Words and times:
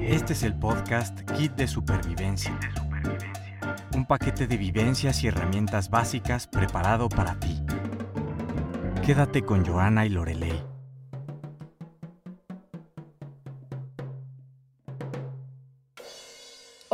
Este 0.00 0.32
es 0.34 0.42
el 0.42 0.54
podcast 0.54 1.20
Kit 1.32 1.52
de 1.52 1.66
Supervivencia. 1.66 2.58
Un 3.94 4.06
paquete 4.06 4.46
de 4.46 4.56
vivencias 4.56 5.22
y 5.22 5.28
herramientas 5.28 5.90
básicas 5.90 6.46
preparado 6.46 7.08
para 7.08 7.38
ti. 7.40 7.62
Quédate 9.04 9.42
con 9.42 9.64
Joana 9.64 10.06
y 10.06 10.10
Lorelei. 10.10 10.73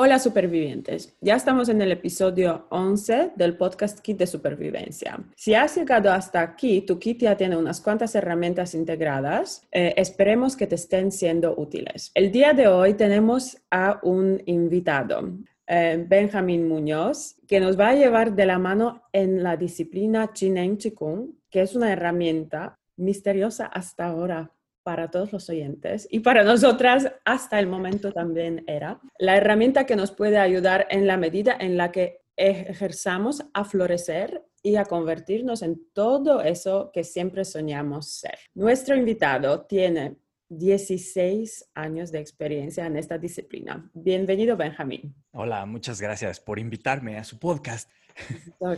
Hola 0.03 0.19
supervivientes, 0.19 1.15
ya 1.21 1.37
estamos 1.37 1.69
en 1.69 1.83
el 1.83 1.93
episodio 1.93 2.65
11 2.71 3.33
del 3.37 3.59
podcast 3.59 4.01
Kit 4.01 4.17
de 4.17 4.27
Supervivencia. 4.27 5.23
Si 5.37 5.53
has 5.53 5.77
llegado 5.77 6.11
hasta 6.11 6.41
aquí, 6.41 6.81
tu 6.81 6.99
kit 6.99 7.21
ya 7.21 7.37
tiene 7.37 7.55
unas 7.59 7.83
cuantas 7.83 8.15
herramientas 8.15 8.75
integradas. 8.75 9.69
Eh, 9.71 9.93
esperemos 9.99 10.57
que 10.57 10.67
te 10.67 10.77
estén 10.77 11.13
siendo 11.13 11.55
útiles. 11.55 12.13
El 12.15 12.33
día 12.33 12.55
de 12.55 12.67
hoy 12.67 12.95
tenemos 12.95 13.59
a 13.71 14.01
un 14.03 14.43
invitado. 14.47 15.35
Eh, 15.67 16.03
Benjamín 16.09 16.67
Muñoz, 16.67 17.37
que 17.47 17.61
nos 17.61 17.79
va 17.79 17.89
a 17.89 17.95
llevar 17.95 18.35
de 18.35 18.47
la 18.47 18.59
mano 18.59 19.03
en 19.13 19.43
la 19.43 19.59
disciplina 19.59 20.33
Chinen 20.33 20.79
Chikung, 20.79 21.35
que 21.51 21.61
es 21.61 21.75
una 21.77 21.93
herramienta 21.93 22.79
misteriosa 22.97 23.67
hasta 23.67 24.07
ahora 24.07 24.51
para 24.91 25.09
todos 25.09 25.33
los 25.33 25.49
oyentes 25.49 26.09
y 26.11 26.19
para 26.19 26.43
nosotras 26.43 27.13
hasta 27.25 27.61
el 27.61 27.69
momento 27.69 28.11
también 28.11 28.65
era 28.67 29.01
la 29.21 29.37
herramienta 29.37 29.87
que 29.87 29.95
nos 29.95 30.11
puede 30.11 30.37
ayudar 30.37 30.89
en 30.91 31.07
la 31.07 31.17
medida 31.17 31.57
en 31.61 31.77
la 31.77 31.93
que 31.93 32.23
ejerzamos 32.37 33.45
a 33.55 33.65
florecer 33.65 34.45
y 34.65 34.75
a 34.75 34.85
convertirnos 34.85 35.63
en 35.63 35.81
todo 35.93 36.43
eso 36.43 36.91
que 36.93 37.05
siempre 37.05 37.45
soñamos 37.45 38.09
ser. 38.09 38.37
Nuestro 38.53 38.97
invitado 38.97 39.61
tiene 39.61 40.17
16 40.49 41.71
años 41.75 42.11
de 42.11 42.19
experiencia 42.19 42.85
en 42.85 42.97
esta 42.97 43.17
disciplina. 43.17 43.89
Bienvenido, 43.95 44.57
Benjamín. 44.57 45.15
Hola, 45.31 45.65
muchas 45.67 46.01
gracias 46.01 46.41
por 46.41 46.59
invitarme 46.59 47.17
a 47.17 47.23
su 47.23 47.39
podcast. 47.39 47.89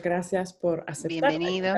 Gracias 0.03 0.53
por 0.53 0.85
aceptar. 0.87 1.31
Bienvenido. 1.31 1.75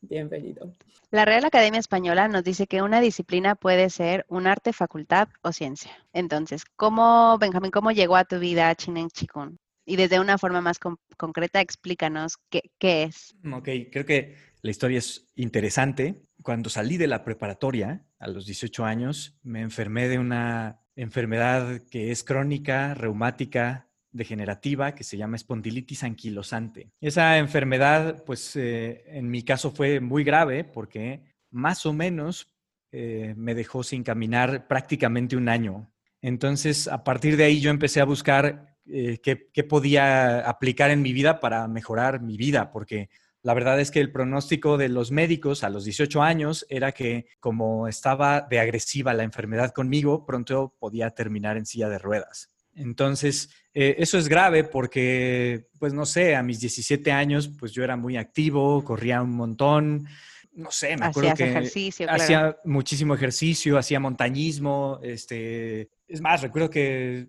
Bienvenido. 0.00 0.74
La 1.10 1.24
Real 1.24 1.44
Academia 1.44 1.80
Española 1.80 2.28
nos 2.28 2.44
dice 2.44 2.66
que 2.66 2.82
una 2.82 3.00
disciplina 3.00 3.54
puede 3.54 3.88
ser 3.90 4.26
un 4.28 4.46
arte, 4.46 4.72
facultad 4.72 5.28
o 5.42 5.52
ciencia. 5.52 5.92
Entonces, 6.12 6.64
¿cómo, 6.76 7.38
Benjamín, 7.38 7.70
cómo 7.70 7.92
llegó 7.92 8.16
a 8.16 8.24
tu 8.24 8.38
vida 8.38 8.74
Chinen 8.74 9.08
Chikun? 9.08 9.58
Y 9.86 9.96
desde 9.96 10.20
una 10.20 10.36
forma 10.36 10.60
más 10.60 10.78
concreta, 11.16 11.62
explícanos 11.62 12.36
qué, 12.50 12.70
qué 12.78 13.04
es. 13.04 13.34
Ok, 13.50 13.68
creo 13.90 14.04
que 14.04 14.36
la 14.60 14.70
historia 14.70 14.98
es 14.98 15.26
interesante. 15.34 16.22
Cuando 16.42 16.68
salí 16.68 16.98
de 16.98 17.06
la 17.06 17.24
preparatoria, 17.24 18.04
a 18.18 18.28
los 18.28 18.46
18 18.46 18.84
años, 18.84 19.38
me 19.42 19.62
enfermé 19.62 20.08
de 20.08 20.18
una 20.18 20.80
enfermedad 20.96 21.80
que 21.90 22.10
es 22.10 22.24
crónica, 22.24 22.94
reumática, 22.94 23.87
degenerativa 24.18 24.94
que 24.94 25.04
se 25.04 25.16
llama 25.16 25.36
espondilitis 25.36 26.04
anquilosante. 26.04 26.90
Esa 27.00 27.38
enfermedad, 27.38 28.22
pues 28.26 28.54
eh, 28.56 29.04
en 29.06 29.30
mi 29.30 29.42
caso 29.42 29.70
fue 29.70 30.00
muy 30.00 30.24
grave 30.24 30.64
porque 30.64 31.22
más 31.50 31.86
o 31.86 31.94
menos 31.94 32.52
eh, 32.92 33.34
me 33.36 33.54
dejó 33.54 33.82
sin 33.82 34.02
caminar 34.02 34.66
prácticamente 34.68 35.36
un 35.36 35.48
año. 35.48 35.90
Entonces, 36.20 36.88
a 36.88 37.04
partir 37.04 37.36
de 37.36 37.44
ahí 37.44 37.60
yo 37.60 37.70
empecé 37.70 38.00
a 38.00 38.04
buscar 38.04 38.76
eh, 38.86 39.18
qué, 39.22 39.48
qué, 39.52 39.64
podía 39.64 40.40
aplicar 40.40 40.90
en 40.90 41.02
mi 41.02 41.12
vida 41.12 41.40
para 41.40 41.68
mejorar 41.68 42.20
mi 42.20 42.36
vida, 42.36 42.72
porque 42.72 43.10
la 43.42 43.54
verdad 43.54 43.78
es 43.80 43.90
que 43.90 44.00
el 44.00 44.10
pronóstico 44.10 44.78
de 44.78 44.88
los 44.88 45.12
médicos 45.12 45.62
a 45.62 45.70
los 45.70 45.84
18 45.84 46.22
años 46.22 46.66
era 46.68 46.92
que 46.92 47.26
como 47.40 47.86
estaba 47.86 48.40
de 48.40 48.58
agresiva 48.58 49.14
la 49.14 49.22
enfermedad 49.22 49.72
conmigo, 49.72 50.26
pronto 50.26 50.74
podía 50.78 51.10
terminar 51.10 51.56
en 51.56 51.66
silla 51.66 51.88
de 51.88 51.98
ruedas. 51.98 52.50
Entonces, 52.74 53.50
eh, 53.80 53.94
eso 54.02 54.18
es 54.18 54.28
grave 54.28 54.64
porque, 54.64 55.68
pues 55.78 55.94
no 55.94 56.04
sé, 56.04 56.34
a 56.34 56.42
mis 56.42 56.58
17 56.58 57.12
años, 57.12 57.48
pues 57.48 57.70
yo 57.70 57.84
era 57.84 57.96
muy 57.96 58.16
activo, 58.16 58.82
corría 58.82 59.22
un 59.22 59.30
montón, 59.30 60.08
no 60.52 60.72
sé, 60.72 60.96
me 60.96 61.06
acuerdo 61.06 61.34
que 61.34 61.44
ejercicio, 61.44 62.10
hacía 62.10 62.58
muchísimo 62.64 63.14
ejercicio, 63.14 63.78
hacía 63.78 64.00
montañismo, 64.00 64.98
este, 65.04 65.90
es 66.08 66.20
más, 66.20 66.42
recuerdo 66.42 66.70
que, 66.70 67.28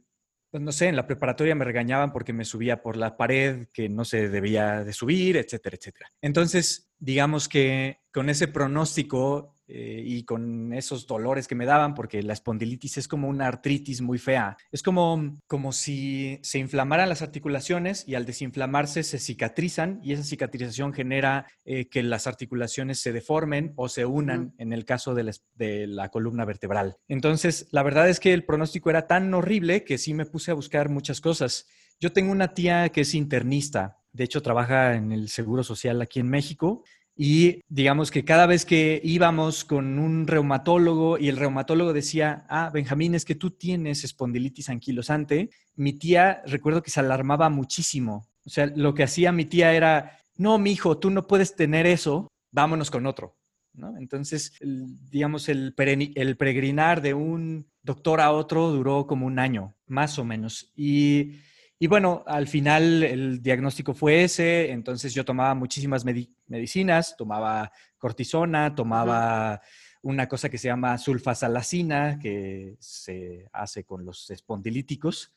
pues 0.49 0.63
no 0.63 0.71
sé, 0.71 0.87
en 0.87 0.95
la 0.95 1.05
preparatoria 1.05 1.53
me 1.53 1.65
regañaban 1.65 2.11
porque 2.11 2.33
me 2.33 2.45
subía 2.45 2.81
por 2.81 2.97
la 2.97 3.15
pared 3.15 3.67
que 3.71 3.87
no 3.87 4.03
se 4.03 4.27
debía 4.27 4.83
de 4.83 4.93
subir, 4.93 5.37
etcétera, 5.37 5.77
etcétera. 5.79 6.11
Entonces, 6.19 6.89
digamos 6.97 7.47
que 7.47 7.99
con 8.11 8.27
ese 8.27 8.47
pronóstico 8.47 9.53
eh, 9.71 10.01
y 10.03 10.23
con 10.23 10.73
esos 10.73 11.05
dolores 11.05 11.47
que 11.47 11.53
me 11.53 11.67
daban, 11.67 11.93
porque 11.93 12.23
la 12.23 12.33
espondilitis 12.33 12.97
es 12.97 13.07
como 13.07 13.27
una 13.27 13.47
artritis 13.47 14.01
muy 14.01 14.17
fea. 14.17 14.57
Es 14.71 14.81
como, 14.81 15.37
como 15.45 15.71
si 15.73 16.39
se 16.41 16.57
inflamaran 16.57 17.07
las 17.07 17.21
articulaciones 17.21 18.03
y 18.07 18.15
al 18.15 18.25
desinflamarse 18.25 19.03
se 19.03 19.19
cicatrizan 19.19 19.99
y 20.03 20.13
esa 20.13 20.23
cicatrización 20.23 20.91
genera 20.91 21.45
eh, 21.65 21.87
que 21.87 22.01
las 22.01 22.25
articulaciones 22.25 22.99
se 22.99 23.13
deformen 23.13 23.73
o 23.75 23.89
se 23.89 24.07
unan 24.07 24.55
en 24.57 24.73
el 24.73 24.85
caso 24.85 25.13
de 25.13 25.23
la, 25.23 25.33
de 25.53 25.85
la 25.85 26.09
columna 26.09 26.45
vertebral. 26.45 26.97
Entonces, 27.07 27.67
la 27.69 27.83
verdad 27.83 28.09
es 28.09 28.19
que 28.19 28.33
el 28.33 28.45
pronóstico 28.45 28.89
era 28.89 29.05
tan 29.05 29.31
horrible 29.35 29.83
que 29.83 29.99
sí 29.99 30.15
me 30.15 30.25
puse 30.25 30.49
a 30.49 30.55
buscar 30.55 30.89
muchas 30.89 31.21
cosas. 31.21 31.67
Yo 31.99 32.11
tengo 32.11 32.31
una 32.31 32.55
tía 32.55 32.89
que 32.89 33.01
es 33.01 33.13
internista, 33.13 33.99
de 34.13 34.23
hecho 34.23 34.41
trabaja 34.41 34.95
en 34.95 35.11
el 35.11 35.29
Seguro 35.29 35.63
Social 35.63 36.01
aquí 36.01 36.19
en 36.19 36.29
México 36.29 36.83
y 37.21 37.65
digamos 37.67 38.11
que 38.11 38.23
cada 38.23 38.45
vez 38.45 38.63
que 38.63 39.01
íbamos 39.03 39.65
con 39.65 39.99
un 39.99 40.25
reumatólogo 40.25 41.17
y 41.17 41.27
el 41.27 41.35
reumatólogo 41.35 41.91
decía, 41.91 42.45
ah, 42.47 42.71
Benjamín, 42.73 43.13
es 43.13 43.25
que 43.25 43.35
tú 43.35 43.51
tienes 43.51 44.05
espondilitis 44.05 44.69
anquilosante, 44.69 45.49
mi 45.75 45.91
tía 45.91 46.41
recuerdo 46.45 46.81
que 46.81 46.91
se 46.91 47.01
alarmaba 47.01 47.49
muchísimo. 47.49 48.25
O 48.45 48.49
sea, 48.49 48.67
lo 48.73 48.93
que 48.93 49.03
hacía 49.03 49.33
mi 49.33 49.43
tía 49.43 49.73
era, 49.73 50.17
no, 50.37 50.57
mi 50.59 50.71
hijo, 50.71 50.97
tú 50.97 51.09
no 51.09 51.27
puedes 51.27 51.57
tener 51.57 51.85
eso, 51.87 52.31
vámonos 52.51 52.89
con 52.89 53.05
otro. 53.05 53.35
¿no? 53.73 53.97
Entonces, 53.97 54.53
digamos, 54.61 55.49
el, 55.49 55.73
el 56.15 56.37
peregrinar 56.37 57.01
de 57.01 57.15
un 57.15 57.69
doctor 57.83 58.21
a 58.21 58.31
otro 58.31 58.71
duró 58.71 59.07
como 59.07 59.25
un 59.25 59.39
año, 59.39 59.75
más 59.87 60.17
o 60.19 60.23
menos. 60.23 60.71
Y 60.73 61.33
y 61.79 61.87
bueno, 61.87 62.23
al 62.27 62.47
final 62.47 63.03
el 63.03 63.41
diagnóstico 63.41 63.93
fue 63.93 64.23
ese, 64.25 64.71
entonces 64.71 65.13
yo 65.13 65.23
tomaba 65.23 65.55
muchísimas 65.55 66.03
medicinas, 66.03 67.15
tomaba 67.17 67.71
cortisona, 67.97 68.75
tomaba 68.75 69.61
una 70.01 70.27
cosa 70.27 70.49
que 70.49 70.57
se 70.57 70.67
llama 70.67 70.97
sulfasalacina, 70.97 72.19
que 72.19 72.75
se 72.79 73.47
hace 73.53 73.85
con 73.85 74.03
los 74.05 74.29
espondilíticos. 74.29 75.33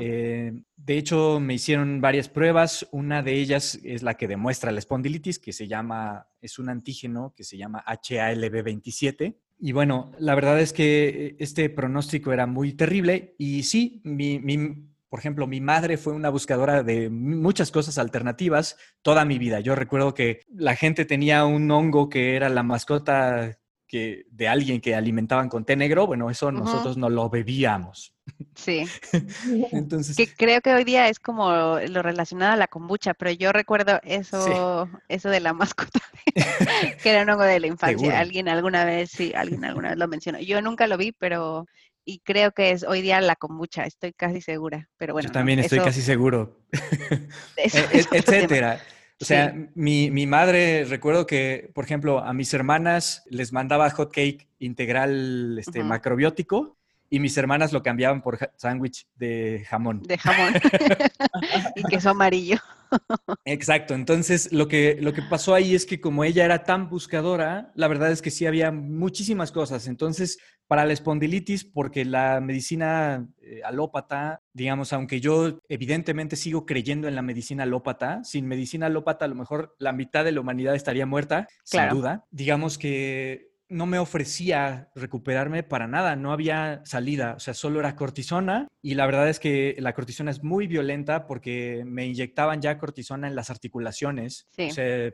Eh, 0.00 0.52
de 0.76 0.98
hecho, 0.98 1.38
me 1.40 1.54
hicieron 1.54 2.00
varias 2.00 2.28
pruebas. 2.28 2.88
Una 2.90 3.22
de 3.22 3.34
ellas 3.34 3.78
es 3.84 4.02
la 4.02 4.14
que 4.14 4.28
demuestra 4.28 4.72
la 4.72 4.78
espondilitis, 4.78 5.38
que 5.38 5.52
se 5.52 5.68
llama, 5.68 6.28
es 6.40 6.58
un 6.58 6.68
antígeno 6.68 7.34
que 7.36 7.44
se 7.44 7.56
llama 7.56 7.84
HALB27. 7.86 9.36
Y 9.60 9.72
bueno, 9.72 10.12
la 10.18 10.34
verdad 10.34 10.60
es 10.60 10.72
que 10.72 11.36
este 11.38 11.70
pronóstico 11.70 12.32
era 12.32 12.46
muy 12.46 12.72
terrible 12.72 13.34
y 13.38 13.62
sí, 13.62 14.00
mi, 14.04 14.38
mi 14.38 14.93
por 15.14 15.20
ejemplo, 15.20 15.46
mi 15.46 15.60
madre 15.60 15.96
fue 15.96 16.12
una 16.12 16.28
buscadora 16.28 16.82
de 16.82 17.08
muchas 17.08 17.70
cosas 17.70 17.98
alternativas 17.98 18.76
toda 19.00 19.24
mi 19.24 19.38
vida. 19.38 19.60
Yo 19.60 19.76
recuerdo 19.76 20.12
que 20.12 20.40
la 20.52 20.74
gente 20.74 21.04
tenía 21.04 21.44
un 21.44 21.70
hongo 21.70 22.08
que 22.08 22.34
era 22.34 22.48
la 22.48 22.64
mascota 22.64 23.56
que, 23.86 24.24
de 24.32 24.48
alguien 24.48 24.80
que 24.80 24.96
alimentaban 24.96 25.48
con 25.48 25.64
té 25.64 25.76
negro. 25.76 26.08
Bueno, 26.08 26.30
eso 26.30 26.50
nosotros 26.50 26.96
no 26.96 27.08
lo 27.08 27.30
bebíamos. 27.30 28.12
Sí. 28.56 28.88
Entonces. 29.70 30.16
Que 30.16 30.26
creo 30.26 30.60
que 30.60 30.74
hoy 30.74 30.82
día 30.82 31.08
es 31.08 31.20
como 31.20 31.78
lo 31.78 32.02
relacionado 32.02 32.54
a 32.54 32.56
la 32.56 32.66
kombucha, 32.66 33.14
pero 33.14 33.30
yo 33.30 33.52
recuerdo 33.52 34.00
eso, 34.02 34.88
eso 35.06 35.28
de 35.28 35.38
la 35.38 35.52
mascota, 35.52 36.00
que 37.04 37.08
era 37.08 37.22
un 37.22 37.30
hongo 37.30 37.44
de 37.44 37.60
la 37.60 37.68
infancia. 37.68 38.18
Alguien 38.18 38.48
alguna 38.48 38.84
vez, 38.84 39.12
sí, 39.12 39.32
alguien 39.32 39.64
alguna 39.64 39.90
vez 39.90 39.98
lo 39.98 40.08
mencionó. 40.08 40.40
Yo 40.40 40.60
nunca 40.60 40.88
lo 40.88 40.96
vi, 40.96 41.12
pero 41.12 41.68
y 42.04 42.20
creo 42.20 42.52
que 42.52 42.70
es 42.70 42.84
hoy 42.84 43.02
día 43.02 43.20
la 43.20 43.36
kombucha, 43.36 43.84
estoy 43.84 44.12
casi 44.12 44.40
segura, 44.40 44.88
pero 44.96 45.12
bueno. 45.12 45.28
Yo 45.28 45.32
también 45.32 45.58
estoy 45.58 45.80
casi 45.80 46.02
seguro. 46.02 46.58
E, 47.56 48.04
etcétera. 48.12 48.80
O 49.20 49.24
sea, 49.24 49.54
mi, 49.74 50.10
mi, 50.10 50.26
madre, 50.26 50.84
recuerdo 50.84 51.26
que, 51.26 51.70
por 51.72 51.84
ejemplo, 51.84 52.18
a 52.18 52.32
mis 52.32 52.52
hermanas 52.52 53.22
les 53.30 53.52
mandaba 53.52 53.88
hot 53.90 54.12
cake 54.12 54.48
integral 54.58 55.56
este, 55.58 55.82
macrobiótico 55.84 56.76
y 57.10 57.20
mis 57.20 57.36
hermanas 57.36 57.72
lo 57.72 57.82
cambiaban 57.82 58.22
por 58.22 58.38
sándwich 58.56 59.06
de 59.14 59.64
jamón. 59.68 60.02
De 60.02 60.18
jamón. 60.18 60.54
y 61.76 61.82
queso 61.84 62.10
amarillo. 62.10 62.58
Exacto. 63.44 63.94
Entonces, 63.94 64.52
lo 64.52 64.68
que, 64.68 64.98
lo 65.00 65.12
que 65.12 65.22
pasó 65.22 65.54
ahí 65.54 65.74
es 65.74 65.86
que 65.86 66.00
como 66.00 66.24
ella 66.24 66.44
era 66.44 66.64
tan 66.64 66.88
buscadora, 66.88 67.72
la 67.74 67.88
verdad 67.88 68.10
es 68.10 68.22
que 68.22 68.30
sí 68.30 68.46
había 68.46 68.70
muchísimas 68.72 69.52
cosas. 69.52 69.86
Entonces, 69.86 70.38
para 70.66 70.84
la 70.86 70.92
espondilitis, 70.92 71.64
porque 71.64 72.04
la 72.04 72.40
medicina 72.40 73.26
eh, 73.42 73.60
alópata, 73.64 74.42
digamos, 74.52 74.92
aunque 74.92 75.20
yo 75.20 75.60
evidentemente 75.68 76.36
sigo 76.36 76.64
creyendo 76.64 77.06
en 77.06 77.14
la 77.14 77.22
medicina 77.22 77.64
alópata, 77.64 78.24
sin 78.24 78.46
medicina 78.46 78.86
alópata 78.86 79.24
a 79.24 79.28
lo 79.28 79.34
mejor 79.34 79.74
la 79.78 79.92
mitad 79.92 80.24
de 80.24 80.32
la 80.32 80.40
humanidad 80.40 80.74
estaría 80.74 81.06
muerta, 81.06 81.48
sin 81.64 81.88
duda. 81.90 82.24
Digamos 82.30 82.78
que 82.78 83.53
no 83.68 83.86
me 83.86 83.98
ofrecía 83.98 84.90
recuperarme 84.94 85.62
para 85.62 85.86
nada, 85.86 86.16
no 86.16 86.32
había 86.32 86.82
salida, 86.84 87.34
o 87.36 87.40
sea, 87.40 87.54
solo 87.54 87.80
era 87.80 87.96
cortisona 87.96 88.68
y 88.82 88.94
la 88.94 89.06
verdad 89.06 89.28
es 89.28 89.40
que 89.40 89.74
la 89.78 89.94
cortisona 89.94 90.30
es 90.30 90.42
muy 90.42 90.66
violenta 90.66 91.26
porque 91.26 91.82
me 91.86 92.06
inyectaban 92.06 92.60
ya 92.60 92.78
cortisona 92.78 93.26
en 93.26 93.34
las 93.34 93.50
articulaciones, 93.50 94.48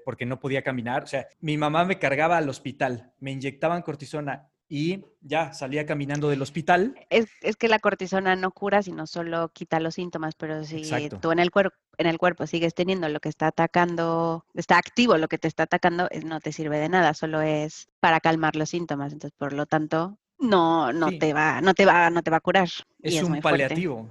porque 0.05 0.27
no 0.27 0.41
podía 0.41 0.63
caminar, 0.63 1.05
o 1.05 1.07
sea, 1.07 1.27
mi 1.41 1.57
mamá 1.57 1.85
me 1.85 1.99
cargaba 1.99 2.37
al 2.37 2.49
hospital, 2.49 3.13
me 3.21 3.33
inyectaban 3.33 3.83
cortisona 3.83 4.50
y 4.73 5.05
ya 5.21 5.53
salía 5.53 5.85
caminando 5.85 6.31
del 6.31 6.41
hospital. 6.41 6.95
Es, 7.11 7.29
que 7.59 7.69
la 7.69 7.81
cortisona 7.81 8.37
no 8.37 8.53
cura, 8.53 8.85
sino 8.85 9.09
solo 9.09 9.51
quita 9.53 9.81
los 9.81 9.97
síntomas, 9.97 10.37
pero 10.37 10.65
si 10.65 10.89
tú 11.21 11.33
en 11.33 11.41
el, 11.41 11.51
cuerpo 11.51 11.77
en 11.99 12.07
el 12.07 12.19
cuerpo 12.19 12.47
sigues 12.47 12.73
teniendo 12.73 13.09
lo 13.09 13.19
que 13.19 13.29
está 13.29 13.49
atacando, 13.49 14.47
está 14.55 14.79
activo 14.79 15.19
lo 15.19 15.27
que 15.27 15.39
te 15.39 15.49
está 15.49 15.65
atacando, 15.65 16.09
no 16.25 16.41
te 16.41 16.53
sirve 16.53 16.79
de 16.79 16.89
nada, 16.89 17.15
solo 17.15 17.43
es 17.43 17.89
para 17.99 18.21
calmar 18.21 18.55
los 18.55 18.71
síntomas. 18.71 19.13
Entonces, 19.13 19.37
por 19.37 19.53
lo 19.53 19.67
tanto, 19.67 20.17
no, 20.39 20.93
no 20.93 21.11
te 21.19 21.35
va, 21.35 21.61
no 21.61 21.75
te 21.75 21.85
va, 21.85 22.09
no 22.11 22.23
te 22.23 22.31
va 22.31 22.37
a 22.37 22.41
curar. 22.41 22.69
Es, 23.03 23.21
un 23.25 23.41
paliativo. 23.41 24.09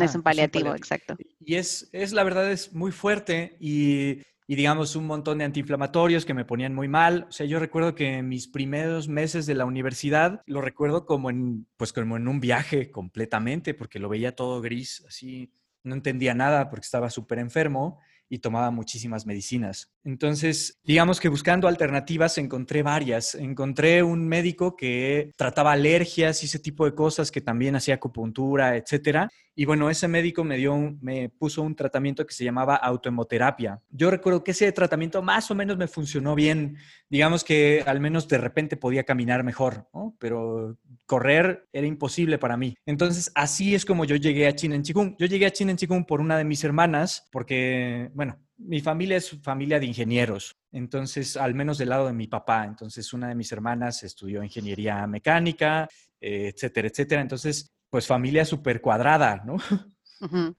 es 0.00 0.14
un 0.16 0.22
paliativo, 0.22 0.74
exacto. 0.74 1.16
Y 1.38 1.54
es, 1.54 1.88
es, 1.92 2.12
la 2.12 2.24
verdad, 2.24 2.50
es 2.50 2.72
muy 2.72 2.90
fuerte 2.90 3.56
y 3.60 4.22
y 4.46 4.56
digamos 4.56 4.96
un 4.96 5.06
montón 5.06 5.38
de 5.38 5.44
antiinflamatorios 5.44 6.24
que 6.24 6.34
me 6.34 6.44
ponían 6.44 6.74
muy 6.74 6.88
mal. 6.88 7.26
O 7.28 7.32
sea, 7.32 7.46
yo 7.46 7.58
recuerdo 7.58 7.94
que 7.94 8.18
en 8.18 8.28
mis 8.28 8.48
primeros 8.48 9.08
meses 9.08 9.46
de 9.46 9.54
la 9.54 9.64
universidad 9.64 10.42
lo 10.46 10.60
recuerdo 10.60 11.06
como 11.06 11.30
en, 11.30 11.66
pues 11.76 11.92
como 11.92 12.16
en 12.16 12.28
un 12.28 12.40
viaje 12.40 12.90
completamente, 12.90 13.74
porque 13.74 13.98
lo 13.98 14.08
veía 14.08 14.34
todo 14.34 14.60
gris, 14.60 15.04
así, 15.06 15.52
no 15.84 15.94
entendía 15.94 16.34
nada 16.34 16.70
porque 16.70 16.84
estaba 16.84 17.10
súper 17.10 17.38
enfermo 17.38 17.98
y 18.28 18.38
tomaba 18.38 18.70
muchísimas 18.70 19.26
medicinas. 19.26 19.92
Entonces, 20.04 20.80
digamos 20.84 21.20
que 21.20 21.28
buscando 21.28 21.68
alternativas 21.68 22.38
encontré 22.38 22.82
varias. 22.82 23.34
Encontré 23.34 24.02
un 24.02 24.26
médico 24.26 24.74
que 24.74 25.32
trataba 25.36 25.72
alergias 25.72 26.42
y 26.42 26.46
ese 26.46 26.58
tipo 26.58 26.86
de 26.86 26.94
cosas, 26.94 27.30
que 27.30 27.42
también 27.42 27.76
hacía 27.76 27.96
acupuntura, 27.96 28.76
etcétera. 28.76 29.28
Y 29.54 29.66
bueno, 29.66 29.90
ese 29.90 30.08
médico 30.08 30.44
me 30.44 30.56
dio, 30.56 30.96
me 31.00 31.28
puso 31.28 31.62
un 31.62 31.74
tratamiento 31.74 32.26
que 32.26 32.32
se 32.32 32.44
llamaba 32.44 32.76
autohemoterapia. 32.76 33.82
Yo 33.90 34.10
recuerdo 34.10 34.42
que 34.42 34.52
ese 34.52 34.72
tratamiento 34.72 35.20
más 35.22 35.50
o 35.50 35.54
menos 35.54 35.76
me 35.76 35.88
funcionó 35.88 36.34
bien. 36.34 36.78
Digamos 37.10 37.44
que 37.44 37.82
al 37.86 38.00
menos 38.00 38.28
de 38.28 38.38
repente 38.38 38.78
podía 38.78 39.04
caminar 39.04 39.44
mejor, 39.44 39.88
pero 40.18 40.78
correr 41.06 41.68
era 41.72 41.86
imposible 41.86 42.38
para 42.38 42.56
mí. 42.56 42.74
Entonces, 42.86 43.30
así 43.34 43.74
es 43.74 43.84
como 43.84 44.06
yo 44.06 44.16
llegué 44.16 44.46
a 44.46 44.54
China 44.54 44.74
en 44.74 44.82
Chikung. 44.82 45.16
Yo 45.18 45.26
llegué 45.26 45.46
a 45.46 45.52
China 45.52 45.72
en 45.72 45.76
Chikung 45.76 46.06
por 46.06 46.20
una 46.20 46.38
de 46.38 46.44
mis 46.44 46.64
hermanas, 46.64 47.28
porque, 47.30 48.10
bueno, 48.14 48.38
mi 48.56 48.80
familia 48.80 49.16
es 49.16 49.38
familia 49.42 49.78
de 49.78 49.86
ingenieros, 49.86 50.56
entonces, 50.70 51.36
al 51.36 51.54
menos 51.54 51.78
del 51.78 51.90
lado 51.90 52.06
de 52.06 52.12
mi 52.12 52.28
papá. 52.28 52.64
Entonces, 52.64 53.12
una 53.12 53.28
de 53.28 53.34
mis 53.34 53.52
hermanas 53.52 54.02
estudió 54.02 54.42
ingeniería 54.42 55.06
mecánica, 55.06 55.88
eh, 56.20 56.52
etcétera, 56.54 56.88
etcétera. 56.88 57.20
Entonces, 57.20 57.72
pues 57.92 58.06
familia 58.06 58.46
súper 58.46 58.80
cuadrada, 58.80 59.42
¿no? 59.44 59.58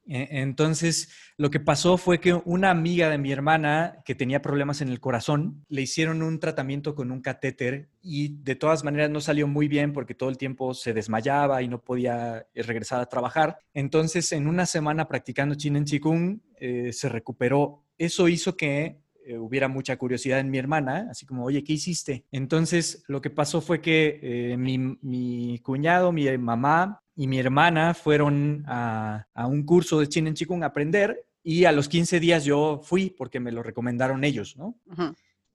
E, 0.06 0.42
entonces, 0.42 1.08
lo 1.38 1.50
que 1.50 1.62
pasó 1.62 1.98
fue 1.98 2.20
que 2.20 2.34
una 2.34 2.70
amiga 2.70 3.10
de 3.10 3.18
mi 3.18 3.32
hermana 3.32 3.96
que 4.04 4.14
tenía 4.14 4.42
problemas 4.42 4.82
en 4.82 4.90
el 4.90 5.00
corazón, 5.00 5.64
le 5.70 5.82
hicieron 5.82 6.22
un 6.22 6.42
tratamiento 6.42 6.96
con 6.96 7.12
un 7.12 7.22
catéter 7.22 7.88
y 8.02 8.44
de 8.44 8.56
todas 8.56 8.84
maneras 8.84 9.10
no 9.10 9.22
salió 9.22 9.48
muy 9.48 9.70
bien 9.70 9.94
porque 9.94 10.16
todo 10.16 10.28
el 10.28 10.38
tiempo 10.38 10.74
se 10.74 10.94
desmayaba 10.94 11.62
y 11.62 11.70
no 11.70 11.82
podía 11.82 12.46
eh, 12.54 12.62
regresar 12.62 13.00
a 13.00 13.06
trabajar. 13.06 13.58
Entonces, 13.74 14.34
en 14.34 14.48
una 14.48 14.66
semana 14.66 15.08
practicando 15.08 15.56
Chin 15.56 15.78
en 15.78 15.86
Chikung, 15.86 16.40
eh, 16.58 16.92
se 16.92 17.08
recuperó. 17.08 17.86
Eso 17.98 18.28
hizo 18.28 18.58
que 18.58 19.00
eh, 19.26 19.38
hubiera 19.38 19.68
mucha 19.68 19.98
curiosidad 19.98 20.40
en 20.40 20.50
mi 20.50 20.58
hermana, 20.58 21.08
así 21.10 21.26
como, 21.26 21.46
oye, 21.46 21.64
¿qué 21.64 21.74
hiciste? 21.74 22.26
Entonces, 22.32 23.04
lo 23.08 23.22
que 23.22 23.30
pasó 23.30 23.62
fue 23.62 23.82
que 23.82 24.56
mi, 24.58 24.78
mi, 24.78 25.60
cuñado, 25.60 26.12
mi 26.12 26.38
mamá 26.38 27.02
y 27.16 27.28
mi 27.28 27.40
hermana 27.40 27.94
fueron 27.94 28.64
a, 28.68 29.28
un 29.48 29.64
curso 29.64 30.00
de 30.00 30.08
Chin 30.08 30.28
en 30.28 30.34
Chikung 30.34 30.64
a 30.64 30.68
aprender 30.68 31.26
y 31.44 31.66
a 31.66 31.72
los 31.72 31.90
15 31.90 32.20
días 32.20 32.46
yo 32.46 32.82
fui 32.84 33.10
porque 33.10 33.40
me 33.40 33.52
lo 33.52 33.64
recomendaron 33.64 34.24
ellos, 34.24 34.58
¿no? 34.58 34.80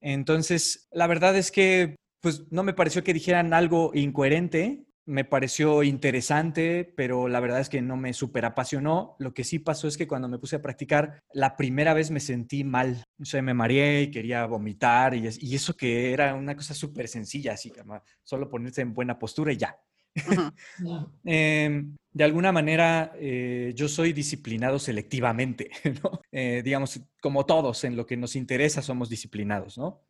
Entonces, 0.00 0.88
la 0.92 1.06
verdad 1.06 1.36
es 1.36 1.50
que 1.50 1.96
pues 2.20 2.50
no 2.50 2.62
me 2.62 2.74
pareció 2.74 3.04
que 3.04 3.14
dijeran 3.14 3.54
algo 3.54 3.92
incoherente, 3.94 4.84
me 5.08 5.24
pareció 5.24 5.82
interesante, 5.82 6.84
pero 6.96 7.28
la 7.28 7.40
verdad 7.40 7.60
es 7.60 7.70
que 7.70 7.80
no 7.80 7.96
me 7.96 8.12
super 8.12 8.44
apasionó. 8.44 9.16
Lo 9.18 9.32
que 9.32 9.42
sí 9.42 9.58
pasó 9.58 9.88
es 9.88 9.96
que 9.96 10.06
cuando 10.06 10.28
me 10.28 10.38
puse 10.38 10.56
a 10.56 10.62
practicar, 10.62 11.22
la 11.32 11.56
primera 11.56 11.94
vez 11.94 12.10
me 12.10 12.20
sentí 12.20 12.62
mal. 12.62 13.02
O 13.18 13.24
sea, 13.24 13.40
me 13.40 13.54
mareé 13.54 14.02
y 14.02 14.10
quería 14.10 14.44
vomitar 14.44 15.14
y, 15.14 15.26
y 15.40 15.54
eso 15.54 15.74
que 15.74 16.12
era 16.12 16.34
una 16.34 16.54
cosa 16.54 16.74
súper 16.74 17.08
sencilla, 17.08 17.54
así 17.54 17.70
que 17.70 17.82
solo 18.22 18.50
ponerse 18.50 18.82
en 18.82 18.92
buena 18.92 19.18
postura 19.18 19.52
y 19.52 19.56
ya. 19.56 19.78
Em, 21.24 21.96
de 22.12 22.24
alguna 22.24 22.52
manera, 22.52 23.12
eh, 23.16 23.72
yo 23.74 23.88
soy 23.88 24.12
disciplinado 24.12 24.78
selectivamente, 24.78 25.70
¿no? 26.02 26.20
Eh, 26.30 26.62
digamos, 26.62 27.00
como 27.20 27.46
todos, 27.46 27.82
en 27.84 27.96
lo 27.96 28.04
que 28.04 28.16
nos 28.16 28.36
interesa 28.36 28.82
somos 28.82 29.08
disciplinados, 29.08 29.78
¿no? 29.78 30.04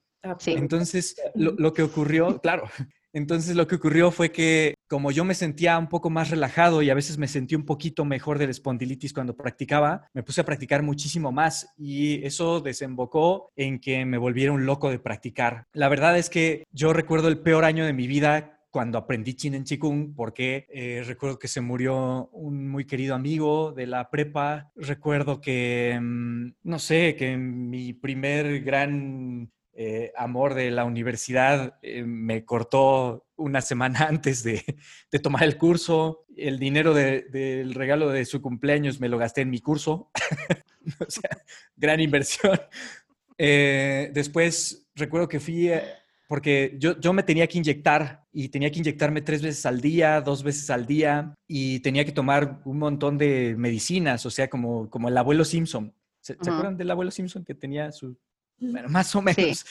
Entonces, 0.46 1.14
lo, 1.34 1.72
que 1.72 1.82
ocurrió, 1.82 2.40
claro, 2.40 2.64
entonces 3.12 3.54
lo 3.54 3.66
que 3.68 3.76
ocurrió 3.76 4.10
fue 4.10 4.32
que 4.32 4.74
como 4.88 5.11
yo 5.11 5.25
me 5.25 5.35
sentía 5.35 5.79
un 5.79 5.88
poco 5.88 6.11
más 6.11 6.31
relajado 6.31 6.82
y 6.82 6.90
a 6.90 6.94
veces 6.94 7.19
me 7.19 7.29
sentí 7.29 7.55
un 7.55 7.64
poquito 7.64 8.05
mejor 8.05 8.38
de 8.38 8.46
la 8.46 8.50
espondilitis 8.50 9.12
cuando 9.12 9.37
practicaba, 9.37 10.08
me 10.14 10.23
puse 10.23 10.40
a 10.40 10.44
practicar 10.44 10.82
muchísimo 10.82 11.31
más 11.31 11.73
y 11.76 12.25
eso 12.25 12.61
desembocó 12.61 13.52
en 13.56 13.81
que 13.81 14.05
me 14.05 14.19
volviera 14.19 14.52
un 14.52 14.67
loco 14.67 14.90
de 14.90 14.99
practicar. 14.99 15.67
La 15.73 15.88
verdad 15.88 16.19
es 16.19 16.31
que 16.31 16.64
yo 16.73 16.93
recuerdo 16.93 17.29
el 17.29 17.38
peor 17.38 17.64
año 17.64 17.85
de 17.85 17.93
mi 17.93 18.06
vida 18.06 18.55
cuando 18.70 18.99
aprendí 18.99 19.35
Chin 19.35 19.55
en 19.55 19.64
Chikung, 19.64 20.14
porque 20.14 20.67
eh, 20.69 21.02
recuerdo 21.06 21.38
que 21.38 21.49
se 21.49 21.61
murió 21.61 22.29
un 22.32 22.69
muy 22.69 22.85
querido 22.85 23.14
amigo 23.14 23.73
de 23.73 23.87
la 23.87 24.11
prepa. 24.11 24.70
Recuerdo 24.76 25.40
que, 25.40 25.99
mm, 26.00 26.52
no 26.64 26.79
sé, 26.79 27.17
que 27.17 27.37
mi 27.37 27.93
primer 27.94 28.61
gran 28.62 29.50
eh, 29.80 30.12
amor 30.16 30.54
de 30.54 30.72
la 30.72 30.84
universidad 30.84 31.78
eh, 31.82 32.02
me 32.02 32.44
cortó 32.44 33.28
una 33.36 33.60
semana 33.60 34.00
antes 34.08 34.42
de, 34.42 34.64
tomar 35.22 35.44
el 35.44 35.56
curso. 35.56 36.25
El 36.36 36.58
dinero 36.58 36.94
del 36.94 37.75
regalo 37.75 38.10
de 38.10 38.25
su 38.25 38.42
cumpleaños 38.42 38.98
me 38.98 39.08
lo 39.08 39.19
gasté 39.19 39.42
en 39.42 39.50
mi 39.50 39.60
curso. 39.60 40.10
o 40.98 41.08
sea, 41.08 41.30
gran 41.76 42.00
inversión. 42.00 42.60
después 43.38 44.88
recuerdo 44.96 45.28
que 45.28 45.38
fui 45.38 45.70
porque 46.26 46.76
yo, 46.80 46.98
yo 46.98 47.12
me 47.12 47.22
tenía 47.22 47.46
que 47.46 47.58
inyectar 47.58 48.26
y 48.32 48.48
tenía 48.48 48.72
que 48.72 48.80
inyectarme 48.80 49.22
tres 49.22 49.42
veces 49.42 49.64
al 49.64 49.80
día, 49.80 50.20
dos 50.20 50.42
veces 50.42 50.70
al 50.70 50.86
día 50.86 51.34
y 51.46 51.78
tenía 51.80 52.04
que 52.04 52.10
tomar 52.10 52.62
un 52.64 52.78
montón 52.78 53.16
de 53.16 53.54
medicinas, 53.56 54.26
o 54.26 54.30
sea, 54.30 54.50
como, 54.50 54.90
como 54.90 55.08
el 55.08 55.16
abuelo 55.16 55.44
Simpson. 55.44 55.94
¿Se, 56.20 56.32
acuerdan 56.32 56.76
del 56.76 56.90
abuelo 56.90 57.12
Simpson 57.12 57.44
que 57.44 57.54
tenía 57.54 57.92
su... 57.92 58.18
Bueno, 58.58 58.88
más 58.88 59.14
o 59.14 59.22
menos. 59.22 59.64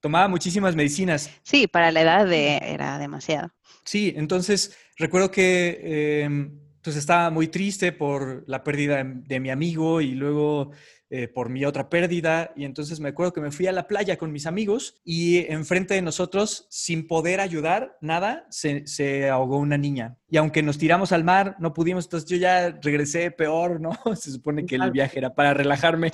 Tomaba 0.00 0.28
muchísimas 0.28 0.76
medicinas. 0.76 1.30
Sí, 1.42 1.66
para 1.66 1.90
la 1.90 2.02
edad 2.02 2.26
de, 2.26 2.58
era 2.58 2.98
demasiado. 2.98 3.50
Sí, 3.84 4.12
entonces 4.16 4.76
recuerdo 4.98 5.30
que 5.30 6.22
em, 6.24 6.58
pues 6.82 6.96
estaba 6.96 7.30
muy 7.30 7.48
triste 7.48 7.92
por 7.92 8.44
la 8.46 8.62
pérdida 8.62 9.02
de 9.02 9.40
mi 9.40 9.50
amigo 9.50 10.02
y 10.02 10.12
luego 10.12 10.72
eh, 11.10 11.28
por 11.28 11.50
mi 11.50 11.64
otra 11.64 11.88
pérdida. 11.88 12.52
Y 12.56 12.64
entonces 12.64 13.00
me 13.00 13.10
acuerdo 13.10 13.32
que 13.32 13.40
me 13.40 13.50
fui 13.50 13.66
a 13.66 13.72
la 13.72 13.86
playa 13.86 14.16
con 14.16 14.32
mis 14.32 14.46
amigos 14.46 15.00
y 15.04 15.38
enfrente 15.52 15.94
de 15.94 16.02
nosotros, 16.02 16.66
sin 16.70 17.06
poder 17.06 17.40
ayudar, 17.40 17.96
nada, 18.00 18.46
se, 18.50 18.86
se 18.86 19.28
ahogó 19.28 19.58
una 19.58 19.78
niña. 19.78 20.16
Y 20.34 20.36
aunque 20.36 20.64
nos 20.64 20.78
tiramos 20.78 21.12
al 21.12 21.22
mar, 21.22 21.54
no 21.60 21.72
pudimos, 21.72 22.06
entonces 22.06 22.28
yo 22.28 22.36
ya 22.36 22.70
regresé 22.82 23.30
peor, 23.30 23.80
¿no? 23.80 23.92
Se 24.16 24.32
supone 24.32 24.66
que 24.66 24.74
el 24.74 24.90
viaje 24.90 25.18
era 25.18 25.32
para 25.32 25.54
relajarme. 25.54 26.10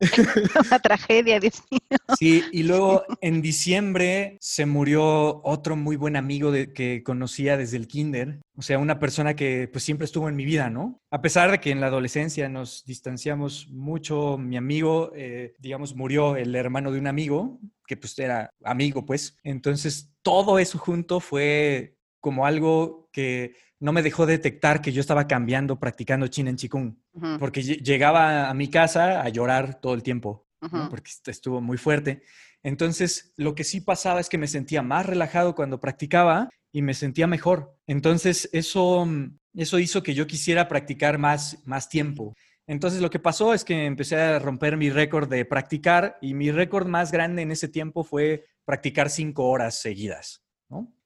Una 0.66 0.78
tragedia, 0.78 1.40
Dios 1.40 1.60
mío. 1.72 1.98
Sí, 2.16 2.44
y 2.52 2.62
luego 2.62 3.04
en 3.20 3.42
diciembre 3.42 4.36
se 4.40 4.66
murió 4.66 5.42
otro 5.42 5.74
muy 5.74 5.96
buen 5.96 6.14
amigo 6.14 6.52
de, 6.52 6.72
que 6.72 7.02
conocía 7.02 7.56
desde 7.56 7.76
el 7.76 7.88
kinder, 7.88 8.40
o 8.56 8.62
sea, 8.62 8.78
una 8.78 9.00
persona 9.00 9.34
que 9.34 9.68
pues 9.72 9.82
siempre 9.82 10.04
estuvo 10.04 10.28
en 10.28 10.36
mi 10.36 10.44
vida, 10.44 10.70
¿no? 10.70 11.00
A 11.10 11.20
pesar 11.20 11.50
de 11.50 11.58
que 11.58 11.70
en 11.70 11.80
la 11.80 11.88
adolescencia 11.88 12.48
nos 12.48 12.84
distanciamos 12.84 13.68
mucho, 13.70 14.33
mi 14.38 14.56
amigo, 14.56 15.12
eh, 15.14 15.54
digamos, 15.58 15.94
murió 15.94 16.36
el 16.36 16.54
hermano 16.54 16.92
de 16.92 16.98
un 16.98 17.06
amigo, 17.06 17.58
que 17.86 17.96
pues 17.96 18.18
era 18.18 18.50
amigo, 18.64 19.04
pues. 19.04 19.36
Entonces, 19.42 20.12
todo 20.22 20.58
eso 20.58 20.78
junto 20.78 21.20
fue 21.20 21.96
como 22.20 22.46
algo 22.46 23.08
que 23.12 23.54
no 23.80 23.92
me 23.92 24.02
dejó 24.02 24.24
detectar 24.24 24.80
que 24.80 24.92
yo 24.92 25.00
estaba 25.00 25.26
cambiando 25.26 25.78
practicando 25.78 26.26
chin 26.28 26.48
en 26.48 26.56
chikung, 26.56 26.96
porque 27.38 27.62
llegaba 27.62 28.48
a 28.48 28.54
mi 28.54 28.68
casa 28.68 29.20
a 29.20 29.28
llorar 29.28 29.80
todo 29.80 29.92
el 29.92 30.02
tiempo, 30.02 30.46
porque 30.88 31.10
estuvo 31.26 31.60
muy 31.60 31.76
fuerte. 31.76 32.22
Entonces, 32.62 33.34
lo 33.36 33.54
que 33.54 33.62
sí 33.62 33.82
pasaba 33.82 34.20
es 34.20 34.30
que 34.30 34.38
me 34.38 34.46
sentía 34.46 34.80
más 34.80 35.04
relajado 35.04 35.54
cuando 35.54 35.80
practicaba 35.80 36.48
y 36.72 36.80
me 36.80 36.94
sentía 36.94 37.26
mejor. 37.26 37.76
Entonces, 37.86 38.48
eso, 38.52 39.06
eso 39.54 39.78
hizo 39.78 40.02
que 40.02 40.14
yo 40.14 40.26
quisiera 40.26 40.66
practicar 40.66 41.18
más, 41.18 41.58
más 41.66 41.90
tiempo. 41.90 42.34
Entonces, 42.66 43.00
lo 43.00 43.10
que 43.10 43.18
pasó 43.18 43.52
es 43.52 43.64
que 43.64 43.84
empecé 43.84 44.16
a 44.16 44.38
romper 44.38 44.76
mi 44.76 44.90
récord 44.90 45.28
de 45.28 45.44
practicar 45.44 46.16
y 46.20 46.34
mi 46.34 46.50
récord 46.50 46.86
más 46.86 47.12
grande 47.12 47.42
en 47.42 47.50
ese 47.50 47.68
tiempo 47.68 48.04
fue 48.04 48.46
practicar 48.64 49.10
cinco 49.10 49.48
horas 49.48 49.78
seguidas. 49.78 50.42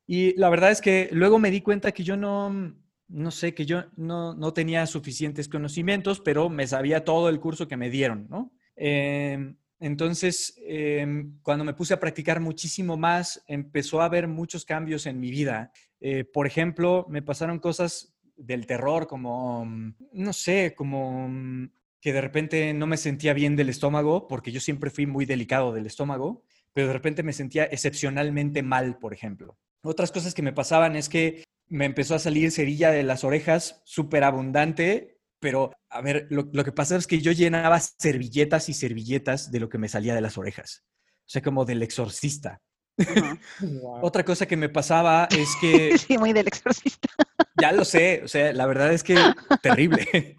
Y 0.06 0.34
la 0.38 0.48
verdad 0.48 0.70
es 0.70 0.80
que 0.80 1.10
luego 1.12 1.38
me 1.38 1.50
di 1.50 1.60
cuenta 1.60 1.92
que 1.92 2.02
yo 2.02 2.16
no, 2.16 2.74
no 3.08 3.30
sé, 3.30 3.54
que 3.54 3.66
yo 3.66 3.84
no, 3.96 4.34
no 4.34 4.52
tenía 4.54 4.86
suficientes 4.86 5.48
conocimientos, 5.48 6.20
pero 6.20 6.48
me 6.48 6.66
sabía 6.66 7.04
todo 7.04 7.28
el 7.28 7.40
curso 7.40 7.68
que 7.68 7.76
me 7.76 7.90
dieron. 7.90 8.28
Em, 8.76 9.56
entonces, 9.80 10.54
em, 10.66 11.38
cuando 11.42 11.64
me 11.64 11.74
puse 11.74 11.92
a 11.94 12.00
practicar 12.00 12.40
muchísimo 12.40 12.96
más, 12.96 13.42
empezó 13.46 14.00
a 14.00 14.06
haber 14.06 14.28
muchos 14.28 14.64
cambios 14.64 15.06
en 15.06 15.20
mi 15.20 15.30
vida. 15.30 15.72
Eh, 16.00 16.24
por 16.24 16.46
ejemplo, 16.46 17.06
me 17.08 17.22
pasaron 17.22 17.58
cosas 17.58 18.14
del 18.38 18.66
terror, 18.66 19.06
como, 19.06 19.66
no 20.12 20.32
sé, 20.32 20.74
como 20.74 21.28
que 22.00 22.12
de 22.12 22.20
repente 22.20 22.72
no 22.72 22.86
me 22.86 22.96
sentía 22.96 23.34
bien 23.34 23.56
del 23.56 23.68
estómago, 23.68 24.28
porque 24.28 24.52
yo 24.52 24.60
siempre 24.60 24.90
fui 24.90 25.06
muy 25.06 25.26
delicado 25.26 25.72
del 25.72 25.86
estómago, 25.86 26.44
pero 26.72 26.86
de 26.86 26.92
repente 26.92 27.22
me 27.22 27.32
sentía 27.32 27.64
excepcionalmente 27.64 28.62
mal, 28.62 28.98
por 28.98 29.12
ejemplo. 29.12 29.58
Otras 29.82 30.12
cosas 30.12 30.34
que 30.34 30.42
me 30.42 30.52
pasaban 30.52 30.96
es 30.96 31.08
que 31.08 31.44
me 31.66 31.84
empezó 31.84 32.14
a 32.14 32.18
salir 32.18 32.50
cerilla 32.50 32.90
de 32.90 33.02
las 33.02 33.24
orejas 33.24 33.82
súper 33.84 34.24
abundante, 34.24 35.18
pero 35.40 35.72
a 35.88 36.00
ver, 36.00 36.26
lo, 36.30 36.50
que 36.50 36.72
pasa 36.72 36.96
es 36.96 37.06
que 37.06 37.20
yo 37.20 37.32
llenaba 37.32 37.80
servilletas 37.80 38.68
y 38.68 38.74
servilletas 38.74 39.50
de 39.50 39.60
lo 39.60 39.68
que 39.68 39.78
me 39.78 39.88
salía 39.88 40.14
de 40.14 40.20
las 40.20 40.38
orejas. 40.38 40.84
O 41.20 41.30
sea, 41.30 41.42
como 41.42 41.64
del 41.64 41.82
exorcista. 41.82 42.60
Otra 44.02 44.24
cosa 44.24 44.46
que 44.46 44.56
me 44.56 44.68
pasaba 44.68 45.28
es 45.30 45.48
que... 45.60 45.96
Sí, 45.98 46.18
muy 46.18 46.32
del 46.32 46.48
exorcista. 46.48 47.08
ya 47.60 47.72
lo 47.72 47.84
sé, 47.84 48.22
o 48.24 48.28
sea, 48.28 48.52
la 48.52 48.66
verdad 48.66 48.92
es 48.92 49.02
que 49.02 49.16
terrible. 49.62 50.36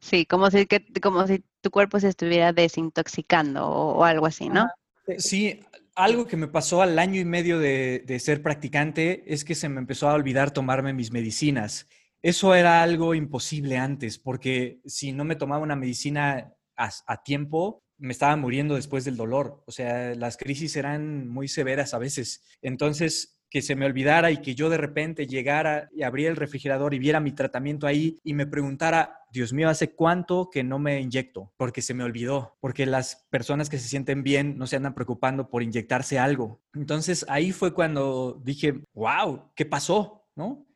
Sí, 0.00 0.26
como 0.26 0.50
si, 0.50 0.66
que, 0.66 0.84
como 1.02 1.26
si 1.26 1.44
tu 1.60 1.70
cuerpo 1.70 2.00
se 2.00 2.08
estuviera 2.08 2.52
desintoxicando 2.52 3.66
o, 3.66 4.04
algo 4.04 4.26
así, 4.26 4.48
¿no? 4.48 4.70
Sí, 5.18 5.60
algo 5.94 6.26
que 6.26 6.36
me 6.36 6.48
pasó 6.48 6.80
al 6.82 6.98
año 6.98 7.20
y 7.20 7.24
medio 7.24 7.58
de, 7.58 8.18
ser 8.20 8.42
practicante 8.42 9.24
es 9.26 9.44
que 9.44 9.54
se 9.54 9.68
me 9.68 9.80
empezó 9.80 10.08
a 10.08 10.14
olvidar 10.14 10.52
tomarme 10.52 10.92
mis 10.92 11.10
medicinas. 11.10 11.88
Eso 12.22 12.54
era 12.54 12.82
algo 12.82 13.14
imposible 13.14 13.78
antes, 13.78 14.18
porque 14.18 14.80
si 14.86 15.12
no 15.12 15.24
me 15.24 15.36
tomaba 15.36 15.62
una 15.62 15.76
medicina 15.76 16.54
a, 16.76 17.22
tiempo, 17.24 17.82
me 17.98 18.12
estaba 18.12 18.36
muriendo 18.36 18.74
después 18.74 19.04
del 19.04 19.16
dolor. 19.16 19.62
O 19.66 19.72
sea, 19.72 20.14
las 20.14 20.36
crisis 20.36 20.76
eran 20.76 21.28
muy 21.28 21.48
severas 21.48 21.94
a 21.94 21.98
veces. 21.98 22.42
Entonces, 22.62 23.38
que 23.50 23.62
se 23.62 23.76
me 23.76 23.86
olvidara 23.86 24.30
y 24.30 24.38
que 24.38 24.54
yo 24.54 24.68
de 24.68 24.76
repente 24.76 25.26
llegara 25.26 25.88
y 25.92 26.02
abriera 26.02 26.30
el 26.30 26.36
refrigerador 26.36 26.94
y 26.94 26.98
viera 26.98 27.20
mi 27.20 27.32
tratamiento 27.32 27.86
ahí 27.86 28.18
y 28.22 28.34
me 28.34 28.46
preguntara, 28.46 29.22
Dios 29.32 29.52
mío, 29.52 29.68
¿hace 29.68 29.94
cuánto 29.94 30.50
que 30.50 30.62
no 30.62 30.78
me 30.78 31.00
inyecto? 31.00 31.52
Porque 31.56 31.82
se 31.82 31.94
me 31.94 32.04
olvidó, 32.04 32.56
porque 32.60 32.86
las 32.86 33.26
personas 33.30 33.68
que 33.70 33.78
se 33.78 33.88
sienten 33.88 34.22
bien 34.22 34.58
no 34.58 34.66
se 34.66 34.76
andan 34.76 34.94
preocupando 34.94 35.48
por 35.48 35.62
inyectarse 35.62 36.18
algo. 36.18 36.60
Entonces 36.74 37.24
ahí 37.28 37.52
fue 37.52 37.72
cuando 37.72 38.40
dije, 38.44 38.82
wow, 38.92 39.50
¿qué 39.54 39.64
pasó? 39.64 40.26
¿No? 40.36 40.67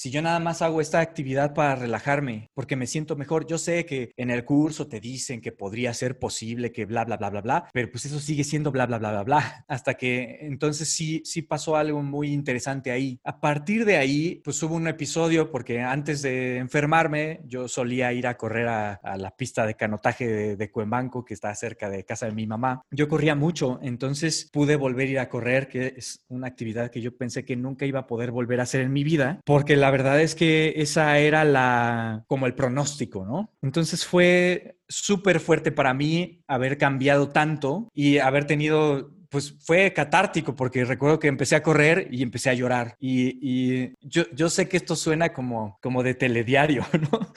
Si 0.00 0.10
yo 0.10 0.22
nada 0.22 0.40
más 0.40 0.62
hago 0.62 0.80
esta 0.80 1.00
actividad 1.00 1.52
para 1.52 1.74
relajarme, 1.74 2.48
porque 2.54 2.74
me 2.74 2.86
siento 2.86 3.16
mejor, 3.16 3.46
yo 3.46 3.58
sé 3.58 3.84
que 3.84 4.12
en 4.16 4.30
el 4.30 4.46
curso 4.46 4.88
te 4.88 4.98
dicen 4.98 5.42
que 5.42 5.52
podría 5.52 5.92
ser 5.92 6.18
posible, 6.18 6.72
que 6.72 6.86
bla, 6.86 7.04
bla, 7.04 7.18
bla, 7.18 7.28
bla, 7.28 7.42
bla, 7.42 7.68
pero 7.74 7.90
pues 7.90 8.06
eso 8.06 8.18
sigue 8.18 8.42
siendo 8.42 8.72
bla, 8.72 8.86
bla, 8.86 8.96
bla, 8.96 9.10
bla, 9.10 9.24
bla, 9.24 9.64
hasta 9.68 9.92
que 9.98 10.38
entonces 10.40 10.88
sí, 10.88 11.20
sí 11.26 11.42
pasó 11.42 11.76
algo 11.76 12.02
muy 12.02 12.32
interesante 12.32 12.90
ahí. 12.90 13.20
A 13.24 13.42
partir 13.42 13.84
de 13.84 13.98
ahí, 13.98 14.40
pues 14.42 14.62
hubo 14.62 14.74
un 14.74 14.88
episodio, 14.88 15.50
porque 15.50 15.82
antes 15.82 16.22
de 16.22 16.56
enfermarme, 16.56 17.42
yo 17.44 17.68
solía 17.68 18.10
ir 18.14 18.26
a 18.26 18.38
correr 18.38 18.68
a, 18.68 19.00
la 19.18 19.36
pista 19.36 19.66
de 19.66 19.74
canotaje 19.74 20.26
de, 20.26 20.56
de 20.56 20.70
Cuembanco, 20.70 21.26
que 21.26 21.34
está 21.34 21.54
cerca 21.54 21.90
de 21.90 22.06
casa 22.06 22.24
de 22.24 22.32
mi 22.32 22.46
mamá. 22.46 22.80
Yo 22.90 23.06
corría 23.06 23.34
mucho, 23.34 23.78
entonces 23.82 24.48
pude 24.50 24.76
volver 24.76 25.08
a 25.08 25.10
ir 25.10 25.18
a 25.18 25.28
correr, 25.28 25.68
que 25.68 25.92
es 25.98 26.24
una 26.28 26.46
actividad 26.46 26.90
que 26.90 27.02
yo 27.02 27.14
pensé 27.14 27.44
que 27.44 27.54
nunca 27.54 27.84
iba 27.84 28.00
a 28.00 28.06
poder 28.06 28.30
volver 28.30 28.60
a 28.60 28.62
hacer 28.62 28.80
en 28.80 28.94
mi 28.94 29.04
vida, 29.04 29.42
porque 29.44 29.76
la 29.76 29.89
verdad 29.90 30.20
es 30.20 30.34
que 30.34 30.74
esa 30.76 31.18
era 31.18 31.44
la, 31.44 32.24
como 32.26 32.46
el 32.46 32.54
pronóstico, 32.54 33.24
¿no? 33.24 33.52
Entonces 33.62 34.06
fue 34.06 34.76
súper 34.88 35.40
fuerte 35.40 35.72
para 35.72 35.94
mí 35.94 36.42
haber 36.46 36.78
cambiado 36.78 37.28
tanto 37.28 37.88
y 37.94 38.18
haber 38.18 38.46
tenido 38.46 39.10
pues 39.30 39.54
fue 39.60 39.92
catártico 39.92 40.56
porque 40.56 40.84
recuerdo 40.84 41.20
que 41.20 41.28
empecé 41.28 41.54
a 41.54 41.62
correr 41.62 42.08
y 42.10 42.22
empecé 42.22 42.50
a 42.50 42.54
llorar. 42.54 42.96
Y, 42.98 43.92
yo, 44.00 44.24
yo, 44.34 44.50
sé 44.50 44.68
que 44.68 44.76
esto 44.76 44.96
suena 44.96 45.32
como, 45.32 45.78
como 45.80 46.02
de 46.02 46.14
telediario, 46.14 46.84
¿no? 47.12 47.32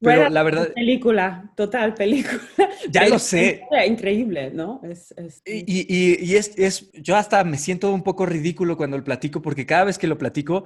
Pero 0.00 0.28
la 0.28 0.42
verdad... 0.42 0.72
Película, 0.74 1.50
total, 1.56 1.94
película. 1.94 2.40
Ya 2.90 3.08
lo 3.08 3.18
sé. 3.18 3.62
Increíble, 3.86 4.50
¿no? 4.52 4.80
Es, 4.84 5.12
Y, 5.44 5.92
y 5.92 6.36
es, 6.36 6.56
es, 6.56 6.92
yo 6.92 7.16
hasta 7.16 7.42
me 7.44 7.58
siento 7.58 7.92
un 7.92 8.02
poco 8.02 8.24
ridículo 8.24 8.76
cuando 8.76 8.96
lo 8.96 9.04
platico 9.04 9.42
porque 9.42 9.66
cada 9.66 9.84
vez 9.84 9.98
que 9.98 10.06
lo 10.06 10.16
platico 10.16 10.64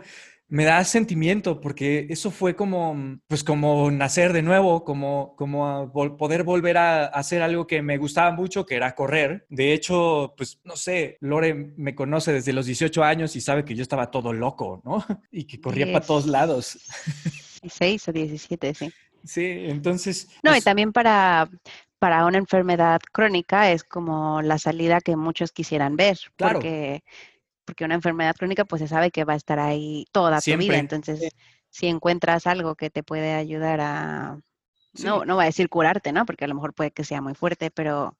me 0.52 0.66
da 0.66 0.84
sentimiento 0.84 1.62
porque 1.62 2.06
eso 2.10 2.30
fue 2.30 2.54
como, 2.54 3.18
pues 3.26 3.42
como 3.42 3.90
nacer 3.90 4.34
de 4.34 4.42
nuevo, 4.42 4.84
como, 4.84 5.34
como 5.34 5.90
poder 6.18 6.42
volver 6.42 6.76
a 6.76 7.06
hacer 7.06 7.40
algo 7.40 7.66
que 7.66 7.80
me 7.80 7.96
gustaba 7.96 8.32
mucho, 8.32 8.66
que 8.66 8.74
era 8.74 8.94
correr. 8.94 9.46
De 9.48 9.72
hecho, 9.72 10.34
pues 10.36 10.60
no 10.64 10.76
sé, 10.76 11.16
Lore 11.20 11.54
me 11.54 11.94
conoce 11.94 12.34
desde 12.34 12.52
los 12.52 12.66
18 12.66 13.02
años 13.02 13.34
y 13.34 13.40
sabe 13.40 13.64
que 13.64 13.74
yo 13.74 13.80
estaba 13.80 14.10
todo 14.10 14.34
loco, 14.34 14.82
¿no? 14.84 15.02
Y 15.32 15.44
que 15.44 15.58
corría 15.58 15.86
para 15.90 16.04
todos 16.04 16.26
lados. 16.26 16.78
16 17.62 18.08
o 18.08 18.12
17, 18.12 18.74
sí. 18.74 18.92
Sí, 19.24 19.64
entonces... 19.68 20.28
No, 20.42 20.50
y 20.50 20.54
pues 20.56 20.64
también 20.64 20.92
para, 20.92 21.48
para 21.98 22.26
una 22.26 22.36
enfermedad 22.36 23.00
crónica 23.10 23.72
es 23.72 23.84
como 23.84 24.42
la 24.42 24.58
salida 24.58 25.00
que 25.00 25.16
muchos 25.16 25.50
quisieran 25.50 25.96
ver, 25.96 26.18
claro. 26.36 26.58
porque 26.58 27.04
porque 27.64 27.84
una 27.84 27.94
enfermedad 27.94 28.34
crónica 28.36 28.64
pues 28.64 28.80
se 28.80 28.88
sabe 28.88 29.10
que 29.10 29.24
va 29.24 29.34
a 29.34 29.36
estar 29.36 29.58
ahí 29.58 30.06
toda 30.12 30.40
tu 30.40 30.56
vida. 30.56 30.78
Entonces, 30.78 31.30
si 31.70 31.86
encuentras 31.86 32.46
algo 32.46 32.74
que 32.74 32.90
te 32.90 33.02
puede 33.02 33.32
ayudar 33.34 33.80
a, 33.80 34.38
no, 35.02 35.24
no 35.24 35.36
va 35.36 35.44
a 35.44 35.46
decir 35.46 35.68
curarte, 35.68 36.12
¿no? 36.12 36.26
Porque 36.26 36.44
a 36.44 36.48
lo 36.48 36.54
mejor 36.54 36.74
puede 36.74 36.90
que 36.90 37.04
sea 37.04 37.22
muy 37.22 37.34
fuerte, 37.34 37.70
pero 37.70 38.16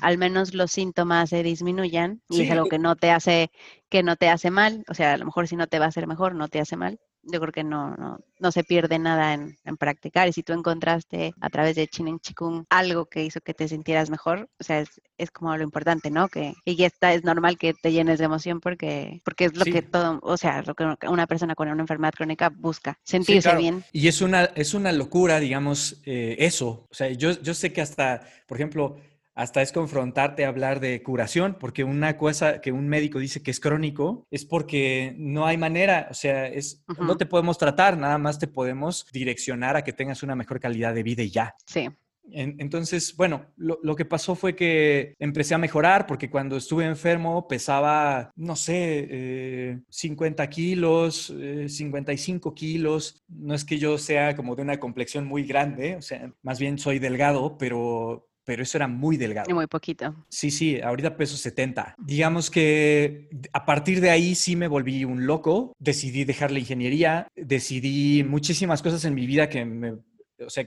al 0.00 0.18
menos 0.18 0.54
los 0.54 0.70
síntomas 0.70 1.30
se 1.30 1.42
disminuyan 1.42 2.22
y 2.28 2.42
es 2.42 2.50
algo 2.50 2.68
que 2.68 2.78
no 2.78 2.96
te 2.96 3.10
hace, 3.10 3.50
que 3.88 4.02
no 4.02 4.16
te 4.16 4.28
hace 4.28 4.50
mal. 4.50 4.84
O 4.88 4.94
sea, 4.94 5.12
a 5.12 5.16
lo 5.16 5.26
mejor 5.26 5.48
si 5.48 5.56
no 5.56 5.66
te 5.66 5.78
va 5.78 5.86
a 5.86 5.88
hacer 5.88 6.06
mejor, 6.06 6.34
no 6.34 6.48
te 6.48 6.60
hace 6.60 6.76
mal 6.76 6.98
yo 7.22 7.40
creo 7.40 7.52
que 7.52 7.64
no, 7.64 7.94
no, 7.96 8.20
no 8.38 8.52
se 8.52 8.64
pierde 8.64 8.98
nada 8.98 9.34
en, 9.34 9.58
en, 9.64 9.76
practicar. 9.76 10.28
Y 10.28 10.32
si 10.32 10.42
tú 10.42 10.52
encontraste 10.52 11.34
a 11.40 11.50
través 11.50 11.76
de 11.76 11.88
Chinen 11.88 12.20
Chikung 12.20 12.64
algo 12.70 13.06
que 13.06 13.24
hizo 13.24 13.40
que 13.40 13.54
te 13.54 13.68
sintieras 13.68 14.10
mejor, 14.10 14.48
o 14.58 14.64
sea, 14.64 14.80
es, 14.80 15.00
es 15.16 15.30
como 15.30 15.56
lo 15.56 15.62
importante, 15.62 16.10
¿no? 16.10 16.28
Que, 16.28 16.54
y 16.64 16.76
ya 16.76 16.86
está, 16.86 17.12
es 17.12 17.24
normal 17.24 17.58
que 17.58 17.74
te 17.74 17.92
llenes 17.92 18.18
de 18.18 18.24
emoción 18.24 18.60
porque, 18.60 19.20
porque 19.24 19.46
es 19.46 19.56
lo 19.56 19.64
que 19.64 19.82
todo, 19.82 20.20
o 20.22 20.36
sea, 20.36 20.62
lo 20.62 20.74
que 20.74 20.96
una 21.08 21.26
persona 21.26 21.54
con 21.54 21.68
una 21.68 21.82
enfermedad 21.82 22.14
crónica 22.14 22.50
busca, 22.50 22.98
sentirse 23.02 23.54
bien. 23.56 23.84
Y 23.92 24.08
es 24.08 24.20
una, 24.20 24.44
es 24.44 24.74
una 24.74 24.92
locura, 24.92 25.40
digamos, 25.40 26.00
eh, 26.04 26.36
eso. 26.38 26.86
O 26.90 26.94
sea, 26.94 27.10
yo, 27.10 27.32
yo 27.42 27.54
sé 27.54 27.72
que 27.72 27.80
hasta, 27.80 28.22
por 28.46 28.56
ejemplo, 28.56 28.96
hasta 29.38 29.62
es 29.62 29.70
confrontarte 29.70 30.44
a 30.44 30.48
hablar 30.48 30.80
de 30.80 31.00
curación, 31.00 31.56
porque 31.60 31.84
una 31.84 32.16
cosa 32.16 32.60
que 32.60 32.72
un 32.72 32.88
médico 32.88 33.20
dice 33.20 33.40
que 33.40 33.52
es 33.52 33.60
crónico 33.60 34.26
es 34.32 34.44
porque 34.44 35.14
no 35.16 35.46
hay 35.46 35.56
manera, 35.56 36.08
o 36.10 36.14
sea, 36.14 36.48
es, 36.48 36.82
no 36.98 37.16
te 37.16 37.24
podemos 37.24 37.56
tratar, 37.56 37.96
nada 37.96 38.18
más 38.18 38.40
te 38.40 38.48
podemos 38.48 39.06
direccionar 39.12 39.76
a 39.76 39.84
que 39.84 39.92
tengas 39.92 40.24
una 40.24 40.34
mejor 40.34 40.58
calidad 40.58 40.92
de 40.92 41.04
vida 41.04 41.22
y 41.22 41.30
ya. 41.30 41.54
Sí. 41.66 41.88
entonces, 42.32 43.14
bueno, 43.16 43.46
lo, 43.56 43.94
que 43.94 44.04
pasó 44.04 44.34
fue 44.34 44.56
que 44.56 45.14
empecé 45.20 45.54
a 45.54 45.58
mejorar 45.58 46.08
porque 46.08 46.28
cuando 46.28 46.56
estuve 46.56 46.84
enfermo 46.84 47.46
pesaba, 47.46 48.32
no 48.34 48.56
sé, 48.56 49.84
50 49.88 50.42
eh, 50.42 50.48
kilos, 50.48 51.32
55 51.68 52.48
eh, 52.48 52.54
kilos. 52.56 53.22
No 53.28 53.54
es 53.54 53.64
que 53.64 53.78
yo 53.78 53.98
sea 53.98 54.34
como 54.34 54.56
de 54.56 54.62
una 54.62 54.80
complexión 54.80 55.26
muy 55.26 55.44
grande, 55.44 55.94
o 55.94 56.02
sea, 56.02 56.32
más 56.42 56.58
bien 56.58 56.76
soy 56.76 56.98
delgado, 56.98 57.56
pero 57.56 58.27
pero 58.48 58.62
eso 58.62 58.78
era 58.78 58.88
muy 58.88 59.18
delgado. 59.18 59.54
Muy 59.54 59.66
poquito. 59.66 60.24
Sí, 60.30 60.50
sí, 60.50 60.80
ahorita 60.80 61.18
peso 61.18 61.36
70. 61.36 61.96
Digamos 61.98 62.50
que 62.50 63.28
a 63.52 63.66
partir 63.66 64.00
de 64.00 64.08
ahí 64.08 64.34
sí 64.34 64.56
me 64.56 64.68
volví 64.68 65.04
un 65.04 65.26
loco, 65.26 65.74
decidí 65.78 66.24
dejar 66.24 66.50
la 66.50 66.58
ingeniería, 66.58 67.28
decidí 67.36 68.24
muchísimas 68.24 68.80
cosas 68.80 69.04
en 69.04 69.12
mi 69.12 69.26
vida 69.26 69.50
que 69.50 69.66
me, 69.66 69.90
o 69.92 70.48
sea, 70.48 70.66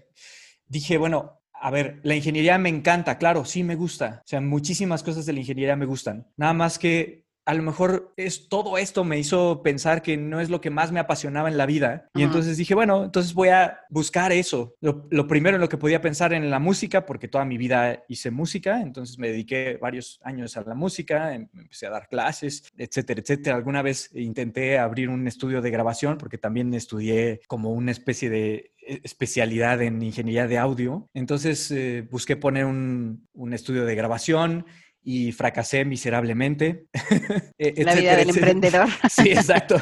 dije, 0.68 1.00
bueno, 1.00 1.42
a 1.54 1.72
ver, 1.72 2.00
la 2.04 2.16
ingeniería 2.16 2.60
me 2.60 2.70
encanta, 2.70 3.18
claro, 3.18 3.46
sí 3.46 3.64
me 3.64 3.76
gusta. 3.76 4.22
O 4.24 4.28
sea, 4.28 4.42
muchísimas 4.42 5.02
cosas 5.02 5.26
de 5.26 5.34
la 5.34 5.40
ingeniería 5.40 5.76
me 5.76 5.88
gustan. 5.88 6.28
Nada 6.38 6.54
más 6.54 6.78
que 6.78 7.26
a 7.52 7.54
lo 7.54 7.64
mejor 7.64 8.14
es 8.16 8.48
todo 8.48 8.78
esto 8.78 9.04
me 9.04 9.20
hizo 9.20 9.62
pensar 9.62 10.02
que 10.02 10.16
no 10.16 10.40
es 10.40 10.50
lo 10.50 10.62
que 10.62 10.70
más 10.70 10.94
me 10.94 11.02
apasionaba 11.02 11.50
en 11.50 11.58
la 11.58 11.66
vida. 11.66 12.08
Y 12.16 12.24
entonces 12.24 12.56
dije, 12.56 12.74
bueno, 12.74 13.04
entonces 13.04 13.34
voy 13.34 13.50
a 13.50 13.82
buscar 13.90 14.32
eso. 14.32 14.74
Lo, 14.80 15.28
primero 15.28 15.58
en 15.58 15.62
lo 15.62 15.68
que 15.68 15.78
podía 15.78 16.00
pensar 16.00 16.32
en 16.32 16.50
la 16.50 16.60
música, 16.60 17.06
porque 17.06 17.28
toda 17.28 17.44
mi 17.44 17.58
vida 17.58 18.06
hice 18.08 18.32
música, 18.32 18.80
entonces 18.80 19.20
me 19.20 19.28
dediqué 19.28 19.78
varios 19.82 20.22
años 20.24 20.56
a 20.56 20.62
la 20.62 20.76
música, 20.76 21.36
em, 21.36 21.50
empecé 21.54 21.88
a 21.88 21.90
dar 21.90 22.08
clases, 22.08 22.72
etcétera, 22.78 23.20
etcétera. 23.20 23.58
Alguna 23.58 23.82
vez 23.82 24.10
intenté 24.16 24.80
abrir 24.80 25.10
un 25.10 25.28
estudio 25.28 25.62
de 25.62 25.72
grabación, 25.72 26.18
porque 26.18 26.38
también 26.38 26.74
estudié 26.74 27.42
como 27.48 27.74
una 27.74 27.92
especie 27.92 28.30
de 28.30 28.72
e, 28.88 29.02
especialidad 29.04 29.82
en 29.82 30.02
ingeniería 30.02 30.48
de 30.48 30.58
audio. 30.58 31.10
Entonces 31.14 31.70
eh, 31.72 32.08
busqué 32.10 32.38
poner 32.38 32.64
un, 32.64 33.28
un 33.34 33.54
estudio 33.54 33.84
de 33.84 33.96
grabación 33.96 34.66
y 35.04 35.32
fracasé 35.32 35.86
miserablemente. 35.86 36.86
La 37.58 37.96
vida 37.96 38.16
del 38.16 38.30
emprendedor. 38.30 38.88
Sí, 39.10 39.32
exacto. 39.32 39.82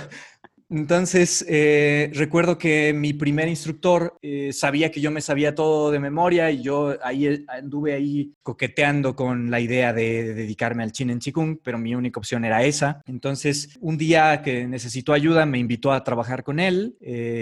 Entonces, 0.72 1.44
eh, 1.50 2.12
recuerdo 2.14 2.60
que 2.60 2.94
mi 2.94 3.14
primer 3.14 3.48
instructor 3.48 4.18
eh, 4.22 4.54
sabía 4.54 4.92
que 4.92 5.02
yo 5.02 5.10
me 5.10 5.22
sabía 5.22 5.56
todo 5.56 5.90
de 5.90 6.00
memoria 6.00 6.52
y 6.52 6.62
yo 6.62 6.96
ahí 7.02 7.26
eh, 7.26 7.44
anduve 7.48 7.94
ahí 7.94 8.34
coqueteando 8.44 9.16
con 9.16 9.50
la 9.50 9.60
idea 9.60 9.94
de, 9.94 10.36
dedicarme 10.36 10.84
al 10.84 10.92
chin 10.92 11.10
en 11.10 11.20
chikung, 11.20 11.58
pero 11.64 11.80
mi 11.80 11.96
única 11.96 12.20
opción 12.20 12.46
era 12.46 12.64
esa. 12.64 13.02
Entonces, 13.08 13.78
un 13.80 13.98
día 13.98 14.44
que 14.44 14.68
necesitó 14.68 15.14
ayuda, 15.14 15.48
me 15.48 15.58
invitó 15.58 15.92
a 15.92 16.04
trabajar 16.04 16.44
con 16.44 16.60
él. 16.60 16.96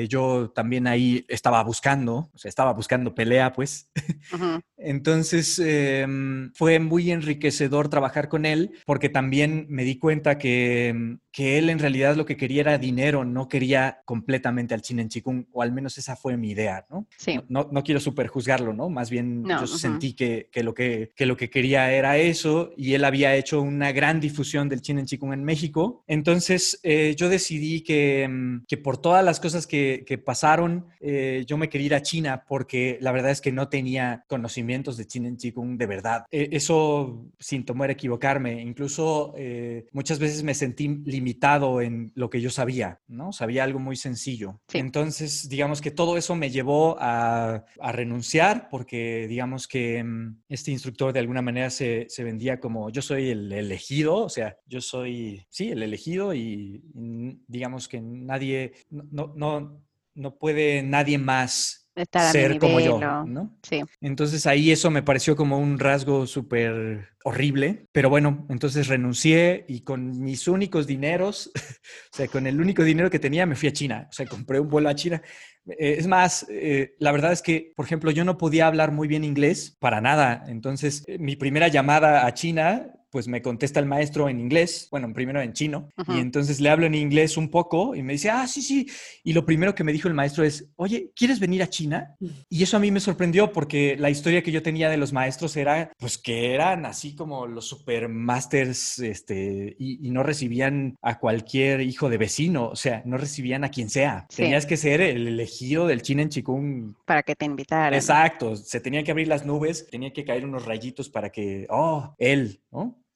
yo 0.10 0.52
también 0.56 0.88
ahí 0.88 1.26
estaba 1.28 1.62
buscando, 1.64 2.30
o 2.34 2.38
sea, 2.38 2.48
estaba 2.48 2.72
buscando 2.72 3.14
pelea, 3.14 3.52
pues. 3.52 3.92
Entonces, 4.78 5.60
em, 5.60 6.52
fue 6.54 6.80
muy 6.80 7.12
enriquecedor 7.12 7.90
trabajar 7.90 8.30
con 8.30 8.46
él 8.46 8.72
porque 8.86 9.10
también 9.10 9.66
me 9.70 9.84
di 9.84 9.98
cuenta 9.98 10.38
que, 10.38 11.18
que 11.32 11.58
él 11.58 11.70
en 11.70 11.80
realidad 11.80 12.16
lo 12.16 12.26
que 12.26 12.38
quería 12.38 12.62
era 12.62 12.78
dinero 12.78 13.17
no 13.26 13.48
quería 13.48 14.02
completamente 14.06 14.74
al 14.74 14.82
chin 14.82 15.00
en 15.00 15.10
chikung, 15.10 15.46
o 15.52 15.62
al 15.62 15.72
menos 15.72 15.98
esa 15.98 16.16
fue 16.16 16.38
mi 16.38 16.52
idea, 16.52 16.86
¿no? 16.90 17.08
Sí. 17.18 17.40
No, 17.50 17.70
no 17.72 17.84
quiero 17.84 18.00
superjuzgarlo, 18.00 18.74
¿no? 18.74 18.90
Más 18.90 19.10
bien 19.10 19.46
yo 19.46 19.68
sentí 19.68 20.14
que, 20.14 20.50
que, 20.52 20.64
lo 20.64 20.74
que, 20.74 21.12
que, 21.16 21.26
lo 21.26 21.38
que 21.38 21.50
quería 21.50 21.92
era 21.92 22.18
eso 22.18 22.72
y 22.78 22.94
él 22.94 23.04
había 23.04 23.36
hecho 23.36 23.62
una 23.62 23.92
gran 23.92 24.20
difusión 24.20 24.70
del 24.70 24.82
chin 24.82 25.00
en 25.00 25.06
chikung 25.06 25.34
en 25.34 25.44
México. 25.44 26.04
Entonces 26.08 26.80
eh, 26.84 27.16
yo 27.18 27.30
decidí 27.30 27.82
que, 27.82 28.28
mm, 28.28 28.66
que, 28.68 28.78
por 28.78 28.98
todas 28.98 29.24
las 29.24 29.40
cosas 29.40 29.68
que, 29.68 30.04
que 30.06 30.18
pasaron, 30.18 30.88
eh, 31.00 31.44
yo 31.48 31.58
me 31.58 31.70
quería 31.70 31.88
ir 31.88 31.96
a 31.96 32.02
China 32.02 32.46
porque 32.48 32.98
la 33.02 33.12
verdad 33.12 33.32
es 33.32 33.42
que 33.42 33.52
no 33.52 33.70
tenía 33.70 34.26
conocimientos 34.28 34.98
de 34.98 35.08
chin 35.08 35.26
en 35.26 35.38
chikung 35.38 35.78
de 35.78 35.86
verdad. 35.86 36.26
E, 36.32 36.50
eso 36.52 37.26
sin 37.40 37.66
tomar 37.66 37.92
equivocarme, 37.92 38.62
incluso 38.62 39.34
eh, 39.38 39.86
muchas 39.92 40.20
veces 40.20 40.44
me 40.44 40.54
sentí 40.54 40.88
limitado 41.06 41.82
en 41.82 42.12
lo 42.16 42.30
que 42.30 42.42
yo 42.42 42.50
sabía. 42.50 43.00
¿No? 43.08 43.32
Sabía 43.32 43.64
algo 43.64 43.80
muy 43.80 43.96
sencillo. 43.96 44.62
Entonces, 44.74 45.50
digamos 45.50 45.82
que 45.82 45.92
todo 45.92 46.18
eso 46.18 46.36
me 46.36 46.50
llevó 46.50 46.98
a, 47.00 47.66
renunciar 47.94 48.70
porque, 48.70 49.28
digamos 49.28 49.68
que 49.68 50.04
mm, 50.04 50.42
este 50.50 50.72
instructor 50.72 51.14
de 51.14 51.20
alguna 51.20 51.42
manera 51.42 51.70
se, 51.70 52.08
vendía 52.20 52.60
como 52.60 52.90
yo 52.90 53.02
soy 53.02 53.30
el 53.30 53.52
elegido, 53.52 54.16
o 54.16 54.30
sea, 54.30 54.58
yo 54.66 54.82
soy, 54.82 55.46
sí, 55.50 55.70
el 55.70 55.84
elegido 55.84 56.34
y, 56.34 56.82
digamos 57.48 57.88
que 57.88 58.02
nadie, 58.02 58.74
no, 58.90 59.34
no, 59.36 59.82
no 60.14 60.38
puede 60.38 60.84
nadie 60.84 61.18
más 61.18 61.87
ser 62.06 62.60
como 62.60 62.80
yo, 62.80 63.00
¿no? 63.26 63.58
Sí. 63.64 63.82
Entonces 64.02 64.46
ahí 64.46 64.72
eso 64.72 64.92
me 64.92 65.04
pareció 65.04 65.36
como 65.36 65.58
un 65.60 65.80
rasgo 65.80 66.28
súper 66.28 67.10
horrible, 67.24 67.88
pero 67.92 68.10
bueno, 68.10 68.46
entonces 68.50 68.88
renuncié 68.88 69.66
y 69.68 69.82
con 69.82 70.22
mis 70.22 70.48
únicos 70.48 70.88
dineros, 70.88 71.52
o 72.14 72.16
sea, 72.16 72.28
con 72.28 72.48
el 72.48 72.62
único 72.62 72.84
dinero 72.84 73.10
que 73.10 73.20
tenía 73.20 73.46
me 73.46 73.56
fui 73.56 73.70
a 73.70 73.74
China, 73.74 74.08
o 74.10 74.14
sea, 74.14 74.26
compré 74.26 74.60
un 74.60 74.70
vuelo 74.70 74.90
a 74.90 74.96
China. 74.96 75.22
Eh, 75.68 75.96
es 75.98 76.08
más, 76.08 76.46
eh, 76.50 76.96
la 77.00 77.12
verdad 77.12 77.34
es 77.34 77.42
que, 77.42 77.74
por 77.76 77.86
ejemplo, 77.86 78.12
yo 78.12 78.24
no 78.24 78.38
podía 78.38 78.68
hablar 78.68 78.92
muy 78.92 79.08
bien 79.08 79.24
inglés 79.24 79.76
para 79.80 80.00
nada, 80.00 80.46
entonces 80.48 81.04
eh, 81.08 81.18
mi 81.20 81.36
primera 81.36 81.68
llamada 81.68 82.26
a 82.26 82.34
China 82.34 82.94
pues 83.18 83.28
me 83.28 83.42
contesta 83.42 83.80
el 83.80 83.88
maestro 83.88 84.30
en 84.30 84.40
inglés, 84.40 84.90
bueno, 84.92 85.12
primero 85.12 85.42
en 85.42 85.52
chino, 85.52 85.90
y 86.08 86.20
entonces 86.20 86.62
le 86.62 86.70
hablo 86.70 86.86
en 86.86 86.94
inglés 86.94 87.36
un 87.36 87.50
poco 87.50 87.96
y 87.96 88.04
me 88.04 88.14
dice, 88.14 88.30
ah, 88.30 88.46
sí, 88.46 88.62
sí. 88.62 88.88
Y 89.24 89.34
lo 89.34 89.44
primero 89.44 89.74
que 89.74 89.84
me 89.84 89.92
dijo 89.92 90.08
el 90.08 90.14
maestro 90.14 90.44
es, 90.44 90.70
oye, 90.76 91.12
¿quieres 91.16 91.40
venir 91.40 91.64
a 91.64 91.68
China? 91.68 92.16
Mm. 92.20 92.28
Y 92.48 92.62
eso 92.62 92.78
a 92.78 92.80
mí 92.80 92.92
me 92.92 93.00
sorprendió 93.00 93.52
porque 93.52 93.96
la 93.98 94.12
historia 94.12 94.44
que 94.44 94.52
yo 94.52 94.62
tenía 94.62 94.88
de 94.92 94.98
los 94.98 95.14
maestros 95.14 95.58
era, 95.58 95.92
pues 95.98 96.20
que 96.20 96.54
eran 96.54 96.86
así 96.86 97.16
como 97.16 97.48
los 97.48 97.66
supermasters, 97.66 99.00
este, 99.00 99.76
y, 99.80 100.12
no 100.12 100.22
recibían 100.22 100.96
a 101.02 101.18
cualquier 101.18 101.82
hijo 101.82 102.12
de 102.12 102.20
vecino, 102.20 102.68
o 102.68 102.76
sea, 102.76 103.02
no 103.04 103.18
recibían 103.18 103.64
a 103.64 103.70
quien 103.70 103.90
sea. 103.90 104.28
Tenías 104.36 104.68
que 104.68 104.78
ser 104.78 105.02
el 105.02 105.28
elegido 105.28 105.88
del 105.88 106.04
China 106.04 106.22
en 106.22 106.30
Chikung. 106.30 106.94
Para 107.04 107.24
que 107.24 107.36
te 107.36 107.46
invitaran. 107.46 107.96
Exacto, 107.96 108.56
se 108.56 108.80
tenían 108.80 109.04
que 109.04 109.10
abrir 109.10 109.28
las 109.28 109.44
nubes, 109.44 109.88
tenía 109.90 110.14
que 110.14 110.24
caer 110.24 110.46
unos 110.46 110.66
rayitos 110.66 111.10
para 111.10 111.32
que, 111.32 111.66
oh, 111.72 112.14
él, 112.20 112.62
¿no? 112.72 113.07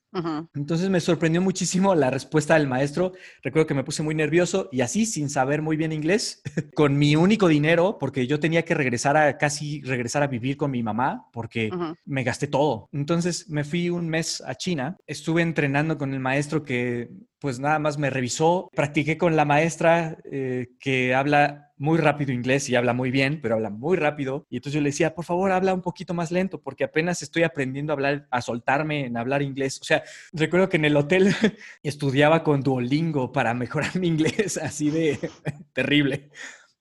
Entonces 0.54 0.90
me 0.90 1.00
sorprendió 1.00 1.40
muchísimo 1.40 1.94
la 1.94 2.10
respuesta 2.10 2.54
del 2.54 2.66
maestro. 2.66 3.12
Recuerdo 3.42 3.66
que 3.66 3.74
me 3.74 3.84
puse 3.84 4.02
muy 4.02 4.14
nervioso 4.14 4.68
y 4.70 4.82
así, 4.82 5.06
sin 5.06 5.30
saber 5.30 5.62
muy 5.62 5.76
bien 5.76 5.92
inglés, 5.92 6.42
con 6.74 6.98
mi 6.98 7.16
único 7.16 7.48
dinero, 7.48 7.96
porque 7.98 8.26
yo 8.26 8.38
tenía 8.38 8.64
que 8.64 8.74
regresar 8.74 9.16
a 9.16 9.38
casi 9.38 9.80
regresar 9.82 10.22
a 10.22 10.26
vivir 10.26 10.56
con 10.56 10.70
mi 10.70 10.82
mamá, 10.82 11.26
porque 11.32 11.70
me 12.04 12.24
gasté 12.24 12.46
todo. 12.46 12.88
Entonces 12.92 13.48
me 13.48 13.64
fui 13.64 13.90
un 13.90 14.08
mes 14.08 14.42
a 14.46 14.54
China, 14.54 14.96
estuve 15.06 15.42
entrenando 15.42 15.96
con 15.96 16.12
el 16.12 16.20
maestro 16.20 16.62
que 16.64 17.08
pues 17.42 17.58
nada 17.58 17.80
más 17.80 17.98
me 17.98 18.08
revisó, 18.08 18.70
practiqué 18.72 19.18
con 19.18 19.34
la 19.34 19.44
maestra 19.44 20.16
eh, 20.30 20.76
que 20.78 21.12
habla 21.12 21.72
muy 21.76 21.98
rápido 21.98 22.30
inglés 22.30 22.70
y 22.70 22.76
habla 22.76 22.92
muy 22.92 23.10
bien, 23.10 23.40
pero 23.42 23.56
habla 23.56 23.68
muy 23.68 23.96
rápido. 23.96 24.46
Y 24.48 24.58
entonces 24.58 24.74
yo 24.74 24.80
le 24.80 24.90
decía, 24.90 25.12
por 25.12 25.24
favor, 25.24 25.50
habla 25.50 25.74
un 25.74 25.82
poquito 25.82 26.14
más 26.14 26.30
lento, 26.30 26.60
porque 26.62 26.84
apenas 26.84 27.20
estoy 27.20 27.42
aprendiendo 27.42 27.92
a 27.92 27.94
hablar, 27.94 28.28
a 28.30 28.40
soltarme 28.42 29.06
en 29.06 29.16
hablar 29.16 29.42
inglés. 29.42 29.80
O 29.80 29.84
sea, 29.84 30.04
recuerdo 30.32 30.68
que 30.68 30.76
en 30.76 30.84
el 30.84 30.96
hotel 30.96 31.34
estudiaba 31.82 32.44
con 32.44 32.62
Duolingo 32.62 33.32
para 33.32 33.54
mejorar 33.54 33.96
mi 33.98 34.06
inglés, 34.06 34.56
así 34.56 34.90
de 34.90 35.18
terrible. 35.72 36.30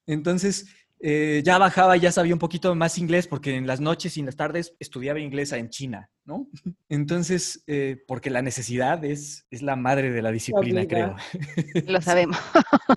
Entonces, 0.05 0.67
eh, 0.99 1.41
ya 1.43 1.57
bajaba, 1.57 1.97
ya 1.97 2.11
sabía 2.11 2.35
un 2.35 2.39
poquito 2.39 2.75
más 2.75 2.99
inglés, 2.99 3.27
porque 3.27 3.55
en 3.55 3.65
las 3.65 3.81
noches 3.81 4.15
y 4.15 4.19
en 4.19 4.27
las 4.27 4.35
tardes 4.35 4.75
estudiaba 4.77 5.19
inglés 5.19 5.51
en 5.53 5.71
China. 5.71 6.11
¿No? 6.25 6.47
Entonces, 6.89 7.63
eh, 7.67 8.03
porque 8.07 8.29
la 8.29 8.41
necesidad 8.41 9.03
es, 9.03 9.45
es 9.49 9.61
la 9.61 9.75
madre 9.75 10.11
de 10.11 10.21
la 10.21 10.31
disciplina, 10.31 10.85
creo. 10.85 11.15
Lo 11.87 12.01
sabemos. 12.01 12.37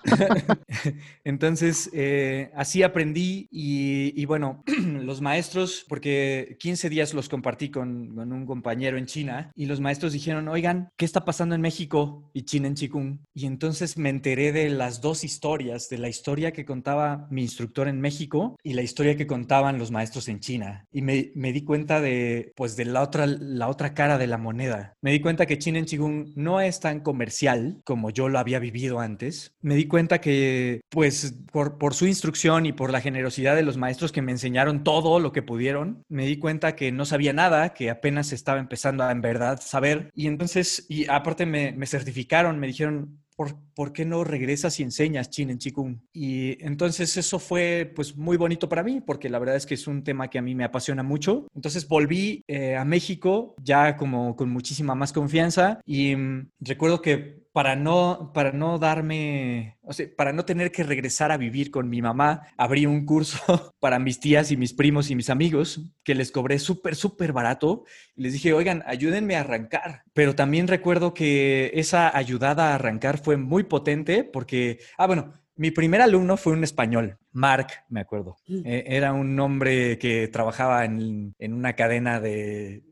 Entonces, 1.23 1.89
eh, 1.93 2.51
así 2.55 2.83
aprendí 2.83 3.47
y, 3.51 4.25
bueno, 4.25 4.63
los 4.77 5.21
maestros, 5.21 5.85
porque 5.87 6.57
15 6.59 6.89
días 6.89 7.13
los 7.13 7.29
compartí 7.29 7.69
con, 7.69 8.17
un 8.19 8.45
compañero 8.45 8.97
en 8.97 9.05
China 9.05 9.51
y 9.55 9.65
los 9.65 9.79
maestros 9.79 10.13
dijeron, 10.13 10.47
oigan, 10.47 10.89
¿qué 10.97 11.05
está 11.05 11.25
pasando 11.25 11.55
en 11.55 11.61
México 11.61 12.29
y 12.33 12.43
China 12.43 12.67
en 12.67 12.75
Chikung? 12.75 13.19
Y 13.33 13.45
entonces 13.45 13.97
me 13.97 14.09
enteré 14.09 14.51
de 14.51 14.69
las 14.69 15.01
dos 15.01 15.23
historias, 15.23 15.89
de 15.89 15.97
la 15.97 16.09
historia 16.09 16.51
que 16.51 16.65
contaba 16.65 17.27
mi 17.29 17.41
instructor 17.41 17.87
en 17.87 18.01
México 18.01 18.57
y 18.63 18.73
la 18.73 18.81
historia 18.81 19.15
que 19.15 19.27
contaban 19.27 19.79
los 19.79 19.91
maestros 19.91 20.27
en 20.27 20.39
China. 20.39 20.85
Y 20.91 21.01
me, 21.01 21.31
me 21.35 21.51
di 21.53 21.63
cuenta 21.63 22.01
de, 22.01 22.53
pues, 22.55 22.75
de 22.75 22.85
la 22.85 23.01
la 23.17 23.67
otra 23.67 23.93
cara 23.93 24.17
de 24.17 24.27
la 24.27 24.37
moneda. 24.37 24.93
Me 25.01 25.11
di 25.11 25.19
cuenta 25.19 25.45
que 25.45 25.57
Chin 25.57 25.75
en 25.75 25.85
Chigung 25.85 26.33
no 26.35 26.61
es 26.61 26.79
tan 26.79 26.99
comercial 26.99 27.81
como 27.83 28.09
yo 28.09 28.29
lo 28.29 28.39
había 28.39 28.59
vivido 28.59 28.99
antes. 28.99 29.55
Me 29.61 29.75
di 29.75 29.87
cuenta 29.87 30.19
que, 30.19 30.81
pues, 30.89 31.35
por, 31.51 31.93
su 31.93 32.07
instrucción 32.07 32.65
y 32.65 32.73
por 32.73 32.91
la 32.91 33.01
generosidad 33.01 33.55
de 33.55 33.63
los 33.63 33.77
maestros 33.77 34.11
que 34.11 34.21
me 34.21 34.31
enseñaron 34.31 34.83
todo 34.83 35.19
lo 35.19 35.31
que 35.31 35.41
pudieron, 35.41 36.03
me 36.09 36.25
di 36.25 36.37
cuenta 36.37 36.75
que 36.75 36.91
no 36.91 37.05
sabía 37.05 37.33
nada, 37.33 37.73
que 37.73 37.89
apenas 37.89 38.33
estaba 38.33 38.59
empezando 38.59 39.03
a 39.03 39.11
en 39.11 39.21
verdad 39.21 39.59
saber. 39.61 40.09
Y 40.13 40.27
entonces, 40.27 40.85
y 40.89 41.09
aparte 41.09 41.45
me 41.45 41.85
certificaron, 41.87 42.59
me 42.59 42.67
dijeron, 42.67 43.24
¿por, 43.35 43.93
qué 43.93 44.05
no 44.05 44.23
regresas 44.23 44.79
y 44.79 44.83
enseñas 44.83 45.29
Chin 45.29 45.49
en 45.49 45.57
Chikung? 45.57 45.99
Y 46.13 46.63
entonces 46.65 47.17
eso 47.17 47.39
fue 47.39 47.91
pues 47.95 48.15
muy 48.15 48.37
bonito 48.37 48.69
para 48.69 48.83
mí, 48.83 49.01
porque 49.01 49.29
la 49.29 49.39
verdad 49.39 49.55
es 49.55 49.65
que 49.65 49.73
es 49.73 49.87
un 49.87 50.03
tema 50.03 50.29
que 50.29 50.39
a 50.39 50.41
mí 50.41 50.55
me 50.55 50.63
apasiona 50.63 51.03
mucho. 51.03 51.47
Entonces 51.53 51.87
volví 51.87 52.43
eh, 52.47 52.75
a 52.75 52.85
México 52.85 53.55
ya 53.61 53.97
como 53.97 54.35
con 54.35 54.49
muchísima 54.49 54.95
más 54.95 55.13
confianza 55.13 55.81
y 55.85 56.15
mm, 56.15 56.49
recuerdo 56.59 57.01
que 57.01 57.44
para 57.55 57.77
no, 57.77 58.31
para 58.33 58.51
no 58.51 58.79
darme, 58.79 59.77
o 59.81 59.93
sea, 59.93 60.07
para 60.17 60.33
no 60.33 60.43
tener 60.43 60.73
que 60.73 60.83
regresar 60.83 61.31
a 61.31 61.37
vivir 61.37 61.71
con 61.71 61.87
mi 61.87 62.01
mamá, 62.01 62.47
abrí 62.57 62.85
un 62.85 63.05
curso 63.05 63.73
para 63.79 63.97
mis 63.97 64.19
tías 64.19 64.51
y 64.51 64.57
mis 64.57 64.73
primos 64.73 65.09
y 65.09 65.15
mis 65.15 65.29
amigos 65.29 65.79
que 66.03 66.15
les 66.15 66.33
cobré 66.33 66.59
súper, 66.59 66.97
súper 66.97 67.31
barato. 67.31 67.85
Y 68.13 68.23
les 68.23 68.33
dije, 68.33 68.51
oigan, 68.51 68.83
ayúdenme 68.85 69.37
a 69.37 69.39
arrancar. 69.39 70.03
Pero 70.11 70.35
también 70.35 70.67
recuerdo 70.67 71.13
que 71.13 71.71
esa 71.75 72.15
ayudada 72.17 72.71
a 72.71 72.75
arrancar 72.75 73.19
fue 73.19 73.37
muy 73.37 73.63
potente 73.63 74.25
porque, 74.25 74.79
ah, 74.97 75.07
bueno, 75.07 75.35
mi 75.55 75.71
primer 75.71 76.01
alumno 76.01 76.35
fue 76.35 76.51
un 76.51 76.65
español, 76.65 77.19
Mark, 77.31 77.67
me 77.87 78.01
acuerdo. 78.01 78.35
Mm. 78.49 78.65
E, 78.65 78.83
era 78.97 79.13
un 79.13 79.39
hombre 79.39 79.97
que 79.97 80.27
trabajaba 80.27 80.83
en, 80.83 81.33
en 81.39 81.53
una 81.53 81.71
cadena 81.71 82.19
de, 82.19 82.83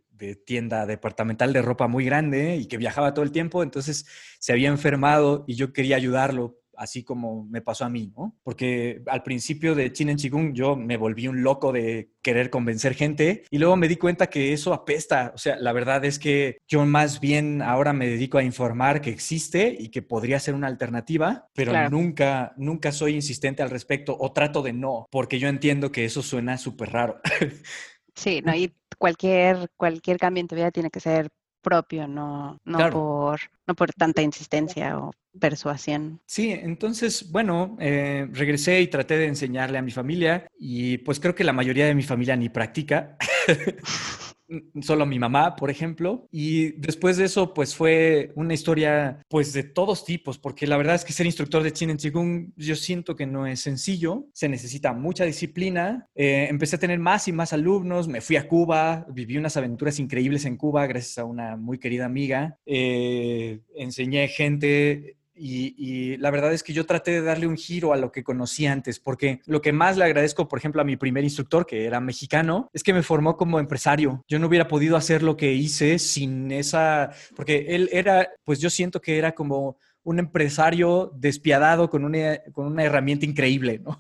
tienda 0.45 0.85
departamental 0.85 1.53
de 1.53 1.61
ropa 1.61 1.87
muy 1.87 2.05
grande 2.05 2.55
y 2.57 2.67
que 2.67 2.77
viajaba 2.77 3.13
todo 3.13 3.23
el 3.23 3.31
tiempo, 3.31 3.63
entonces 3.63 4.05
se 4.39 4.51
había 4.51 4.69
enfermado 4.69 5.43
y 5.47 5.55
yo 5.55 5.73
quería 5.73 5.95
ayudarlo, 5.95 6.57
así 6.77 7.03
como 7.03 7.45
me 7.45 7.61
pasó 7.61 7.85
a 7.85 7.89
mí, 7.89 8.11
¿no? 8.15 8.35
Porque 8.43 9.01
al 9.07 9.23
principio 9.23 9.75
de 9.75 9.91
Chin 9.91 10.09
en 10.09 10.17
Chigung 10.17 10.53
yo 10.53 10.75
me 10.75 10.97
volví 10.97 11.27
un 11.27 11.43
loco 11.43 11.71
de 11.71 12.11
querer 12.21 12.49
convencer 12.49 12.95
gente 12.95 13.43
y 13.49 13.57
luego 13.57 13.75
me 13.75 13.87
di 13.87 13.97
cuenta 13.97 14.27
que 14.27 14.53
eso 14.53 14.73
apesta, 14.73 15.31
o 15.35 15.37
sea, 15.37 15.57
la 15.57 15.73
verdad 15.73 16.03
es 16.05 16.19
que 16.19 16.57
yo 16.67 16.85
más 16.85 17.19
bien 17.19 17.61
ahora 17.61 17.93
me 17.93 18.07
dedico 18.07 18.37
a 18.37 18.43
informar 18.43 19.01
que 19.01 19.09
existe 19.09 19.75
y 19.77 19.89
que 19.89 20.01
podría 20.01 20.39
ser 20.39 20.55
una 20.55 20.67
alternativa, 20.67 21.47
pero 21.53 21.89
nunca, 21.89 22.53
nunca 22.57 22.91
soy 22.91 23.15
insistente 23.15 23.61
al 23.61 23.69
respecto 23.69 24.15
o 24.19 24.31
trato 24.31 24.61
de 24.61 24.73
no, 24.73 25.05
porque 25.11 25.39
yo 25.39 25.47
entiendo 25.47 25.91
que 25.91 26.05
eso 26.05 26.21
suena 26.21 26.57
súper 26.57 26.91
raro. 26.91 27.21
Sí, 28.15 28.41
no, 28.43 28.55
y 28.55 28.71
cualquier, 28.97 29.69
cualquier 29.75 30.17
cambio 30.17 30.41
en 30.41 30.47
tu 30.47 30.55
vida 30.55 30.71
tiene 30.71 30.89
que 30.89 30.99
ser 30.99 31.29
propio, 31.61 32.07
no, 32.07 32.59
no, 32.65 32.89
por, 32.89 33.39
no 33.65 33.73
por 33.73 33.93
tanta 33.93 34.21
insistencia 34.21 34.99
o 34.99 35.11
persuasión. 35.39 36.21
Sí, 36.27 36.51
entonces, 36.51 37.31
bueno, 37.31 37.77
eh, 37.79 38.27
regresé 38.31 38.81
y 38.81 38.87
traté 38.87 39.17
de 39.17 39.27
enseñarle 39.27 39.77
a 39.77 39.81
mi 39.81 39.91
familia 39.91 40.45
y 40.59 40.99
pues 40.99 41.19
creo 41.19 41.33
que 41.33 41.43
la 41.43 41.53
mayoría 41.53 41.87
de 41.87 41.95
mi 41.95 42.03
familia 42.03 42.35
ni 42.35 42.49
practica. 42.49 43.17
solo 44.81 45.05
mi 45.05 45.19
mamá, 45.19 45.55
por 45.55 45.69
ejemplo. 45.69 46.27
Y 46.31 46.71
después 46.73 47.17
de 47.17 47.25
eso, 47.25 47.53
pues 47.53 47.75
fue 47.75 48.31
una 48.35 48.53
historia, 48.53 49.19
pues 49.29 49.53
de 49.53 49.63
todos 49.63 50.05
tipos, 50.05 50.37
porque 50.37 50.67
la 50.67 50.77
verdad 50.77 50.95
es 50.95 51.05
que 51.05 51.13
ser 51.13 51.25
instructor 51.25 51.63
de 51.63 51.73
Chin 51.73 51.95
Qigong, 51.97 52.53
yo 52.55 52.75
siento 52.75 53.15
que 53.15 53.25
no 53.25 53.47
es 53.47 53.61
sencillo, 53.61 54.25
se 54.33 54.49
necesita 54.49 54.93
mucha 54.93 55.25
disciplina. 55.25 56.07
Eh, 56.15 56.47
empecé 56.49 56.75
a 56.75 56.79
tener 56.79 56.99
más 56.99 57.27
y 57.27 57.31
más 57.31 57.53
alumnos, 57.53 58.07
me 58.07 58.21
fui 58.21 58.35
a 58.35 58.47
Cuba, 58.47 59.05
viví 59.09 59.37
unas 59.37 59.57
aventuras 59.57 59.99
increíbles 59.99 60.45
en 60.45 60.57
Cuba 60.57 60.87
gracias 60.87 61.17
a 61.17 61.25
una 61.25 61.55
muy 61.55 61.79
querida 61.79 62.05
amiga. 62.05 62.57
Eh, 62.65 63.61
enseñé 63.75 64.27
gente 64.27 65.17
y, 65.45 66.17
la 66.17 66.31
verdad 66.31 66.53
es 66.53 66.63
que 66.63 66.71
yo 66.73 66.85
traté 66.85 67.11
de 67.11 67.21
darle 67.21 67.47
un 67.47 67.57
giro 67.57 67.91
a 67.91 67.97
lo 67.97 68.11
que 68.11 68.23
conocí 68.23 68.65
antes, 68.65 68.99
porque 68.99 69.41
lo 69.45 69.61
que 69.61 69.73
más 69.73 69.97
le 69.97 70.05
agradezco, 70.05 70.47
por 70.47 70.59
ejemplo, 70.59 70.81
a 70.81 70.85
mi 70.85 70.95
primer 70.95 71.23
instructor, 71.23 71.65
que 71.65 71.85
era 71.85 71.99
mexicano, 71.99 72.69
es 72.73 72.81
que 72.81 72.93
me 72.93 73.03
formó 73.03 73.35
como 73.35 73.59
empresario. 73.59 74.23
Yo 74.27 74.39
no 74.39 74.47
hubiera 74.47 74.67
podido 74.67 74.95
hacer 74.95 75.21
lo 75.21 75.35
que 75.35 75.53
hice 75.53 75.99
sin 75.99 76.51
esa, 76.51 77.11
porque 77.35 77.65
él 77.69 77.89
era, 77.91 78.29
pues 78.45 78.59
yo 78.59 78.69
siento 78.69 79.01
que 79.01 79.17
era 79.17 79.33
como 79.33 79.77
un 80.03 80.19
empresario 80.19 81.11
despiadado 81.15 81.89
con 81.89 82.05
una, 82.05 82.39
con 82.51 82.67
una 82.67 82.83
herramienta 82.83 83.25
increíble, 83.25 83.79
¿no? 83.79 83.97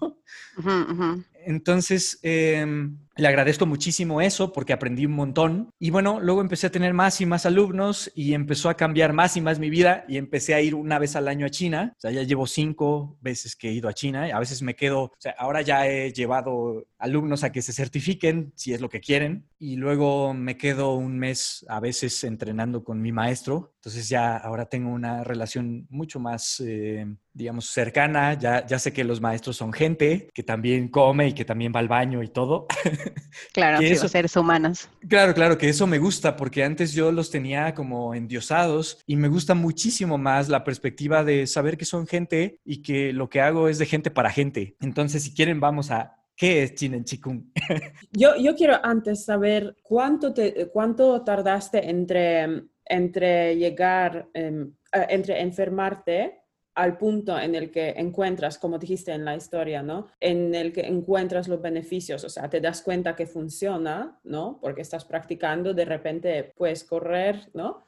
Entonces, 1.45 2.19
em, 2.21 2.97
le 3.15 3.27
agradezco 3.27 3.65
muchísimo 3.65 4.21
eso 4.21 4.51
porque 4.51 4.73
aprendí 4.73 5.05
un 5.05 5.13
montón. 5.13 5.69
Y 5.79 5.91
bueno, 5.91 6.19
luego 6.19 6.41
empecé 6.41 6.67
a 6.67 6.71
tener 6.71 6.93
más 6.93 7.21
y 7.21 7.25
más 7.25 7.45
alumnos 7.45 8.11
y 8.15 8.33
empezó 8.33 8.69
a 8.69 8.75
cambiar 8.75 9.13
más 9.13 9.37
y 9.37 9.41
más 9.41 9.59
mi 9.59 9.69
vida 9.69 10.05
y 10.07 10.17
empecé 10.17 10.53
a 10.53 10.61
ir 10.61 10.75
una 10.75 10.99
vez 10.99 11.15
al 11.15 11.27
año 11.27 11.45
a 11.45 11.49
China. 11.49 11.93
O 11.97 11.99
sea, 11.99 12.11
ya 12.11 12.23
llevo 12.23 12.47
cinco 12.47 13.17
veces 13.21 13.55
que 13.55 13.69
he 13.69 13.73
ido 13.73 13.87
a 13.87 13.93
China. 13.93 14.29
A 14.33 14.39
veces 14.39 14.61
me 14.61 14.75
quedo, 14.75 15.03
o 15.03 15.11
sea, 15.19 15.35
ahora 15.37 15.61
ya 15.61 15.87
he 15.87 16.11
llevado 16.11 16.87
alumnos 16.97 17.43
a 17.43 17.51
que 17.51 17.61
se 17.61 17.73
certifiquen 17.73 18.53
si 18.55 18.73
es 18.73 18.81
lo 18.81 18.89
que 18.89 19.01
quieren. 19.01 19.45
Y 19.59 19.75
luego 19.75 20.33
me 20.33 20.57
quedo 20.57 20.95
un 20.95 21.17
mes 21.19 21.65
a 21.69 21.79
veces 21.79 22.23
entrenando 22.23 22.83
con 22.83 23.01
mi 23.01 23.11
maestro. 23.11 23.73
Entonces 23.75 24.09
ya 24.09 24.37
ahora 24.37 24.65
tengo 24.65 24.89
una 24.89 25.23
relación 25.23 25.85
mucho 25.89 26.19
más, 26.19 26.61
eh, 26.65 27.05
digamos, 27.33 27.67
cercana. 27.67 28.33
Ya, 28.35 28.65
ya 28.65 28.79
sé 28.79 28.93
que 28.93 29.03
los 29.03 29.21
maestros 29.21 29.57
son 29.57 29.73
gente 29.73 30.29
que 30.33 30.43
también 30.43 30.87
come 30.87 31.27
y 31.27 31.33
que 31.33 31.45
también 31.45 31.73
va 31.75 31.79
al 31.79 31.87
baño 31.87 32.23
y 32.23 32.29
todo. 32.29 32.67
Claro, 33.53 33.79
que 33.79 33.95
seres 33.95 34.35
humanos. 34.35 34.89
Claro, 35.07 35.33
claro, 35.33 35.57
que 35.57 35.69
eso 35.69 35.87
me 35.87 35.99
gusta 35.99 36.35
porque 36.35 36.63
antes 36.63 36.93
yo 36.93 37.11
los 37.11 37.31
tenía 37.31 37.73
como 37.73 38.13
endiosados 38.13 38.99
y 39.05 39.15
me 39.15 39.27
gusta 39.27 39.53
muchísimo 39.53 40.17
más 40.17 40.49
la 40.49 40.63
perspectiva 40.63 41.23
de 41.23 41.47
saber 41.47 41.77
que 41.77 41.85
son 41.85 42.07
gente 42.07 42.59
y 42.63 42.81
que 42.81 43.13
lo 43.13 43.29
que 43.29 43.41
hago 43.41 43.69
es 43.69 43.77
de 43.79 43.85
gente 43.85 44.11
para 44.11 44.31
gente. 44.31 44.75
Entonces, 44.81 45.23
si 45.23 45.33
quieren, 45.33 45.59
vamos 45.59 45.91
a 45.91 46.17
¿Qué 46.35 46.63
es 46.63 46.73
Chinen 46.75 47.05
Chikung? 47.05 47.43
yo, 48.11 48.35
yo 48.37 48.55
quiero 48.55 48.83
antes 48.83 49.25
saber 49.25 49.75
cuánto, 49.83 50.33
te, 50.33 50.67
cuánto 50.69 51.23
tardaste 51.23 51.89
entre, 51.89 52.63
entre 52.85 53.55
llegar, 53.55 54.29
em, 54.33 54.73
eh, 54.91 55.05
entre 55.09 55.41
enfermarte 55.41 56.42
al 56.75 56.97
punto 56.97 57.39
en 57.39 57.55
el 57.55 57.71
que 57.71 57.89
encuentras, 57.89 58.57
como 58.57 58.79
dijiste 58.79 59.11
en 59.11 59.25
la 59.25 59.35
historia, 59.35 59.83
¿no? 59.83 60.07
En 60.19 60.55
el 60.55 60.73
que 60.73 60.81
encuentras 60.81 61.47
los 61.47 61.61
beneficios, 61.61 62.23
o 62.23 62.29
sea, 62.29 62.49
te 62.49 62.61
das 62.61 62.81
cuenta 62.81 63.15
que 63.15 63.27
funciona, 63.27 64.19
¿no? 64.23 64.59
Porque 64.61 64.81
estás 64.81 65.05
practicando, 65.05 65.73
de 65.73 65.85
repente 65.85 66.51
puedes 66.55 66.83
correr, 66.83 67.49
¿no? 67.53 67.83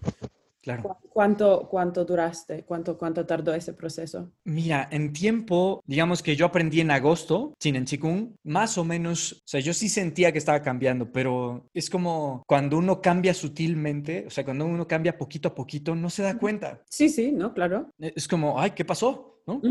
¿Cuánto, 1.10 1.68
cuánto 1.70 2.06
duraste? 2.06 2.64
¿Cuánto, 2.64 2.98
¿Cuánto 2.98 3.26
tardó 3.26 3.54
ese 3.54 3.74
proceso? 3.74 4.32
Mira, 4.44 4.88
en 4.92 5.14
tiempo, 5.14 5.82
digamos 5.86 6.24
que 6.24 6.36
yo 6.36 6.46
aprendí 6.46 6.82
en 6.82 6.92
agosto, 6.92 7.54
en 7.64 7.86
Chikung, 7.86 8.32
más 8.44 8.78
o 8.78 8.84
menos, 8.84 9.34
o 9.34 9.48
sea, 9.48 9.60
yo 9.60 9.74
sí 9.74 9.90
sentía 9.90 10.32
que 10.32 10.38
estaba 10.38 10.62
cambiando, 10.62 11.12
pero 11.12 11.70
es 11.74 11.90
como 11.90 12.44
cuando 12.48 12.78
uno 12.78 13.02
cambia 13.02 13.34
sutilmente, 13.34 14.26
o 14.28 14.30
sea, 14.30 14.44
cuando 14.44 14.66
uno 14.66 14.88
cambia 14.88 15.18
poquito 15.18 15.50
a 15.50 15.56
poquito, 15.56 15.96
no 15.96 16.10
se 16.10 16.24
da 16.24 16.38
cuenta. 16.38 16.82
Sí, 16.90 17.10
sí, 17.10 17.32
¿no? 17.32 17.54
Claro. 17.54 17.92
E, 18.00 18.14
es 18.16 18.28
como, 18.28 18.60
ay, 18.60 18.72
¿qué 18.72 18.86
pasó? 18.86 19.42
¿No? 19.48 19.62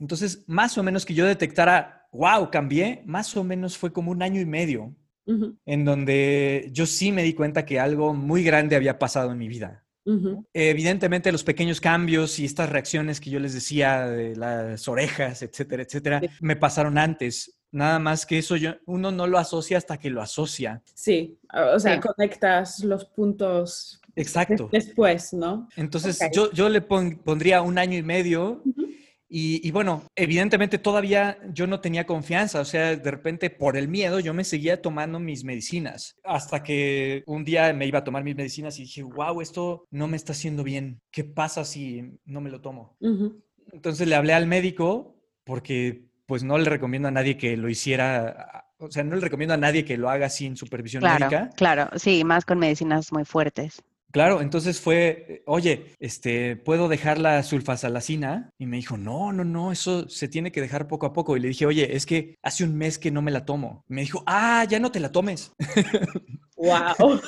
Entonces, 0.00 0.44
más 0.48 0.76
o 0.76 0.82
menos 0.82 1.06
que 1.06 1.14
yo 1.14 1.24
detectara, 1.24 2.08
wow, 2.12 2.50
cambié, 2.50 3.02
más 3.06 3.36
o 3.36 3.44
menos 3.44 3.78
fue 3.78 3.92
como 3.92 4.10
un 4.10 4.22
año 4.22 4.40
y 4.40 4.46
medio, 4.46 4.94
en 5.64 5.84
donde 5.84 6.68
yo 6.72 6.84
sí 6.84 7.12
me 7.12 7.22
di 7.22 7.32
cuenta 7.32 7.64
que 7.64 7.80
algo 7.80 8.12
muy 8.12 8.42
grande 8.42 8.76
había 8.76 8.98
pasado 8.98 9.32
en 9.32 9.38
mi 9.38 9.48
vida. 9.48 9.83
Evidentemente 10.52 11.32
los 11.32 11.44
pequeños 11.44 11.80
cambios 11.80 12.38
y 12.38 12.44
estas 12.44 12.68
reacciones 12.70 13.20
que 13.20 13.30
yo 13.30 13.40
les 13.40 13.54
decía 13.54 14.06
de 14.06 14.36
las 14.36 14.86
orejas, 14.88 15.42
etcétera, 15.42 15.82
etcétera, 15.82 16.20
me 16.40 16.56
pasaron 16.56 16.98
antes. 16.98 17.58
Nada 17.72 17.98
más 17.98 18.24
que 18.24 18.38
eso 18.38 18.54
yo, 18.56 18.74
uno 18.86 19.10
no 19.10 19.26
lo 19.26 19.36
asocia 19.36 19.78
hasta 19.78 19.98
que 19.98 20.08
lo 20.08 20.22
asocia. 20.22 20.80
Sí, 20.94 21.38
o 21.52 21.78
sea, 21.80 21.98
conectas 22.00 22.84
los 22.84 23.04
puntos 23.06 24.00
Exacto. 24.14 24.68
después, 24.70 25.32
¿no? 25.32 25.68
Entonces 25.74 26.18
yo, 26.32 26.52
yo 26.52 26.68
le 26.68 26.80
pondría 26.82 27.62
un 27.62 27.78
año 27.78 27.98
y 27.98 28.02
medio 28.02 28.62
y, 29.28 29.70
bueno, 29.72 30.04
evidentemente 30.14 30.78
todavía 30.78 31.38
yo 31.52 31.66
no 31.66 31.80
tenía 31.80 32.06
confianza, 32.06 32.60
o 32.60 32.64
sea, 32.64 32.94
de 32.94 33.10
repente 33.10 33.50
por 33.50 33.76
el 33.76 33.88
miedo 33.88 34.20
yo 34.20 34.32
me 34.32 34.44
seguía 34.44 34.80
tomando 34.80 35.18
mis 35.18 35.44
medicinas, 35.44 36.16
hasta 36.22 36.62
que 36.62 37.24
un 37.26 37.44
día 37.44 37.72
me 37.72 37.86
iba 37.86 38.00
a 38.00 38.04
tomar 38.04 38.22
mis 38.22 38.36
medicinas 38.36 38.78
y 38.78 38.82
dije, 38.82 39.02
wow, 39.02 39.40
esto 39.40 39.86
no 39.90 40.06
me 40.06 40.16
está 40.16 40.32
haciendo 40.32 40.62
bien, 40.62 41.00
¿qué 41.10 41.24
pasa 41.24 41.64
si 41.64 42.18
no 42.24 42.40
me 42.40 42.50
lo 42.50 42.60
tomo? 42.60 42.96
Entonces 43.72 44.06
le 44.06 44.14
hablé 44.14 44.34
al 44.34 44.46
médico 44.46 45.16
porque 45.42 46.04
pues 46.26 46.44
no 46.44 46.56
le 46.56 46.70
recomiendo 46.70 47.08
a 47.08 47.10
nadie 47.10 47.36
que 47.36 47.56
lo 47.56 47.68
hiciera, 47.68 48.66
o 48.78 48.90
sea, 48.90 49.04
no 49.04 49.16
le 49.16 49.20
recomiendo 49.20 49.54
a 49.54 49.58
nadie 49.58 49.84
que 49.84 49.96
lo 49.96 50.10
haga 50.10 50.28
sin 50.28 50.56
supervisión 50.56 51.02
médica. 51.02 51.50
Claro, 51.56 51.90
sí, 51.96 52.24
más 52.24 52.44
con 52.44 52.58
medicinas 52.58 53.12
muy 53.12 53.24
fuertes. 53.24 53.82
Claro, 54.14 54.40
entonces 54.40 54.80
fue, 54.80 55.42
oye, 55.44 55.86
este, 55.98 56.54
¿puedo 56.54 56.86
dejar 56.86 57.18
la 57.18 57.42
sulfasalacina? 57.42 58.48
Y 58.58 58.66
me 58.66 58.76
dijo, 58.76 58.96
no, 58.96 59.32
no, 59.32 59.42
no, 59.42 59.72
eso 59.72 60.08
se 60.08 60.28
tiene 60.28 60.52
que 60.52 60.60
dejar 60.60 60.86
poco 60.86 61.06
a 61.06 61.12
poco. 61.12 61.36
Y 61.36 61.40
le 61.40 61.48
dije, 61.48 61.66
oye, 61.66 61.96
es 61.96 62.06
que 62.06 62.36
hace 62.40 62.62
un 62.62 62.76
mes 62.76 63.00
que 63.00 63.10
no 63.10 63.22
me 63.22 63.32
la 63.32 63.44
tomo. 63.44 63.82
me 63.88 64.02
dijo, 64.02 64.22
ah, 64.24 64.64
ya 64.70 64.78
no 64.78 64.92
te 64.92 65.00
la 65.00 65.10
tomes. 65.10 65.52
Wow. 66.56 67.20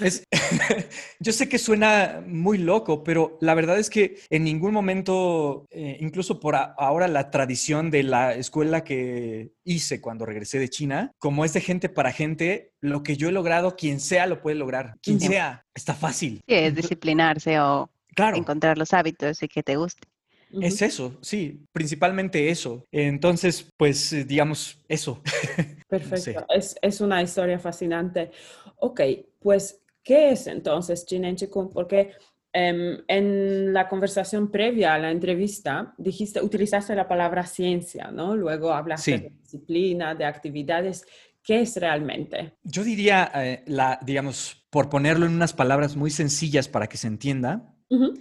yo 1.20 1.32
sé 1.32 1.48
que 1.48 1.58
suena 1.58 2.22
muy 2.26 2.58
loco, 2.58 3.02
pero 3.04 3.38
la 3.40 3.54
verdad 3.54 3.78
es 3.78 3.90
que 3.90 4.18
en 4.30 4.44
ningún 4.44 4.72
momento, 4.72 5.66
eh, 5.70 5.96
incluso 6.00 6.40
por 6.40 6.56
ahora 6.56 7.08
la 7.08 7.30
tradición 7.30 7.90
de 7.90 8.02
la 8.02 8.34
escuela 8.34 8.84
que 8.84 9.52
hice 9.64 10.00
cuando 10.00 10.26
regresé 10.26 10.58
de 10.58 10.68
China, 10.68 11.12
como 11.18 11.44
es 11.44 11.52
de 11.52 11.60
gente 11.60 11.88
para 11.88 12.12
gente, 12.12 12.72
lo 12.80 13.02
que 13.02 13.16
yo 13.16 13.28
he 13.28 13.32
logrado, 13.32 13.76
quien 13.76 14.00
sea 14.00 14.26
lo 14.26 14.40
puede 14.40 14.56
lograr. 14.56 14.94
Quien 15.02 15.20
sea, 15.20 15.64
está 15.74 15.94
fácil. 15.94 16.40
Sí, 16.46 16.54
es 16.54 16.74
disciplinarse 16.74 17.58
o 17.60 17.90
encontrar 18.34 18.78
los 18.78 18.92
hábitos 18.92 19.42
y 19.42 19.48
que 19.48 19.62
te 19.62 19.76
guste. 19.76 20.08
Es 20.50 20.80
eso, 20.80 21.18
sí, 21.20 21.66
principalmente 21.72 22.48
eso. 22.48 22.86
Entonces, 22.90 23.70
pues, 23.76 24.12
eh, 24.12 24.24
digamos, 24.24 24.80
eso. 24.88 25.22
Perfecto, 25.88 26.46
es, 26.48 26.76
es, 26.80 27.00
una 27.00 27.22
historia 27.22 27.58
fascinante. 27.58 28.30
Ok, 28.76 29.00
pues 29.40 29.80
¿Qué 30.02 30.30
es 30.30 30.46
entonces 30.46 31.04
Jinen 31.08 31.36
Chikung? 31.36 31.70
Porque 31.72 32.12
em, 32.52 32.98
en 33.06 33.72
la 33.72 33.88
conversación 33.88 34.50
previa 34.50 34.94
a 34.94 34.98
la 34.98 35.10
entrevista 35.10 35.94
dijiste, 35.98 36.40
utilizaste 36.40 36.94
la 36.94 37.06
palabra 37.06 37.46
ciencia, 37.46 38.10
¿no? 38.10 38.36
Luego 38.36 38.72
hablaste 38.72 39.18
de 39.18 39.32
disciplina, 39.40 40.14
de 40.14 40.24
actividades. 40.24 41.04
¿Qué 41.42 41.60
es 41.60 41.76
realmente? 41.76 42.54
Yo 42.62 42.84
diría, 42.84 43.30
eh, 43.34 43.62
la, 43.66 43.98
digamos, 44.02 44.66
por 44.70 44.88
ponerlo 44.90 45.26
en 45.26 45.32
unas 45.32 45.54
palabras 45.54 45.96
muy 45.96 46.10
sencillas 46.10 46.68
para 46.68 46.88
que 46.88 46.98
se 46.98 47.06
entienda, 47.06 47.74
Uh 47.90 48.14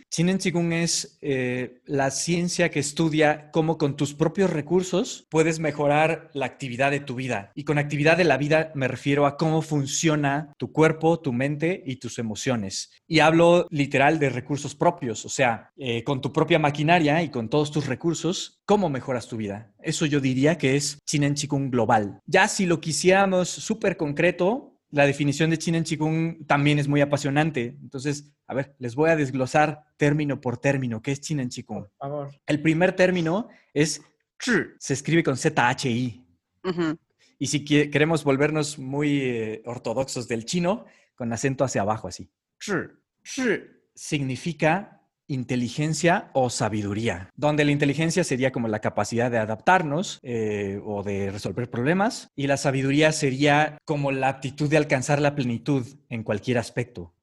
es 0.72 1.18
eh, 1.22 1.82
la 1.86 2.10
ciencia 2.12 2.70
que 2.70 2.80
estudia 2.80 3.52
cómo 3.52 3.78
con 3.78 3.98
tus 3.98 4.14
propios 4.14 4.50
recursos 4.50 5.28
puedes 5.30 5.60
mejorar 5.60 6.30
la 6.34 6.46
actividad 6.46 6.92
de 6.92 7.00
tu 7.00 7.16
vida. 7.16 7.52
Y 7.54 7.64
con 7.64 7.78
actividad 7.78 8.18
de 8.18 8.24
la 8.24 8.38
vida 8.38 8.72
me 8.76 8.88
refiero 8.88 9.26
a 9.26 9.38
cómo 9.38 9.62
funciona 9.62 10.54
tu 10.58 10.72
cuerpo, 10.72 11.20
tu 11.20 11.34
mente 11.34 11.84
y 11.86 11.98
tus 11.98 12.18
emociones. 12.20 12.92
Y 13.08 13.20
hablo 13.20 13.68
literal 13.70 14.20
de 14.20 14.30
recursos 14.30 14.76
propios, 14.76 15.26
o 15.26 15.30
sea, 15.30 15.72
eh, 15.78 16.04
con 16.04 16.22
tu 16.22 16.32
propia 16.32 16.60
maquinaria 16.60 17.22
y 17.22 17.30
con 17.30 17.50
todos 17.50 17.72
tus 17.72 17.88
recursos, 17.88 18.60
cómo 18.66 18.90
mejoras 18.90 19.28
tu 19.28 19.38
vida. 19.38 19.74
Eso 19.82 20.06
yo 20.06 20.20
diría 20.20 20.58
que 20.58 20.76
es 20.76 21.00
Chinen 21.06 21.36
Chikung 21.36 21.70
global. 21.70 22.20
Ya 22.26 22.48
si 22.48 22.66
lo 22.66 22.80
quisiéramos 22.80 23.50
súper 23.50 23.98
concreto, 23.98 24.77
la 24.90 25.06
definición 25.06 25.50
de 25.50 25.58
Chinen 25.58 25.84
Chikung 25.84 26.46
también 26.46 26.80
es 26.80 26.88
muy 26.88 27.02
apasionante. 27.02 27.78
Entonces, 27.82 28.32
a 28.48 28.54
ver, 28.54 28.76
les 28.80 28.96
voy 28.96 29.10
a 29.10 29.16
desglosar 29.16 29.86
término 29.98 30.40
por 30.40 30.58
término. 30.58 31.02
¿Qué 31.02 31.12
es 31.12 31.22
Chikung? 31.50 31.84
Por 31.84 31.98
favor. 31.98 32.30
El 32.46 32.62
primer 32.62 32.96
término 32.96 33.50
es 33.74 34.02
se 34.40 34.94
escribe 34.94 35.24
con 35.24 35.38
Z-H-I. 35.38 36.24
Y 37.40 37.48
si 37.48 37.64
queremos 37.64 38.24
volvernos 38.24 38.78
muy 38.78 39.22
eh, 39.22 39.62
ortodoxos 39.66 40.28
del 40.28 40.46
chino, 40.46 40.86
con 41.16 41.32
acento 41.32 41.64
hacia 41.64 41.82
abajo, 41.82 42.08
así. 42.08 42.30
significa 43.94 44.97
inteligencia 45.28 46.30
o 46.34 46.50
sabiduría, 46.50 47.32
donde 47.36 47.66
la 47.66 47.72
inteligencia 47.72 48.24
sería 48.24 48.52
como 48.52 48.68
la 48.68 48.80
capacidad 48.80 49.30
de 49.30 49.38
adaptarnos 49.38 50.20
eh, 50.24 50.80
o 50.86 51.04
de 51.04 51.32
resolver 51.32 51.70
problemas 51.70 52.32
y 52.36 52.48
la 52.48 52.58
sabiduría 52.58 53.12
sería 53.12 53.78
como 53.86 54.12
la 54.12 54.30
aptitud 54.30 54.70
de 54.70 54.78
alcanzar 54.78 55.22
la 55.22 55.36
plenitud 55.36 55.86
en 56.10 56.24
cualquier 56.24 56.58
aspecto. 56.58 57.14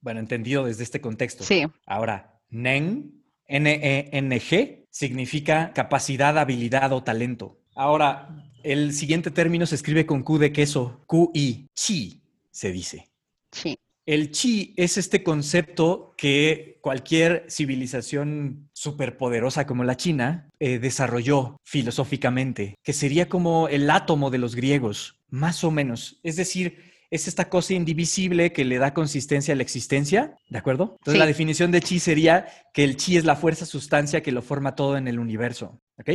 Bueno, 0.00 0.20
entendido 0.20 0.64
desde 0.64 0.84
este 0.84 1.00
contexto. 1.00 1.42
Sí. 1.42 1.66
Ahora, 1.84 2.40
NEN, 2.48 3.24
N-E-N-G, 3.46 4.86
significa 4.90 5.72
capacidad, 5.72 6.38
habilidad 6.38 6.92
o 6.92 7.02
talento. 7.02 7.58
Ahora, 7.74 8.28
el 8.62 8.92
siguiente 8.92 9.30
término 9.30 9.66
se 9.66 9.74
escribe 9.74 10.06
con 10.06 10.22
Q 10.22 10.38
de 10.38 10.52
queso, 10.52 11.02
Q-I, 11.06 11.68
chi, 11.74 12.22
se 12.50 12.70
dice. 12.70 13.08
Sí. 13.50 13.78
El 14.08 14.30
chi 14.30 14.72
es 14.78 14.96
este 14.96 15.22
concepto 15.22 16.14
que 16.16 16.78
cualquier 16.80 17.44
civilización 17.50 18.70
superpoderosa 18.72 19.66
como 19.66 19.84
la 19.84 19.98
China 19.98 20.48
eh, 20.60 20.78
desarrolló 20.78 21.58
filosóficamente, 21.62 22.76
que 22.82 22.94
sería 22.94 23.28
como 23.28 23.68
el 23.68 23.90
átomo 23.90 24.30
de 24.30 24.38
los 24.38 24.54
griegos, 24.54 25.20
más 25.28 25.62
o 25.62 25.70
menos. 25.70 26.20
Es 26.22 26.36
decir, 26.36 26.90
es 27.10 27.28
esta 27.28 27.50
cosa 27.50 27.74
indivisible 27.74 28.50
que 28.50 28.64
le 28.64 28.78
da 28.78 28.94
consistencia 28.94 29.52
a 29.52 29.58
la 29.58 29.62
existencia, 29.62 30.38
¿de 30.48 30.56
acuerdo? 30.56 30.96
Entonces 31.00 31.18
la 31.18 31.26
definición 31.26 31.70
de 31.70 31.82
chi 31.82 32.00
sería 32.00 32.46
que 32.72 32.84
el 32.84 32.96
chi 32.96 33.18
es 33.18 33.26
la 33.26 33.36
fuerza 33.36 33.66
sustancia 33.66 34.22
que 34.22 34.32
lo 34.32 34.40
forma 34.40 34.74
todo 34.74 34.96
en 34.96 35.06
el 35.06 35.18
universo, 35.18 35.82
¿ok? 35.98 36.10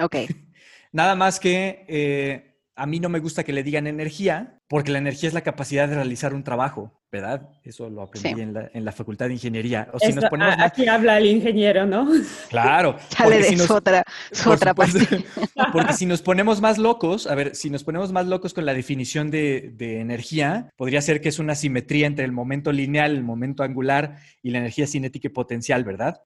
Ok. 0.00 0.16
Nada 0.90 1.14
más 1.14 1.38
que 1.38 1.84
eh, 1.86 2.56
a 2.74 2.86
mí 2.86 2.98
no 2.98 3.10
me 3.10 3.18
gusta 3.18 3.44
que 3.44 3.52
le 3.52 3.62
digan 3.62 3.86
energía, 3.86 4.55
porque 4.68 4.90
la 4.90 4.98
energía 4.98 5.28
es 5.28 5.34
la 5.34 5.42
capacidad 5.42 5.88
de 5.88 5.94
realizar 5.94 6.34
un 6.34 6.42
trabajo, 6.42 6.92
¿verdad? 7.12 7.50
Eso 7.62 7.88
lo 7.88 8.02
aprendí 8.02 8.40
en, 8.40 8.84
la, 8.84 8.92
Facultad 8.92 9.28
de 9.28 9.34
Ingeniería. 9.34 9.88
O 9.92 9.98
si 10.00 10.12
nos 10.12 10.24
ponemos 10.24 10.56
aquí 10.58 10.88
habla 10.88 11.18
el 11.18 11.26
ingeniero, 11.26 11.86
¿no? 11.86 12.08
Claro. 12.48 12.96
Si 13.46 13.54
nos, 13.54 13.70
otra, 13.70 14.02
otra 14.46 14.74
parte. 14.74 15.24
Porque 15.72 15.92
si 15.92 16.06
nos 16.06 16.22
ponemos 16.22 16.60
más 16.60 16.78
locos, 16.78 17.26
a 17.26 17.34
ver, 17.34 17.54
si 17.54 17.70
nos 17.70 17.84
ponemos 17.84 18.12
más 18.12 18.26
locos 18.26 18.54
con 18.54 18.66
la 18.66 18.74
definición 18.74 19.30
de, 19.30 19.72
de 19.74 20.00
energía, 20.00 20.70
podría 20.76 21.00
ser 21.00 21.20
que 21.20 21.28
es 21.28 21.38
una 21.38 21.54
simetría 21.54 22.06
entre 22.06 22.24
el 22.24 22.32
momento 22.32 22.72
lineal, 22.72 23.12
el 23.12 23.22
momento 23.22 23.62
angular 23.62 24.16
y 24.42 24.50
la 24.50 24.58
energía 24.58 24.86
cinética 24.86 25.28
y 25.28 25.30
potencial, 25.30 25.84
¿verdad? 25.84 26.22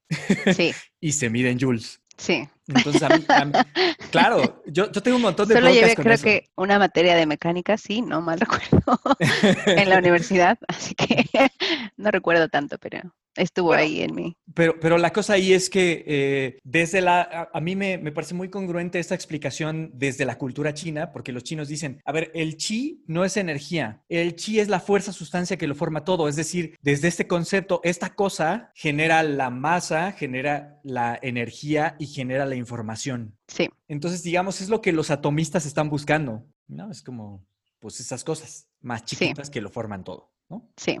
Sí. 0.55 0.73
y 0.99 1.11
se 1.11 1.29
mide 1.29 1.51
en 1.51 1.59
joules. 1.59 2.00
Sí. 2.21 2.47
Entonces, 2.67 3.01
a 3.01 3.09
mí, 3.09 3.25
claro, 4.11 4.61
yo, 4.67 4.91
yo, 4.91 5.01
tengo 5.01 5.17
un 5.17 5.23
montón 5.23 5.47
de 5.47 5.55
Solo 5.55 5.71
llevé, 5.71 5.95
creo 5.95 6.17
que 6.19 6.51
una 6.55 6.77
materia 6.77 7.15
de 7.15 7.25
mecánica, 7.25 7.77
sí, 7.77 8.03
no 8.03 8.21
mal 8.21 8.39
recuerdo, 8.39 8.99
en 9.65 9.89
la 9.89 9.97
universidad, 9.97 10.59
así 10.67 10.93
que 10.93 11.25
no 11.97 12.11
recuerdo 12.11 12.47
tanto, 12.47 12.77
pero 12.77 12.99
estuvo 13.35 13.73
ahí 13.73 14.01
en 14.01 14.15
mí. 14.15 14.37
Pero, 14.53 14.79
pero 14.79 14.97
la 14.97 15.13
cosa 15.13 15.33
ahí 15.33 15.53
es 15.53 15.69
que 15.69 16.03
eh, 16.05 16.59
desde 16.63 17.01
la, 17.01 17.49
a, 17.53 17.61
mí 17.61 17.75
me, 17.75 17.97
me, 17.97 18.11
parece 18.11 18.33
muy 18.33 18.49
congruente 18.49 18.99
esta 18.99 19.15
explicación 19.15 19.91
desde 19.93 20.25
la 20.25 20.37
cultura 20.37 20.73
china, 20.73 21.11
porque 21.11 21.31
los 21.31 21.43
chinos 21.43 21.67
dicen, 21.67 22.01
a 22.05 22.11
ver, 22.11 22.31
el 22.33 22.57
chi 22.57 23.03
no 23.07 23.23
es 23.23 23.37
energía, 23.37 24.03
el 24.09 24.35
chi 24.35 24.59
es 24.59 24.67
la 24.67 24.79
fuerza 24.79 25.13
sustancia 25.13 25.57
que 25.57 25.67
lo 25.67 25.75
forma 25.75 26.03
todo, 26.03 26.27
es 26.27 26.35
decir, 26.35 26.75
desde 26.81 27.07
este 27.07 27.27
concepto, 27.27 27.81
esta 27.83 28.13
cosa 28.13 28.71
genera 28.75 29.23
la 29.23 29.49
masa, 29.49 30.11
genera 30.11 30.79
la 30.83 31.17
energía 31.21 31.95
y 31.99 32.07
genera 32.07 32.45
la 32.45 32.55
información. 32.55 33.37
Sí. 33.47 33.69
Entonces, 33.87 34.23
digamos, 34.23 34.61
es 34.61 34.69
lo 34.69 34.81
que 34.81 34.91
los 34.91 35.11
atomistas 35.11 35.65
están 35.65 35.89
buscando, 35.89 36.45
¿no? 36.67 36.91
Es 36.91 37.01
como, 37.01 37.45
pues, 37.79 37.99
esas 37.99 38.23
cosas 38.23 38.67
más 38.81 39.05
chiquitas 39.05 39.49
que 39.49 39.61
lo 39.61 39.69
forman 39.69 40.03
todo, 40.03 40.31
¿no? 40.49 40.69
Sí. 40.77 40.97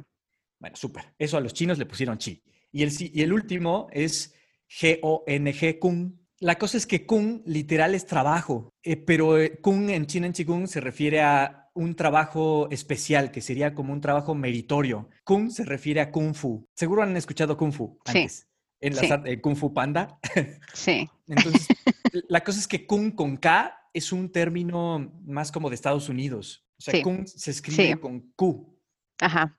Bueno, 0.61 0.75
súper. 0.75 1.15
Eso 1.17 1.37
a 1.37 1.41
los 1.41 1.53
chinos 1.53 1.79
le 1.79 1.87
pusieron 1.87 2.19
chi. 2.19 2.43
Y 2.71 2.83
el, 2.83 2.91
y 2.99 3.21
el 3.23 3.33
último 3.33 3.87
es 3.91 4.35
G-O-N-G, 4.69 5.79
Kung. 5.79 6.13
La 6.39 6.57
cosa 6.57 6.77
es 6.77 6.85
que 6.85 7.05
Kung 7.05 7.41
literal 7.45 7.95
es 7.95 8.05
trabajo, 8.05 8.69
eh, 8.83 8.95
pero 8.95 9.39
eh, 9.39 9.59
Kung 9.59 9.89
en 9.89 10.05
China 10.05 10.27
en 10.27 10.33
Qigong 10.33 10.67
se 10.67 10.79
refiere 10.79 11.21
a 11.21 11.71
un 11.73 11.95
trabajo 11.95 12.69
especial, 12.69 13.31
que 13.31 13.41
sería 13.41 13.73
como 13.73 13.91
un 13.91 14.01
trabajo 14.01 14.35
meritorio. 14.35 15.09
Kung 15.23 15.49
se 15.49 15.65
refiere 15.65 15.99
a 15.99 16.11
Kung 16.11 16.35
Fu. 16.35 16.67
Seguro 16.75 17.01
han 17.01 17.17
escuchado 17.17 17.57
Kung 17.57 17.73
Fu 17.73 17.99
antes. 18.05 18.33
Sí. 18.33 18.45
En 18.81 18.95
la 18.95 19.23
eh, 19.25 19.41
Kung 19.41 19.55
Fu 19.55 19.73
Panda. 19.73 20.19
Sí. 20.73 21.09
Entonces, 21.27 21.67
la 22.29 22.43
cosa 22.43 22.59
es 22.59 22.67
que 22.67 22.85
Kung 22.85 23.15
con 23.15 23.37
K 23.37 23.89
es 23.93 24.11
un 24.11 24.31
término 24.31 25.11
más 25.25 25.51
como 25.51 25.69
de 25.69 25.75
Estados 25.75 26.07
Unidos. 26.07 26.67
O 26.77 26.81
sea, 26.81 27.01
Kung 27.01 27.25
se 27.25 27.49
escribe 27.49 27.99
con 27.99 28.31
Q. 28.35 28.77
Ajá. 29.19 29.57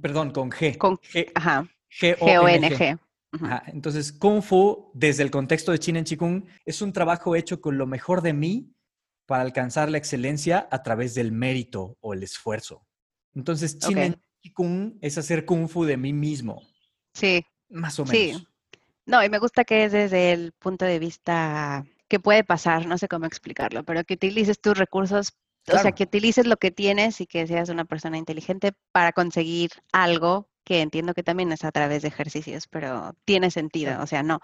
Perdón, 0.00 0.30
con 0.30 0.50
G. 0.50 0.76
Con 0.78 0.96
G. 0.98 1.30
Ajá. 1.34 1.68
G-O-N-G. 2.00 2.98
Entonces, 3.66 4.12
Kung 4.12 4.42
Fu, 4.42 4.90
desde 4.94 5.22
el 5.22 5.30
contexto 5.30 5.72
de 5.72 5.78
China 5.78 5.98
en 5.98 6.04
Qigong, 6.04 6.44
es 6.64 6.82
un 6.82 6.92
trabajo 6.92 7.34
hecho 7.36 7.60
con 7.60 7.78
lo 7.78 7.86
mejor 7.86 8.22
de 8.22 8.32
mí 8.32 8.72
para 9.26 9.42
alcanzar 9.42 9.90
la 9.90 9.98
excelencia 9.98 10.68
a 10.70 10.82
través 10.82 11.14
del 11.14 11.32
mérito 11.32 11.96
o 12.00 12.14
el 12.14 12.22
esfuerzo. 12.22 12.86
Entonces, 13.34 13.78
China 13.78 14.04
en 14.04 14.20
Qigong 14.40 14.98
es 15.00 15.18
hacer 15.18 15.44
Kung 15.44 15.68
Fu 15.68 15.84
de 15.84 15.96
mí 15.96 16.12
mismo. 16.12 16.62
Sí. 17.12 17.44
Más 17.68 17.98
o 17.98 18.04
menos. 18.04 18.40
Sí. 18.40 18.48
No, 19.06 19.22
y 19.24 19.28
me 19.28 19.38
gusta 19.38 19.64
que 19.64 19.84
es 19.84 19.92
desde 19.92 20.32
el 20.32 20.52
punto 20.52 20.84
de 20.84 20.98
vista 20.98 21.84
que 22.08 22.20
puede 22.20 22.44
pasar, 22.44 22.86
no 22.86 22.96
sé 22.98 23.08
cómo 23.08 23.26
explicarlo, 23.26 23.82
pero 23.82 24.04
que 24.04 24.14
utilices 24.14 24.60
tus 24.60 24.78
recursos 24.78 25.32
o 25.72 25.78
sea, 25.78 25.92
que 25.92 26.04
utilices 26.04 26.46
lo 26.46 26.56
que 26.56 26.70
tienes 26.70 27.20
y 27.20 27.26
que 27.26 27.46
seas 27.46 27.68
una 27.68 27.84
persona 27.84 28.18
inteligente 28.18 28.72
para 28.92 29.12
conseguir 29.12 29.70
algo 29.92 30.48
que 30.64 30.80
entiendo 30.80 31.14
que 31.14 31.22
también 31.22 31.52
es 31.52 31.64
a 31.64 31.72
través 31.72 32.02
de 32.02 32.08
ejercicios, 32.08 32.66
pero 32.68 33.14
tiene 33.24 33.50
sentido. 33.50 34.02
O 34.02 34.06
sea, 34.06 34.22
no, 34.22 34.40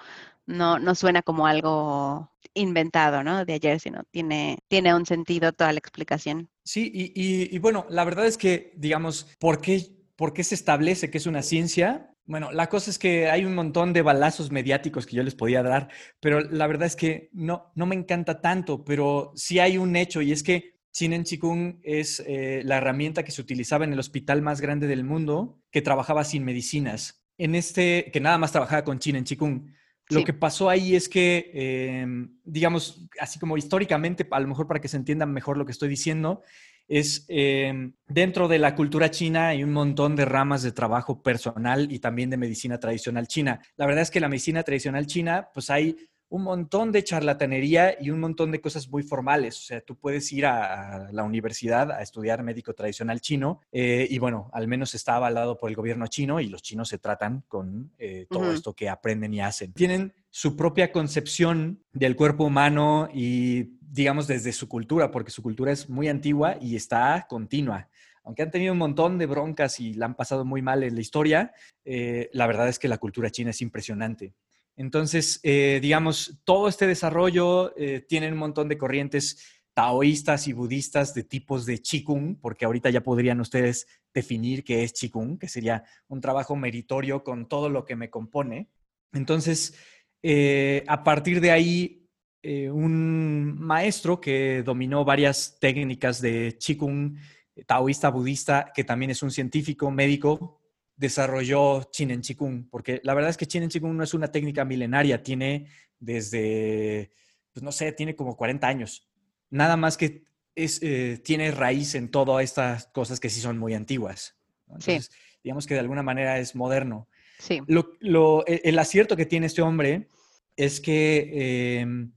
no, 0.46 0.78
no 0.78 0.94
suena 0.94 1.22
como 1.22 1.46
algo 1.46 2.30
inventado, 2.54 3.24
¿no? 3.24 3.44
De 3.44 3.54
ayer, 3.54 3.80
sino 3.80 4.02
tiene, 4.10 4.58
tiene 4.68 4.94
un 4.94 5.06
sentido 5.06 5.52
toda 5.52 5.72
la 5.72 5.78
explicación. 5.78 6.50
Sí, 6.62 6.90
y, 6.92 7.58
bueno, 7.58 7.86
la 7.88 8.04
verdad 8.04 8.26
es 8.26 8.36
que, 8.36 8.72
digamos, 8.76 9.28
¿por 9.38 9.60
qué, 9.60 9.86
¿por 10.16 10.32
qué 10.32 10.44
se 10.44 10.54
establece 10.54 11.10
que 11.10 11.18
es 11.18 11.26
una 11.26 11.42
ciencia? 11.42 12.14
Bueno, 12.26 12.52
la 12.52 12.68
cosa 12.68 12.90
es 12.90 12.98
que 12.98 13.30
hay 13.30 13.44
un 13.44 13.54
montón 13.54 13.92
de 13.92 14.02
balazos 14.02 14.50
mediáticos 14.50 15.06
que 15.06 15.16
yo 15.16 15.22
les 15.22 15.34
podía 15.34 15.62
dar, 15.62 15.88
pero 16.20 16.40
la 16.40 16.66
verdad 16.66 16.86
es 16.86 16.96
que 16.96 17.30
no, 17.32 17.72
no 17.74 17.86
me 17.86 17.96
encanta 17.96 18.40
tanto, 18.40 18.84
pero 18.84 19.32
sí 19.34 19.58
hay 19.58 19.78
un 19.78 19.96
hecho 19.96 20.20
y 20.20 20.32
es 20.32 20.42
que 20.42 20.79
Chinen 20.92 21.24
Chikung 21.24 21.80
es 21.82 22.22
eh, 22.26 22.62
la 22.64 22.78
herramienta 22.78 23.22
que 23.22 23.30
se 23.30 23.40
utilizaba 23.40 23.84
en 23.84 23.92
el 23.92 23.98
hospital 23.98 24.42
más 24.42 24.60
grande 24.60 24.86
del 24.86 25.04
mundo 25.04 25.60
que 25.70 25.82
trabajaba 25.82 26.24
sin 26.24 26.44
medicinas. 26.44 27.24
En 27.38 27.54
este, 27.54 28.10
que 28.12 28.20
nada 28.20 28.38
más 28.38 28.52
trabajaba 28.52 28.84
con 28.84 28.98
Chinen 28.98 29.24
Chikung. 29.24 29.70
Lo 30.10 30.24
que 30.24 30.32
pasó 30.32 30.68
ahí 30.68 30.96
es 30.96 31.08
que, 31.08 31.50
em, 31.54 32.36
digamos, 32.42 33.06
así 33.20 33.38
como 33.38 33.56
históricamente, 33.56 34.26
a 34.28 34.40
lo 34.40 34.48
mejor 34.48 34.66
para 34.66 34.80
que 34.80 34.88
se 34.88 34.96
entienda 34.96 35.24
mejor 35.24 35.56
lo 35.56 35.64
que 35.64 35.70
estoy 35.70 35.88
diciendo, 35.88 36.42
es 36.88 37.24
em, 37.28 37.94
dentro 38.08 38.48
de 38.48 38.58
la 38.58 38.74
cultura 38.74 39.12
china 39.12 39.48
hay 39.48 39.62
un 39.62 39.72
montón 39.72 40.16
de 40.16 40.24
ramas 40.24 40.62
de 40.62 40.72
trabajo 40.72 41.22
personal 41.22 41.92
y 41.92 42.00
también 42.00 42.30
de 42.30 42.36
medicina 42.36 42.80
tradicional 42.80 43.28
china. 43.28 43.60
La 43.76 43.86
verdad 43.86 44.02
es 44.02 44.10
que 44.10 44.18
la 44.18 44.28
medicina 44.28 44.64
tradicional 44.64 45.06
china, 45.06 45.48
pues 45.54 45.70
hay 45.70 45.96
un 46.30 46.44
montón 46.44 46.92
de 46.92 47.02
charlatanería 47.02 47.96
y 48.00 48.10
un 48.10 48.20
montón 48.20 48.52
de 48.52 48.60
cosas 48.60 48.88
muy 48.88 49.02
formales. 49.02 49.58
O 49.58 49.62
sea, 49.62 49.80
tú 49.80 49.96
puedes 49.96 50.32
ir 50.32 50.46
a, 50.46 51.10
la 51.12 51.24
universidad 51.24 51.90
a 51.90 52.02
estudiar 52.02 52.42
médico 52.42 52.72
tradicional 52.72 53.20
chino 53.20 53.60
eh, 53.72 54.06
y 54.08 54.18
bueno, 54.18 54.48
al 54.52 54.68
menos 54.68 54.94
está 54.94 55.16
avalado 55.16 55.58
por 55.58 55.68
el 55.68 55.76
gobierno 55.76 56.06
chino 56.06 56.40
y 56.40 56.46
los 56.46 56.62
chinos 56.62 56.88
se 56.88 56.98
tratan 56.98 57.44
con 57.48 57.92
eh, 57.98 58.26
todo 58.30 58.52
esto 58.52 58.74
que 58.74 58.88
aprenden 58.88 59.34
y 59.34 59.40
hacen. 59.40 59.72
Tienen 59.72 60.14
su 60.30 60.56
propia 60.56 60.92
concepción 60.92 61.82
del 61.92 62.14
cuerpo 62.14 62.44
humano 62.44 63.08
y 63.12 63.78
digamos 63.80 64.28
desde 64.28 64.52
su 64.52 64.68
cultura, 64.68 65.10
porque 65.10 65.32
su 65.32 65.42
cultura 65.42 65.72
es 65.72 65.90
muy 65.90 66.08
antigua 66.08 66.56
y 66.60 66.76
está 66.76 67.26
continua 67.28 67.88
aunque 68.22 68.42
han 68.42 68.50
tenido 68.50 68.72
un 68.72 68.78
montón 68.78 69.18
de 69.18 69.26
broncas 69.26 69.80
y 69.80 69.94
la 69.94 70.06
han 70.06 70.14
pasado 70.14 70.44
muy 70.44 70.62
mal 70.62 70.82
en 70.82 70.94
la 70.94 71.00
historia, 71.00 71.52
eh, 71.84 72.28
la 72.32 72.46
verdad 72.46 72.68
es 72.68 72.78
que 72.78 72.86
la 72.86 72.98
cultura 72.98 73.30
china 73.30 73.50
es 73.50 73.62
impresionante. 73.62 74.34
Entonces, 74.76 75.40
eh, 75.42 75.78
digamos, 75.82 76.40
todo 76.44 76.68
este 76.68 76.86
desarrollo 76.86 77.74
eh, 77.76 78.00
tiene 78.08 78.30
un 78.32 78.38
montón 78.38 78.68
de 78.68 78.78
corrientes 78.78 79.62
taoístas 79.74 80.48
y 80.48 80.52
budistas 80.52 81.14
de 81.14 81.24
tipos 81.24 81.66
de 81.66 81.78
Qigong, 81.78 82.40
porque 82.40 82.64
ahorita 82.64 82.90
ya 82.90 83.02
podrían 83.02 83.40
ustedes 83.40 83.86
definir 84.12 84.64
qué 84.64 84.82
es 84.82 84.92
Qigong, 84.92 85.38
que 85.38 85.48
sería 85.48 85.84
un 86.08 86.20
trabajo 86.20 86.56
meritorio 86.56 87.22
con 87.22 87.48
todo 87.48 87.68
lo 87.68 87.84
que 87.84 87.96
me 87.96 88.10
compone. 88.10 88.68
Entonces, 89.12 89.74
eh, 90.22 90.84
a 90.86 91.04
partir 91.04 91.40
de 91.40 91.50
ahí, 91.50 91.96
un 92.42 93.60
maestro 93.60 94.18
que 94.18 94.62
dominó 94.62 95.04
varias 95.04 95.58
técnicas 95.60 96.22
de 96.22 96.56
Qigong 96.58 97.18
taoísta 97.66 98.08
budista, 98.08 98.72
que 98.74 98.84
también 98.84 99.10
es 99.10 99.22
un 99.22 99.30
científico 99.30 99.90
médico, 99.90 100.59
desarrolló 101.00 101.84
Chinen 101.90 102.20
Chikung, 102.20 102.68
porque 102.68 103.00
la 103.04 103.14
verdad 103.14 103.30
es 103.30 103.38
que 103.38 103.46
Chinen 103.46 103.70
Chikung 103.70 103.96
no 103.96 104.04
es 104.04 104.12
una 104.12 104.30
técnica 104.30 104.66
milenaria, 104.66 105.22
tiene 105.22 105.66
desde, 105.98 107.10
pues 107.54 107.62
no 107.62 107.72
sé, 107.72 107.90
tiene 107.92 108.14
como 108.14 108.36
40 108.36 108.68
años. 108.68 109.08
Nada 109.48 109.78
más 109.78 109.96
que 109.96 110.24
es, 110.54 110.78
eh, 110.82 111.18
tiene 111.24 111.52
raíz 111.52 111.94
en 111.94 112.10
todas 112.10 112.44
estas 112.44 112.86
cosas 112.88 113.18
que 113.18 113.30
sí 113.30 113.40
son 113.40 113.56
muy 113.56 113.72
antiguas. 113.72 114.36
Entonces, 114.66 115.10
digamos 115.42 115.66
que 115.66 115.72
de 115.72 115.80
alguna 115.80 116.02
manera 116.02 116.38
es 116.38 116.54
moderno. 116.54 117.08
Sí. 117.38 117.62
E, 117.66 118.60
el 118.64 118.78
acierto 118.78 119.16
que 119.16 119.24
tiene 119.24 119.46
este 119.46 119.62
hombre 119.62 120.06
es 120.54 120.82
que 120.82 121.78
em, 121.80 122.12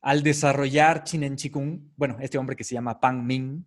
al 0.00 0.24
desarrollar 0.24 1.04
Chinen 1.04 1.36
Chikung, 1.36 1.92
bueno, 1.96 2.16
este 2.20 2.36
hombre 2.36 2.56
que 2.56 2.64
se 2.64 2.74
llama 2.74 2.98
Pang 2.98 3.22
Ming, 3.22 3.64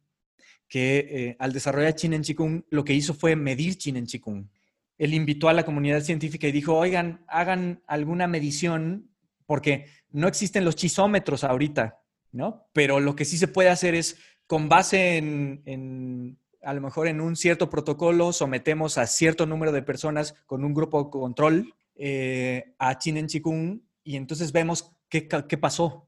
que 0.68 1.08
eh, 1.10 1.36
al 1.40 1.54
desarrollar 1.54 1.96
Chinen 1.96 2.24
Chikung, 2.24 2.64
lo 2.70 2.84
que 2.84 2.94
hizo 2.94 3.14
fue 3.14 3.38
medir 3.38 3.78
Chinen 3.78 4.06
Chikung. 4.06 4.50
Él 4.98 5.14
invitó 5.14 5.50
a 5.50 5.54
la 5.54 5.66
comunidad 5.66 6.02
científica 6.02 6.48
y 6.48 6.52
dijo, 6.52 6.76
oigan, 6.76 7.24
hagan 7.28 7.84
alguna 7.88 8.28
medición, 8.28 9.10
porque 9.46 9.86
no 10.12 10.28
existen 10.28 10.66
los 10.66 10.76
chisómetros 10.76 11.44
ahorita, 11.44 12.00
¿no? 12.32 12.68
Pero 12.74 13.00
lo 13.00 13.16
que 13.16 13.26
sí 13.26 13.38
se 13.38 13.48
puede 13.48 13.70
hacer 13.70 13.96
es, 13.96 14.18
con 14.48 14.70
base 14.70 15.18
en, 15.18 16.40
a 16.62 16.74
lo 16.74 16.82
mejor 16.82 17.08
en 17.08 17.22
un 17.22 17.36
cierto 17.36 17.70
protocolo, 17.70 18.34
sometemos 18.34 18.98
a 18.98 19.06
cierto 19.06 19.46
número 19.46 19.72
de 19.72 19.84
personas 19.84 20.36
con 20.46 20.64
un 20.64 20.74
grupo 20.74 21.10
control 21.10 21.74
eh, 21.96 22.74
a 22.80 22.98
Chinen 22.98 23.28
Chikung 23.28 23.82
y 24.04 24.16
entonces 24.16 24.52
vemos 24.52 24.92
qué, 25.10 25.28
qué 25.28 25.58
pasó. 25.58 26.08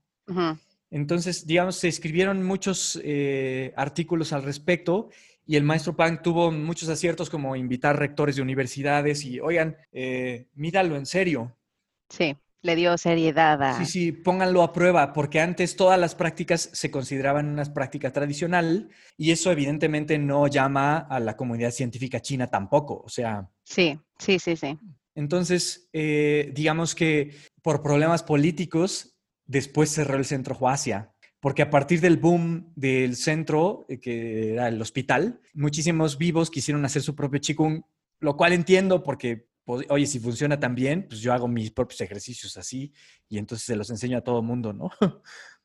Entonces, 0.92 1.46
digamos, 1.46 1.76
se 1.76 1.88
escribieron 1.88 2.44
muchos 2.44 3.00
eh, 3.04 3.74
artículos 3.76 4.34
al 4.34 4.44
respecto 4.44 5.10
y 5.50 5.56
el 5.56 5.64
maestro 5.64 5.96
Pang 5.96 6.22
tuvo 6.22 6.52
muchos 6.52 6.90
aciertos 6.90 7.28
como 7.28 7.56
invitar 7.56 7.98
rectores 7.98 8.36
de 8.36 8.44
universidades 8.44 9.26
y, 9.26 9.40
oigan, 9.40 9.78
eh, 9.92 10.46
míralo 10.54 10.96
en 10.96 11.08
serio. 11.08 11.58
Sí, 12.08 12.38
le 12.62 12.76
dio 12.76 12.96
seriedad 13.00 13.60
a... 13.64 13.80
Sí, 13.80 13.88
sí, 13.88 14.12
pónganlo 14.12 14.62
a 14.62 14.72
prueba, 14.72 15.12
porque 15.12 15.42
antes 15.42 15.76
todas 15.76 16.00
las 16.00 16.14
prácticas 16.14 16.70
se 16.72 16.92
consideraban 16.92 17.48
unas 17.48 17.72
prácticas 17.72 18.14
tradicional 18.14 18.90
y 19.18 19.32
eso 19.32 19.52
evidentemente 19.52 20.20
no 20.20 20.46
llama 20.46 21.00
a 21.00 21.20
la 21.20 21.36
comunidad 21.36 21.72
científica 21.72 22.22
china 22.22 22.46
tampoco, 22.46 23.02
o 23.04 23.10
sea... 23.10 23.50
Sí, 23.64 24.00
sí, 24.20 24.38
sí, 24.38 24.56
sí. 24.56 24.78
Entonces, 25.16 25.90
eh, 25.94 26.52
digamos 26.54 26.94
que 26.94 27.36
por 27.64 27.82
problemas 27.82 28.22
políticos 28.22 29.18
después 29.48 29.90
cerró 29.90 30.18
el 30.18 30.26
centro 30.26 30.54
Joasia, 30.54 31.12
porque 31.40 31.62
a 31.62 31.70
partir 31.70 32.02
del 32.02 32.18
boom 32.18 32.72
del 32.76 33.16
centro, 33.16 33.86
eh, 33.88 34.00
que 34.00 34.54
era 34.54 34.68
el 34.68 34.82
hospital, 34.82 35.40
muchísimos 35.54 36.18
vivos 36.18 36.50
quisieron 36.50 36.84
hacer 36.86 37.02
su 37.02 37.16
propio 37.16 37.40
Qigong, 37.40 37.82
lo 38.20 38.36
cual 38.36 38.54
entiendo 38.54 39.04
porque, 39.04 39.48
pues, 39.64 39.86
oye, 39.90 40.06
si 40.06 40.20
funciona 40.20 40.60
tan 40.60 40.76
bien, 40.76 41.08
pues 41.08 41.22
yo 41.22 41.34
hago 41.34 41.48
mis 41.48 41.72
propios 41.72 42.02
ejercicios 42.02 42.58
así 42.58 42.92
y 43.30 43.38
entonces 43.38 43.66
se 43.66 43.76
los 43.76 43.90
enseño 43.90 44.18
a 44.18 44.24
todo 44.24 44.42
mundo, 44.42 44.74
¿no? 44.74 44.92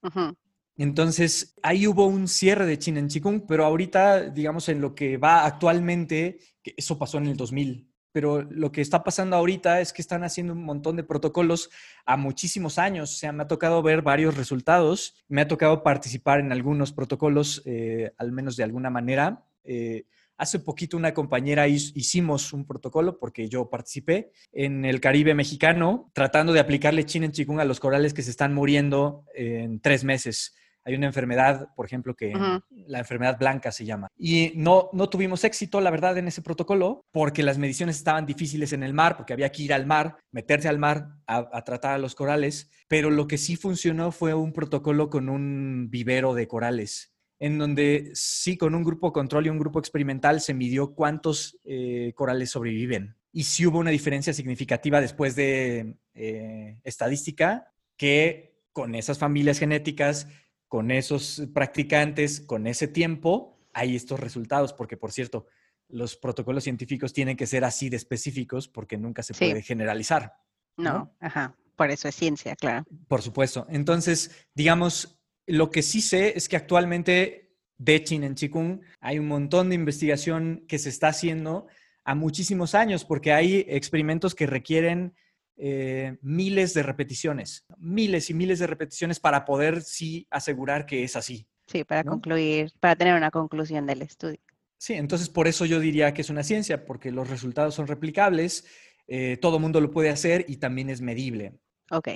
Entonces, 0.77 1.55
ahí 1.63 1.87
hubo 1.87 2.07
un 2.07 2.27
cierre 2.27 2.67
de 2.67 2.79
China 2.79 2.99
en 2.99 3.07
Qigong, 3.07 3.47
pero 3.47 3.65
ahorita, 3.65 4.31
digamos, 4.31 4.69
en 4.69 4.81
lo 4.81 4.93
que 4.93 5.19
va 5.19 5.47
actualmente, 5.47 6.39
que 6.63 6.75
eso 6.77 6.99
pasó 6.99 7.19
en 7.19 7.29
el 7.29 7.37
2000, 7.37 7.94
pero 8.15 8.43
lo 8.43 8.71
que 8.71 8.81
está 8.81 9.03
pasando 9.03 9.35
ahorita 9.35 9.81
es 9.81 9.93
que 9.93 10.01
están 10.01 10.23
haciendo 10.23 10.53
un 10.53 10.63
montón 10.63 10.95
de 10.95 11.03
protocolos 11.03 11.69
a 12.07 12.17
muchísimos 12.17 12.79
años. 12.79 13.13
O 13.13 13.17
sea, 13.17 13.33
me 13.33 13.43
ha 13.43 13.49
tocado 13.49 13.83
ver 13.83 14.03
varios 14.03 14.37
resultados, 14.37 15.17
me 15.27 15.41
ha 15.41 15.49
tocado 15.49 15.83
participar 15.83 16.39
en 16.39 16.53
algunos 16.53 16.93
protocolos, 16.93 17.61
eh, 17.65 18.13
al 18.17 18.31
menos 18.31 18.55
de 18.55 18.63
alguna 18.63 18.89
manera. 18.89 19.45
Eh, 19.65 20.05
hace 20.37 20.61
poquito 20.61 20.97
una 20.97 21.13
compañera 21.13 21.67
hicimos 21.67 22.53
un 22.53 22.65
protocolo, 22.65 23.19
porque 23.19 23.49
yo 23.49 23.69
participé, 23.69 24.31
en 24.53 24.85
el 24.85 25.01
Caribe 25.01 25.35
mexicano, 25.35 26.13
tratando 26.15 26.53
de 26.53 26.61
aplicarle 26.61 27.07
chin 27.07 27.25
en 27.25 27.33
chikung 27.33 27.59
a 27.59 27.65
los 27.65 27.81
corales 27.81 28.15
que 28.15 28.23
se 28.23 28.31
están 28.31 28.55
muriendo 28.55 29.25
en 29.35 29.81
tres 29.81 30.05
meses 30.05 30.55
hay 30.85 30.95
una 30.95 31.07
enfermedad, 31.07 31.69
por 31.75 31.87
ejemplo, 31.87 32.15
que 32.15 32.33
la 32.71 32.99
enfermedad 32.99 33.39
blanca 33.39 33.73
se 33.73 33.85
llama. 33.85 34.09
Y 34.17 34.53
no, 34.55 34.91
no 34.93 35.09
tuvimos 35.09 35.43
éxito, 35.45 35.81
la 35.81 35.91
verdad, 35.91 36.19
en 36.19 36.29
ese 36.29 36.43
protocolo 36.43 37.07
porque 37.11 37.43
las 37.43 37.59
mediciones 37.59 37.97
estaban 37.97 38.27
difíciles 38.27 38.73
en 38.73 38.83
el 38.83 38.93
mar, 38.93 39.17
porque 39.17 39.33
había 39.33 39.51
que 39.51 39.63
ir 39.63 39.73
al 39.73 39.87
mar, 39.87 40.19
meterse 40.31 40.69
al 40.69 40.79
mar 40.79 41.09
a, 41.27 41.65
tratar 41.65 41.95
a 41.95 41.99
los 41.99 42.15
corales. 42.15 42.71
Pero 42.87 43.11
lo 43.11 43.27
que 43.27 43.39
sí 43.39 43.57
funcionó 43.57 44.13
fue 44.13 44.35
un 44.35 44.53
protocolo 44.53 45.09
con 45.09 45.29
un 45.29 45.89
vivero 45.91 46.35
de 46.35 46.47
corales 46.47 47.11
en 47.41 47.59
donde 47.59 48.11
sí, 48.15 48.57
con 48.57 48.75
un 48.75 48.85
grupo 48.85 49.13
control 49.13 49.47
y 49.47 49.51
un 49.51 49.59
grupo 49.59 49.79
experimental 49.79 50.41
se 50.41 50.55
midió 50.55 50.95
cuántos 50.95 51.59
eh, 51.65 52.13
corales 52.15 52.51
sobreviven. 52.51 53.17
Y 53.33 53.43
sí 53.43 53.67
hubo 53.67 53.79
una 53.81 53.91
diferencia 53.91 54.33
significativa 54.33 55.01
después 55.01 55.35
de 55.35 55.97
eh, 56.15 56.79
estadística 56.85 57.75
que 57.97 58.55
con 58.73 58.95
esas 58.95 59.19
familias 59.19 59.59
genéticas 59.59 60.29
con 60.75 60.91
esos 60.91 61.41
practicantes, 61.55 62.41
con 62.41 62.67
ese 62.67 62.89
tiempo, 62.89 63.61
hay 63.73 63.95
estos 63.95 64.19
resultados, 64.19 64.73
porque 64.73 64.97
por 64.97 65.13
cierto, 65.13 65.47
los 65.89 66.17
protocolos 66.17 66.65
científicos 66.65 67.13
tienen 67.13 67.37
que 67.37 67.47
ser 67.47 67.65
así 67.65 67.91
de 67.91 67.97
específicos 67.97 68.67
porque 68.67 68.99
nunca 68.99 69.23
se 69.23 69.35
puede 69.35 69.63
generalizar. 69.63 70.33
¿no? 70.77 71.15
ajá, 71.21 71.55
por 71.77 71.93
eso 71.93 72.09
es 72.09 72.17
ciencia, 72.17 72.57
claro. 72.57 72.85
Por 73.07 73.23
supuesto. 73.23 73.69
Entonces, 73.71 74.49
digamos, 74.53 75.17
lo 75.47 75.71
que 75.71 75.81
sí 75.81 76.01
sé 76.01 76.37
es 76.37 76.49
que 76.49 76.57
actualmente 76.57 77.55
de 77.79 78.03
Chin 78.03 78.25
en 78.25 78.35
Chikung 78.35 78.81
hay 78.99 79.21
un 79.21 79.29
montón 79.29 79.69
de 79.69 79.77
investigación 79.77 80.65
que 80.67 80.81
se 80.81 80.89
está 80.89 81.07
haciendo 81.07 81.69
a 82.03 82.17
muchísimos 82.17 82.75
años 82.75 83.05
porque 83.05 83.33
hay 83.33 83.65
experimentos 83.69 84.35
que 84.35 84.49
requieren 84.49 85.15
eh, 85.57 86.17
miles 86.21 86.75
de 86.75 86.83
repeticiones, 86.83 87.65
miles 87.79 88.29
y 88.31 88.35
miles 88.35 88.59
de 88.59 88.67
repeticiones 88.67 89.21
para 89.21 89.45
poder 89.45 89.83
sí 89.83 90.27
asegurar 90.31 90.85
que 90.85 91.05
es 91.05 91.15
así. 91.17 91.47
Sí, 91.67 91.85
para 91.85 92.05
concluir, 92.05 92.73
para 92.81 92.97
tener 92.97 93.15
una 93.15 93.31
conclusión 93.31 93.87
del 93.87 94.03
estudio. 94.03 94.41
Sí, 94.79 94.95
entonces 94.95 95.29
por 95.29 95.47
eso 95.47 95.65
yo 95.65 95.81
diría 95.81 96.13
que 96.13 96.23
es 96.23 96.31
una 96.31 96.43
ciencia, 96.43 96.85
porque 96.85 97.11
los 97.11 97.31
resultados 97.31 97.75
son 97.75 97.87
replicables, 97.87 98.67
eh, 99.07 99.39
todo 99.41 99.59
mundo 99.59 99.81
lo 99.81 99.91
puede 99.91 100.11
hacer 100.11 100.45
y 100.49 100.57
también 100.57 100.91
es 100.91 101.01
medible. 101.01 101.55
Ok. 101.91 102.09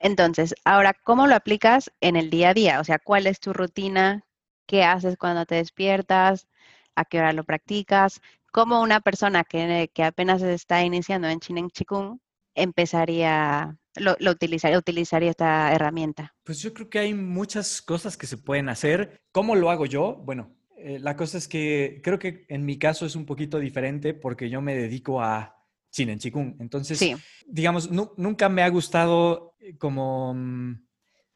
Entonces, 0.00 0.54
ahora, 0.64 0.94
¿cómo 0.94 1.26
lo 1.26 1.34
aplicas 1.34 1.92
en 2.00 2.16
el 2.16 2.30
día 2.30 2.50
a 2.50 2.54
día? 2.54 2.80
O 2.80 2.84
sea, 2.84 2.98
¿cuál 2.98 3.26
es 3.26 3.38
tu 3.40 3.52
rutina? 3.52 4.24
¿Qué 4.66 4.84
haces 4.84 5.16
cuando 5.16 5.44
te 5.44 5.56
despiertas? 5.56 6.48
¿A 6.94 7.04
qué 7.04 7.18
hora 7.18 7.32
lo 7.32 7.44
practicas? 7.44 8.20
¿Cómo 8.50 8.80
una 8.80 9.00
persona 9.00 9.44
que, 9.44 9.90
que 9.92 10.04
apenas 10.04 10.42
está 10.42 10.82
iniciando 10.82 11.28
en 11.28 11.40
Chinen 11.40 11.70
Chikung 11.70 12.18
empezaría, 12.62 13.76
lo, 13.96 14.16
utilizaría, 14.30 14.78
utilizaría 14.78 15.30
esta 15.30 15.72
herramienta? 15.72 16.34
Pues 16.44 16.60
yo 16.60 16.72
creo 16.74 16.88
que 16.88 16.98
hay 16.98 17.14
muchas 17.14 17.82
cosas 17.82 18.16
que 18.16 18.26
se 18.26 18.36
pueden 18.36 18.68
hacer. 18.68 19.20
¿Cómo 19.32 19.54
lo 19.54 19.70
hago 19.70 19.86
yo? 19.86 20.16
Bueno, 20.24 20.56
eh, 20.76 20.98
la 21.00 21.16
cosa 21.16 21.38
es 21.38 21.48
que 21.48 22.00
creo 22.02 22.18
que 22.18 22.44
en 22.48 22.64
mi 22.64 22.78
caso 22.78 23.06
es 23.06 23.16
un 23.16 23.26
poquito 23.26 23.58
diferente 23.58 24.14
porque 24.14 24.48
yo 24.50 24.60
me 24.60 24.74
dedico 24.74 25.22
a 25.22 25.58
en 25.96 26.18
Chikung. 26.18 26.54
Entonces, 26.60 27.02
digamos, 27.46 27.90
nunca 27.90 28.48
me 28.48 28.62
ha 28.62 28.68
gustado 28.68 29.56
eh, 29.58 29.76
como, 29.76 30.34
mm, 30.34 30.86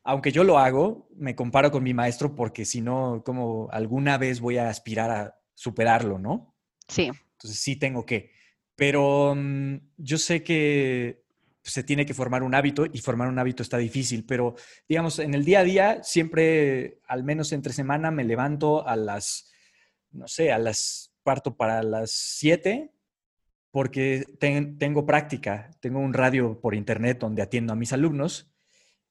aunque 0.04 0.32
yo 0.32 0.44
lo 0.44 0.58
hago, 0.58 1.08
me 1.16 1.34
comparo 1.34 1.70
con 1.70 1.82
mi 1.82 1.94
maestro 1.94 2.34
porque 2.34 2.64
si 2.64 2.80
no, 2.80 3.22
como 3.24 3.68
alguna 3.72 4.18
vez 4.18 4.40
voy 4.40 4.58
a 4.58 4.68
aspirar 4.68 5.10
a 5.10 5.34
superarlo, 5.54 6.18
¿no? 6.18 6.56
Sí. 6.88 7.10
Entonces 7.32 7.60
sí 7.60 7.76
tengo 7.76 8.06
que. 8.06 8.30
Pero 8.82 9.36
mm, 9.36 9.76
yo 9.96 10.18
sé 10.18 10.42
que 10.42 11.22
se 11.62 11.84
tiene 11.84 12.04
que 12.04 12.14
formar 12.14 12.42
un 12.42 12.52
hábito 12.52 12.84
y 12.92 12.98
formar 12.98 13.28
un 13.28 13.38
hábito 13.38 13.62
está 13.62 13.78
difícil, 13.78 14.24
pero 14.26 14.56
digamos, 14.88 15.20
en 15.20 15.34
el 15.34 15.44
día 15.44 15.60
a 15.60 15.62
día, 15.62 16.02
siempre, 16.02 16.98
al 17.06 17.22
menos 17.22 17.52
entre 17.52 17.72
semana, 17.72 18.10
me 18.10 18.24
levanto 18.24 18.84
a 18.84 18.96
las, 18.96 19.52
no 20.10 20.26
sé, 20.26 20.50
a 20.50 20.58
las, 20.58 21.14
parto 21.22 21.56
para 21.56 21.84
las 21.84 22.10
7 22.10 22.90
porque 23.70 24.24
tengo 24.40 25.06
práctica, 25.06 25.70
tengo 25.78 26.00
un 26.00 26.12
radio 26.12 26.60
por 26.60 26.74
internet 26.74 27.20
donde 27.20 27.42
atiendo 27.42 27.74
a 27.74 27.76
mis 27.76 27.92
alumnos. 27.92 28.52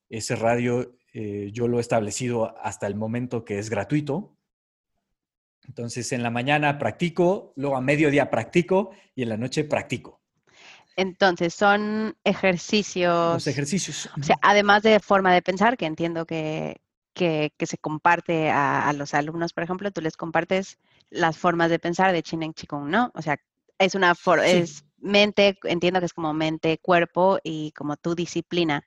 Ese 0.10 0.36
radio 0.36 0.98
eh, 1.14 1.50
yo 1.54 1.70
lo 1.70 1.78
he 1.78 1.82
establecido 1.82 2.58
hasta 2.60 2.88
el 2.88 2.96
momento 2.96 3.46
que 3.46 3.58
es 3.58 3.70
gratuito 3.70 4.36
entonces, 5.68 6.12
en 6.12 6.24
la 6.24 6.30
mañana 6.30 6.78
practico, 6.78 7.54
luego 7.56 7.78
a 7.78 7.82
mediodía 7.82 8.30
practico 8.30 8.92
y 9.16 9.24
en 9.24 9.30
la 9.30 9.38
noche 9.38 9.64
practico. 9.64 10.22
Entonces, 10.96 11.54
son 11.54 12.18
ejercicios. 12.24 13.34
Los 13.34 13.48
ejercicios. 13.48 14.10
O 14.20 14.24
sea, 14.24 14.38
además 14.42 14.84
de 14.84 15.00
forma 15.00 15.34
de 15.34 15.42
pensar, 15.42 15.78
que 15.78 15.86
entiendo 15.86 16.26
que, 16.26 16.82
que, 17.14 17.52
se 17.60 17.78
comparte 17.78 18.50
a, 18.50 18.92
los 18.94 19.14
alumnos, 19.14 19.54
por 19.54 19.64
ejemplo, 19.64 19.92
tú 19.92 20.02
les 20.02 20.18
compartes 20.18 20.78
las 21.10 21.38
formas 21.38 21.70
de 21.70 21.80
pensar 21.80 22.12
de 22.12 22.24
Chinen 22.24 22.54
Chikung, 22.54 22.90
¿no? 22.90 23.12
O 23.16 23.22
sea, 23.22 23.38
es 23.80 23.96
una 23.96 24.14
es 24.44 24.86
mente, 25.00 25.58
entiendo 25.64 26.00
que 26.00 26.06
es 26.06 26.14
como 26.14 26.34
mente, 26.34 26.78
cuerpo 26.80 27.40
y 27.44 27.72
como 27.72 27.98
tu 27.98 28.16
disciplina. 28.16 28.86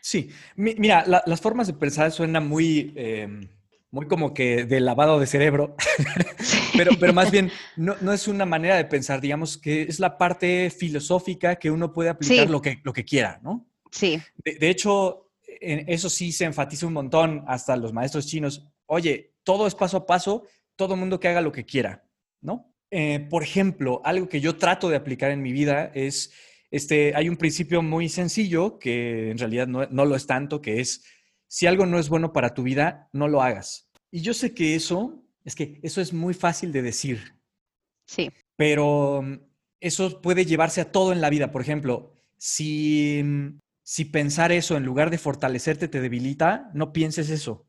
Sí, 0.00 0.30
mira, 0.54 1.04
las 1.04 1.40
formas 1.40 1.66
de 1.66 1.72
pensar 1.72 2.12
suenan 2.12 2.46
muy. 2.46 2.92
Em, 2.94 3.48
muy 3.96 4.06
como 4.08 4.34
que 4.34 4.66
de 4.66 4.78
lavado 4.78 5.18
de 5.18 5.26
cerebro, 5.26 5.74
pero, 6.76 6.92
pero 7.00 7.14
más 7.14 7.30
bien 7.30 7.50
no, 7.76 7.96
no, 8.02 8.12
es 8.12 8.28
una 8.28 8.44
manera 8.44 8.76
de 8.76 8.84
pensar, 8.84 9.22
digamos 9.22 9.56
que 9.56 9.82
es 9.82 9.98
la 10.00 10.18
parte 10.18 10.68
filosófica 10.68 11.56
que 11.56 11.70
uno 11.70 11.94
puede 11.94 12.10
aplicar 12.10 12.50
lo, 12.50 12.60
que, 12.60 12.78
lo 12.84 12.92
que 12.92 13.06
quiera, 13.06 13.40
¿no? 13.42 13.66
Sí. 13.90 14.20
De, 14.44 14.68
hecho, 14.68 15.30
en 15.46 15.88
eso 15.88 16.10
sí 16.10 16.30
se 16.30 16.44
enfatiza 16.44 16.86
un 16.86 16.92
montón 16.92 17.42
hasta 17.48 17.74
los 17.74 17.94
maestros 17.94 18.26
chinos. 18.26 18.66
Oye, 18.84 19.32
todo 19.44 19.66
es 19.66 19.74
paso 19.74 19.96
a 19.96 20.06
paso, 20.06 20.44
todo 20.76 20.94
mundo 20.94 21.18
que 21.18 21.28
haga 21.28 21.40
lo 21.40 21.50
que 21.50 21.64
quiera, 21.64 22.04
¿no? 22.42 22.74
Eh, 22.90 23.26
por 23.30 23.42
ejemplo, 23.42 24.02
algo 24.04 24.28
que 24.28 24.42
yo 24.42 24.56
trato 24.56 24.90
de 24.90 24.96
aplicar 24.96 25.30
en 25.30 25.40
mi 25.40 25.52
vida 25.52 25.90
es, 25.94 26.34
este, 26.70 27.14
hay 27.16 27.30
un 27.30 27.38
principio 27.38 27.80
muy 27.80 28.10
sencillo 28.10 28.78
que 28.78 29.30
en 29.30 29.38
realidad 29.38 29.66
no, 29.66 29.86
no 29.86 30.04
lo 30.04 30.16
es 30.16 30.26
tanto, 30.26 30.60
que 30.60 30.80
es, 30.80 31.02
si 31.48 31.66
algo 31.66 31.86
no 31.86 31.98
es 31.98 32.10
bueno 32.10 32.34
para 32.34 32.52
tu 32.52 32.62
vida, 32.62 33.08
no 33.14 33.28
lo 33.28 33.40
hagas. 33.40 33.85
Y 34.16 34.22
yo 34.22 34.32
sé 34.32 34.54
que 34.54 34.74
eso, 34.74 35.22
es 35.44 35.54
que 35.54 35.78
eso 35.82 36.00
es 36.00 36.14
muy 36.14 36.32
fácil 36.32 36.72
de 36.72 36.80
decir. 36.80 37.34
Sí. 38.06 38.32
Pero 38.56 39.20
mm, 39.20 39.40
eso 39.78 40.22
puede 40.22 40.46
llevarse 40.46 40.80
a 40.80 40.90
todo 40.90 41.12
en 41.12 41.20
la 41.20 41.28
vida. 41.28 41.52
Por 41.52 41.60
ejemplo, 41.60 42.14
si, 42.38 43.20
mm, 43.22 43.58
si 43.82 44.06
pensar 44.06 44.52
eso 44.52 44.74
en 44.74 44.86
lugar 44.86 45.10
de 45.10 45.18
fortalecerte 45.18 45.86
te 45.88 46.00
debilita, 46.00 46.70
no 46.72 46.94
pienses 46.94 47.28
eso. 47.28 47.66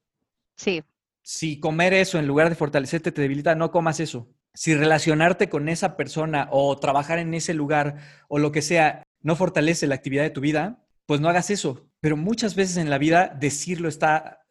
Sí. 0.55 0.81
Si 1.21 1.59
comer 1.59 1.93
eso 1.93 2.17
en 2.17 2.27
lugar 2.27 2.47
de 2.47 2.55
fortalecerte 2.55 3.11
te 3.11 3.21
debilita, 3.21 3.53
no 3.53 3.69
comas 3.69 3.99
eso. 3.99 4.33
Si 4.53 4.73
relacionarte 4.73 5.49
con 5.49 5.67
esa 5.67 5.97
persona 5.97 6.47
o 6.49 6.79
trabajar 6.79 7.19
en 7.19 7.33
ese 7.33 7.53
lugar 7.53 7.97
o 8.29 8.39
lo 8.39 8.53
que 8.53 8.61
sea 8.61 9.03
no 9.21 9.35
fortalece 9.35 9.85
la 9.85 9.95
actividad 9.95 10.23
de 10.23 10.29
tu 10.29 10.39
vida, 10.39 10.87
pues 11.05 11.19
no 11.19 11.27
hagas 11.27 11.49
eso. 11.49 11.89
Pero 11.99 12.15
muchas 12.15 12.55
veces 12.55 12.77
en 12.77 12.89
la 12.89 12.99
vida 12.99 13.35
decirlo 13.37 13.89
está 13.89 14.46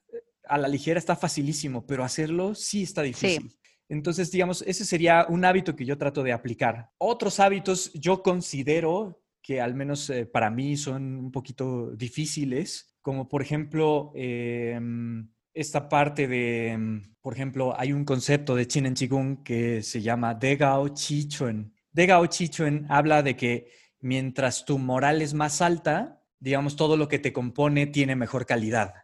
a 0.49 0.59
la 0.59 0.69
ligera, 0.69 0.99
está 0.99 1.17
facilísimo, 1.17 1.87
pero 1.87 2.05
hacerlo 2.05 2.55
sí 2.55 2.83
está 2.83 3.03
difícil. 3.03 3.57
Entonces, 3.89 4.31
digamos, 4.31 4.63
ese 4.63 4.85
sería 4.85 5.27
un 5.29 5.45
hábito 5.45 5.77
que 5.77 5.85
yo 5.85 5.97
trato 5.97 6.23
de 6.23 6.33
aplicar. 6.33 6.91
Otros 6.99 7.39
hábitos 7.39 7.93
yo 7.95 8.23
considero 8.23 9.23
que 9.43 9.61
al 9.61 9.75
menos 9.75 10.11
eh, 10.11 10.27
para 10.27 10.51
mí 10.51 10.77
son 10.77 11.17
un 11.17 11.31
poquito 11.31 11.93
difíciles, 11.93 12.97
como 13.01 13.29
por 13.29 13.43
ejemplo 13.43 14.11
em, 14.17 15.29
esta 15.55 15.89
parte 15.89 16.27
de, 16.27 16.73
em, 16.73 17.15
por 17.21 17.33
ejemplo, 17.33 17.79
hay 17.79 17.93
un 17.93 18.05
concepto 18.05 18.57
de 18.57 18.67
Chin 18.67 18.87
en 18.87 19.37
que 19.45 19.83
se 19.83 20.03
llama 20.03 20.35
Degao 20.35 20.89
Chichuen. 20.89 21.73
Degao 21.93 22.27
Chichuen 22.27 22.87
habla 22.89 23.23
de 23.23 23.37
que 23.37 23.71
mientras 24.01 24.65
tu 24.65 24.79
moral 24.79 25.23
es 25.23 25.33
más 25.33 25.63
alta, 25.63 26.21
digamos, 26.41 26.75
todo 26.75 26.97
lo 26.97 27.07
que 27.07 27.21
te 27.21 27.33
compone 27.33 27.87
tiene 27.87 28.17
mejor 28.17 28.47
calidad, 28.47 28.95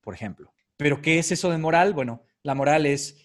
por 0.00 0.14
ejemplo. 0.14 0.52
Pero 0.80 1.02
¿qué 1.02 1.18
es 1.18 1.30
eso 1.30 1.50
de 1.50 1.58
moral? 1.58 1.92
Bueno, 1.92 2.22
la 2.42 2.54
moral 2.54 2.86
es 2.86 3.16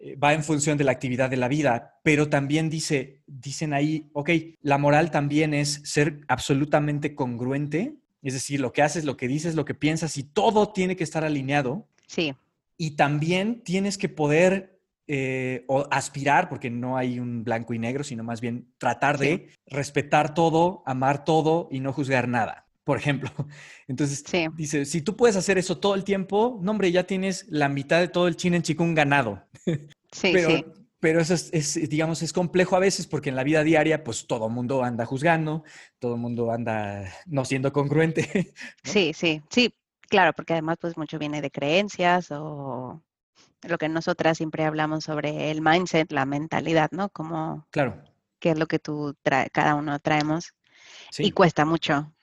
eh, 0.00 0.16
va 0.16 0.34
en 0.34 0.42
función 0.42 0.76
de 0.76 0.84
la 0.84 0.92
actividad 0.92 1.30
de 1.30 1.36
la 1.36 1.48
vida, 1.48 2.00
pero 2.02 2.28
también 2.28 2.68
dice, 2.68 3.22
dicen 3.26 3.72
ahí, 3.72 4.10
ok, 4.12 4.30
la 4.60 4.76
moral 4.76 5.10
también 5.10 5.54
es 5.54 5.80
ser 5.84 6.20
absolutamente 6.26 7.14
congruente, 7.14 7.94
es 8.20 8.34
decir, 8.34 8.60
lo 8.60 8.72
que 8.72 8.82
haces, 8.82 9.04
lo 9.04 9.16
que 9.16 9.28
dices, 9.28 9.54
lo 9.54 9.64
que 9.64 9.74
piensas 9.74 10.16
y 10.16 10.24
todo 10.24 10.72
tiene 10.72 10.96
que 10.96 11.04
estar 11.04 11.24
alineado. 11.24 11.86
Sí. 12.06 12.34
Y 12.76 12.92
también 12.96 13.62
tienes 13.62 13.96
que 13.96 14.08
poder 14.08 14.80
eh, 15.06 15.64
o 15.68 15.86
aspirar, 15.90 16.48
porque 16.48 16.70
no 16.70 16.96
hay 16.96 17.20
un 17.20 17.44
blanco 17.44 17.72
y 17.74 17.78
negro, 17.78 18.02
sino 18.02 18.24
más 18.24 18.40
bien 18.40 18.66
tratar 18.78 19.18
de 19.18 19.50
respetar 19.66 20.34
todo, 20.34 20.82
amar 20.86 21.24
todo 21.24 21.68
y 21.70 21.80
no 21.80 21.92
juzgar 21.92 22.26
nada 22.26 22.63
por 22.84 22.98
ejemplo. 22.98 23.30
Entonces, 23.88 24.22
dice, 24.56 24.84
si 24.84 25.02
tú 25.02 25.16
puedes 25.16 25.36
hacer 25.36 25.58
eso 25.58 25.78
todo 25.78 25.94
el 25.94 26.04
tiempo, 26.04 26.58
no, 26.62 26.70
hombre, 26.70 26.92
ya 26.92 27.04
tienes 27.04 27.46
la 27.48 27.68
mitad 27.68 28.00
de 28.00 28.08
todo 28.08 28.28
el 28.28 28.36
chin 28.36 28.54
en 28.54 28.62
chikung 28.62 28.94
ganado. 28.94 29.42
Sí, 30.14 30.30
pero, 30.32 30.48
sí. 30.48 30.64
Pero 31.04 31.20
eso 31.20 31.34
es, 31.34 31.90
digamos, 31.90 32.22
es 32.22 32.32
complejo 32.32 32.76
a 32.76 32.78
veces 32.78 33.06
porque 33.06 33.28
en 33.28 33.36
la 33.36 33.44
vida 33.44 33.62
diaria, 33.62 34.02
pues 34.04 34.26
todo 34.26 34.46
el 34.46 34.54
mundo 34.54 34.82
anda 34.82 35.04
juzgando, 35.04 35.64
todo 35.98 36.14
el 36.14 36.20
mundo 36.20 36.50
anda 36.50 37.12
no 37.26 37.44
siendo 37.44 37.74
congruente. 37.74 38.54
Sí, 38.84 39.12
sí, 39.12 39.42
sí, 39.50 39.74
claro, 40.08 40.32
porque 40.32 40.54
además, 40.54 40.78
pues 40.80 40.96
mucho 40.96 41.18
viene 41.18 41.42
de 41.42 41.50
creencias 41.50 42.28
o 42.30 43.02
lo 43.60 43.76
que 43.76 43.90
nosotras 43.90 44.38
siempre 44.38 44.64
hablamos 44.64 45.04
sobre 45.04 45.50
el 45.50 45.60
mindset, 45.60 46.10
la 46.10 46.24
mentalidad, 46.24 46.90
¿no? 46.90 47.10
Como, 47.10 47.66
claro. 47.70 48.02
qué 48.38 48.52
es 48.52 48.58
lo 48.58 48.66
que 48.66 48.78
tú 48.78 49.14
trae, 49.22 49.50
cada 49.50 49.74
uno 49.74 49.98
traemos. 49.98 50.54
Y 51.18 51.32
cuesta 51.32 51.66
mucho, 51.66 52.13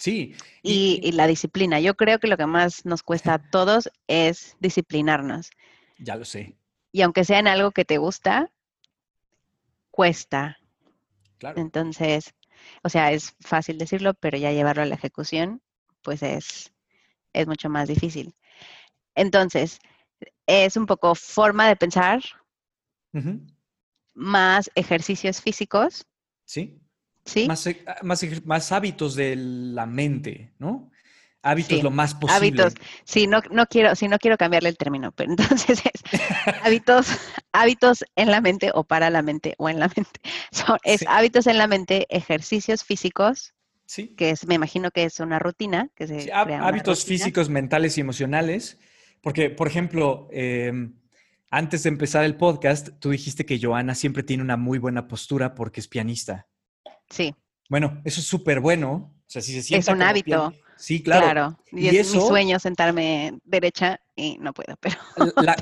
Sí. 0.00 0.34
Y, 0.62 1.12
la 1.12 1.26
disciplina. 1.26 1.78
Yo 1.78 1.94
creo 1.94 2.18
que 2.18 2.26
lo 2.26 2.38
que 2.38 2.46
más 2.46 2.86
nos 2.86 3.02
cuesta 3.02 3.34
a 3.34 3.50
todos 3.50 3.90
es 4.06 4.56
disciplinarnos. 4.58 5.50
Ya 5.98 6.16
lo 6.16 6.24
sé. 6.24 6.56
Y 6.90 7.02
aunque 7.02 7.24
sea 7.24 7.38
en 7.38 7.46
algo 7.46 7.70
que 7.70 7.84
te 7.84 7.98
gusta, 7.98 8.50
cuesta. 9.90 10.58
Claro. 11.36 11.60
Entonces, 11.60 12.34
o 12.82 12.88
sea, 12.88 13.12
es 13.12 13.36
fácil 13.40 13.76
decirlo, 13.76 14.14
pero 14.14 14.38
ya 14.38 14.52
llevarlo 14.52 14.82
a 14.82 14.86
la 14.86 14.94
ejecución, 14.94 15.60
pues 16.00 16.22
es, 16.22 16.72
es 17.34 17.46
mucho 17.46 17.68
más 17.68 17.86
difícil. 17.86 18.34
Entonces, 19.14 19.80
es 20.46 20.78
un 20.78 20.86
poco 20.86 21.14
forma 21.14 21.68
de 21.68 21.76
pensar, 21.76 22.22
más 24.14 24.70
ejercicios 24.74 25.42
físicos. 25.42 26.06
Sí. 26.46 26.79
Más, 27.46 27.66
eh, 27.66 27.84
más, 28.02 28.24
más, 28.44 28.72
hábitos 28.72 29.14
de 29.14 29.36
la 29.36 29.86
mente, 29.86 30.52
¿no? 30.58 30.90
Hábitos 31.42 31.82
lo 31.82 31.90
más 31.90 32.14
posible. 32.14 32.36
Hábitos. 32.36 32.74
Sí, 33.04 33.26
no, 33.26 33.40
no 33.50 33.66
quiero, 33.66 33.94
sí, 33.94 34.08
no 34.08 34.18
quiero 34.18 34.36
cambiarle 34.36 34.68
el 34.68 34.76
término, 34.76 35.12
pero 35.12 35.30
entonces 35.30 35.80
es 35.84 36.02
hábitos, 36.62 37.06
hábitos 37.52 38.04
en 38.14 38.30
la 38.30 38.42
mente 38.42 38.70
o 38.74 38.84
para 38.84 39.08
la 39.08 39.22
mente 39.22 39.54
o 39.56 39.68
en 39.68 39.80
la 39.80 39.88
mente. 39.88 40.20
es 40.84 41.04
hábitos 41.08 41.46
en 41.46 41.56
la 41.56 41.66
mente, 41.66 42.06
ejercicios 42.10 42.84
físicos, 42.84 43.54
sí. 43.86 44.08
que 44.16 44.30
es, 44.30 44.46
me 44.46 44.56
imagino 44.56 44.90
que 44.90 45.04
es 45.04 45.18
una 45.20 45.38
rutina. 45.38 45.88
Que 45.94 46.06
se 46.06 46.30
hábitos 46.32 47.04
físicos, 47.06 47.48
mentales 47.48 47.96
y 47.96 48.02
emocionales. 48.02 48.78
Porque, 49.22 49.48
por 49.48 49.66
ejemplo, 49.66 50.28
em, 50.32 50.94
antes 51.50 51.82
de 51.82 51.88
empezar 51.88 52.24
el 52.24 52.36
podcast, 52.36 52.90
tú 52.98 53.10
dijiste 53.10 53.46
que 53.46 53.58
Joana 53.60 53.94
siempre 53.94 54.22
tiene 54.22 54.42
una 54.42 54.58
muy 54.58 54.78
buena 54.78 55.08
postura 55.08 55.54
porque 55.54 55.80
es 55.80 55.88
pianista. 55.88 56.49
Sí. 57.10 57.34
Bueno, 57.68 58.00
eso 58.04 58.20
es 58.20 58.26
súper 58.26 58.60
bueno. 58.60 59.12
O 59.14 59.24
sea, 59.26 59.42
si 59.42 59.52
se 59.52 59.62
sienta 59.62 59.92
es 59.92 59.96
un 59.96 60.02
hábito. 60.02 60.52
Sí, 60.76 61.02
claro. 61.02 61.26
Claro. 61.26 61.58
Y, 61.72 61.88
es 61.88 62.14
mi 62.14 62.20
sueño 62.20 62.58
sentarme 62.58 63.38
derecha 63.44 64.00
y 64.16 64.38
no 64.38 64.54
puedo, 64.54 64.76
pero. 64.80 64.96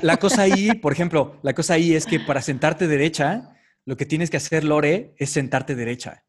La, 0.01 0.17
cosa 0.17 0.43
ahí, 0.43 0.71
por 0.75 0.93
ejemplo, 0.93 1.37
la 1.43 1.53
cosa 1.53 1.73
ahí 1.73 1.93
es 1.93 2.05
que 2.05 2.21
para 2.21 2.41
sentarte 2.41 2.87
derecha, 2.87 3.53
lo 3.85 3.97
que 3.97 4.05
tienes 4.05 4.29
que 4.29 4.37
hacer, 4.37 4.63
Lore, 4.63 5.13
es 5.17 5.29
sentarte 5.29 5.75
derecha. 5.75 6.23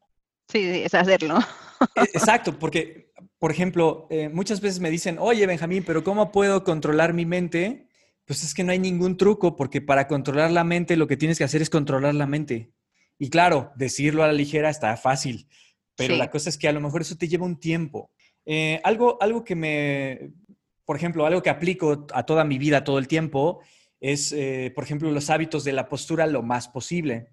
Sí, 0.49 0.59
es 0.83 0.93
hacerlo. 0.93 1.39
E, 1.95 2.01
exacto, 2.01 2.59
porque, 2.59 3.13
por 3.39 3.49
ejemplo, 3.49 4.07
eh, 4.11 4.29
muchas 4.29 4.59
veces 4.59 4.81
me 4.81 4.89
dicen, 4.89 5.17
oye, 5.19 5.47
Benjamín, 5.47 5.83
pero 5.85 6.03
¿cómo 6.03 6.31
puedo 6.31 6.63
controlar 6.63 7.13
mi 7.13 7.25
mente? 7.25 7.87
Pues 8.25 8.43
es 8.43 8.53
que 8.53 8.63
no 8.63 8.71
hay 8.71 8.79
ningún 8.79 9.17
truco, 9.17 9.55
porque 9.55 9.81
para 9.81 10.07
controlar 10.07 10.51
la 10.51 10.63
mente 10.63 10.97
lo 10.97 11.07
que 11.07 11.17
tienes 11.17 11.37
que 11.37 11.43
hacer 11.43 11.61
es 11.61 11.69
controlar 11.69 12.13
la 12.13 12.27
mente. 12.27 12.73
Y 13.21 13.29
claro, 13.29 13.71
decirlo 13.75 14.23
a 14.23 14.27
la 14.27 14.33
ligera 14.33 14.71
está 14.71 14.97
fácil, 14.97 15.47
pero 15.95 16.15
la 16.15 16.31
cosa 16.31 16.49
es 16.49 16.57
que 16.57 16.67
a 16.67 16.71
lo 16.71 16.81
mejor 16.81 17.01
eso 17.01 17.15
te 17.15 17.27
lleva 17.27 17.45
un 17.45 17.59
tiempo. 17.59 18.09
Eh, 18.47 18.81
algo, 18.83 19.21
algo 19.21 19.43
que 19.43 19.53
me, 19.53 20.31
por 20.85 20.95
ejemplo, 20.95 21.23
algo 21.27 21.43
que 21.43 21.51
aplico 21.51 22.07
a 22.15 22.25
toda 22.25 22.43
mi 22.43 22.57
vida, 22.57 22.83
todo 22.83 22.97
el 22.97 23.07
tiempo, 23.07 23.61
es, 23.99 24.31
eh, 24.31 24.71
por 24.73 24.85
ejemplo, 24.85 25.11
los 25.11 25.29
hábitos 25.29 25.63
de 25.63 25.71
la 25.71 25.87
postura 25.87 26.25
lo 26.25 26.41
más 26.41 26.67
posible. 26.67 27.27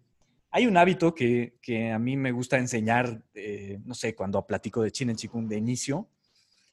Hay 0.51 0.67
un 0.67 0.77
hábito 0.77 1.15
que, 1.15 1.55
a 1.91 1.99
mí 1.99 2.19
me 2.19 2.33
gusta 2.33 2.59
enseñar, 2.59 3.23
eh, 3.33 3.79
no 3.83 3.95
sé, 3.95 4.15
cuando 4.15 4.47
platico 4.47 4.83
de 4.83 4.93
Chin 4.93 5.09
en 5.09 5.17
Chikung 5.17 5.49
de 5.49 5.57
inicio, 5.57 6.11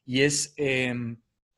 y 0.05 0.23
es 0.23 0.53
em, 0.57 1.15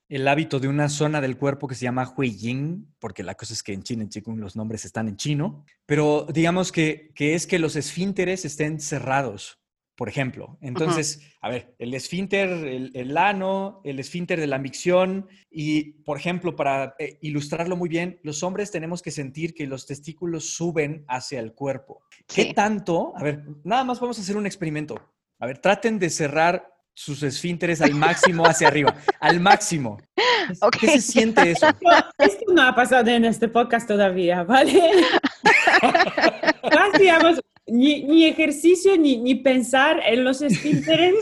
el 0.10 0.28
hábito 0.28 0.60
de 0.60 0.68
una 0.68 0.90
zona 0.90 1.20
del 1.22 1.38
cuerpo 1.38 1.68
que 1.68 1.76
se 1.76 1.84
llama 1.84 2.14
Huiying, 2.16 2.96
porque 3.00 3.24
la 3.24 3.36
cosa 3.36 3.54
es 3.54 3.62
que 3.62 3.74
en 3.74 3.84
China, 3.84 4.04
en 4.04 4.10
Qigong, 4.10 4.40
los 4.40 4.56
nombres 4.56 4.86
están 4.86 5.08
en 5.08 5.18
chino, 5.18 5.66
pero 5.86 6.28
digamos 6.34 6.72
que, 6.72 7.12
que 7.14 7.36
es 7.36 7.46
que 7.46 7.60
los 7.60 7.76
esfínteres 7.76 8.46
estén 8.46 8.80
cerrados, 8.80 9.60
por 9.98 10.08
ejemplo. 10.08 10.58
Entonces, 10.62 11.22
a 11.42 11.50
ver, 11.50 11.76
el 11.80 11.94
esfínter, 11.94 12.50
el, 12.50 12.92
el, 12.94 13.18
ano, 13.18 13.82
el 13.84 14.00
esfínter 14.00 14.40
de 14.40 14.48
la 14.48 14.60
micción 14.60 15.28
y, 15.50 16.04
por 16.04 16.18
ejemplo, 16.18 16.56
para 16.56 16.96
eh, 17.00 17.18
ilustrarlo 17.22 17.76
muy 17.76 17.90
bien, 17.90 18.20
los 18.24 18.44
hombres 18.44 18.72
tenemos 18.72 19.02
que 19.02 19.12
sentir 19.12 19.54
que 19.54 19.68
los 19.68 19.86
testículos 19.86 20.52
suben 20.56 21.04
hacia 21.10 21.42
el 21.42 21.54
cuerpo. 21.54 22.04
¿Qué 22.28 22.54
tanto? 22.54 23.14
A 23.18 23.24
ver, 23.24 23.44
nada 23.66 23.84
más 23.84 24.00
vamos 24.00 24.18
a 24.20 24.22
hacer 24.22 24.38
un 24.38 24.46
experimento. 24.46 25.02
A 25.40 25.48
ver, 25.48 25.58
traten 25.58 26.00
de 26.00 26.10
cerrar 26.10 26.77
sus 26.98 27.22
esfínteres 27.22 27.80
al 27.80 27.94
máximo 27.94 28.44
hacia 28.48 28.70
arriba, 28.70 28.96
al 29.20 29.40
máximo. 29.40 30.02
¿Qué 30.80 30.88
se 30.88 31.02
siente 31.02 31.52
eso? 31.52 31.68
esto 32.18 32.46
no 32.52 32.64
ha 32.64 32.74
pasado 32.74 33.08
en 33.12 33.24
este 33.24 33.48
podcast 33.48 33.88
todavía, 33.88 34.42
¿vale? 34.44 34.82
digamos, 37.00 37.40
ni, 37.68 38.26
ejercicio 38.26 38.98
ni, 38.98 39.18
ni 39.18 39.36
pensar 39.36 40.02
en 40.08 40.24
los 40.24 40.42
esfínteres. 40.42 41.14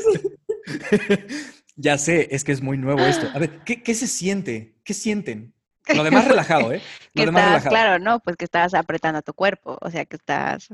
ya 1.75 1.97
sé, 1.97 2.29
es 2.31 2.45
que 2.45 2.53
es 2.53 2.61
muy 2.61 2.77
nuevo 2.77 3.01
esto. 3.01 3.27
A 3.33 3.39
ver, 3.39 3.59
¿qué, 3.65 3.93
se 3.93 4.07
siente? 4.07 4.75
¿Qué 4.85 4.93
sienten? 4.93 5.53
Lo 5.93 6.05
demás 6.05 6.25
relajado, 6.25 6.71
¿eh? 6.71 6.81
Lo 7.15 7.25
demás 7.25 7.47
relajado. 7.47 7.69
Claro, 7.69 7.99
¿no? 7.99 8.21
Pues 8.21 8.37
que 8.37 8.45
estás 8.45 8.73
apretando 8.73 9.21
tu 9.21 9.33
cuerpo, 9.33 9.77
o 9.81 9.91
sea 9.91 10.05
que 10.05 10.15
estás... 10.15 10.69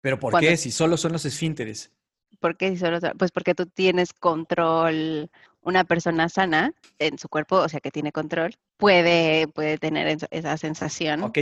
¿Pero 0.00 0.18
por 0.18 0.40
qué? 0.40 0.56
Si 0.56 0.72
solo 0.72 0.96
son 0.96 1.12
los 1.12 1.24
esfínteres. 1.24 1.92
¿Por 2.40 2.56
qué? 2.56 2.76
Pues 3.18 3.30
porque 3.30 3.54
tú 3.54 3.66
tienes 3.66 4.12
control, 4.12 5.30
una 5.62 5.84
persona 5.84 6.28
sana 6.28 6.72
en 6.98 7.18
su 7.18 7.28
cuerpo, 7.28 7.56
o 7.56 7.68
sea, 7.68 7.80
que 7.80 7.90
tiene 7.90 8.12
control, 8.12 8.56
puede, 8.76 9.46
puede 9.48 9.78
tener 9.78 10.18
esa 10.30 10.56
sensación. 10.56 11.22
Ok. 11.22 11.38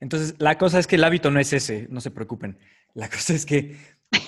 Entonces, 0.00 0.34
la 0.38 0.58
cosa 0.58 0.80
es 0.80 0.88
que 0.88 0.96
el 0.96 1.04
hábito 1.04 1.30
no 1.30 1.38
es 1.38 1.52
ese, 1.52 1.86
no 1.88 2.00
se 2.00 2.10
preocupen. 2.10 2.58
La 2.92 3.08
cosa 3.10 3.34
es 3.34 3.46
que 3.46 3.76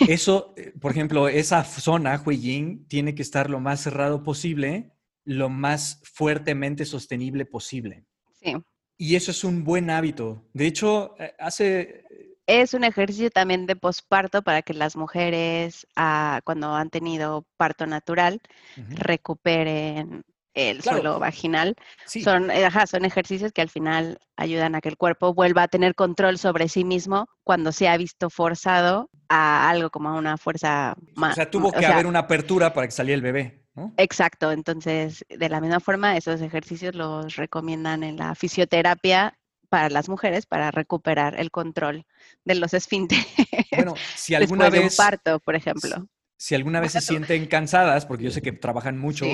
eso, 0.09 0.55
eh, 0.57 0.73
por 0.81 0.93
ejemplo, 0.93 1.29
esa 1.29 1.65
zona, 1.65 2.23
Huiying, 2.25 2.87
tiene 2.87 3.15
que 3.15 3.23
estar 3.23 3.51
lo 3.51 3.59
más 3.59 3.81
cerrado 3.83 4.23
posible, 4.23 4.93
lo 5.25 5.49
más 5.49 6.01
fuertemente 6.05 6.85
sostenible 6.85 7.45
posible. 7.45 8.05
Sí. 8.41 8.55
Y 8.97 9.17
eso 9.17 9.33
es 9.33 9.43
un 9.43 9.65
buen 9.65 9.91
hábito. 9.91 10.49
De 10.53 10.67
hecho, 10.67 11.17
eh, 11.19 11.35
hace... 11.39 12.05
Es 12.47 12.75
un 12.75 12.85
ejercicio 12.85 13.31
también 13.31 13.67
de 13.67 13.77
posparto 13.77 14.43
para 14.43 14.63
que 14.63 14.75
las 14.75 14.97
mujeres, 14.97 15.87
ah, 15.97 16.41
cuando 16.45 16.75
han 16.75 16.91
tenido 16.91 17.47
parto 17.57 17.87
natural, 17.87 18.41
recuperen 18.77 20.25
el 20.55 20.83
suelo 20.83 21.19
vaginal. 21.19 21.75
Son, 22.07 22.51
eh, 22.51 22.69
son 22.87 23.05
ejercicios 23.05 23.53
que 23.53 23.61
al 23.61 23.69
final 23.69 24.19
ayudan 24.37 24.75
a 24.75 24.81
que 24.81 24.89
el 24.89 24.97
cuerpo 24.97 25.35
vuelva 25.35 25.65
a 25.65 25.69
tener 25.69 25.95
control 25.95 26.39
sobre 26.39 26.69
sí 26.69 26.85
mismo 26.85 27.29
cuando 27.43 27.73
se 27.73 27.89
ha 27.89 27.97
visto 27.97 28.31
forzado 28.31 29.11
a 29.29 29.69
algo 29.69 29.91
como 29.91 30.11
a 30.11 30.15
una 30.15 30.37
fuerza 30.39 30.95
más. 31.15 31.33
O 31.33 31.35
sea, 31.35 31.51
tuvo 31.51 31.73
que 31.73 31.85
haber 31.85 32.07
una 32.07 32.21
apertura 32.21 32.73
para 32.73 32.87
que 32.87 32.93
saliera 32.93 33.17
el 33.17 33.23
bebé. 33.23 33.65
¿no? 33.75 33.93
Exacto, 33.97 34.53
entonces 34.53 35.25
de 35.29 35.49
la 35.49 35.61
misma 35.61 35.81
forma 35.81 36.17
esos 36.17 36.41
ejercicios 36.41 36.95
los 36.95 37.35
recomiendan 37.35 38.05
en 38.05 38.17
la 38.17 38.37
fisioterapia 38.37 39.37
para 39.75 39.91
las 39.91 40.09
mujeres 40.09 40.47
para 40.47 40.71
recuperar 40.71 41.41
el 41.41 41.51
control 41.51 42.07
de 42.45 42.55
los 42.55 42.75
esfínteres. 42.75 43.27
Bueno, 43.73 43.95
si 44.15 44.33
alguna 44.37 44.71
vez... 44.71 44.81
De 44.81 44.87
un 44.87 44.93
parto, 44.97 45.41
por 45.41 45.57
ejemplo. 45.57 46.07
Si 46.37 46.55
alguna 46.55 46.79
vez 46.79 46.93
se 46.93 47.01
sienten 47.01 47.47
cansadas, 47.47 48.07
porque 48.07 48.23
yo 48.23 48.31
sé 48.31 48.41
que 48.41 48.53
trabajan 48.53 48.97
mucho, 48.97 49.27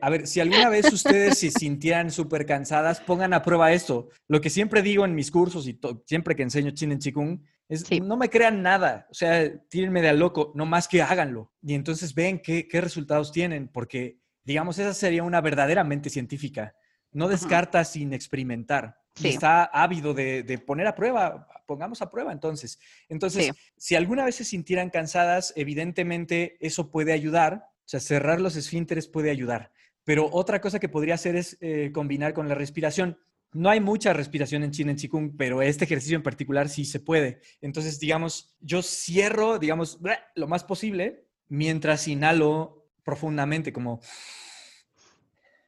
a 0.00 0.08
ver, 0.08 0.28
si 0.28 0.38
alguna 0.38 0.68
vez 0.68 0.92
ustedes 0.92 1.40
se 1.40 1.50
sintieran 1.50 2.12
súper 2.12 2.46
cansadas, 2.46 3.00
pongan 3.00 3.34
a 3.34 3.42
prueba 3.42 3.72
esto. 3.72 4.08
Lo 4.28 4.40
que 4.40 4.50
siempre 4.50 4.82
digo 4.82 5.04
en 5.04 5.16
mis 5.16 5.32
cursos 5.32 5.66
y 5.66 5.80
siempre 6.06 6.36
que 6.36 6.44
enseño 6.44 6.70
Chin 6.70 6.92
en 6.92 7.00
Chikung 7.00 7.40
es 7.68 7.84
no 8.00 8.16
me 8.16 8.30
crean 8.30 8.62
nada. 8.62 9.08
O 9.10 9.14
sea, 9.14 9.50
tírenme 9.68 10.00
de 10.00 10.10
a 10.10 10.12
loco, 10.12 10.52
no 10.54 10.64
más 10.64 10.86
que 10.86 11.02
háganlo. 11.02 11.52
Y 11.60 11.74
entonces 11.74 12.14
ven 12.14 12.40
qué, 12.40 12.68
resultados 12.74 13.32
tienen, 13.32 13.66
porque, 13.66 14.20
digamos, 14.44 14.78
esa 14.78 14.94
sería 14.94 15.24
una 15.24 15.40
verdaderamente 15.40 16.08
científica. 16.08 16.76
No 17.10 17.26
descarta 17.26 17.84
sin 17.84 18.12
experimentar. 18.12 18.94
Está 19.24 19.64
ávido 19.64 20.14
de, 20.14 20.62
poner 20.66 20.86
a 20.86 20.94
prueba, 20.94 21.48
pongamos 21.66 22.02
a 22.02 22.10
prueba 22.10 22.32
entonces. 22.32 22.78
Entonces, 23.08 23.52
si 23.76 23.94
alguna 23.94 24.24
vez 24.24 24.36
se 24.36 24.44
sintieran 24.44 24.90
cansadas, 24.90 25.52
evidentemente 25.56 26.56
eso 26.60 26.90
puede 26.90 27.12
ayudar, 27.12 27.70
o 27.84 27.88
sea, 27.88 28.00
cerrar 28.00 28.40
los 28.40 28.56
esfínteres 28.56 29.08
puede 29.08 29.30
ayudar. 29.30 29.72
Pero 30.04 30.28
otra 30.32 30.60
cosa 30.60 30.78
que 30.78 30.88
podría 30.88 31.14
hacer 31.14 31.36
es 31.36 31.58
eh, 31.60 31.90
combinar 31.92 32.32
con 32.32 32.48
la 32.48 32.54
respiración. 32.54 33.18
No 33.52 33.70
hay 33.70 33.80
mucha 33.80 34.12
respiración 34.12 34.62
en 34.62 34.70
Chin 34.70 34.90
en 34.90 34.96
Qigong, 34.96 35.36
pero 35.36 35.62
este 35.62 35.84
ejercicio 35.84 36.16
en 36.16 36.22
particular 36.22 36.68
sí 36.68 36.84
se 36.84 37.00
puede. 37.00 37.40
Entonces, 37.60 37.98
digamos, 37.98 38.56
yo 38.60 38.82
cierro, 38.82 39.58
digamos, 39.58 39.98
lo 40.34 40.46
más 40.46 40.64
posible 40.64 41.24
mientras 41.48 42.08
inhalo 42.08 42.86
profundamente, 43.04 43.72
como 43.72 44.00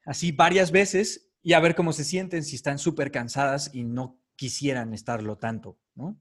así 0.04 0.32
varias 0.32 0.70
veces 0.70 1.29
y 1.42 1.52
a 1.54 1.60
ver 1.60 1.74
cómo 1.74 1.92
se 1.92 2.04
sienten 2.04 2.44
si 2.44 2.56
están 2.56 2.78
súper 2.78 3.10
cansadas 3.10 3.70
y 3.72 3.84
no 3.84 4.18
quisieran 4.36 4.94
estarlo 4.94 5.38
tanto, 5.38 5.78
¿no? 5.94 6.18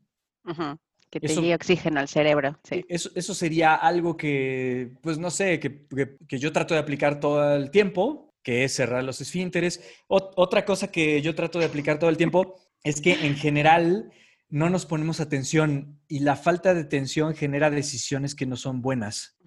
Que 1.09 1.19
te 1.19 1.27
llegue 1.27 1.55
oxígeno 1.55 1.99
al 1.99 2.07
cerebro. 2.07 2.59
Sí. 2.63 2.85
Eso, 2.87 3.09
eso, 3.15 3.33
sería 3.33 3.75
algo 3.75 4.15
que, 4.15 4.97
pues 5.01 5.17
no 5.17 5.31
sé, 5.31 5.59
que, 5.59 5.87
yo 6.27 6.51
trato 6.51 6.73
de 6.73 6.79
aplicar 6.79 7.19
todo 7.19 7.55
el 7.55 7.71
tiempo, 7.71 8.33
que 8.43 8.63
es 8.63 8.75
cerrar 8.75 9.03
los 9.03 9.21
esfínteres. 9.21 9.81
otra 10.07 10.65
cosa 10.65 10.91
que 10.91 11.21
yo 11.21 11.35
trato 11.35 11.59
de 11.59 11.65
aplicar 11.65 11.99
todo 11.99 12.09
el 12.09 12.17
tiempo 12.17 12.55
es 12.83 13.01
que 13.01 13.25
en 13.25 13.35
general 13.35 14.11
no 14.49 14.69
nos 14.69 14.85
ponemos 14.85 15.19
atención 15.19 15.99
y 16.07 16.19
la 16.19 16.35
falta 16.35 16.73
de 16.73 16.81
atención 16.81 17.35
genera 17.35 17.69
decisiones 17.69 18.35
que 18.35 18.45
no 18.45 18.55
son 18.55 18.81
buenas 18.81 19.37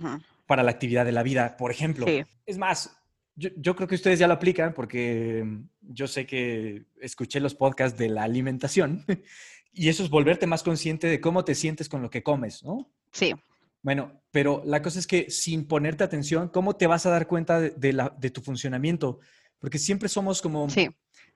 para 0.46 0.62
la 0.62 0.70
actividad 0.70 1.04
de 1.04 1.12
la 1.12 1.22
vida. 1.22 1.56
Por 1.56 1.70
ejemplo, 1.70 2.06
es 2.46 2.58
más, 2.58 3.01
yo, 3.34 3.50
yo, 3.56 3.74
creo 3.76 3.88
que 3.88 3.94
ustedes 3.94 4.18
ya 4.18 4.28
lo 4.28 4.34
aplican 4.34 4.74
porque 4.74 5.44
yo 5.80 6.06
sé 6.06 6.26
que 6.26 6.84
escuché 7.00 7.40
los 7.40 7.54
podcasts 7.54 7.98
de 7.98 8.08
la 8.08 8.22
alimentación 8.22 9.04
Y 9.72 9.88
eso 9.88 10.02
es 10.02 10.10
volverte 10.10 10.46
más 10.46 10.62
consciente 10.62 11.06
de 11.06 11.20
cómo 11.20 11.44
te 11.44 11.54
sientes 11.54 11.88
con 11.88 12.02
lo 12.02 12.10
que 12.10 12.22
comes, 12.22 12.62
¿no? 12.62 12.90
Sí. 13.10 13.34
Bueno, 13.82 14.22
pero 14.30 14.62
la 14.64 14.82
cosa 14.82 14.98
es 14.98 15.06
que 15.06 15.30
sin 15.30 15.66
ponerte 15.66 16.04
atención, 16.04 16.48
¿cómo 16.48 16.76
te 16.76 16.86
vas 16.86 17.06
a 17.06 17.10
dar 17.10 17.26
cuenta 17.26 17.60
de, 17.60 17.92
la, 17.92 18.14
de 18.18 18.30
tu 18.30 18.42
funcionamiento? 18.42 19.18
Porque 19.58 19.78
siempre 19.78 20.08
somos 20.08 20.42
como 20.42 20.68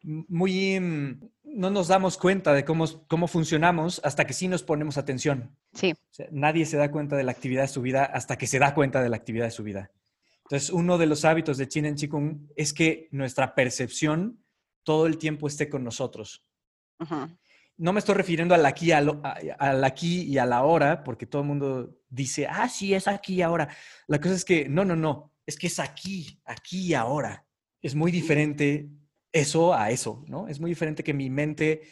muy... 0.03 0.79
Mm, 0.79 1.21
no 1.45 1.71
nos 1.71 1.89
damos 1.89 2.19
cuenta 2.19 2.53
de 2.53 2.67
cómo, 2.67 2.85
cómo 3.09 3.27
funcionamos 3.29 4.01
hasta 4.05 4.27
que 4.27 4.35
sí 4.35 4.47
nos 4.47 4.63
ponemos 4.63 4.99
atención. 4.99 5.57
Sí. 5.73 5.95
nadie 6.31 6.67
se 6.67 6.77
da 6.77 6.91
cuenta 6.91 7.17
de 7.17 7.25
la 7.25 7.33
actividad 7.33 7.63
de 7.63 7.69
su 7.69 7.81
vida 7.81 8.05
hasta 8.05 8.37
que 8.37 8.47
se 8.47 8.59
da 8.59 8.75
cuenta 8.75 9.03
de 9.03 9.09
la 9.09 9.17
actividad 9.17 9.47
de 9.47 9.51
su 9.51 9.63
vida. 9.63 9.91
Entonces, 10.47 10.71
uno 10.71 10.97
de 10.97 11.07
los 11.07 11.25
hábitos 11.25 11.59
de 11.59 11.67
Chin 11.67 11.87
en 11.87 11.97
Chikung 11.97 12.49
es 12.55 12.73
que 12.73 13.09
nuestra 13.11 13.55
percepción 13.55 14.45
todo 14.85 15.07
el 15.07 15.19
tiempo 15.19 15.49
esté 15.49 15.69
con 15.69 15.83
nosotros. 15.83 16.47
No 17.77 17.93
me 17.93 17.99
estoy 17.99 18.15
refiriendo 18.15 18.55
al 18.55 18.65
aquí, 18.65 18.93
al, 18.93 19.85
aquí 19.85 20.23
y 20.23 20.39
a 20.39 20.47
la 20.47 20.63
hora, 20.63 21.03
porque 21.03 21.27
todo 21.27 21.43
el 21.43 21.49
mundo 21.49 21.99
dice, 22.09 22.47
ah, 22.47 22.69
sí, 22.69 22.95
es 22.95 23.09
aquí 23.09 23.35
y 23.35 23.43
ahora. 23.43 23.69
La 24.07 24.21
cosa 24.21 24.35
es 24.35 24.45
que, 24.45 24.69
no, 24.69 24.85
no, 24.85 24.95
no, 24.95 25.35
es 25.45 25.57
que 25.57 25.67
es 25.67 25.81
aquí, 25.81 26.41
aquí 26.45 26.87
y 26.87 26.95
ahora. 26.95 27.45
Es 27.83 27.97
muy 27.97 28.13
diferente 28.13 28.89
eso 29.33 29.75
a 29.75 29.91
eso, 29.91 30.25
¿no? 30.29 30.47
Es 30.47 30.61
muy 30.61 30.71
diferente 30.71 31.03
que 31.03 31.13
mi 31.13 31.29
mente, 31.29 31.83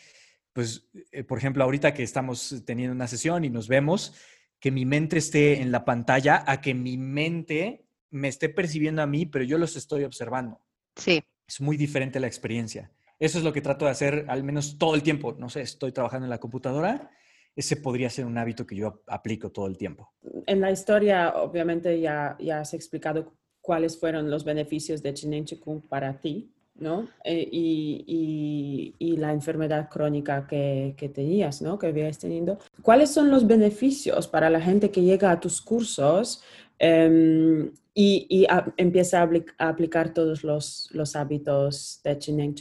pues, 0.52 0.88
eh, 1.10 1.24
por 1.24 1.38
ejemplo, 1.38 1.64
ahorita 1.64 1.92
que 1.92 2.04
estamos 2.04 2.62
teniendo 2.64 2.94
una 2.94 3.08
sesión 3.08 3.44
y 3.44 3.50
nos 3.50 3.66
vemos, 3.66 4.14
que 4.60 4.70
mi 4.70 4.86
mente 4.86 5.18
esté 5.18 5.60
en 5.60 5.72
la 5.72 5.84
pantalla, 5.84 6.44
a 6.46 6.60
que 6.60 6.72
mi 6.72 6.96
mente 6.96 7.83
me 8.14 8.28
esté 8.28 8.48
percibiendo 8.48 9.02
a 9.02 9.06
mí, 9.06 9.26
pero 9.26 9.44
yo 9.44 9.58
los 9.58 9.74
estoy 9.74 10.04
observando. 10.04 10.60
Sí. 10.94 11.22
Es 11.46 11.60
muy 11.60 11.76
diferente 11.76 12.20
la 12.20 12.28
experiencia. 12.28 12.92
Eso 13.18 13.38
es 13.38 13.44
lo 13.44 13.52
que 13.52 13.60
trato 13.60 13.84
de 13.86 13.90
hacer 13.90 14.24
al 14.28 14.44
menos 14.44 14.78
todo 14.78 14.94
el 14.94 15.02
tiempo. 15.02 15.34
No 15.36 15.48
sé, 15.48 15.62
estoy 15.62 15.90
trabajando 15.90 16.26
en 16.26 16.30
la 16.30 16.38
computadora. 16.38 17.10
Ese 17.56 17.76
podría 17.76 18.08
ser 18.10 18.24
un 18.24 18.38
hábito 18.38 18.66
que 18.66 18.76
yo 18.76 19.02
aplico 19.08 19.50
todo 19.50 19.66
el 19.66 19.76
tiempo. 19.76 20.12
En 20.46 20.60
la 20.60 20.70
historia, 20.70 21.34
obviamente, 21.36 22.00
ya, 22.00 22.36
ya 22.38 22.60
has 22.60 22.72
explicado 22.72 23.34
cuáles 23.60 23.98
fueron 23.98 24.30
los 24.30 24.44
beneficios 24.44 25.02
de 25.02 25.12
Chinen 25.12 25.44
Chikung 25.44 25.82
para 25.82 26.20
ti, 26.20 26.52
¿no? 26.76 27.08
Eh, 27.24 27.48
y, 27.50 28.94
y, 28.98 29.16
la 29.16 29.32
enfermedad 29.32 29.88
crónica 29.88 30.46
que, 30.46 30.94
que, 30.96 31.08
tenías, 31.08 31.62
¿no? 31.62 31.78
Que 31.78 31.88
habías 31.88 32.18
tenido. 32.18 32.58
¿Cuáles 32.82 33.10
son 33.10 33.30
los 33.30 33.46
beneficios 33.46 34.28
para 34.28 34.50
la 34.50 34.60
gente 34.60 34.90
que 34.90 35.02
llega 35.02 35.30
a 35.30 35.40
tus 35.40 35.62
cursos 35.62 36.42
em, 36.78 37.70
y, 37.94 38.26
y 38.28 38.46
empieza 38.76 39.22
a, 39.22 39.68
aplicar 39.68 40.12
todos 40.12 40.42
los, 40.42 40.88
los 40.92 41.14
hábitos 41.14 42.00
de 42.02 42.18
Chinen? 42.18 42.54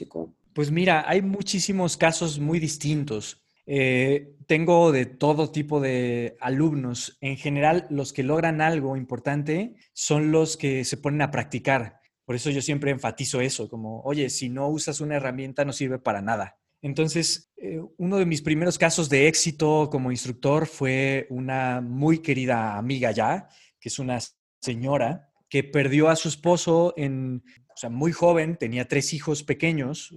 Pues 0.53 0.71
mira, 0.71 1.03
hay 1.07 1.21
muchísimos 1.21 1.97
casos 1.97 2.39
muy 2.39 2.59
distintos. 2.59 3.43
Eh, 3.65 4.35
tengo 4.45 4.91
de 4.91 5.05
todo 5.05 5.51
tipo 5.51 5.79
de 5.79 6.37
alumnos. 6.39 7.17
En 7.21 7.37
general, 7.37 7.87
los 7.89 8.13
que 8.13 8.23
logran 8.23 8.61
algo 8.61 8.95
importante 8.95 9.75
son 9.93 10.31
los 10.31 10.57
que 10.57 10.85
se 10.85 10.97
ponen 10.97 11.23
a 11.23 11.31
practicar. 11.31 11.99
Por 12.25 12.35
eso 12.35 12.49
yo 12.51 12.61
siempre 12.61 12.91
enfatizo 12.91 13.41
eso, 13.41 13.67
como, 13.69 14.01
oye, 14.01 14.29
si 14.29 14.49
no 14.49 14.69
usas 14.69 15.01
una 15.01 15.15
herramienta 15.15 15.65
no 15.65 15.73
sirve 15.73 15.99
para 15.99 16.21
nada. 16.21 16.57
Entonces, 16.81 17.51
eh, 17.57 17.81
uno 17.97 18.17
de 18.17 18.25
mis 18.25 18.41
primeros 18.41 18.77
casos 18.77 19.09
de 19.09 19.27
éxito 19.27 19.89
como 19.89 20.11
instructor 20.11 20.67
fue 20.67 21.27
una 21.29 21.81
muy 21.81 22.19
querida 22.19 22.77
amiga 22.77 23.11
ya, 23.11 23.47
que 23.79 23.89
es 23.89 23.99
una 23.99 24.19
señora 24.63 25.29
que 25.49 25.63
perdió 25.63 26.09
a 26.09 26.15
su 26.15 26.29
esposo 26.29 26.93
en 26.97 27.43
o 27.73 27.77
sea, 27.77 27.89
muy 27.89 28.11
joven, 28.11 28.55
tenía 28.55 28.87
tres 28.87 29.13
hijos 29.13 29.43
pequeños, 29.43 30.13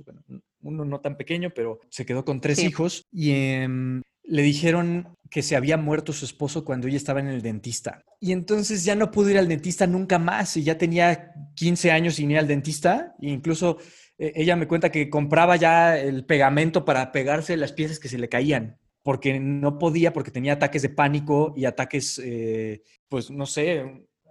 uno 0.60 0.84
no 0.84 1.00
tan 1.00 1.16
pequeño, 1.16 1.50
pero 1.54 1.80
se 1.88 2.04
quedó 2.04 2.24
con 2.24 2.40
tres 2.40 2.58
hijos 2.58 3.06
y 3.10 3.30
em, 3.30 4.02
le 4.24 4.42
dijeron 4.42 5.16
que 5.30 5.42
se 5.42 5.56
había 5.56 5.76
muerto 5.76 6.12
su 6.12 6.24
esposo 6.24 6.64
cuando 6.64 6.86
ella 6.86 6.98
estaba 6.98 7.20
en 7.20 7.28
el 7.28 7.42
dentista. 7.42 8.02
Y 8.20 8.32
entonces 8.32 8.84
ya 8.84 8.94
no 8.94 9.10
pudo 9.10 9.30
ir 9.30 9.38
al 9.38 9.48
dentista 9.48 9.86
nunca 9.86 10.18
más 10.18 10.56
y 10.56 10.64
ya 10.64 10.76
tenía 10.76 11.32
15 11.54 11.90
años 11.92 12.16
sin 12.16 12.30
ir 12.30 12.38
al 12.38 12.48
dentista 12.48 13.14
e 13.20 13.30
incluso 13.30 13.78
eh, 14.18 14.32
ella 14.36 14.56
me 14.56 14.68
cuenta 14.68 14.90
que 14.90 15.08
compraba 15.08 15.56
ya 15.56 15.98
el 15.98 16.26
pegamento 16.26 16.84
para 16.84 17.10
pegarse 17.10 17.56
las 17.56 17.72
piezas 17.72 17.98
que 17.98 18.08
se 18.08 18.18
le 18.18 18.28
caían 18.28 18.78
porque 19.02 19.38
no 19.38 19.78
podía, 19.78 20.12
porque 20.12 20.32
tenía 20.32 20.54
ataques 20.54 20.82
de 20.82 20.88
pánico 20.88 21.54
y 21.56 21.64
ataques, 21.64 22.20
eh, 22.24 22.82
pues 23.08 23.30
no 23.30 23.46
sé, 23.46 23.84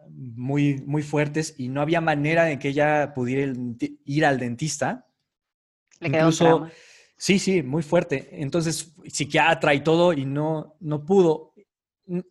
muy, 0.09 0.81
muy 0.85 1.03
fuertes 1.03 1.55
y 1.57 1.69
no 1.69 1.81
había 1.81 2.01
manera 2.01 2.45
de 2.45 2.59
que 2.59 2.69
ella 2.69 3.13
pudiera 3.13 3.53
ir 4.05 4.25
al 4.25 4.39
dentista. 4.39 5.07
Le 5.99 6.11
quedó 6.11 6.29
Incluso, 6.29 6.69
Sí, 7.17 7.39
sí, 7.39 7.63
muy 7.63 7.81
fuerte. 7.81 8.29
Entonces, 8.31 8.93
psiquiatra 9.07 9.73
y 9.73 9.81
todo, 9.81 10.13
y 10.13 10.25
no, 10.25 10.75
no 10.81 11.05
pudo. 11.05 11.53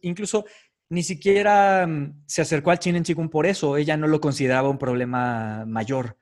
Incluso 0.02 0.44
ni 0.90 1.02
siquiera 1.02 1.86
mm, 1.86 2.24
se 2.26 2.42
acercó 2.42 2.70
al 2.70 2.78
Chin 2.78 2.96
en 2.96 3.04
Chikung 3.04 3.30
por 3.30 3.46
eso. 3.46 3.76
Ella 3.76 3.96
no 3.96 4.06
lo 4.06 4.20
consideraba 4.20 4.68
un 4.68 4.78
problema 4.78 5.64
mayor. 5.66 6.18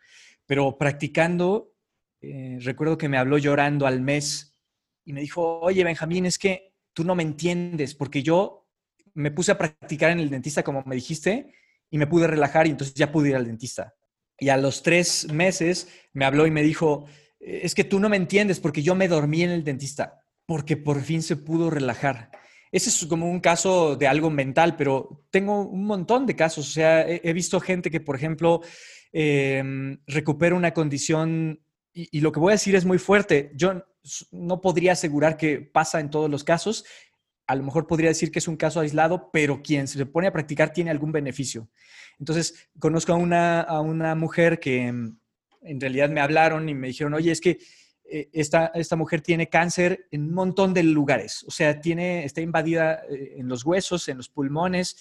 Pero 0.47 0.79
practicando, 0.79 1.73
eh, 2.21 2.59
recuerdo 2.61 2.97
que 2.97 3.09
me 3.09 3.19
habló 3.19 3.39
llorando 3.39 3.87
al 3.87 4.01
mes 4.01 4.57
y 5.05 5.13
me 5.13 5.21
dijo, 5.21 5.61
oye, 5.61 5.83
Benjamín, 5.83 6.27
es 6.27 6.39
que 6.39 6.75
tú 6.93 7.05
no 7.05 7.15
me 7.15 7.25
entiendes 7.25 7.95
porque 7.95 8.23
yo 8.23 8.62
me 9.15 9.31
puse 9.31 9.53
a 9.53 9.59
practicar 9.59 10.11
en 10.11 10.21
el 10.21 10.31
dentista 10.31 10.63
como 10.63 10.83
me 10.87 10.95
dijiste 10.95 11.53
y 11.91 11.99
me 11.99 12.07
pude 12.07 12.27
relajar 12.27 12.67
y 12.67 12.71
entonces 12.71 12.95
ya 12.95 13.13
pude 13.13 13.31
ir 13.31 13.37
al 13.37 13.47
dentista. 13.47 13.95
Y 14.39 14.49
a 14.49 14.57
los 14.57 14.83
tres 14.83 15.31
meses 15.33 15.89
me 16.13 16.25
habló 16.25 16.47
y 16.47 16.51
me 16.51 16.63
dijo, 16.63 17.07
es 17.39 17.75
que 17.75 17.85
tú 17.85 18.01
no 18.01 18.09
me 18.09 18.17
entiendes 18.17 18.61
porque 18.61 18.83
yo 18.83 18.95
me 18.95 19.09
dormí 19.09 19.43
en 19.43 19.51
el 19.51 19.65
dentista, 19.65 20.25
porque 20.47 20.77
por 20.77 21.01
fin 21.03 21.23
se 21.23 21.37
pudo 21.37 21.71
relajar. 21.71 22.31
Ese 22.73 22.89
es 22.89 23.05
como 23.07 23.31
un 23.31 23.41
caso 23.41 23.97
de 23.97 24.07
algo 24.07 24.31
mental, 24.31 24.77
pero 24.77 25.27
tengo 25.31 25.61
un 25.61 25.85
montón 25.85 26.25
de 26.25 26.35
casos. 26.35 26.69
O 26.69 26.73
sea, 26.73 27.07
he, 27.07 27.33
visto 27.35 27.61
gente 27.61 27.91
que, 27.91 28.01
por 28.01 28.17
ejemplo, 28.17 28.63
em, 29.13 29.99
recupera 30.07 30.57
una 30.57 30.73
condición 30.73 31.61
y, 31.93 32.21
lo 32.21 32.33
que 32.33 32.41
voy 32.41 32.53
a 32.53 32.55
decir 32.55 32.75
es 32.75 32.87
muy 32.87 32.99
fuerte. 32.99 33.53
Yo 33.55 33.85
no 34.31 34.61
podría 34.63 34.93
asegurar 34.93 35.37
que 35.37 35.61
pasa 35.61 36.01
en 36.01 36.11
todos 36.11 36.31
los 36.31 36.45
casos. 36.45 36.87
A 37.47 37.57
lo 37.57 37.62
mejor 37.62 37.86
podría 37.86 38.09
decir 38.09 38.30
que 38.30 38.38
es 38.38 38.49
un 38.49 38.57
caso 38.57 38.80
aislado, 38.80 39.30
pero 39.32 39.62
quien 39.62 39.88
se 39.88 40.07
pone 40.07 40.28
a 40.28 40.32
practicar 40.32 40.72
tiene 40.72 40.90
algún 40.90 41.12
beneficio. 41.12 41.68
Entonces, 42.18 42.68
conozco 42.78 43.12
a 43.12 43.16
una, 43.16 43.61
a 43.61 43.80
una 43.80 44.14
mujer 44.14 44.61
que 44.61 44.86
em, 44.86 45.16
en 45.62 45.80
realidad 45.80 46.09
me 46.09 46.20
hablaron 46.20 46.68
y 46.68 46.74
me 46.74 46.88
dijeron, 46.88 47.14
oye, 47.14 47.32
es 47.32 47.40
que 47.40 47.59
eh, 48.05 48.28
esta, 48.32 48.66
esta 48.74 48.97
mujer 48.97 49.22
tiene 49.22 49.49
cáncer 49.49 50.07
en 50.11 50.24
un 50.24 50.34
montón 50.34 50.74
de 50.74 50.82
lugares, 50.82 51.45
o 51.47 51.51
sea, 51.51 51.80
tiene, 51.80 52.24
está 52.24 52.40
invadida 52.40 53.03
eh, 53.09 53.36
en 53.38 53.49
los 53.49 53.64
huesos, 53.64 54.09
en 54.09 54.18
los 54.18 54.28
pulmones. 54.28 54.97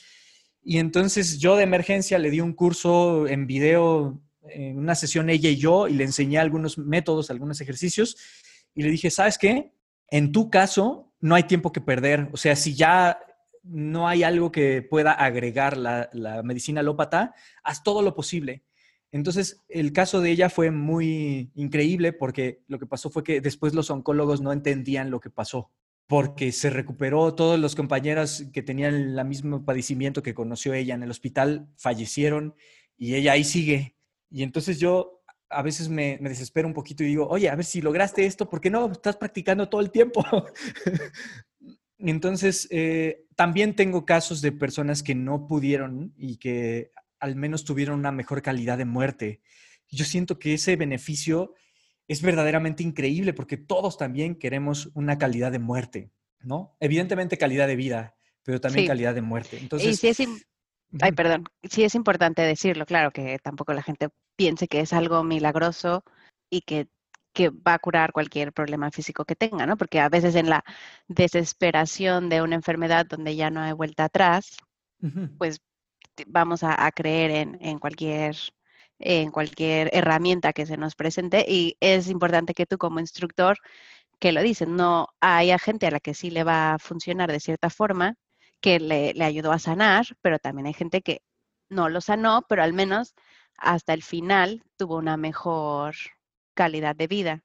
Y 0.64 0.78
entonces 0.78 1.40
yo 1.40 1.56
de 1.56 1.64
emergencia 1.64 2.20
le 2.20 2.30
di 2.30 2.40
un 2.40 2.54
curso 2.54 3.28
en 3.28 3.48
video, 3.48 4.22
en 4.44 4.78
una 4.78 4.96
sesión 4.96 5.30
ella 5.30 5.50
y 5.50 5.58
yo, 5.58 5.88
y 5.88 5.94
le 5.94 6.04
enseñé 6.04 6.38
algunos 6.38 6.78
métodos, 6.78 7.32
algunos 7.32 7.60
ejercicios, 7.62 8.16
y 8.76 8.84
le 8.84 8.90
dije, 8.90 9.10
¿sabes 9.10 9.38
qué? 9.38 9.74
En 10.08 10.32
tu 10.32 10.50
caso, 10.50 11.11
no 11.22 11.36
hay 11.36 11.44
tiempo 11.44 11.72
que 11.72 11.82
perder. 11.82 12.30
O 12.34 12.38
sea, 12.38 12.56
si 12.56 12.76
ya 12.76 13.20
no 13.64 14.08
hay 14.08 14.24
algo 14.24 14.52
que 14.52 14.82
pueda 14.82 15.14
agregar 15.14 15.78
la, 15.78 16.10
medicina 16.44 16.82
alópata, 16.82 17.36
haz 17.64 17.84
todo 17.84 18.02
lo 18.02 18.14
posible. 18.16 18.64
Entonces, 19.12 19.62
el 19.70 19.94
caso 19.94 20.22
de 20.22 20.32
ella 20.32 20.50
fue 20.50 20.72
muy 20.72 21.52
increíble 21.54 22.14
porque 22.14 22.62
lo 22.68 22.80
que 22.80 22.86
pasó 22.86 23.10
fue 23.10 23.24
que 23.24 23.42
después 23.42 23.74
los 23.74 23.90
oncólogos 23.90 24.42
no 24.42 24.52
entendían 24.52 25.12
lo 25.12 25.20
que 25.20 25.30
pasó, 25.30 25.70
porque 26.08 26.52
se 26.52 26.70
recuperó, 26.70 27.36
todos 27.36 27.60
los 27.60 27.76
compañeros 27.76 28.46
que 28.54 28.64
tenían 28.64 28.96
el 28.96 29.26
mismo 29.26 29.66
padecimiento 29.66 30.24
que 30.24 30.34
conoció 30.34 30.74
ella 30.74 30.96
en 30.96 31.04
el 31.04 31.12
hospital 31.12 31.68
fallecieron 31.76 32.56
y 32.98 33.16
ella 33.16 33.34
ahí 33.34 33.44
sigue. 33.44 33.96
Y 34.30 34.44
entonces 34.44 34.80
yo 34.80 35.21
a 35.52 35.62
veces 35.62 35.90
me, 35.90 36.18
desespero 36.18 36.68
un 36.68 36.74
poquito 36.74 37.04
y 37.04 37.08
digo, 37.08 37.28
oye, 37.28 37.50
a 37.50 37.56
ver 37.56 37.66
si 37.66 37.82
lograste 37.82 38.26
esto, 38.26 38.50
¿por 38.50 38.62
qué 38.62 38.70
no? 38.70 38.92
Estás 38.92 39.18
practicando 39.18 39.70
todo 39.70 39.82
el 39.82 39.92
tiempo. 39.92 40.24
entonces, 41.98 42.68
eh, 42.72 43.26
también 43.36 43.76
tengo 43.76 44.06
casos 44.06 44.42
de 44.42 44.52
personas 44.52 45.04
que 45.04 45.16
no 45.16 45.48
pudieron 45.48 46.14
y 46.18 46.38
que 46.38 46.92
al 47.20 47.36
menos 47.36 47.66
tuvieron 47.66 48.00
una 48.00 48.12
mejor 48.12 48.42
calidad 48.42 48.78
de 48.78 48.86
muerte. 48.86 49.42
Yo 49.90 50.06
siento 50.06 50.40
que 50.40 50.54
ese 50.54 50.76
beneficio 50.76 51.54
es 52.08 52.22
verdaderamente 52.22 52.84
increíble 52.84 53.34
porque 53.34 53.58
todos 53.58 53.98
también 53.98 54.36
queremos 54.36 54.90
una 54.94 55.18
calidad 55.18 55.52
de 55.52 55.60
muerte, 55.60 56.12
¿no? 56.40 56.76
Evidentemente 56.80 57.38
calidad 57.38 57.68
de 57.68 57.76
vida, 57.76 58.16
pero 58.44 58.60
también 58.60 58.88
calidad 58.88 59.14
de 59.14 59.22
muerte. 59.22 59.58
Entonces, 59.60 59.90
y 59.90 59.96
sí 59.96 60.08
es 60.08 60.20
Ay, 61.00 61.14
perdón, 61.14 61.46
sí 61.64 61.84
es 61.84 61.96
importante 61.96 62.42
decirlo, 62.42 62.86
claro, 62.86 63.12
que 63.12 63.40
tampoco 63.40 63.74
la 63.74 63.82
gente 63.82 64.10
piense 64.36 64.68
que 64.68 64.82
es 64.82 64.92
algo 64.92 65.24
milagroso 65.24 66.04
y 66.50 66.62
que, 66.62 66.88
que 67.34 67.50
va 67.50 67.76
a 67.76 67.80
curar 67.80 68.12
cualquier 68.12 68.52
problema 68.52 68.92
físico 68.92 69.24
que 69.24 69.36
tenga, 69.36 69.66
¿no? 69.66 69.78
Porque 69.78 70.00
a 70.00 70.10
veces 70.10 70.36
en 70.36 70.50
la 70.50 70.64
desesperación 71.08 72.28
de 72.30 72.42
una 72.42 72.56
enfermedad 72.56 73.06
donde 73.06 73.36
ya 73.36 73.50
no 73.50 73.62
hay 73.62 73.72
vuelta 73.72 74.06
atrás, 74.06 74.58
pues 75.38 75.62
vamos 76.28 76.64
a, 76.64 76.92
creer 76.92 77.58
en, 77.60 77.80
cualquier, 77.80 78.36
en 79.00 79.32
cualquier 79.32 79.90
herramienta 79.94 80.54
que 80.54 80.66
se 80.66 80.78
nos 80.78 80.96
presente 80.96 81.46
y 81.48 81.78
es 81.80 82.10
importante 82.10 82.54
que 82.54 82.66
tú 82.66 82.78
como 82.78 83.00
instructor, 83.00 83.58
que 84.20 84.32
lo 84.32 84.42
dicen, 84.42 84.76
no 84.76 85.08
hay 85.22 85.58
gente 85.60 85.88
a 85.88 85.92
la 85.92 86.00
que 86.00 86.14
sí 86.14 86.30
le 86.30 86.44
va 86.44 86.74
a 86.74 86.80
funcionar 86.80 87.32
de 87.32 87.40
cierta 87.40 87.70
forma, 87.70 88.16
que 88.62 88.80
le, 88.80 89.14
ayudó 89.24 89.52
a 89.52 89.60
sanar, 89.60 90.06
pero 90.22 90.40
también 90.40 90.68
hay 90.68 90.74
gente 90.74 91.02
que 91.02 91.22
no 91.70 91.90
lo 91.90 92.02
sanó, 92.02 92.46
pero 92.48 92.64
al 92.64 92.74
menos 92.74 93.16
hasta 93.58 93.94
el 93.94 94.04
final 94.04 94.64
tuvo 94.78 94.98
una 94.98 95.18
mejor 95.18 95.96
calidad 96.54 96.96
de 96.96 97.08
vida. 97.08 97.44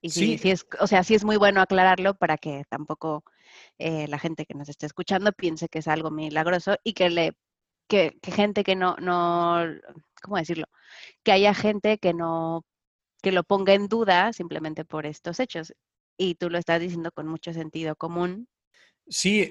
Y 0.00 0.10
sí, 0.10 0.38
sí, 0.38 0.50
es, 0.50 0.66
o 0.80 0.86
sea, 0.86 1.02
sí 1.02 1.14
es 1.14 1.24
muy 1.24 1.36
bueno 1.36 1.60
aclararlo 1.60 2.14
para 2.14 2.38
que 2.38 2.64
tampoco 2.68 3.24
eh, 3.78 4.06
la 4.08 4.18
gente 4.18 4.46
que 4.46 4.54
nos 4.54 4.68
esté 4.68 4.86
escuchando 4.86 5.32
piense 5.32 5.68
que 5.68 5.80
es 5.80 5.88
algo 5.88 6.10
milagroso 6.10 6.76
y 6.84 6.92
que 6.92 7.10
le 7.10 7.32
que, 7.88 8.18
gente 8.22 8.62
que 8.62 8.76
no, 8.76 8.96
no, 9.00 9.64
¿cómo 10.22 10.36
decirlo? 10.36 10.66
Que 11.24 11.32
haya 11.32 11.54
gente 11.54 11.98
que 11.98 12.14
no, 12.14 12.64
que 13.22 13.32
lo 13.32 13.44
ponga 13.44 13.74
en 13.74 13.88
duda 13.88 14.32
simplemente 14.32 14.84
por 14.84 15.06
estos 15.06 15.40
hechos. 15.40 15.74
Y 16.16 16.34
tú 16.34 16.50
lo 16.50 16.58
estás 16.58 16.80
diciendo 16.80 17.10
con 17.12 17.26
mucho 17.26 17.52
sentido 17.52 17.96
común. 17.96 18.48
Sí, 19.10 19.50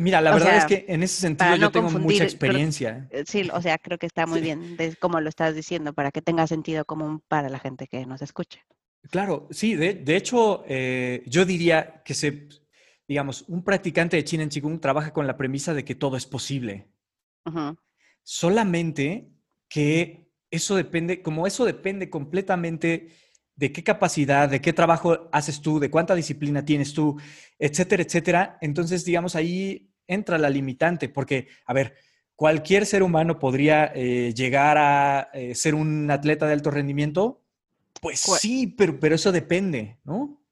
mira, 0.00 0.20
la 0.20 0.32
verdad 0.32 0.56
es 0.56 0.64
que 0.64 0.84
en 0.88 1.02
ese 1.02 1.20
sentido 1.20 1.54
yo 1.56 1.70
tengo 1.70 1.90
mucha 1.90 2.24
experiencia. 2.24 3.06
Eh, 3.10 3.24
sí, 3.26 3.48
o 3.52 3.62
sea, 3.62 3.78
creo 3.78 3.98
que 3.98 4.06
está 4.06 4.26
muy 4.26 4.40
bien 4.40 4.76
como 4.98 5.20
lo 5.20 5.28
estás 5.28 5.54
diciendo, 5.54 5.92
para 5.92 6.10
que 6.10 6.22
tenga 6.22 6.46
sentido 6.46 6.84
común 6.84 7.22
para 7.28 7.48
la 7.48 7.58
gente 7.58 7.86
que 7.86 8.04
nos 8.04 8.22
escuche. 8.22 8.64
Claro, 9.10 9.46
sí, 9.50 9.76
de, 9.76 9.94
de 9.94 10.16
hecho, 10.16 10.64
eh, 10.66 11.22
yo 11.26 11.44
diría 11.44 12.02
que 12.04 12.14
se, 12.14 12.48
digamos, 13.06 13.44
un 13.48 13.62
practicante 13.62 14.16
de 14.16 14.24
Chin 14.24 14.40
en 14.40 14.48
Qigong 14.48 14.80
trabaja 14.80 15.12
con 15.12 15.26
la 15.26 15.36
premisa 15.36 15.72
de 15.74 15.84
que 15.84 15.94
todo 15.94 16.16
es 16.16 16.26
posible. 16.26 16.88
Solamente 18.22 19.30
que 19.68 20.32
eso 20.50 20.74
depende, 20.74 21.22
como 21.22 21.46
eso 21.46 21.64
depende 21.64 22.10
completamente 22.10 23.10
de 23.56 23.72
qué 23.72 23.82
capacidad, 23.82 24.48
de 24.48 24.60
qué 24.60 24.72
trabajo 24.72 25.28
haces 25.32 25.60
tú, 25.60 25.80
de 25.80 25.90
cuánta 25.90 26.14
disciplina 26.14 26.64
tienes 26.64 26.92
tú, 26.92 27.18
etcétera, 27.58 28.02
etcétera. 28.02 28.58
Entonces, 28.60 29.04
digamos, 29.04 29.34
ahí 29.34 29.90
entra 30.06 30.38
la 30.38 30.50
limitante, 30.50 31.08
porque, 31.08 31.48
a 31.64 31.72
ver, 31.72 31.96
cualquier 32.36 32.86
ser 32.86 33.02
humano 33.02 33.38
podría 33.38 33.90
eh, 33.94 34.32
llegar 34.34 34.76
a 34.78 35.30
eh, 35.32 35.54
ser 35.54 35.74
un 35.74 36.10
atleta 36.10 36.46
de 36.46 36.52
alto 36.52 36.70
rendimiento. 36.70 37.42
Pues 38.00 38.20
sí, 38.20 38.66
pero, 38.66 39.00
pero 39.00 39.14
eso 39.14 39.32
depende, 39.32 39.98
¿no? 40.04 40.42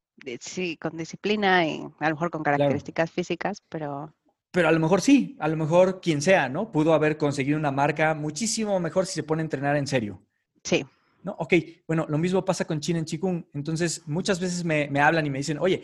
Sí, 0.41 0.79
con 0.79 0.97
disciplina 0.97 1.67
y 1.67 1.87
a 2.01 2.09
lo 2.09 2.15
mejor 2.15 2.31
con 2.31 2.43
características 2.43 3.11
físicas, 3.11 3.63
pero 3.69 4.15
pero 4.55 4.69
a 4.69 4.73
lo 4.73 4.79
mejor 4.79 5.01
sí, 5.01 5.37
a 5.41 5.49
lo 5.49 5.57
mejor 5.57 6.01
quien 6.01 6.23
sea, 6.23 6.49
¿no? 6.49 6.71
Pudo 6.71 6.95
haber 6.95 7.17
conseguido 7.17 7.59
una 7.59 7.73
marca 7.73 8.15
muchísimo 8.15 8.79
mejor 8.79 9.05
si 9.05 9.15
se 9.15 9.25
pone 9.25 9.43
a 9.43 9.47
entrenar 9.47 9.77
en 9.77 9.89
serio. 9.89 10.23
Sí. 10.63 10.87
¿No? 11.25 11.35
Ok, 11.39 11.55
bueno, 11.89 12.07
lo 12.09 12.19
mismo 12.19 12.45
pasa 12.45 12.65
con 12.65 12.81
Chin 12.81 12.97
en 12.97 13.05
Chikung. 13.05 13.45
Entonces, 13.55 14.03
muchas 14.07 14.39
veces 14.39 14.63
me, 14.63 14.89
me 14.89 15.01
hablan 15.01 15.27
y 15.27 15.31
me 15.31 15.39
dicen, 15.39 15.59
oye, 15.59 15.83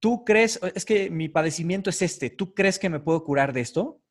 ¿tú 0.00 0.24
crees, 0.24 0.60
es 0.74 0.84
que 0.84 1.08
mi 1.08 1.28
padecimiento 1.28 1.88
es 1.88 2.02
este, 2.02 2.28
¿tú 2.28 2.52
crees 2.52 2.78
que 2.80 2.90
me 2.90 2.98
puedo 3.00 3.22
curar 3.22 3.52
de 3.52 3.60
esto? 3.60 4.02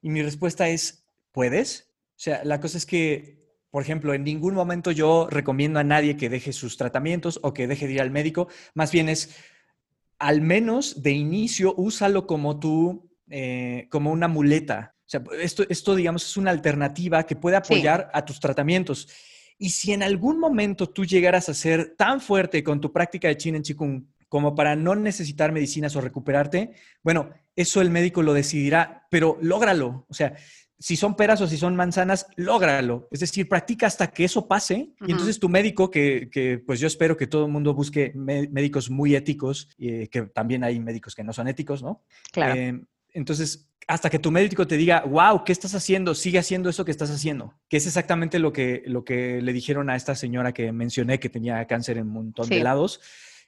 Y 0.00 0.08
mi 0.08 0.22
respuesta 0.22 0.68
es, 0.68 1.04
¿puedes? 1.30 1.90
O 2.16 2.20
sea, 2.20 2.42
la 2.44 2.60
cosa 2.60 2.78
es 2.78 2.86
que, 2.86 3.38
por 3.70 3.82
ejemplo, 3.82 4.14
en 4.14 4.24
ningún 4.24 4.54
momento 4.54 4.90
yo 4.90 5.28
recomiendo 5.30 5.78
a 5.78 5.84
nadie 5.84 6.16
que 6.16 6.30
deje 6.30 6.52
sus 6.52 6.78
tratamientos 6.78 7.38
o 7.42 7.52
que 7.52 7.66
deje 7.66 7.86
de 7.86 7.92
ir 7.92 8.00
al 8.00 8.10
médico. 8.10 8.48
Más 8.72 8.90
bien 8.90 9.10
es, 9.10 9.36
al 10.18 10.40
menos 10.40 11.02
de 11.02 11.12
inicio, 11.12 11.74
úsalo 11.76 12.26
como 12.26 12.58
tú 12.58 13.08
eh, 13.28 13.86
como 13.90 14.10
una 14.10 14.28
muleta. 14.28 14.94
O 15.00 15.10
sea, 15.10 15.22
esto, 15.40 15.64
esto, 15.68 15.94
digamos, 15.94 16.24
es 16.24 16.36
una 16.38 16.50
alternativa 16.50 17.24
que 17.24 17.36
puede 17.36 17.56
apoyar 17.56 18.10
a 18.14 18.24
tus 18.24 18.40
tratamientos. 18.40 19.08
Y 19.58 19.70
si 19.70 19.92
en 19.92 20.02
algún 20.02 20.38
momento 20.38 20.88
tú 20.88 21.04
llegaras 21.04 21.48
a 21.48 21.54
ser 21.54 21.94
tan 21.96 22.20
fuerte 22.20 22.62
con 22.62 22.80
tu 22.80 22.92
práctica 22.92 23.28
de 23.28 23.36
Chin 23.36 23.56
en 23.56 23.62
Chikung 23.62 24.04
como 24.28 24.54
para 24.54 24.76
no 24.76 24.94
necesitar 24.94 25.52
medicinas 25.52 25.96
o 25.96 26.00
recuperarte, 26.00 26.72
bueno, 27.02 27.30
eso 27.56 27.80
el 27.80 27.90
médico 27.90 28.22
lo 28.22 28.34
decidirá, 28.34 29.06
pero 29.10 29.38
lógralo. 29.40 30.06
O 30.08 30.14
sea, 30.14 30.34
si 30.78 30.96
son 30.96 31.16
peras 31.16 31.40
o 31.40 31.48
si 31.48 31.56
son 31.56 31.74
manzanas, 31.74 32.26
lógralo. 32.36 33.08
Es 33.10 33.20
decir, 33.20 33.48
practica 33.48 33.86
hasta 33.86 34.08
que 34.08 34.24
eso 34.24 34.46
pase. 34.46 34.92
Y 35.00 35.10
entonces 35.10 35.40
tu 35.40 35.48
médico, 35.48 35.90
que, 35.90 36.62
pues 36.64 36.78
yo 36.78 36.86
espero 36.86 37.16
que 37.16 37.26
todo 37.26 37.46
el 37.46 37.52
mundo 37.52 37.74
busque 37.74 38.12
médicos 38.14 38.90
muy 38.90 39.16
éticos, 39.16 39.68
eh, 39.78 40.08
que 40.08 40.22
también 40.22 40.62
hay 40.62 40.78
médicos 40.78 41.14
que 41.14 41.24
no 41.24 41.32
son 41.32 41.48
éticos, 41.48 41.82
¿no? 41.82 42.04
Claro. 42.32 42.54
Eh, 42.54 42.80
entonces, 43.12 43.68
hasta 43.88 44.10
que 44.10 44.18
tu 44.18 44.30
médico 44.30 44.66
te 44.66 44.76
diga, 44.76 45.02
wow, 45.06 45.44
¿qué 45.44 45.52
estás 45.52 45.74
haciendo? 45.74 46.14
Sigue 46.14 46.38
haciendo 46.38 46.68
eso 46.68 46.84
que 46.84 46.90
estás 46.90 47.10
haciendo. 47.10 47.54
Que 47.68 47.78
es 47.78 47.86
exactamente 47.86 48.38
lo 48.38 48.52
que, 48.52 48.82
lo 48.86 49.02
que 49.02 49.40
le 49.40 49.52
dijeron 49.54 49.88
a 49.88 49.96
esta 49.96 50.14
señora 50.14 50.52
que 50.52 50.72
mencioné 50.72 51.18
que 51.18 51.30
tenía 51.30 51.66
cáncer 51.66 51.96
en 51.96 52.06
un 52.06 52.12
montón 52.12 52.50
de 52.50 52.60
lados. 52.60 53.00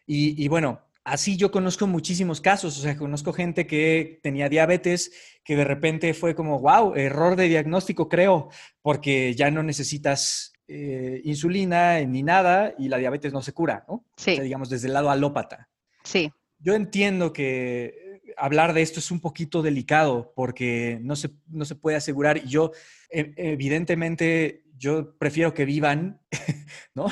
Y, 0.06 0.48
bueno, 0.48 0.80
así 1.04 1.36
yo 1.36 1.50
conozco 1.50 1.86
muchísimos 1.86 2.40
casos. 2.40 2.78
O 2.78 2.80
sea, 2.80 2.96
conozco 2.96 3.34
gente 3.34 3.66
que 3.66 4.18
tenía 4.22 4.48
diabetes, 4.48 5.12
que 5.44 5.56
de 5.56 5.64
repente 5.64 6.14
fue 6.14 6.34
como, 6.34 6.58
wow, 6.58 6.94
error 6.94 7.36
de 7.36 7.46
diagnóstico, 7.46 8.08
creo, 8.08 8.48
porque 8.80 9.34
ya 9.34 9.50
no 9.50 9.62
necesitas 9.62 10.54
eh, 10.68 11.20
insulina 11.24 12.00
ni 12.00 12.22
nada 12.22 12.74
y 12.78 12.88
la 12.88 12.96
diabetes 12.96 13.32
no 13.34 13.42
se 13.42 13.52
cura, 13.52 13.84
¿no? 13.86 14.06
Sí. 14.16 14.32
O 14.32 14.34
sea, 14.36 14.44
digamos, 14.44 14.70
desde 14.70 14.86
el 14.86 14.94
lado 14.94 15.10
alópata. 15.10 15.68
Sí. 16.02 16.32
yo 16.58 16.74
entiendo 16.74 17.30
que 17.30 18.09
hablar 18.36 18.72
de 18.72 18.82
esto 18.82 19.00
es 19.00 19.10
un 19.10 19.20
poquito 19.20 19.62
delicado 19.62 20.32
porque 20.34 20.98
no 21.02 21.16
se, 21.16 21.30
no 21.48 21.64
se 21.64 21.74
puede 21.74 21.96
asegurar. 21.96 22.44
Yo, 22.44 22.72
e, 23.10 23.32
evidentemente, 23.36 24.64
yo 24.76 25.16
prefiero 25.18 25.54
que 25.54 25.64
vivan, 25.64 26.20
¿no? 26.94 27.06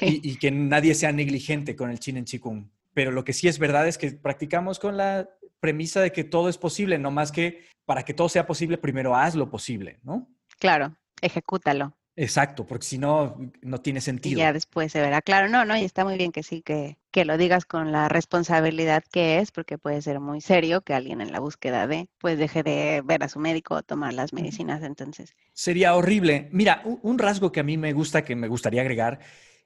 Y, 0.00 0.30
y, 0.30 0.36
que 0.36 0.50
nadie 0.50 0.94
sea 0.94 1.12
negligente 1.12 1.76
con 1.76 1.90
el 1.90 2.00
chin 2.00 2.16
en 2.16 2.24
chikung. 2.24 2.68
Pero 2.92 3.12
lo 3.12 3.24
que 3.24 3.32
sí 3.32 3.46
es 3.46 3.58
verdad 3.58 3.86
es 3.86 3.98
que 3.98 4.10
practicamos 4.12 4.78
con 4.78 4.96
la 4.96 5.28
premisa 5.60 6.00
de 6.00 6.12
que 6.12 6.24
todo 6.24 6.48
es 6.48 6.58
posible, 6.58 6.98
no 6.98 7.10
más 7.10 7.30
que 7.30 7.64
para 7.84 8.04
que 8.04 8.14
todo 8.14 8.28
sea 8.28 8.46
posible, 8.46 8.78
primero 8.78 9.14
haz 9.14 9.34
lo 9.34 9.48
posible, 9.48 10.00
¿no? 10.02 10.28
Claro, 10.58 10.96
ejecútalo. 11.22 11.96
Exacto, 12.18 12.66
porque 12.66 12.86
si 12.86 12.96
no, 12.96 13.36
no 13.60 13.82
tiene 13.82 14.00
sentido. 14.00 14.38
Y 14.38 14.38
ya 14.38 14.54
después 14.54 14.90
se 14.90 15.00
verá. 15.00 15.20
Claro, 15.20 15.48
no, 15.48 15.66
no, 15.66 15.76
y 15.76 15.84
está 15.84 16.02
muy 16.02 16.16
bien 16.16 16.32
que 16.32 16.42
sí, 16.42 16.62
que, 16.62 16.96
que 17.10 17.26
lo 17.26 17.36
digas 17.36 17.66
con 17.66 17.92
la 17.92 18.08
responsabilidad 18.08 19.04
que 19.12 19.38
es, 19.38 19.50
porque 19.52 19.76
puede 19.76 20.00
ser 20.00 20.18
muy 20.18 20.40
serio 20.40 20.80
que 20.80 20.94
alguien 20.94 21.20
en 21.20 21.30
la 21.30 21.40
búsqueda 21.40 21.86
de, 21.86 22.08
pues 22.18 22.38
deje 22.38 22.62
de 22.62 23.02
ver 23.04 23.22
a 23.22 23.28
su 23.28 23.38
médico 23.38 23.74
o 23.74 23.82
tomar 23.82 24.14
las 24.14 24.32
medicinas, 24.32 24.82
entonces. 24.82 25.34
Sería 25.52 25.94
horrible. 25.94 26.48
Mira, 26.52 26.82
un, 27.02 27.18
rasgo 27.18 27.52
que 27.52 27.60
a 27.60 27.64
mí 27.64 27.76
me 27.76 27.92
gusta, 27.92 28.24
que 28.24 28.34
me 28.34 28.48
gustaría 28.48 28.80
agregar, 28.80 29.20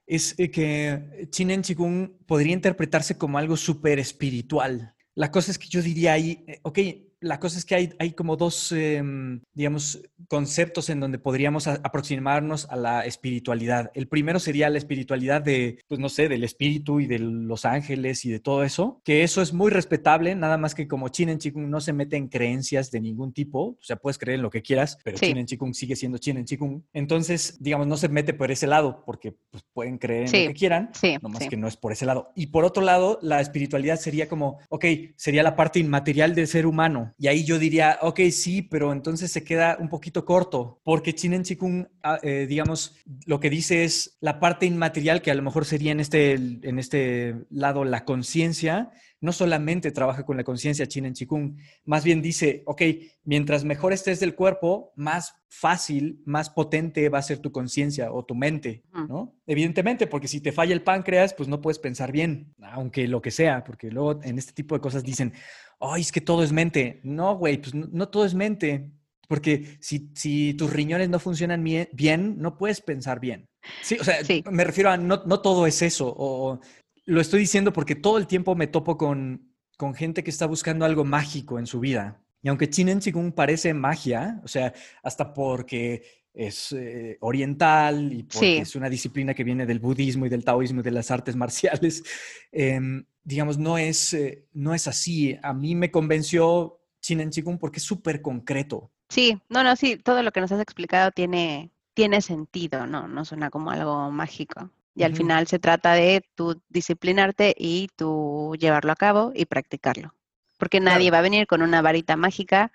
es 0.04 0.34
eh, 0.36 0.50
que 0.50 1.28
Chinen 1.30 1.62
Chikung 1.62 2.18
podría 2.26 2.52
interpretarse 2.52 3.16
como 3.16 3.38
algo 3.38 3.56
súper 3.56 4.00
espiritual. 4.00 4.96
La 5.14 5.30
cosa 5.30 5.52
es 5.52 5.58
que 5.58 5.68
yo 5.68 5.82
diría 5.82 6.14
ahí, 6.14 6.44
eh, 6.48 6.58
ok, 6.62 6.78
la 7.20 7.38
cosa 7.38 7.58
es 7.58 7.64
que 7.64 7.74
hay, 7.74 7.90
hay 7.98 8.12
como 8.12 8.36
dos, 8.36 8.72
em, 8.72 9.40
digamos, 9.52 10.02
conceptos 10.28 10.88
en 10.88 11.00
donde 11.00 11.18
podríamos 11.18 11.66
aproximarnos 11.66 12.66
a 12.70 12.76
la 12.76 13.04
espiritualidad. 13.04 13.90
El 13.94 14.08
primero 14.08 14.38
sería 14.38 14.70
la 14.70 14.78
espiritualidad 14.78 15.42
de, 15.42 15.78
pues 15.86 16.00
no 16.00 16.08
sé, 16.08 16.28
del 16.28 16.44
espíritu 16.44 17.00
y 17.00 17.06
de 17.06 17.18
los 17.18 17.64
ángeles 17.64 18.24
y 18.24 18.30
de 18.30 18.40
todo 18.40 18.64
eso, 18.64 19.00
que 19.04 19.22
eso 19.22 19.42
es 19.42 19.52
muy 19.52 19.70
respetable, 19.70 20.34
nada 20.34 20.56
más 20.56 20.74
que 20.74 20.88
como 20.88 21.08
Chin 21.08 21.28
en 21.28 21.38
Chikung 21.38 21.68
no 21.68 21.80
se 21.80 21.92
mete 21.92 22.16
en 22.16 22.28
creencias 22.28 22.90
de 22.90 23.00
ningún 23.00 23.32
tipo, 23.32 23.60
o 23.60 23.78
sea, 23.82 23.96
puedes 23.96 24.18
creer 24.18 24.36
en 24.36 24.42
lo 24.42 24.50
que 24.50 24.62
quieras, 24.62 24.98
pero 25.04 25.18
Chin 25.18 25.36
en 25.36 25.46
Chikung 25.46 25.74
sigue 25.74 25.96
siendo 25.96 26.18
Chin 26.18 26.38
en 26.38 26.46
Chikung. 26.46 26.82
Entonces, 26.92 27.58
digamos, 27.60 27.86
no 27.86 27.96
se 27.96 28.08
mete 28.08 28.32
por 28.32 28.50
ese 28.50 28.66
lado, 28.66 29.02
porque 29.04 29.36
pues, 29.50 29.62
pueden 29.72 29.98
creer 29.98 30.34
en 30.34 30.44
lo 30.44 30.52
que 30.52 30.58
quieran, 30.58 30.90
sí, 30.94 31.16
más 31.20 31.48
que 31.48 31.56
no 31.56 31.68
es 31.68 31.76
por 31.76 31.92
ese 31.92 32.06
lado. 32.06 32.32
Y 32.34 32.46
por 32.46 32.64
otro 32.64 32.82
lado, 32.82 33.18
la 33.20 33.40
espiritualidad 33.40 33.96
sería 33.96 34.28
como, 34.28 34.58
ok, 34.70 34.84
sería 35.16 35.42
la 35.42 35.56
parte 35.56 35.78
inmaterial 35.78 36.34
del 36.34 36.46
ser 36.46 36.66
humano 36.66 37.09
y 37.18 37.28
ahí 37.28 37.44
yo 37.44 37.58
diría, 37.58 37.98
ok, 38.02 38.20
sí, 38.30 38.62
pero 38.62 38.92
entonces 38.92 39.30
se 39.30 39.44
queda 39.44 39.76
un 39.80 39.88
poquito 39.88 40.24
corto, 40.24 40.80
porque 40.84 41.14
Chinen 41.14 41.44
Chikung, 41.44 41.86
ah, 42.02 42.18
eh, 42.22 42.46
digamos, 42.48 42.96
lo 43.26 43.40
que 43.40 43.50
dice 43.50 43.84
es 43.84 44.16
la 44.20 44.40
parte 44.40 44.66
inmaterial, 44.66 45.22
que 45.22 45.30
a 45.30 45.34
lo 45.34 45.42
mejor 45.42 45.64
sería 45.64 45.92
en 45.92 46.00
este, 46.00 46.34
en 46.34 46.78
este 46.78 47.36
lado 47.50 47.84
la 47.84 48.04
conciencia, 48.04 48.90
no 49.20 49.32
solamente 49.32 49.92
trabaja 49.92 50.24
con 50.24 50.36
la 50.36 50.44
conciencia 50.44 50.86
Chinen 50.86 51.14
Chikung, 51.14 51.56
más 51.84 52.04
bien 52.04 52.22
dice, 52.22 52.62
ok, 52.66 52.82
mientras 53.24 53.64
mejor 53.64 53.92
estés 53.92 54.18
del 54.18 54.34
cuerpo, 54.34 54.92
más 54.96 55.34
fácil, 55.48 56.22
más 56.24 56.48
potente 56.48 57.08
va 57.08 57.18
a 57.18 57.22
ser 57.22 57.38
tu 57.38 57.52
conciencia 57.52 58.12
o 58.12 58.24
tu 58.24 58.34
mente, 58.34 58.82
¿no? 58.92 59.34
Evidentemente, 59.46 60.06
porque 60.06 60.28
si 60.28 60.40
te 60.40 60.52
falla 60.52 60.72
el 60.72 60.82
páncreas, 60.82 61.34
pues 61.34 61.48
no 61.48 61.60
puedes 61.60 61.78
pensar 61.78 62.12
bien, 62.12 62.54
aunque 62.62 63.08
lo 63.08 63.20
que 63.20 63.30
sea, 63.30 63.64
porque 63.64 63.90
luego 63.90 64.22
en 64.22 64.38
este 64.38 64.52
tipo 64.52 64.74
de 64.74 64.80
cosas 64.80 65.02
dicen, 65.02 65.34
ay, 65.80 66.02
es 66.02 66.12
que 66.12 66.20
todo 66.20 66.42
es 66.42 66.52
mente. 66.52 67.00
No, 67.02 67.36
güey, 67.36 67.58
pues 67.58 67.74
no, 67.74 68.08
todo 68.08 68.24
es 68.24 68.34
mente. 68.34 68.90
Porque 69.28 69.78
si, 69.80 70.10
si, 70.14 70.54
tus 70.54 70.72
riñones 70.72 71.08
no 71.08 71.18
funcionan 71.18 71.64
bien, 71.64 72.36
no 72.38 72.58
puedes 72.58 72.80
pensar 72.80 73.20
bien. 73.20 73.48
Sí, 73.82 73.96
o 74.00 74.04
sea, 74.04 74.16
me 74.50 74.64
refiero 74.64 74.90
a 74.90 74.96
no, 74.96 75.22
no, 75.24 75.40
todo 75.40 75.66
es 75.66 75.82
eso. 75.82 76.12
O 76.16 76.60
lo 77.06 77.20
estoy 77.20 77.40
diciendo 77.40 77.72
porque 77.72 77.94
todo 77.94 78.18
el 78.18 78.26
tiempo 78.26 78.54
me 78.54 78.66
topo 78.66 78.96
con, 78.96 79.54
con 79.76 79.94
gente 79.94 80.24
que 80.24 80.30
está 80.30 80.46
buscando 80.46 80.84
algo 80.84 81.04
mágico 81.04 81.58
en 81.58 81.66
su 81.66 81.80
vida. 81.80 82.20
Y 82.42 82.48
aunque 82.48 82.70
Chinen 82.70 83.00
Chikung 83.00 83.32
parece 83.32 83.74
magia, 83.74 84.40
o 84.44 84.48
sea, 84.48 84.72
hasta 85.02 85.32
porque 85.32 86.19
es 86.32 86.72
eh, 86.72 87.16
oriental 87.20 88.12
y 88.12 88.22
porque 88.22 88.58
es 88.58 88.76
una 88.76 88.88
disciplina 88.88 89.34
que 89.34 89.44
viene 89.44 89.66
del 89.66 89.80
budismo 89.80 90.26
y 90.26 90.28
del 90.28 90.44
taoísmo 90.44 90.80
y 90.80 90.84
de 90.84 90.90
las 90.90 91.10
artes 91.10 91.36
marciales, 91.36 92.02
eh, 92.52 92.80
digamos, 93.22 93.58
no 93.58 93.78
es, 93.78 94.14
eh, 94.14 94.46
no 94.52 94.74
es 94.74 94.86
así. 94.88 95.36
A 95.42 95.52
mí 95.52 95.74
me 95.74 95.90
convenció 95.90 96.80
Chinen 97.00 97.30
Chikung 97.30 97.58
porque 97.58 97.78
es 97.78 97.84
súper 97.84 98.22
concreto. 98.22 98.90
Sí, 99.08 99.40
no, 99.48 99.64
no, 99.64 99.74
sí, 99.74 99.96
todo 99.96 100.22
lo 100.22 100.30
que 100.30 100.40
nos 100.40 100.52
has 100.52 100.60
explicado 100.60 101.10
tiene, 101.10 101.72
tiene 101.94 102.22
sentido, 102.22 102.86
¿no? 102.86 103.08
No 103.08 103.24
suena 103.24 103.50
como 103.50 103.70
algo 103.70 104.10
mágico. 104.10 104.70
Y 104.94 105.04
al 105.04 105.16
final 105.16 105.46
se 105.46 105.58
trata 105.58 105.94
de 105.94 106.22
tú 106.34 106.60
disciplinarte 106.68 107.54
y 107.56 107.88
tú 107.96 108.54
llevarlo 108.58 108.92
a 108.92 108.96
cabo 108.96 109.32
y 109.34 109.46
practicarlo. 109.46 110.14
Porque 110.58 110.78
nadie 110.78 111.10
va 111.10 111.20
a 111.20 111.22
venir 111.22 111.46
con 111.46 111.62
una 111.62 111.80
varita 111.80 112.16
mágica 112.16 112.70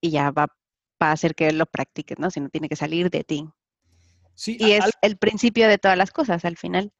y 0.00 0.10
ya 0.10 0.30
va, 0.30 0.54
a 1.08 1.12
hacer 1.12 1.34
que 1.34 1.52
lo 1.52 1.66
practiques, 1.66 2.18
¿no? 2.18 2.30
Sino 2.30 2.48
tiene 2.48 2.68
que 2.68 2.76
salir 2.76 3.10
de 3.10 3.24
ti. 3.24 3.48
Sí, 4.34 4.56
y 4.58 4.72
es 4.72 4.84
el 5.02 5.16
principio 5.16 5.68
de 5.68 5.78
todas 5.78 5.98
las 5.98 6.10
cosas 6.12 6.44
al 6.44 6.56
final. 6.56 6.92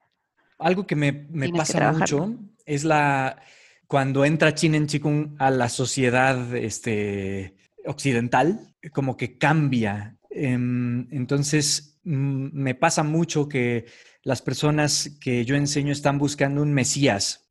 Algo 0.59 0.87
que 0.87 0.95
me, 0.97 1.13
pasa 1.53 1.93
mucho 1.93 2.37
es 2.67 2.85
la 2.85 3.41
cuando 3.87 4.25
entra 4.25 4.55
en 4.61 4.87
Chikung 4.87 5.35
a 5.39 5.51
la 5.51 5.69
sociedad 5.69 6.55
este, 6.55 7.57
occidental, 7.87 8.75
como 8.93 9.17
que 9.17 9.37
cambia. 9.37 10.17
Em, 10.31 11.09
entonces, 11.11 11.99
mm, 12.05 12.51
me 12.53 12.75
pasa 12.77 13.03
mucho 13.03 13.49
que 13.49 13.87
las 14.23 14.43
personas 14.43 15.19
que 15.21 15.45
yo 15.45 15.57
enseño 15.57 15.93
están 15.93 16.19
buscando 16.19 16.63
un 16.63 16.73
Mesías, 16.73 17.50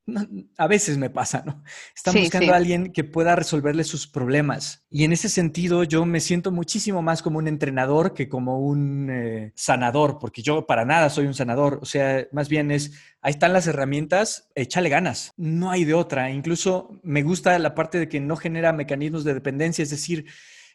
a 0.57 0.67
veces 0.67 0.97
me 0.97 1.09
pasa, 1.09 1.43
¿no? 1.45 1.63
Están 1.95 2.15
buscando 2.15 2.53
a 2.53 2.57
alguien 2.57 2.91
que 2.91 3.03
pueda 3.03 3.35
resolverle 3.35 3.83
sus 3.83 4.07
problemas. 4.07 4.85
Y 4.89 5.03
en 5.03 5.13
ese 5.13 5.29
sentido 5.29 5.83
yo 5.83 6.05
me 6.05 6.19
siento 6.19 6.51
muchísimo 6.51 7.01
más 7.01 7.21
como 7.21 7.39
un 7.39 7.47
entrenador 7.47 8.13
que 8.13 8.29
como 8.29 8.59
un 8.59 9.09
eh, 9.09 9.51
sanador, 9.55 10.17
porque 10.19 10.41
yo 10.41 10.65
para 10.65 10.85
nada 10.85 11.09
soy 11.09 11.25
un 11.25 11.33
sanador. 11.33 11.79
O 11.81 11.85
sea, 11.85 12.27
más 12.31 12.49
bien 12.49 12.71
es, 12.71 12.93
ahí 13.21 13.31
están 13.31 13.53
las 13.53 13.67
herramientas, 13.67 14.49
échale 14.55 14.89
ganas. 14.89 15.33
No 15.37 15.71
hay 15.71 15.85
de 15.85 15.93
otra. 15.93 16.31
Incluso 16.31 16.99
me 17.03 17.23
gusta 17.23 17.57
la 17.59 17.75
parte 17.75 17.99
de 17.99 18.09
que 18.09 18.19
no 18.19 18.35
genera 18.35 18.73
mecanismos 18.73 19.23
de 19.23 19.33
dependencia, 19.33 19.83
es 19.83 19.89
decir, 19.89 20.25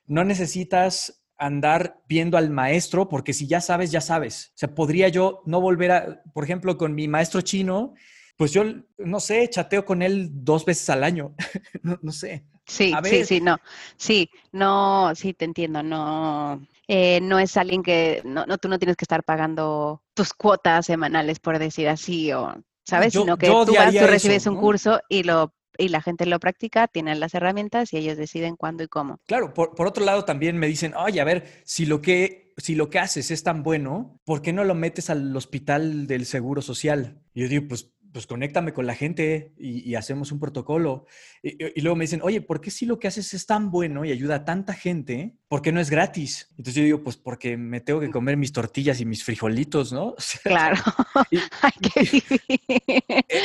no 0.07 0.25
necesitas 0.25 1.25
andar 1.37 2.01
viendo 2.09 2.37
al 2.37 2.51
maestro, 2.51 3.09
porque 3.09 3.33
si 3.33 3.47
ya 3.47 3.61
sabes, 3.61 3.91
ya 3.91 4.01
sabes. 4.01 4.53
O 4.55 4.59
sea, 4.59 4.75
podría 4.75 5.09
yo 5.09 5.43
no 5.47 5.61
volver 5.61 5.91
a, 5.91 6.23
por 6.33 6.45
ejemplo, 6.45 6.77
con 6.79 6.95
mi 6.95 7.09
maestro 7.09 7.41
chino, 7.41 7.95
pues 8.37 8.53
yo, 8.53 8.65
no 8.99 9.21
sé, 9.21 9.49
chateo 9.49 9.85
con 9.85 10.03
él 10.03 10.29
dos 10.33 10.65
veces 10.65 10.91
al 10.91 11.05
año, 11.05 11.35
no, 11.83 12.13
sé. 12.13 12.45
Sí, 12.67 12.93
sí, 13.05 13.25
sí, 13.25 13.41
no, 13.41 13.59
sí, 13.97 14.31
no, 14.53 15.15
sí, 15.15 15.35
te 15.35 15.45
entiendo, 15.45 15.83
no, 15.83 16.67
eh, 16.89 17.21
no 17.21 17.39
es 17.39 17.57
alguien 17.57 17.83
que, 17.83 18.23
no, 18.25 18.47
no, 18.47 18.59
tú 18.59 18.69
no 18.69 18.79
tienes 18.79 18.97
que 18.97 19.05
estar 19.05 19.23
pagando 19.23 20.03
tus 20.15 20.33
cuotas 20.33 20.87
semanales, 20.87 21.39
por 21.41 21.59
decir 21.59 21.89
así, 21.89 22.33
o, 22.33 22.55
¿sabes? 22.85 23.13
Sino 23.13 23.37
que 23.37 23.47
tú 23.47 23.75
vas, 23.75 23.95
tú 23.95 24.07
recibes 24.07 24.47
un 24.47 24.57
curso 24.57 25.01
y 25.09 25.23
lo 25.23 25.55
y 25.77 25.89
la 25.89 26.01
gente 26.01 26.25
lo 26.25 26.39
practica, 26.39 26.87
tienen 26.87 27.19
las 27.19 27.35
herramientas 27.35 27.93
y 27.93 27.97
ellos 27.97 28.17
deciden 28.17 28.55
cuándo 28.55 28.85
y 28.85 28.89
cómo. 28.89 29.19
Claro, 29.27 29.53
por, 29.53 29.75
por 29.75 29.89
otro 29.89 30.05
lado 30.05 30.25
también 30.25 30.57
me 30.57 30.69
dicen, 30.69 30.95
oye, 30.95 31.21
a 31.21 31.25
ver, 31.25 31.63
si 31.65 31.85
lo 31.85 32.01
que 32.01 32.45
si 32.57 32.77
lo 32.77 32.89
que 32.89 33.01
haces 33.01 33.31
es 33.31 33.43
tan 33.43 33.63
bueno, 33.63 34.21
¿por 34.25 34.41
qué 34.41 34.53
no 34.53 34.65
lo 34.65 34.75
metes 34.75 35.11
al 35.11 35.37
hospital 35.37 36.07
del 36.07 36.25
Seguro 36.25 36.63
Social? 36.63 37.21
Y 37.35 37.43
yo 37.43 37.49
digo, 37.49 37.67
pues 37.69 37.93
pues 38.15 38.29
conéctame 38.29 38.73
con 38.73 38.87
la 38.87 38.95
gente 38.95 39.53
y, 39.59 39.97
hacemos 39.97 40.31
un 40.31 40.39
protocolo. 40.39 41.05
Y, 41.43 41.81
luego 41.81 41.97
me 41.97 42.05
dicen, 42.05 42.21
oye, 42.23 42.41
¿por 42.41 42.61
qué 42.61 42.71
si 42.71 42.87
lo 42.87 43.01
que 43.01 43.09
haces 43.09 43.35
es 43.35 43.45
tan 43.45 43.73
bueno 43.73 44.05
y 44.05 44.13
ayuda 44.13 44.37
a 44.37 44.45
tanta 44.45 44.73
gente, 44.73 45.35
por 45.49 45.63
qué 45.63 45.73
no 45.73 45.81
es 45.81 45.91
gratis? 45.91 46.47
Entonces 46.51 46.77
yo 46.77 46.85
digo, 46.85 47.03
pues 47.03 47.17
porque 47.17 47.57
me 47.57 47.81
tengo 47.81 47.99
que 47.99 48.11
comer 48.11 48.37
mis 48.37 48.53
tortillas 48.53 49.01
y 49.01 49.05
mis 49.05 49.25
frijolitos, 49.25 49.93
¿no? 49.93 50.15
claro. 50.45 50.81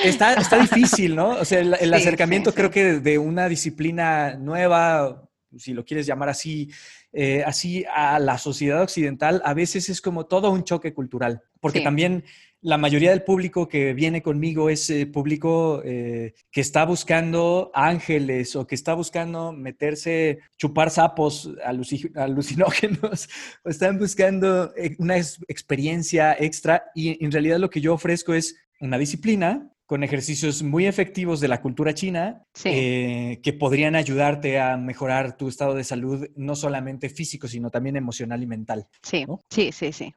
Está, 0.04 0.36
está, 0.36 0.60
difícil, 0.60 1.16
¿no? 1.16 1.30
O 1.30 1.46
sea, 1.46 1.62
el, 1.62 1.92
acercamiento 1.92 2.54
creo 2.54 2.70
que 2.70 3.00
de 3.00 3.18
una 3.18 3.50
disciplina 3.50 4.36
nueva, 4.36 5.28
si 5.58 5.74
lo 5.74 5.84
quieres 5.84 6.06
llamar 6.06 6.30
así, 6.30 6.70
eh, 7.12 7.44
así 7.44 7.86
a 7.92 8.20
la 8.20 8.38
sociedad 8.38 8.84
occidental, 8.84 9.42
a 9.44 9.56
veces 9.56 9.90
es 9.90 10.00
como 10.00 10.28
todo 10.28 10.52
un 10.52 10.64
choque 10.64 10.94
cultural, 10.94 11.42
porque 11.60 11.82
también 11.82 12.24
la 12.62 12.78
mayoría 12.78 13.12
del 13.12 13.24
público 13.24 13.70
que 13.70 13.94
viene 13.94 14.22
conmigo 14.22 14.70
es 14.70 14.90
eh, 14.90 15.06
público 15.06 15.82
eh, 15.86 16.34
que 16.52 16.62
está 16.62 16.84
buscando 16.86 17.72
ángeles 17.74 18.56
o 18.56 18.68
que 18.68 18.76
está 18.76 18.94
buscando 18.94 19.54
meterse, 19.54 20.40
chupar 20.58 20.92
sapos 20.92 21.50
alucinógenos. 22.16 23.30
O 23.64 23.70
están 23.70 23.98
buscando 23.98 24.74
eh, 24.76 24.96
una 25.00 25.18
experiencia 25.18 26.36
extra 26.38 26.84
y 26.94 27.24
en 27.24 27.32
realidad 27.32 27.60
lo 27.60 27.70
que 27.70 27.82
yo 27.82 27.94
ofrezco 27.94 28.34
es 28.34 28.56
una 28.82 28.98
disciplina 28.98 29.72
con 29.90 30.04
ejercicios 30.04 30.62
muy 30.62 30.86
efectivos 30.86 31.40
de 31.40 31.48
la 31.48 31.64
cultura 31.64 31.96
china 31.96 32.44
que 32.54 33.58
podrían 33.60 33.96
ayudarte 33.96 34.60
a 34.60 34.78
mejorar 34.78 35.36
tu 35.36 35.48
estado 35.48 35.74
de 35.74 35.84
salud, 35.84 36.28
no 36.36 36.56
solamente 36.56 37.10
físico, 37.10 37.48
sino 37.48 37.72
también 37.72 37.96
emocional 37.96 38.44
y 38.44 38.46
mental. 38.46 38.86
Sí, 39.02 39.26
sí, 39.50 39.72
sí, 39.72 39.92
sí. 39.92 40.14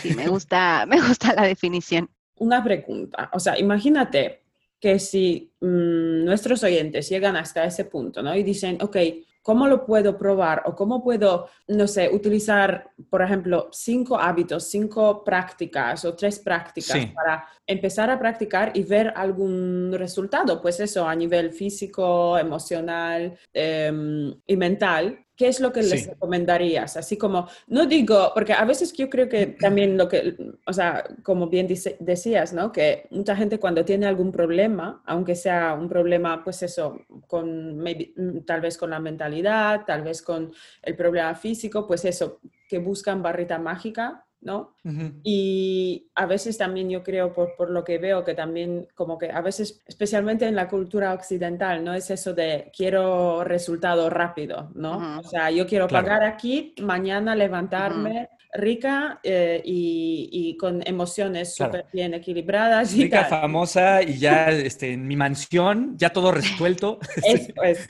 Sí, 0.00 0.14
me 0.14 0.28
gusta, 0.28 0.86
me 0.88 1.00
gusta 1.00 1.34
la 1.34 1.42
definición. 1.42 2.08
Una 2.36 2.62
pregunta, 2.62 3.28
o 3.32 3.40
sea, 3.40 3.58
imagínate, 3.58 4.44
que 4.78 5.00
si 5.00 5.54
mm, 5.60 6.24
nuestros 6.24 6.62
oyentes 6.62 7.08
llegan 7.08 7.34
hasta 7.34 7.64
ese 7.64 7.86
punto, 7.86 8.22
¿no? 8.22 8.32
Y 8.36 8.44
dicen, 8.44 8.78
ok, 8.80 8.96
¿Cómo 9.42 9.66
lo 9.66 9.86
puedo 9.86 10.18
probar 10.18 10.62
o 10.66 10.74
cómo 10.74 11.02
puedo, 11.02 11.48
no 11.68 11.86
sé, 11.86 12.10
utilizar, 12.12 12.90
por 13.08 13.22
ejemplo, 13.22 13.68
cinco 13.72 14.18
hábitos, 14.18 14.64
cinco 14.64 15.24
prácticas 15.24 16.04
o 16.04 16.14
tres 16.14 16.38
prácticas 16.38 17.06
para 17.14 17.48
empezar 17.66 18.10
a 18.10 18.18
practicar 18.18 18.72
y 18.74 18.82
ver 18.82 19.12
algún 19.16 19.92
resultado? 19.94 20.60
Pues 20.60 20.78
eso, 20.80 21.08
a 21.08 21.14
nivel 21.14 21.52
físico, 21.52 22.36
emocional 22.38 23.38
em, 23.52 24.34
y 24.46 24.56
mental. 24.56 25.26
¿Qué 25.40 25.48
es 25.48 25.58
lo 25.58 25.72
que 25.72 25.82
les 25.82 26.06
recomendarías? 26.06 26.98
Así 26.98 27.16
como, 27.16 27.48
no 27.66 27.86
digo, 27.86 28.32
porque 28.34 28.52
a 28.52 28.66
veces 28.66 28.92
yo 28.92 29.08
creo 29.08 29.26
que 29.26 29.46
también 29.46 29.96
lo 29.96 30.06
que, 30.06 30.36
o 30.66 30.72
sea, 30.74 31.02
como 31.22 31.48
bien 31.48 31.66
decías, 31.98 32.52
¿no? 32.52 32.70
Que 32.70 33.06
mucha 33.08 33.34
gente 33.34 33.58
cuando 33.58 33.82
tiene 33.82 34.04
algún 34.04 34.32
problema, 34.32 35.02
aunque 35.06 35.34
sea 35.34 35.72
un 35.72 35.88
problema, 35.88 36.44
pues 36.44 36.62
eso, 36.62 37.00
con, 37.26 37.78
mm, 37.78 38.44
tal 38.44 38.60
vez 38.60 38.76
con 38.76 38.90
la 38.90 39.00
mentalidad, 39.00 39.86
tal 39.86 40.02
vez 40.02 40.20
con 40.20 40.52
el 40.82 40.94
problema 40.94 41.34
físico, 41.34 41.86
pues 41.86 42.04
eso, 42.04 42.38
que 42.68 42.78
buscan 42.78 43.22
barrita 43.22 43.58
mágica 43.58 44.26
¿no? 44.42 44.74
Y 45.22 46.10
a 46.14 46.26
veces 46.26 46.56
también 46.56 46.88
yo 46.88 47.02
creo, 47.02 47.32
por, 47.34 47.70
lo 47.70 47.84
que 47.84 47.98
veo, 47.98 48.24
que 48.24 48.34
también 48.34 48.88
como 48.94 49.18
que 49.18 49.30
a 49.30 49.40
veces, 49.42 49.82
especialmente 49.86 50.46
en 50.46 50.56
la 50.56 50.68
cultura 50.68 51.12
occidental, 51.12 51.84
¿no? 51.84 51.94
Es 51.94 52.10
eso 52.10 52.32
de 52.32 52.70
quiero 52.74 53.44
resultado 53.44 54.08
rápido, 54.08 54.70
¿no? 54.74 55.20
O 55.20 55.24
sea, 55.24 55.50
yo 55.50 55.66
quiero 55.66 55.88
pagar 55.88 56.24
aquí, 56.24 56.74
mañana 56.80 57.34
levantarme. 57.34 58.28
rica 58.52 59.20
eh, 59.22 59.62
y, 59.64 60.56
con 60.56 60.82
emociones 60.84 61.54
súper 61.54 61.86
bien 61.92 62.14
equilibradas. 62.14 62.92
rica, 62.96 63.26
famosa 63.26 64.02
y 64.02 64.18
ya 64.18 64.50
este, 64.50 64.94
en 64.94 65.06
mi 65.06 65.14
mansión, 65.14 65.96
ya 65.96 66.10
todo 66.10 66.32
resuelto. 66.32 66.98
Eso 67.24 67.62
es. 67.62 67.88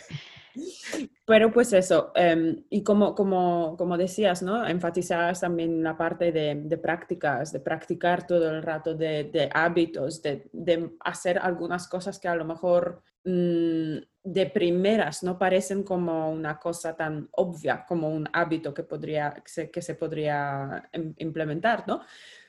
Pero 1.27 1.53
pues 1.53 1.73
eso, 1.73 2.13
em, 2.15 2.65
y 2.71 2.83
como, 2.83 3.15
como, 3.15 3.77
como 3.77 3.97
decías, 3.97 4.43
¿no? 4.43 4.67
Enfatizabas 4.67 5.41
también 5.41 5.83
la 5.83 5.97
parte 5.97 6.33
de, 6.33 6.57
de 6.57 6.79
prácticas, 6.79 7.53
de 7.53 7.61
practicar 7.61 8.27
todo 8.27 8.51
el 8.51 8.63
rato, 8.63 8.95
de, 8.95 9.25
de 9.25 9.49
hábitos, 9.53 10.23
de, 10.23 10.49
de, 10.53 10.91
hacer 11.01 11.39
algunas 11.39 11.89
cosas 11.89 12.19
que 12.19 12.29
a 12.29 12.35
lo 12.35 12.45
mejor 12.45 13.03
mm, 13.25 13.99
de 14.23 14.47
primeras 14.53 15.23
no 15.23 15.39
parecen 15.39 15.83
como 15.83 16.31
una 16.31 16.59
cosa 16.59 16.97
tan 16.97 17.29
obvia 17.33 17.85
como 17.87 18.11
un 18.11 18.29
hábito 18.33 18.75
que, 18.75 18.83
podría, 18.83 19.31
que, 19.33 19.51
se, 19.51 19.71
que 19.71 19.83
se 19.83 19.95
podría 19.95 20.89
em, 20.93 21.15
implementar, 21.19 21.85
¿no? 21.87 22.03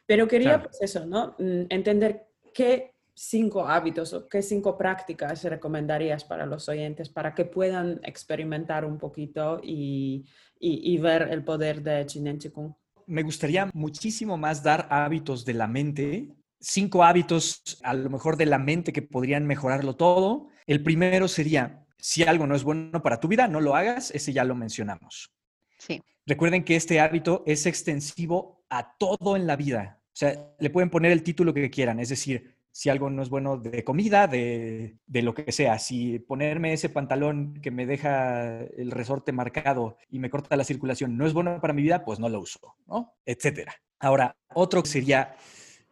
Pero 0.05 0.27
quería, 0.27 0.61
pues 0.61 0.81
eso, 0.81 1.05
¿no? 1.05 1.35
Mm, 1.37 1.65
entender 1.69 2.27
qué 2.53 2.90
cinco 3.13 3.67
hábitos 3.67 4.13
o 4.13 4.27
qué 4.27 4.41
cinco 4.41 4.77
prácticas 4.77 5.43
recomendarías 5.43 6.23
para 6.23 6.45
los 6.45 6.67
oyentes 6.69 7.09
para 7.09 7.33
que 7.33 7.45
puedan 7.45 7.99
experimentar 8.03 8.85
un 8.85 8.97
poquito 8.97 9.59
y, 9.63 10.25
y, 10.59 10.97
ver 10.97 11.23
el 11.31 11.43
poder 11.43 11.81
de 11.81 12.05
Chinen 12.05 12.39
Chikung? 12.39 12.73
Me 13.07 13.23
gustaría 13.23 13.69
muchísimo 13.73 14.37
más 14.37 14.63
dar 14.63 14.87
hábitos 14.89 15.43
de 15.43 15.53
la 15.53 15.67
mente, 15.67 16.29
cinco 16.59 17.03
hábitos 17.03 17.79
a 17.83 17.93
lo 17.93 18.09
mejor 18.09 18.37
de 18.37 18.45
la 18.45 18.57
mente 18.57 18.93
que 18.93 19.01
podrían 19.01 19.45
mejorarlo 19.45 19.95
todo. 19.95 20.47
El 20.67 20.83
primero 20.83 21.27
sería, 21.27 21.85
si 21.97 22.23
algo 22.23 22.47
no 22.47 22.55
es 22.55 22.63
bueno 22.63 23.01
para 23.01 23.19
tu 23.19 23.27
vida, 23.27 23.47
no 23.47 23.59
lo 23.59 23.75
hagas, 23.75 24.11
ese 24.11 24.31
ya 24.31 24.43
lo 24.43 24.55
mencionamos. 24.55 25.33
Sí. 25.77 26.01
Recuerden 26.25 26.63
que 26.63 26.75
este 26.75 26.99
hábito 26.99 27.43
es 27.45 27.65
extensivo 27.65 28.63
a 28.69 28.95
todo 28.97 29.35
en 29.35 29.47
la 29.47 29.55
vida. 29.55 29.99
O 30.07 30.15
sea, 30.15 30.53
le 30.59 30.69
pueden 30.69 30.89
poner 30.89 31.11
el 31.11 31.23
título 31.23 31.53
que 31.53 31.69
quieran, 31.69 31.99
es 31.99 32.09
decir, 32.09 32.55
si 32.71 32.89
algo 32.89 33.09
no 33.09 33.21
es 33.21 33.29
bueno 33.29 33.57
de 33.57 33.83
comida, 33.83 34.27
de, 34.27 34.97
lo 35.07 35.33
que 35.33 35.51
sea. 35.51 35.77
Si 35.79 36.19
ponerme 36.19 36.73
ese 36.73 36.89
pantalón 36.89 37.59
que 37.61 37.71
me 37.71 37.85
deja 37.85 38.59
el 38.77 38.91
resorte 38.91 39.31
marcado 39.31 39.97
y 40.09 40.19
me 40.19 40.29
corta 40.29 40.55
la 40.55 40.63
circulación 40.63 41.17
no 41.17 41.25
es 41.25 41.33
bueno 41.33 41.59
para 41.59 41.73
mi 41.73 41.81
vida, 41.81 42.03
pues 42.05 42.19
no 42.19 42.29
lo 42.29 42.39
uso, 42.39 42.75
¿no? 42.87 43.13
Etcétera. 43.25 43.75
Ahora, 43.99 44.37
otro 44.53 44.83
sería 44.85 45.35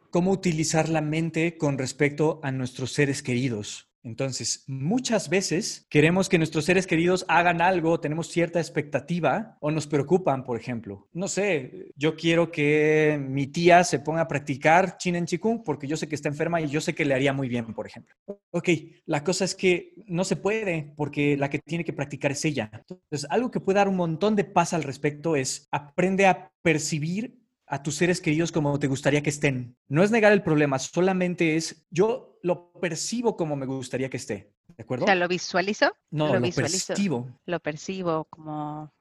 cómo 0.10 0.32
utilizar 0.32 0.90
la 0.90 1.02
mente 1.02 1.58
con 1.58 1.78
respecto 1.78 2.40
a 2.44 2.52
nuestros 2.52 2.94
seres 2.94 3.22
queridos. 3.22 3.89
Entonces, 4.10 4.64
muchas 4.68 5.30
veces 5.30 5.86
queremos 5.90 6.30
que 6.30 6.38
nuestros 6.38 6.66
seres 6.66 6.88
queridos 6.88 7.26
hagan 7.28 7.62
algo, 7.62 8.00
tenemos 8.00 8.28
cierta 8.28 8.60
expectativa 8.60 9.58
o 9.62 9.70
nos 9.72 9.88
preocupan, 9.88 10.44
por 10.44 10.60
ejemplo. 10.60 11.08
No 11.14 11.28
sé, 11.28 11.92
yo 11.96 12.16
quiero 12.16 12.52
que 12.52 13.20
mi 13.22 13.48
tía 13.48 13.84
se 13.84 14.00
ponga 14.00 14.22
a 14.22 14.28
practicar 14.28 14.98
en 15.06 15.26
Chikung 15.26 15.64
porque 15.64 15.88
yo 15.88 15.96
sé 15.96 16.08
que 16.08 16.16
está 16.16 16.30
enferma 16.30 16.60
y 16.60 16.68
yo 16.68 16.82
sé 16.82 16.96
que 16.96 17.06
le 17.06 17.14
haría 17.14 17.34
muy 17.34 17.48
bien, 17.50 17.74
por 17.74 17.86
ejemplo. 17.86 18.16
Ok, 18.52 18.70
la 19.06 19.24
cosa 19.24 19.46
es 19.46 19.56
que 19.56 19.94
no 20.08 20.24
se 20.24 20.36
puede 20.36 20.94
porque 20.96 21.38
la 21.38 21.50
que 21.50 21.60
tiene 21.60 21.86
que 21.86 21.94
practicar 21.94 22.32
es 22.32 22.44
ella. 22.46 22.72
Entonces, 22.74 23.30
algo 23.30 23.52
que 23.52 23.60
puede 23.60 23.78
dar 23.78 23.88
un 23.88 23.96
montón 23.96 24.36
de 24.36 24.44
paz 24.44 24.74
al 24.74 24.84
respecto 24.84 25.36
es 25.36 25.68
aprende 25.72 26.26
a 26.26 26.52
percibir 26.62 27.39
a 27.70 27.84
tus 27.84 27.96
seres 27.96 28.20
queridos 28.20 28.52
como 28.52 28.78
te 28.80 28.88
gustaría 28.88 29.22
que 29.22 29.30
estén. 29.30 29.78
No 29.88 30.04
es 30.04 30.10
negar 30.10 30.34
el 30.34 30.42
problema, 30.42 30.80
solamente 30.80 31.56
es 31.56 31.86
yo 31.92 32.40
lo 32.42 32.72
percibo 32.74 33.38
como 33.38 33.56
me 33.56 33.68
gustaría 33.68 34.10
que 34.10 34.18
esté. 34.18 34.52
¿De 34.76 34.84
acuerdo? 34.84 35.06
O 35.06 35.08
sea, 35.08 35.16
¿lo 35.16 35.28
visualizo? 35.28 35.92
No, 36.10 36.34
lo, 36.34 36.42
percibo. 36.52 37.40
Lo 37.46 37.60
percibo 37.60 38.26
como... 38.26 38.92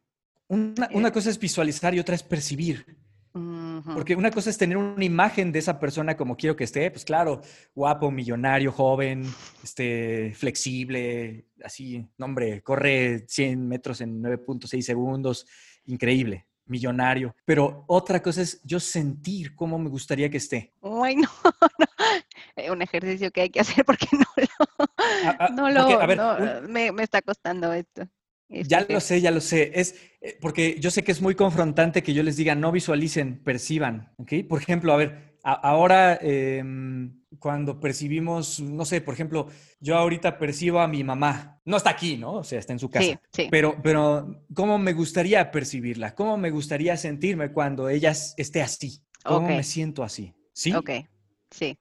Una, 0.49 1.13
cosa 1.13 1.31
es 1.31 1.39
visualizar 1.39 1.95
y 1.95 1.99
otra 1.99 2.15
es 2.15 2.23
percibir. 2.23 2.85
Porque 3.33 4.17
una 4.17 4.33
cosa 4.33 4.51
es 4.51 4.59
tener 4.59 4.77
una 4.77 5.05
imagen 5.05 5.53
de 5.53 5.61
esa 5.61 5.79
persona 5.79 6.17
como 6.17 6.37
quiero 6.37 6.57
que 6.57 6.65
esté, 6.65 6.91
pues 6.91 7.05
claro, 7.05 7.41
guapo, 7.75 8.11
millonario, 8.11 8.73
joven, 8.73 9.25
este, 9.63 10.35
flexible, 10.35 11.47
así, 11.63 12.05
hombre, 12.19 12.63
corre 12.63 13.25
100 13.29 13.69
metros 13.69 14.01
en 14.01 14.21
9.6 14.21 14.83
segundos, 14.83 15.47
increíble 15.85 16.48
millonario, 16.69 17.35
pero 17.45 17.85
otra 17.87 18.23
cosa 18.23 18.43
es 18.43 18.61
yo 18.65 18.81
sentir 18.81 19.55
cómo 19.55 19.79
me 19.79 19.89
gustaría 19.89 20.31
que 20.31 20.37
esté. 20.37 20.73
Ay, 20.83 21.17
no, 21.17 21.29
no. 22.57 22.73
un 22.73 22.83
ejercicio 22.83 23.31
que 23.31 23.43
hay 23.43 23.51
que 23.51 23.61
hacer 23.61 23.85
porque 23.85 24.07
no 24.13 24.27
lo, 24.37 24.89
ah, 24.99 25.37
ah, 25.39 25.49
no 25.51 25.71
lo, 25.71 26.69
me, 26.69 26.93
me, 26.93 27.03
está 27.03 27.23
costando 27.23 27.73
esto. 27.73 28.09
Ya 28.49 28.87
lo 28.89 29.01
sé, 29.01 29.21
ya 29.21 29.31
lo 29.31 29.41
sé. 29.41 29.73
Es 29.75 29.95
eh, 30.21 30.39
porque 30.41 30.79
yo 30.81 30.91
sé 30.91 31.05
que 31.05 31.13
es 31.13 31.21
muy 31.21 31.35
confrontante 31.35 32.03
que 32.03 32.15
yo 32.15 32.23
les 32.23 32.37
diga 32.37 32.55
no 32.55 32.73
visualicen, 32.73 33.43
perciban. 33.43 34.13
¿ok? 34.17 34.33
Por 34.49 34.61
ejemplo, 34.61 34.93
a 34.93 34.97
ver, 34.97 35.39
ahora 35.43 36.19
em, 36.21 37.18
cuando 37.39 37.79
percibimos, 37.79 38.61
no 38.61 38.85
sé, 38.85 39.01
por 39.01 39.15
ejemplo, 39.15 39.49
yo 39.81 39.97
ahorita 39.97 40.39
percibo 40.39 40.81
a 40.81 40.89
mi 40.89 41.05
mamá. 41.05 41.61
No 41.65 41.77
está 41.77 41.91
aquí, 41.91 42.17
¿no? 42.17 42.35
O 42.35 42.45
sea, 42.45 42.59
está 42.59 42.73
en 42.73 42.79
su 42.79 42.89
casa. 42.89 43.05
Sí, 43.05 43.19
sí. 43.33 43.49
Pero, 43.51 43.77
pero, 43.83 44.45
¿cómo 44.55 44.79
me 44.79 44.93
gustaría 44.93 45.51
percibirla? 45.51 46.15
¿Cómo 46.15 46.37
me 46.37 46.51
gustaría 46.51 46.97
sentirme 46.97 47.53
cuando 47.53 47.89
ella 47.89 48.11
esté 48.11 48.63
así? 48.63 49.03
¿Cómo 49.25 49.49
me 49.49 49.63
siento 49.63 50.03
así? 50.03 50.33
¿Sí? 50.53 50.73
Ok, 50.73 50.91
sí. 51.51 51.79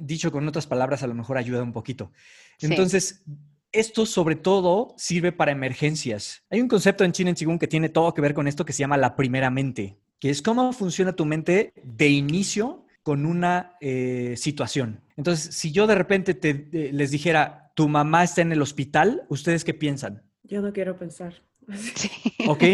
Dicho 0.00 0.30
con 0.32 0.46
otras 0.46 0.66
palabras, 0.66 1.02
a 1.02 1.06
lo 1.06 1.14
mejor 1.14 1.38
ayuda 1.38 1.62
un 1.62 1.72
poquito. 1.72 2.12
Entonces, 2.60 3.24
esto 3.72 4.06
sobre 4.06 4.36
todo 4.36 4.94
sirve 4.96 5.32
para 5.32 5.52
emergencias. 5.52 6.42
Hay 6.50 6.60
un 6.60 6.68
concepto 6.68 7.04
en 7.04 7.12
China 7.12 7.30
en 7.30 7.36
Qigong 7.36 7.58
que 7.58 7.68
tiene 7.68 7.88
todo 7.88 8.14
que 8.14 8.20
ver 8.20 8.34
con 8.34 8.48
esto 8.48 8.64
que 8.64 8.72
se 8.72 8.80
llama 8.80 8.96
la 8.96 9.14
primera 9.14 9.50
mente, 9.50 9.98
que 10.18 10.30
es 10.30 10.42
cómo 10.42 10.72
funciona 10.72 11.12
tu 11.12 11.24
mente 11.24 11.72
de 11.82 12.08
inicio 12.08 12.86
con 13.08 13.24
una 13.24 13.78
eh, 13.80 14.34
situación. 14.36 15.00
Entonces, 15.16 15.54
si 15.54 15.72
yo 15.72 15.86
de 15.86 15.94
repente 15.94 16.34
te, 16.34 16.92
les 16.92 17.10
dijera, 17.10 17.72
tu 17.74 17.88
mamá 17.88 18.22
está 18.22 18.42
en 18.42 18.52
el 18.52 18.60
hospital, 18.60 19.22
¿ustedes 19.30 19.64
qué 19.64 19.72
piensan? 19.72 20.24
Yo 20.42 20.60
no 20.60 20.74
quiero 20.74 20.94
pensar. 20.98 21.32
Ok, 22.46 22.64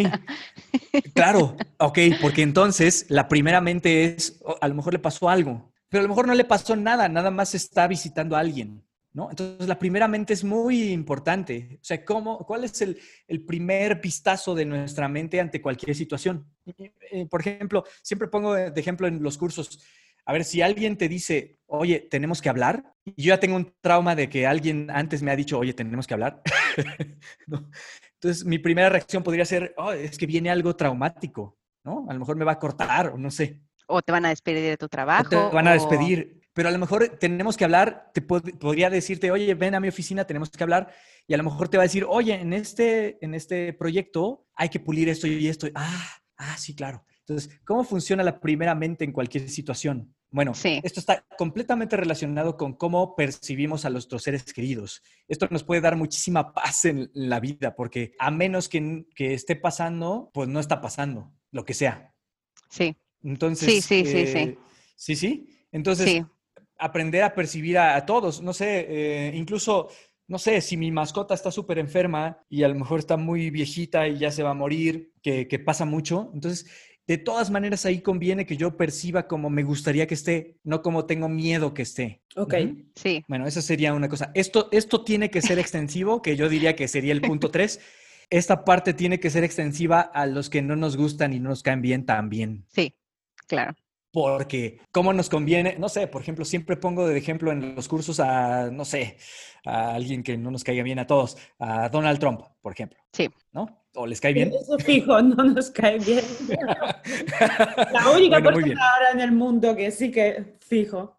claro, 1.15 1.57
ok, 1.79 1.99
porque 2.21 2.43
entonces 2.43 3.07
la 3.11 3.29
primera 3.29 3.61
mente 3.61 4.07
es, 4.07 4.41
oh, 4.43 4.57
a 4.61 4.67
lo 4.67 4.75
mejor 4.75 4.95
le 4.95 4.99
pasó 4.99 5.29
algo, 5.29 5.73
pero 5.89 6.01
a 6.01 6.03
lo 6.03 6.09
mejor 6.09 6.27
no 6.27 6.35
le 6.35 6.45
pasó 6.45 6.75
nada, 6.75 7.09
nada 7.09 7.31
más 7.31 7.55
está 7.55 7.87
visitando 7.87 8.35
a 8.35 8.41
alguien. 8.41 8.83
¿No? 9.13 9.31
Entonces, 9.31 9.69
la 9.69 9.79
primera 9.79 10.09
mente 10.09 10.33
es 10.33 10.43
muy 10.43 10.91
importante. 10.91 11.79
O 11.81 11.85
sea, 11.85 12.05
¿cómo, 12.05 12.39
¿cuál 12.39 12.65
es 12.65 12.83
el, 12.83 12.99
el 13.29 13.43
primer 13.43 14.01
vistazo 14.01 14.57
de 14.57 14.65
nuestra 14.65 15.09
mente 15.09 15.41
ante 15.41 15.63
cualquier 15.63 15.95
situación? 15.95 16.45
Eh, 17.13 17.25
por 17.31 17.41
ejemplo, 17.41 17.85
siempre 18.03 18.27
pongo 18.27 18.55
de 18.55 18.81
ejemplo 18.81 19.07
en 19.07 19.23
los 19.23 19.39
cursos, 19.39 19.79
a 20.27 20.33
ver, 20.33 20.45
si 20.45 20.63
alguien 20.63 20.97
te 20.97 21.09
dice, 21.09 21.59
oye, 21.67 22.01
tenemos 22.11 22.41
que 22.41 22.49
hablar, 22.49 22.95
y 23.05 23.23
yo 23.23 23.35
ya 23.35 23.41
tengo 23.41 23.57
un 23.57 23.75
trauma 23.81 24.15
de 24.15 24.29
que 24.29 24.47
alguien 24.47 24.91
antes 24.91 25.23
me 25.23 25.31
ha 25.31 25.37
dicho, 25.37 25.59
oye, 25.59 25.75
tenemos 25.75 26.07
que 26.07 26.15
hablar. 26.15 26.43
Entonces, 28.15 28.45
mi 28.45 28.59
primera 28.59 28.89
reacción 28.89 29.23
podría 29.23 29.45
ser, 29.45 29.75
oh, 29.77 29.93
es 29.93 30.17
que 30.17 30.27
viene 30.27 30.51
algo 30.51 30.75
traumático, 30.77 31.59
¿no? 31.85 32.07
A 32.09 32.15
lo 32.15 32.21
mejor 32.21 32.37
me 32.37 32.45
va 32.45 32.53
a 32.53 32.59
cortar 32.59 33.09
o 33.09 33.19
no 33.19 33.31
sé. 33.31 33.61
O 33.87 34.01
te 34.01 34.13
van 34.13 34.25
a 34.25 34.31
despedir 34.31 34.63
de 34.63 34.77
tu 34.79 34.89
trabajo. 34.89 35.27
O 35.27 35.51
te 35.51 35.55
van 35.55 35.69
a 35.69 35.75
despedir. 35.75 36.41
Pero 36.55 36.69
a 36.69 36.73
lo 36.73 36.79
mejor 36.79 37.19
tenemos 37.19 37.57
que 37.57 37.65
hablar, 37.65 38.13
te 38.15 38.23
podría 38.23 38.89
decirte, 38.89 39.31
oye, 39.31 39.55
ven 39.55 39.75
a 39.75 39.81
mi 39.81 39.89
oficina, 39.89 40.25
tenemos 40.25 40.51
que 40.51 40.63
hablar. 40.63 40.95
Y 41.27 41.35
a 41.35 41.37
lo 41.37 41.43
mejor 41.43 41.69
te 41.69 41.77
va 41.77 41.83
a 41.83 41.87
decir, 41.87 42.07
oye, 42.09 42.35
en 42.35 42.53
este, 42.53 43.19
en 43.23 43.35
este 43.35 43.73
proyecto 43.73 44.47
hay 44.55 44.69
que 44.69 44.79
pulir 44.79 45.09
esto 45.09 45.27
y 45.27 45.49
esto. 45.49 45.67
Ah, 45.75 46.09
ah, 46.37 46.57
sí, 46.57 46.75
claro. 46.75 47.05
Entonces, 47.27 47.59
¿cómo 47.65 47.85
funciona 47.85 48.23
la 48.23 48.39
primera 48.39 48.75
mente 48.75 49.05
en 49.05 49.13
cualquier 49.13 49.49
situación? 49.49 50.15
Bueno, 50.31 50.53
esto 50.53 51.01
está 51.01 51.25
completamente 51.39 51.97
relacionado 51.97 52.57
con 52.57 52.75
cómo 52.75 53.15
percibimos 53.15 53.85
a 53.85 53.91
nuestros 53.91 54.25
seres 54.25 54.53
queridos. 54.53 55.01
Esto 55.29 55.47
nos 55.51 55.63
puede 55.63 55.81
dar 55.81 55.97
muchísima 55.97 56.53
paz 56.53 56.85
en 56.87 57.11
la 57.15 57.41
vida, 57.41 57.75
porque 57.75 58.15
a 58.19 58.31
menos 58.31 58.69
que, 58.69 59.07
que 59.15 59.33
esté 59.33 59.57
pasando, 59.57 60.31
pues 60.35 60.49
no 60.49 60.61
está 60.61 60.81
pasando, 60.81 61.33
lo 61.51 61.65
que 61.65 61.73
sea. 61.73 62.13
Sí. 62.69 62.97
Entonces. 63.23 63.69
Sí, 63.69 63.81
sí, 63.81 64.05
sí, 64.05 64.27
sí. 64.27 64.39
Eh, 64.39 64.59
sí, 64.97 65.17
sí. 65.17 65.49
Entonces, 65.73 66.25
aprender 66.79 67.23
a 67.23 67.35
percibir 67.35 67.79
a, 67.79 68.05
todos, 68.05 68.43
no 68.43 68.53
sé, 68.53 68.87
eh, 68.89 69.33
incluso 69.35 69.89
no 70.27 70.39
sé, 70.39 70.61
si 70.61 70.77
mi 70.77 70.91
mascota 70.91 71.35
está 71.35 71.51
súper 71.51 71.79
enferma 71.79 72.43
y 72.49 72.63
a 72.63 72.69
lo 72.69 72.75
mejor 72.75 72.99
está 72.99 73.17
muy 73.17 73.51
viejita 73.51 74.09
y 74.09 74.19
ya 74.19 74.31
se 74.31 74.43
va 74.43 74.51
a 74.51 74.55
morir, 74.55 75.13
que, 75.23 75.63
pasa 75.65 75.85
mucho, 75.85 76.31
entonces 76.33 76.67
de 77.07 77.19
todas 77.19 77.51
maneras 77.51 77.85
ahí 77.85 78.01
conviene 78.01 78.47
que 78.47 78.57
yo 78.57 78.77
perciba 78.77 79.27
como 79.27 79.51
me 79.51 79.63
gustaría 79.63 80.07
que 80.07 80.15
esté, 80.15 80.57
no 80.65 80.83
como 80.83 81.05
tengo 81.05 81.29
miedo 81.29 81.75
que 81.75 81.83
esté. 81.83 82.23
Ok. 82.37 82.55
Sí. 82.95 83.25
Bueno, 83.29 83.47
esa 83.47 83.63
sería 83.63 83.93
una 83.93 84.09
cosa. 84.09 84.31
Esto, 84.35 84.69
esto 84.73 85.05
tiene 85.05 85.31
que 85.31 85.43
ser 85.43 85.59
extensivo, 85.59 86.23
que 86.23 86.37
yo 86.37 86.49
diría 86.49 86.77
que 86.77 86.89
sería 86.89 87.13
el 87.13 87.21
punto 87.21 87.51
tres. 87.51 87.81
Esta 88.31 88.65
parte 88.65 88.95
tiene 88.95 89.21
que 89.21 89.31
ser 89.31 89.45
extensiva 89.45 90.01
a 90.01 90.27
los 90.27 90.49
que 90.49 90.63
no 90.63 90.77
nos 90.77 90.97
gustan 90.97 91.35
y 91.35 91.41
no 91.41 91.51
nos 91.51 91.63
caen 91.63 91.83
bien 91.83 92.07
también. 92.07 92.65
Sí, 92.69 92.95
claro 93.47 93.75
porque 94.15 94.79
cómo 94.93 95.13
nos 95.13 95.29
conviene, 95.29 95.75
no 95.77 95.89
sé, 95.89 96.07
por 96.07 96.23
ejemplo, 96.23 96.45
siempre 96.45 96.77
pongo 96.77 97.09
de 97.09 97.19
ejemplo 97.19 97.51
en 97.51 97.75
los 97.75 97.89
cursos 97.89 98.21
a, 98.21 98.71
no 98.71 98.85
sé, 98.85 99.17
a 99.65 99.93
alguien 99.93 100.23
que 100.23 100.37
no 100.37 100.53
nos 100.53 100.63
caiga 100.63 100.85
bien 100.85 101.01
a 101.01 101.07
todos, 101.09 101.37
a 101.59 101.89
Donald 101.89 102.21
Trump, 102.21 102.43
por 102.63 102.73
ejemplo. 102.73 102.97
Sí. 103.13 103.29
¿No? 103.51 103.84
¿O 103.95 104.07
les 104.07 104.21
cae 104.21 104.33
bien? 104.33 104.53
Eso 104.53 104.79
fijo, 104.79 105.21
no 105.23 105.45
nos 105.45 105.71
cae 105.71 105.99
bien. 105.99 106.25
La 107.93 108.11
única 108.15 108.43
persona 108.43 108.93
ahora 108.95 109.11
en 109.13 109.21
el 109.21 109.33
mundo 109.33 109.77
que 109.77 109.91
sí 109.91 110.11
que 110.11 110.57
fijo. 110.61 111.17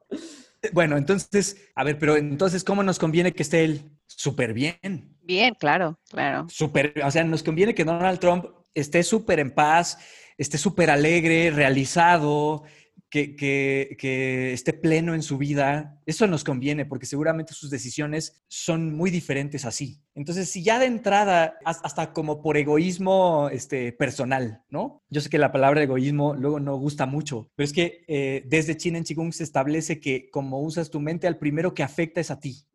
Bueno, 0.73 0.97
entonces, 0.97 1.57
a 1.75 1.83
ver, 1.83 1.97
pero 1.97 2.17
entonces, 2.17 2.63
¿cómo 2.63 2.83
nos 2.83 2.99
conviene 2.99 3.31
que 3.31 3.43
esté 3.43 3.63
él? 3.63 3.81
Súper 4.07 4.53
bien. 4.53 5.17
Bien, 5.21 5.53
claro, 5.55 5.99
claro. 6.09 6.47
Súper, 6.49 6.93
o 7.03 7.11
sea, 7.11 7.23
nos 7.23 7.43
conviene 7.43 7.73
que 7.73 7.83
Donald 7.83 8.19
Trump 8.19 8.45
esté 8.73 9.03
súper 9.03 9.39
en 9.39 9.51
paz, 9.51 9.97
esté 10.37 10.57
súper 10.57 10.89
alegre, 10.89 11.51
realizado, 11.51 12.63
que, 13.09 14.53
esté 14.53 14.73
pleno 14.73 15.15
en 15.15 15.23
su 15.23 15.37
vida, 15.37 15.94
eso 16.05 16.27
nos 16.27 16.43
conviene 16.43 16.85
porque 16.85 17.05
seguramente 17.05 17.53
sus 17.53 17.69
decisiones 17.69 18.41
son 18.47 18.95
muy 18.95 19.11
diferentes 19.11 19.65
así. 19.65 20.01
Entonces, 20.13 20.49
si 20.49 20.63
ya 20.63 20.79
de 20.79 20.85
entrada, 20.85 21.57
hasta 21.65 22.13
como 22.13 22.41
por 22.41 22.57
egoísmo 22.57 23.49
este, 23.51 23.91
personal, 23.91 24.63
¿no? 24.69 25.01
Yo 25.09 25.21
sé 25.21 25.29
que 25.29 25.37
la 25.37 25.51
palabra 25.51 25.83
egoísmo 25.83 26.33
luego 26.35 26.59
no 26.59 26.77
gusta 26.77 27.05
mucho, 27.05 27.49
pero 27.55 27.65
es 27.65 27.73
que 27.73 28.03
eh, 28.07 28.43
desde 28.45 28.77
China 28.77 28.97
en 28.97 29.03
Qigong 29.03 29.33
se 29.33 29.43
establece 29.43 29.99
que 29.99 30.29
como 30.29 30.61
usas 30.61 30.89
tu 30.89 30.99
mente, 30.99 31.27
al 31.27 31.37
primero 31.37 31.73
que 31.73 31.83
afecta 31.83 32.21
es 32.21 32.31
a 32.31 32.39
ti. 32.39 32.65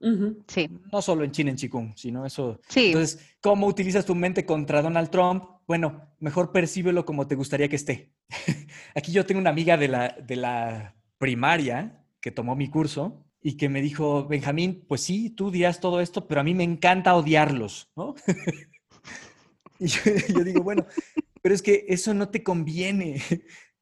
Sí. 0.49 0.69
No 0.93 1.01
solo 1.01 1.25
en 1.25 1.31
China 1.31 1.51
en 1.51 1.57
Qigong, 1.57 1.97
sino 1.97 2.27
eso. 2.27 2.61
Sí. 2.69 2.87
Entonces, 2.87 3.21
¿cómo 3.41 3.67
utilizas 3.67 4.05
tu 4.05 4.15
mente 4.15 4.45
contra 4.45 4.83
Donald 4.83 5.11
Trump? 5.11 5.45
bueno, 5.71 6.09
mejor 6.19 6.51
percíbelo 6.51 7.05
como 7.05 7.29
te 7.29 7.37
gustaría 7.37 7.69
que 7.69 7.77
esté. 7.77 8.13
Aquí 8.97 9.13
yo 9.13 9.25
tengo 9.25 9.41
una 9.41 9.51
amiga 9.51 9.77
de 9.77 9.87
la, 9.87 10.09
de 10.09 10.35
la 10.35 10.97
primaria 11.17 12.00
que 12.21 12.31
tomó 12.31 12.57
mi 12.57 12.69
curso 12.69 13.25
y 13.43 13.57
que 13.57 13.69
me 13.69 13.81
dijo, 13.81 14.27
Benjamín, 14.27 14.85
pues 14.87 15.01
sí, 15.01 15.31
tú 15.31 15.49
odias 15.49 15.81
todo 15.81 16.01
esto, 16.01 16.29
pero 16.29 16.41
a 16.41 16.45
mí 16.45 16.55
me 16.55 16.65
encanta 16.65 17.15
odiarlos, 17.15 17.91
¿no? 17.97 18.15
y 19.79 19.87
yo, 19.87 20.45
digo, 20.45 20.63
bueno, 20.63 20.87
pero 21.43 21.55
es 21.55 21.63
que 21.63 21.87
eso 21.89 22.13
no 22.15 22.29
te 22.29 22.43
conviene. 22.43 23.23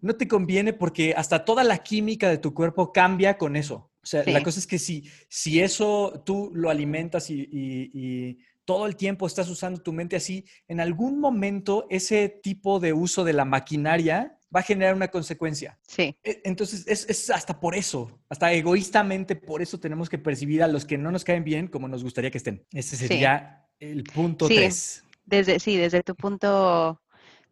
No 0.01 0.15
te 0.15 0.29
conviene 0.29 0.73
porque 0.73 1.13
hasta 1.17 1.45
toda 1.45 1.65
la 1.65 1.79
química 1.79 2.29
de 2.29 2.39
tu 2.39 2.55
cuerpo 2.55 2.93
cambia 2.93 3.37
con 3.37 3.57
eso. 3.57 3.91
O 4.01 4.07
sea, 4.07 4.23
la 4.25 4.45
cosa 4.45 4.61
es 4.61 4.67
que 4.69 4.79
si, 4.79 5.11
si 5.29 5.61
eso 5.61 6.23
tú 6.25 6.53
lo 6.55 6.71
alimentas 6.71 7.27
y 7.31 8.39
todo 8.69 8.87
el 8.87 8.97
tiempo 8.97 9.27
estás 9.27 9.49
usando 9.49 9.81
tu 9.81 9.95
mente 9.95 10.15
así, 10.15 10.45
en 10.69 10.79
algún 10.79 11.19
momento 11.21 11.87
ese 11.89 12.29
tipo 12.29 12.79
de 12.81 12.93
uso 12.93 13.25
de 13.25 13.33
la 13.33 13.47
maquinaria 13.47 14.38
va 14.55 14.61
a 14.61 14.63
generar 14.63 14.95
una 14.95 15.09
consecuencia. 15.09 15.79
Sí. 15.87 16.17
E, 16.23 16.43
entonces, 16.45 16.87
es, 16.87 17.31
hasta 17.31 17.61
por 17.61 17.75
eso, 17.75 18.21
hasta 18.29 18.53
egoístamente, 18.53 19.37
por 19.37 19.63
eso 19.63 19.79
tenemos 19.79 20.09
que 20.09 20.19
percibir 20.19 20.63
a 20.63 20.69
los 20.69 20.85
que 20.85 20.99
no 20.99 21.11
nos 21.11 21.25
caen 21.25 21.45
bien 21.45 21.69
como 21.69 21.89
nos 21.89 22.03
gustaría 22.03 22.31
que 22.31 22.39
estén. 22.39 22.65
Ese 22.73 22.97
sería 22.97 23.67
el 23.79 24.05
punto 24.05 24.49
sí. 24.49 24.57
tres. 24.57 25.05
Desde, 25.25 25.61
sí, 25.61 25.77
desde 25.77 26.03
tu 26.03 26.15
punto, 26.15 27.03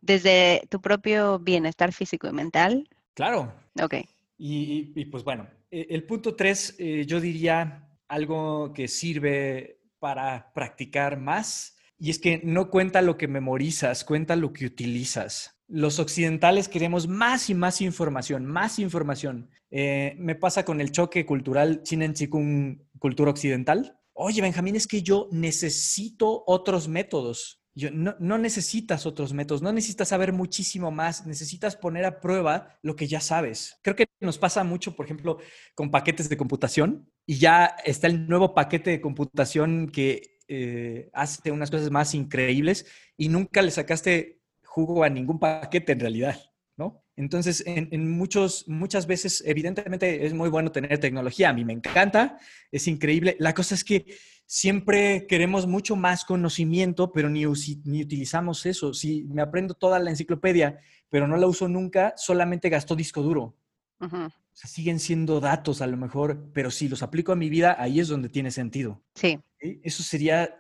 desde 0.01 0.62
tu 0.70 0.80
propio 0.80 1.38
bienestar 1.38 1.92
físico 1.92 2.26
y 2.28 2.32
mental. 2.32 2.88
Claro. 3.14 3.53
Ok. 3.80 3.94
Y, 4.38 5.05
pues 5.07 5.24
bueno, 5.24 5.49
e, 5.70 5.86
el 5.90 6.05
punto 6.05 6.34
tres, 6.34 6.74
eh, 6.78 7.05
yo 7.07 7.20
diría 7.20 7.88
algo 8.09 8.72
que 8.72 8.88
sirve 8.88 9.80
para 9.99 10.53
practicar 10.55 11.18
más. 11.18 11.76
Y 11.99 12.11
es 12.11 12.18
que 12.18 12.40
no 12.44 12.70
cuenta 12.70 13.01
lo 13.01 13.16
que 13.16 13.26
memorizas, 13.26 14.05
cuenta 14.05 14.36
lo 14.36 14.53
que 14.53 14.66
utilizas. 14.66 15.55
Los 15.68 15.98
occidentales 15.98 16.68
queremos 16.68 17.08
más 17.08 17.50
y 17.50 17.54
más 17.54 17.80
información, 17.80 18.46
más 18.46 18.78
información. 18.78 19.50
Eh, 19.70 20.14
me 20.18 20.36
pasa 20.36 20.64
con 20.64 20.80
el 20.80 20.92
choque 20.92 21.26
cultural 21.26 21.82
China 21.82 22.12
Chikung, 22.12 22.78
cultura 22.98 23.32
occidental. 23.32 23.98
Oye, 24.12 24.42
Benjamín, 24.42 24.76
es 24.76 24.86
que 24.86 25.02
yo 25.02 25.28
necesito 25.32 26.44
otros 26.46 26.86
métodos. 26.86 27.62
Yo, 27.74 27.90
no, 27.90 28.14
no, 28.20 28.38
necesitas 28.38 29.04
otros 29.04 29.34
métodos, 29.34 29.60
no 29.60 29.70
necesitas 29.70 30.08
saber 30.08 30.32
muchísimo 30.32 30.90
más, 30.90 31.26
necesitas 31.26 31.76
poner 31.76 32.06
a 32.06 32.20
prueba 32.20 32.78
lo 32.80 32.96
que 32.96 33.06
ya 33.06 33.20
sabes. 33.20 33.78
Creo 33.82 33.96
que 33.96 34.06
nos 34.20 34.38
pasa 34.38 34.64
mucho, 34.64 34.96
por 34.96 35.04
ejemplo, 35.04 35.38
con 35.74 35.90
paquetes 35.90 36.30
de 36.30 36.38
computación 36.38 37.10
y 37.26 37.36
ya 37.36 37.76
está 37.84 38.06
el 38.06 38.28
nuevo 38.28 38.54
paquete 38.54 38.90
de 38.90 39.00
computación 39.02 39.90
que 39.90 40.38
eh, 40.48 41.10
hace 41.12 41.50
unas 41.50 41.70
cosas 41.70 41.90
más 41.90 42.14
increíbles 42.14 42.86
y 43.16 43.28
nunca 43.28 43.62
le 43.62 43.72
sacaste 43.72 44.36
jugo 44.76 45.04
a 45.04 45.08
ningún 45.08 45.38
paquete 45.38 45.92
en 45.92 46.00
realidad, 46.00 46.38
¿no? 46.76 47.02
Entonces, 47.16 47.64
en, 47.66 47.88
en, 47.92 48.10
muchos, 48.10 48.68
muchas 48.68 49.06
veces, 49.06 49.42
evidentemente 49.46 50.26
es 50.26 50.34
muy 50.34 50.50
bueno 50.50 50.70
tener 50.70 50.98
tecnología, 50.98 51.48
a 51.48 51.54
mí 51.54 51.64
me 51.64 51.72
encanta, 51.72 52.38
es 52.70 52.86
increíble. 52.86 53.38
La 53.40 53.54
cosa 53.54 53.74
es 53.74 53.82
que 53.82 54.04
siempre 54.44 55.26
queremos 55.26 55.66
mucho 55.66 55.96
más 55.96 56.26
conocimiento, 56.26 57.10
pero 57.10 57.30
ni, 57.30 57.44
ni 57.84 58.02
utilizamos 58.02 58.66
eso. 58.66 58.92
Si 58.92 59.24
me 59.24 59.40
aprendo 59.40 59.72
toda 59.72 59.98
la 59.98 60.10
enciclopedia, 60.10 60.78
pero 61.08 61.26
no 61.26 61.38
la 61.38 61.46
uso 61.46 61.68
nunca, 61.68 62.12
solamente 62.18 62.68
gasto 62.68 62.94
disco 62.94 63.22
duro. 63.22 63.56
o 63.98 64.30
sea, 64.52 64.68
siguen 64.68 65.00
siendo 65.00 65.40
datos 65.40 65.80
a 65.80 65.86
lo 65.86 65.96
mejor, 65.96 66.50
pero 66.52 66.70
si 66.70 66.86
los 66.86 67.02
aplico 67.02 67.32
a 67.32 67.36
mi 67.36 67.48
vida, 67.48 67.76
ahí 67.78 67.98
es 67.98 68.08
donde 68.08 68.28
tiene 68.28 68.50
sentido. 68.50 69.02
Sí. 69.14 69.38
Eso 69.58 70.02
sería 70.02 70.54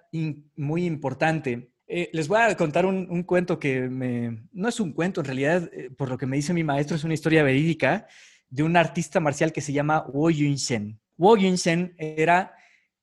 muy 0.56 0.86
importante. 0.86 1.75
Eh, 1.88 2.10
les 2.12 2.26
voy 2.26 2.40
a 2.40 2.56
contar 2.56 2.84
un, 2.86 3.22
cuento 3.22 3.58
que 3.58 3.88
me... 3.88 4.42
No 4.52 4.68
es 4.68 4.80
un 4.80 4.92
cuento, 4.92 5.20
en 5.20 5.26
realidad, 5.26 5.70
eh, 5.72 5.90
por 5.90 6.08
lo 6.08 6.18
que 6.18 6.26
me 6.26 6.36
dice 6.36 6.52
mi 6.52 6.64
maestro, 6.64 6.96
es 6.96 7.04
una 7.04 7.14
historia 7.14 7.42
verídica 7.42 8.06
de 8.48 8.62
un 8.62 8.76
artista 8.76 9.20
marcial 9.20 9.52
que 9.52 9.60
se 9.60 9.72
llama 9.72 10.04
Wo 10.08 10.30
Yun-shen. 10.30 10.98
Wo 11.16 11.36
Yun-shen 11.36 11.94
era 11.98 12.54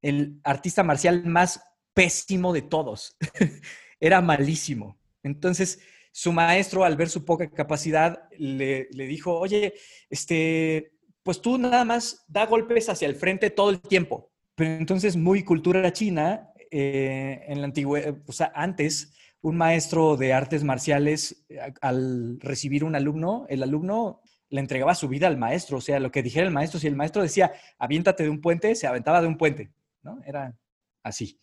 el 0.02 0.40
artista 0.44 0.84
marcial 0.84 1.26
más 1.26 1.62
pésimo 1.94 2.54
de 2.54 2.62
todos. 2.62 3.18
Era 4.00 4.22
malísimo. 4.22 4.98
Entonces, 5.24 5.80
su 6.12 6.34
maestro, 6.34 6.84
al 6.84 6.98
ver 6.98 7.10
su 7.10 7.24
poca 7.24 7.50
capacidad, 7.50 8.30
le, 8.38 8.88
dijo, 8.92 9.40
oye, 9.40 9.74
este, 10.10 10.92
pues 11.24 11.42
tú 11.42 11.58
nada 11.58 11.86
más 11.86 12.26
da 12.28 12.46
golpes 12.46 12.90
hacia 12.90 13.08
el 13.08 13.16
frente 13.16 13.50
todo 13.50 13.70
el 13.70 13.80
tiempo. 13.80 14.32
Pero 14.56 14.76
entonces, 14.76 15.16
muy 15.16 15.44
cultura 15.44 15.94
china, 15.94 16.52
eh, 16.76 17.46
en 17.48 17.60
la 17.62 17.66
antigüedad, 17.66 18.18
o 18.26 18.32
sea, 18.32 18.52
antes, 18.56 19.14
un 19.42 19.58
maestro 19.58 20.18
de 20.18 20.34
artes 20.34 20.64
marciales, 20.64 21.46
al 21.82 22.40
recibir 22.40 22.84
un 22.84 22.96
alumno, 22.96 23.46
el 23.48 23.62
alumno 23.62 24.22
le 24.50 24.60
entregaba 24.60 24.96
su 24.96 25.08
vida 25.08 25.28
al 25.28 25.38
maestro, 25.38 25.78
o 25.78 25.82
sea, 25.82 26.00
lo 26.00 26.12
que 26.12 26.24
dijera 26.24 26.48
el 26.48 26.54
maestro, 26.54 26.80
si 26.80 26.88
el 26.88 26.96
maestro 26.96 27.22
decía, 27.22 27.52
aviéntate 27.78 28.24
de 28.24 28.30
un 28.30 28.42
puente, 28.42 28.74
se 28.74 28.88
aventaba 28.88 29.22
de 29.22 29.28
un 29.28 29.38
puente. 29.38 29.72
¿no? 30.02 30.20
Era 30.26 30.56
así. 31.04 31.40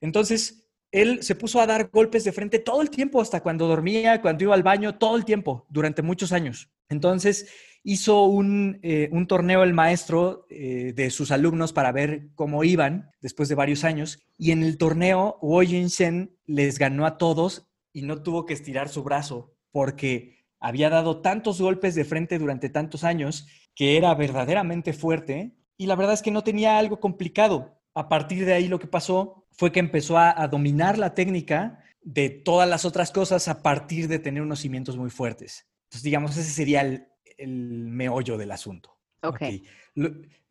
Entonces, 0.00 0.68
él 0.92 1.22
se 1.22 1.34
puso 1.34 1.60
a 1.60 1.66
dar 1.66 1.90
golpes 1.90 2.24
de 2.24 2.32
frente 2.32 2.58
todo 2.58 2.82
el 2.82 2.90
tiempo, 2.90 3.20
hasta 3.20 3.40
cuando 3.40 3.66
dormía, 3.66 4.20
cuando 4.20 4.44
iba 4.44 4.54
al 4.54 4.62
baño, 4.62 4.98
todo 4.98 5.16
el 5.16 5.24
tiempo, 5.24 5.66
durante 5.68 6.02
muchos 6.02 6.32
años. 6.32 6.70
Entonces, 6.88 7.48
hizo 7.82 8.24
un, 8.24 8.78
eh, 8.82 9.10
torneo 9.26 9.62
el 9.62 9.72
maestro 9.72 10.46
eh, 10.50 10.92
de 10.94 11.10
sus 11.10 11.30
alumnos 11.30 11.72
para 11.72 11.92
ver 11.92 12.28
cómo 12.34 12.64
iban 12.64 13.10
después 13.20 13.48
de 13.48 13.54
varios 13.54 13.84
años. 13.84 14.18
Y 14.36 14.52
en 14.52 14.62
el 14.62 14.78
torneo, 14.78 15.38
Shen 15.42 16.36
les 16.46 16.78
ganó 16.78 17.06
a 17.06 17.18
todos 17.18 17.68
y 17.92 18.02
no 18.02 18.22
tuvo 18.22 18.46
que 18.46 18.54
estirar 18.54 18.88
su 18.88 19.02
brazo 19.02 19.54
porque 19.72 20.44
había 20.58 20.90
dado 20.90 21.20
tantos 21.20 21.60
golpes 21.60 21.94
de 21.94 22.04
frente 22.04 22.38
durante 22.38 22.68
tantos 22.68 23.04
años 23.04 23.46
que 23.74 23.96
era 23.96 24.14
verdaderamente 24.14 24.92
fuerte. 24.92 25.54
Y 25.76 25.86
la 25.86 25.96
verdad 25.96 26.14
es 26.14 26.22
que 26.22 26.30
no 26.30 26.44
tenía 26.44 26.78
algo 26.78 27.00
complicado 27.00 27.80
a 27.94 28.08
partir 28.08 28.44
de 28.44 28.52
ahí 28.52 28.68
lo 28.68 28.78
que 28.78 28.86
pasó 28.86 29.46
fue 29.50 29.72
que 29.72 29.80
empezó 29.80 30.16
a, 30.18 30.46
dominar 30.48 30.96
la 30.96 31.14
técnica 31.14 31.82
de 32.02 32.30
todas 32.30 32.68
las 32.68 32.84
otras 32.84 33.10
cosas 33.10 33.48
a 33.48 33.62
partir 33.62 34.08
de 34.08 34.18
tener 34.18 34.42
unos 34.42 34.60
cimientos 34.60 34.96
muy 34.96 35.10
fuertes. 35.10 35.66
Entonces, 35.84 36.04
digamos, 36.04 36.36
ese 36.36 36.50
sería 36.50 36.80
el, 36.82 37.08
meollo 37.46 38.36
del 38.36 38.52
asunto. 38.52 38.96
Ok. 39.22 39.42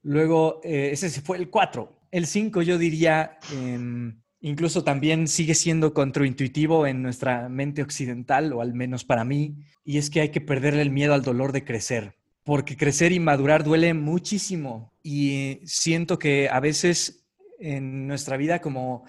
Luego, 0.04 0.62
eh, 0.64 0.90
ese 0.92 1.10
fue 1.22 1.38
el 1.38 1.50
4. 1.50 2.00
El 2.12 2.26
5 2.26 2.62
yo 2.62 2.78
diría, 2.78 3.38
em, 3.54 4.22
incluso 4.42 4.84
también 4.84 5.28
sigue 5.28 5.56
siendo 5.56 5.94
contraintuitivo 5.94 6.88
en 6.88 7.02
nuestra 7.02 7.50
mente 7.50 7.82
occidental, 7.82 8.54
o 8.54 8.62
al 8.62 8.74
menos 8.74 9.04
para 9.04 9.24
mí, 9.24 9.58
y 9.84 9.98
es 9.98 10.10
que 10.10 10.22
hay 10.22 10.30
que 10.30 10.42
perderle 10.42 10.82
el 10.82 10.92
miedo 10.92 11.14
al 11.14 11.22
dolor 11.22 11.52
de 11.52 11.66
crecer, 11.66 12.16
porque 12.44 12.78
crecer 12.78 13.12
y 13.12 13.20
madurar 13.20 13.64
duele 13.64 13.94
muchísimo 13.94 14.94
y 15.04 15.60
siento 15.66 16.18
que 16.18 16.50
a 16.50 16.60
veces 16.60 17.28
en 17.60 18.08
nuestra 18.08 18.38
vida 18.38 18.62
como 18.62 19.04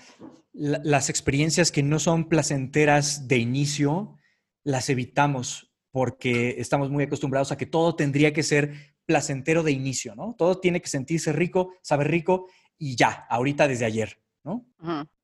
las 0.52 1.08
experiencias 1.08 1.70
que 1.70 1.84
no 1.84 2.00
son 2.00 2.28
placenteras 2.28 3.28
de 3.28 3.38
inicio, 3.38 4.16
las 4.64 4.90
evitamos 4.90 5.69
porque 5.90 6.56
estamos 6.58 6.90
muy 6.90 7.04
acostumbrados 7.04 7.52
a 7.52 7.56
que 7.56 7.66
todo 7.66 7.96
tendría 7.96 8.32
que 8.32 8.42
ser 8.42 8.94
placentero 9.06 9.62
de 9.62 9.72
inicio, 9.72 10.14
¿no? 10.14 10.34
Todo 10.38 10.60
tiene 10.60 10.80
que 10.80 10.88
sentirse 10.88 11.32
rico, 11.32 11.72
saber 11.82 12.08
rico 12.08 12.46
y 12.78 12.96
ya, 12.96 13.26
ahorita 13.28 13.66
desde 13.66 13.84
ayer, 13.84 14.20
¿no? 14.44 14.66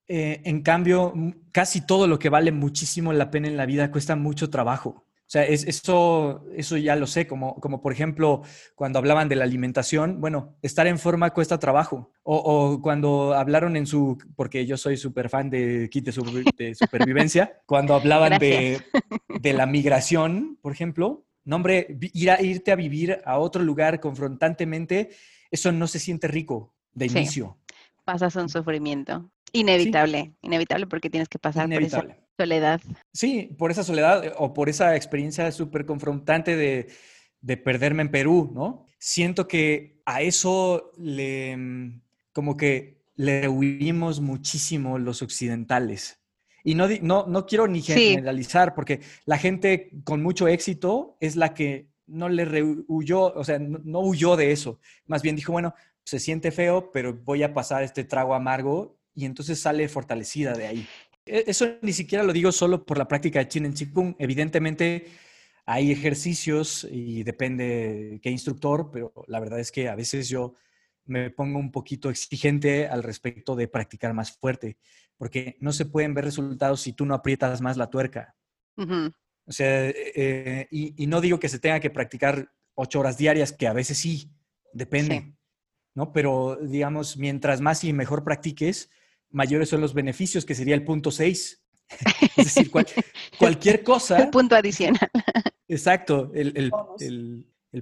Eh, 0.08 0.40
en 0.44 0.62
cambio, 0.62 1.14
casi 1.52 1.80
todo 1.80 2.06
lo 2.06 2.18
que 2.18 2.28
vale 2.28 2.52
muchísimo 2.52 3.12
la 3.12 3.30
pena 3.30 3.48
en 3.48 3.56
la 3.56 3.66
vida 3.66 3.90
cuesta 3.90 4.16
mucho 4.16 4.50
trabajo. 4.50 5.05
O 5.26 5.28
sea, 5.28 5.44
es, 5.44 5.64
eso, 5.64 6.44
eso 6.54 6.76
ya 6.76 6.94
lo 6.94 7.08
sé, 7.08 7.26
como, 7.26 7.56
como 7.56 7.82
por 7.82 7.92
ejemplo 7.92 8.42
cuando 8.76 9.00
hablaban 9.00 9.28
de 9.28 9.34
la 9.34 9.42
alimentación, 9.42 10.20
bueno, 10.20 10.56
estar 10.62 10.86
en 10.86 11.00
forma 11.00 11.32
cuesta 11.32 11.58
trabajo. 11.58 12.12
O, 12.22 12.80
cuando 12.80 13.34
hablaron 13.34 13.76
en 13.76 13.86
su, 13.86 14.18
porque 14.36 14.66
yo 14.66 14.76
soy 14.76 14.96
súper 14.96 15.28
fan 15.28 15.50
de 15.50 15.88
kit 15.90 16.04
de, 16.04 16.74
supervivencia, 16.76 17.60
cuando 17.66 17.94
hablaban 17.94 18.38
de, 18.38 18.80
de, 19.40 19.52
la 19.52 19.66
migración, 19.66 20.58
por 20.62 20.72
ejemplo, 20.72 21.24
no 21.44 21.56
hombre, 21.56 21.98
ir 22.12 22.30
a, 22.30 22.40
irte 22.40 22.70
a 22.70 22.76
vivir 22.76 23.20
a 23.24 23.38
otro 23.38 23.64
lugar 23.64 23.98
confrontantemente, 23.98 25.10
eso 25.50 25.72
no 25.72 25.88
se 25.88 25.98
siente 25.98 26.28
rico 26.28 26.72
de 26.92 27.06
inicio. 27.06 27.58
Pasas 28.04 28.36
un 28.36 28.48
sufrimiento. 28.48 29.28
Inevitable, 29.52 30.34
inevitable 30.42 30.86
porque 30.86 31.10
tienes 31.10 31.28
que 31.28 31.38
pasar 31.38 31.68
por 31.68 31.82
esa 31.82 32.04
soledad. 32.36 32.80
Sí, 33.12 33.54
por 33.58 33.70
esa 33.70 33.82
soledad 33.82 34.24
eh, 34.24 34.32
o 34.36 34.52
por 34.52 34.68
esa 34.68 34.96
experiencia 34.96 35.50
súper 35.52 35.86
confrontante 35.86 36.56
de, 36.56 36.88
de, 37.40 37.56
perderme 37.56 38.02
en 38.02 38.10
Perú, 38.10 38.52
¿no? 38.54 38.86
Siento 38.98 39.48
que 39.48 40.00
a 40.04 40.22
eso 40.22 40.92
le, 40.98 41.56
mm, 41.56 42.02
como 42.32 42.56
que 42.56 43.02
le 43.14 43.48
huimos 43.48 44.20
muchísimo 44.20 44.98
los 44.98 45.22
occidentales. 45.22 46.20
Y 46.64 46.74
no, 46.74 46.88
no, 47.00 47.26
no 47.26 47.46
quiero 47.46 47.68
ni 47.68 47.80
generalizar, 47.80 48.74
porque 48.74 49.00
la 49.24 49.38
gente 49.38 49.90
con 50.04 50.22
mucho 50.22 50.48
éxito 50.48 51.16
es 51.20 51.36
la 51.36 51.54
que 51.54 51.88
no 52.06 52.28
le 52.28 52.62
huyó, 52.88 53.32
o 53.34 53.44
sea, 53.44 53.58
no 53.58 54.00
huyó 54.00 54.36
de 54.36 54.50
eso. 54.50 54.80
Más 55.06 55.22
bien 55.22 55.36
dijo, 55.36 55.52
bueno, 55.52 55.74
se 56.04 56.18
siente 56.18 56.50
feo, 56.52 56.90
pero 56.92 57.14
voy 57.14 57.42
a 57.42 57.54
pasar 57.54 57.82
este 57.82 58.04
trago 58.04 58.34
amargo 58.34 58.95
y 59.16 59.24
entonces 59.24 59.58
sale 59.58 59.88
fortalecida 59.88 60.52
de 60.52 60.66
ahí. 60.66 60.88
E, 61.24 61.44
eso 61.48 61.66
ni 61.82 61.92
siquiera 61.92 62.22
lo 62.22 62.32
digo 62.32 62.52
solo 62.52 62.84
por 62.84 62.98
la 62.98 63.08
práctica 63.08 63.40
de 63.40 63.48
Chin 63.48 63.66
en 63.66 63.74
Chikung. 63.74 64.14
Evidentemente 64.18 65.06
hay 65.64 65.90
ejercicios 65.90 66.86
y 66.88 67.24
depende 67.24 68.20
qué 68.22 68.30
instructor, 68.30 68.90
pero 68.92 69.12
la 69.26 69.40
verdad 69.40 69.58
es 69.58 69.72
que 69.72 69.88
a 69.88 69.96
veces 69.96 70.28
yo 70.28 70.54
me 71.06 71.30
pongo 71.30 71.58
un 71.58 71.72
poquito 71.72 72.10
exigente 72.10 72.86
al 72.86 73.02
respecto 73.02 73.56
de 73.56 73.68
practicar 73.68 74.12
más 74.12 74.36
fuerte, 74.36 74.76
porque 75.16 75.56
no 75.60 75.72
se 75.72 75.86
pueden 75.86 76.14
ver 76.14 76.24
resultados 76.24 76.80
si 76.82 76.92
tú 76.92 77.06
no 77.06 77.14
aprietas 77.14 77.60
más 77.60 77.76
la 77.76 77.90
tuerca. 77.90 78.36
O 78.76 79.52
sea, 79.52 79.88
eh, 79.88 80.68
y, 80.70 81.06
no 81.06 81.20
digo 81.20 81.40
que 81.40 81.48
se 81.48 81.58
tenga 81.58 81.80
que 81.80 81.90
practicar 81.90 82.52
ocho 82.74 83.00
horas 83.00 83.16
diarias, 83.16 83.52
que 83.52 83.66
a 83.66 83.72
veces 83.72 83.96
sí, 83.96 84.30
depende, 84.72 85.34
¿no? 85.94 86.12
Pero 86.12 86.58
digamos, 86.60 87.16
mientras 87.16 87.60
más 87.60 87.82
y 87.84 87.92
mejor 87.92 88.22
practiques, 88.22 88.90
mayores 89.36 89.68
son 89.68 89.82
los 89.82 89.92
beneficios, 89.92 90.46
que 90.46 90.54
sería 90.54 90.74
el 90.74 90.82
punto 90.82 91.10
6. 91.10 91.62
es 92.36 92.44
decir, 92.54 92.70
cualquier 93.38 93.84
cosa. 93.84 94.18
El 94.18 94.30
punto 94.30 94.56
adicional. 94.56 95.10
Exacto, 95.68 96.32
el, 96.34 96.72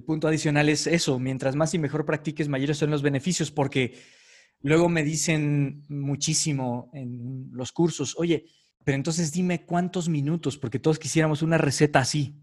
punto 0.05 0.27
adicional 0.27 0.67
es 0.67 0.85
eso, 0.85 1.17
mientras 1.17 1.55
más 1.55 1.73
y 1.73 1.79
mejor 1.79 2.05
practiques, 2.05 2.49
mayores 2.49 2.77
son 2.77 2.91
los 2.91 3.01
beneficios, 3.01 3.51
porque 3.51 3.97
luego 4.59 4.89
me 4.89 5.03
dicen 5.03 5.85
muchísimo 5.87 6.89
en 6.93 7.49
los 7.53 7.71
cursos, 7.71 8.15
oye, 8.17 8.45
pero 8.83 8.97
entonces 8.97 9.31
dime 9.31 9.65
cuántos 9.65 10.09
minutos, 10.09 10.57
porque 10.57 10.79
todos 10.79 10.99
quisiéramos 10.99 11.41
una 11.41 11.57
receta 11.57 11.99
así, 11.99 12.37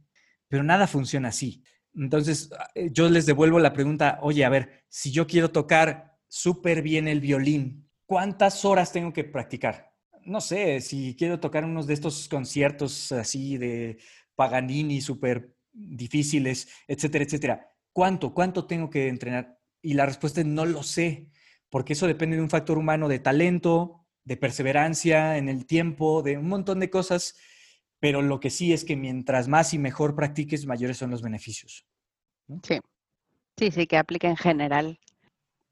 pero 0.48 0.62
nada 0.62 0.86
funciona 0.86 1.28
así. 1.28 1.62
Entonces, 1.94 2.48
eh, 2.74 2.88
yo 2.90 3.10
les 3.10 3.26
devuelvo 3.26 3.58
la 3.58 3.74
pregunta, 3.74 4.18
oye, 4.22 4.44
a 4.46 4.48
ver, 4.48 4.84
si 4.88 5.12
yo 5.12 5.26
quiero 5.26 5.50
tocar 5.50 6.16
súper 6.28 6.80
bien 6.80 7.08
el 7.08 7.20
violín, 7.20 7.91
¿cuántas 8.06 8.64
horas 8.64 8.92
tengo 8.92 9.12
que 9.12 9.24
practicar? 9.24 9.92
No 10.24 10.40
sé, 10.40 10.80
si 10.80 11.16
quiero 11.16 11.40
tocar 11.40 11.64
unos 11.64 11.86
de 11.86 11.94
estos 11.94 12.28
conciertos 12.28 13.10
así 13.12 13.58
de 13.58 13.98
Paganini 14.34 15.00
súper 15.00 15.54
difíciles, 15.72 16.68
etcétera, 16.86 17.24
etcétera. 17.24 17.72
¿Cuánto? 17.92 18.32
¿Cuánto 18.32 18.66
tengo 18.66 18.88
que 18.88 19.08
entrenar? 19.08 19.58
Y 19.82 19.94
la 19.94 20.06
respuesta 20.06 20.40
es 20.40 20.46
no 20.46 20.64
lo 20.64 20.82
sé, 20.82 21.28
porque 21.70 21.94
eso 21.94 22.06
depende 22.06 22.36
de 22.36 22.42
un 22.42 22.50
factor 22.50 22.78
humano 22.78 23.08
de 23.08 23.18
talento, 23.18 24.06
de 24.24 24.36
perseverancia 24.36 25.36
en 25.36 25.48
el 25.48 25.66
tiempo, 25.66 26.22
de 26.22 26.38
un 26.38 26.48
montón 26.48 26.80
de 26.80 26.90
cosas, 26.90 27.36
pero 27.98 28.22
lo 28.22 28.40
que 28.40 28.50
sí 28.50 28.72
es 28.72 28.84
que 28.84 28.96
mientras 28.96 29.48
más 29.48 29.74
y 29.74 29.78
mejor 29.78 30.14
practiques, 30.14 30.66
mayores 30.66 30.96
son 30.96 31.10
los 31.10 31.22
beneficios. 31.22 31.84
Sí, 32.62 32.78
sí, 33.58 33.70
sí, 33.70 33.86
que 33.86 33.96
aplica 33.96 34.28
en 34.28 34.36
general. 34.36 34.98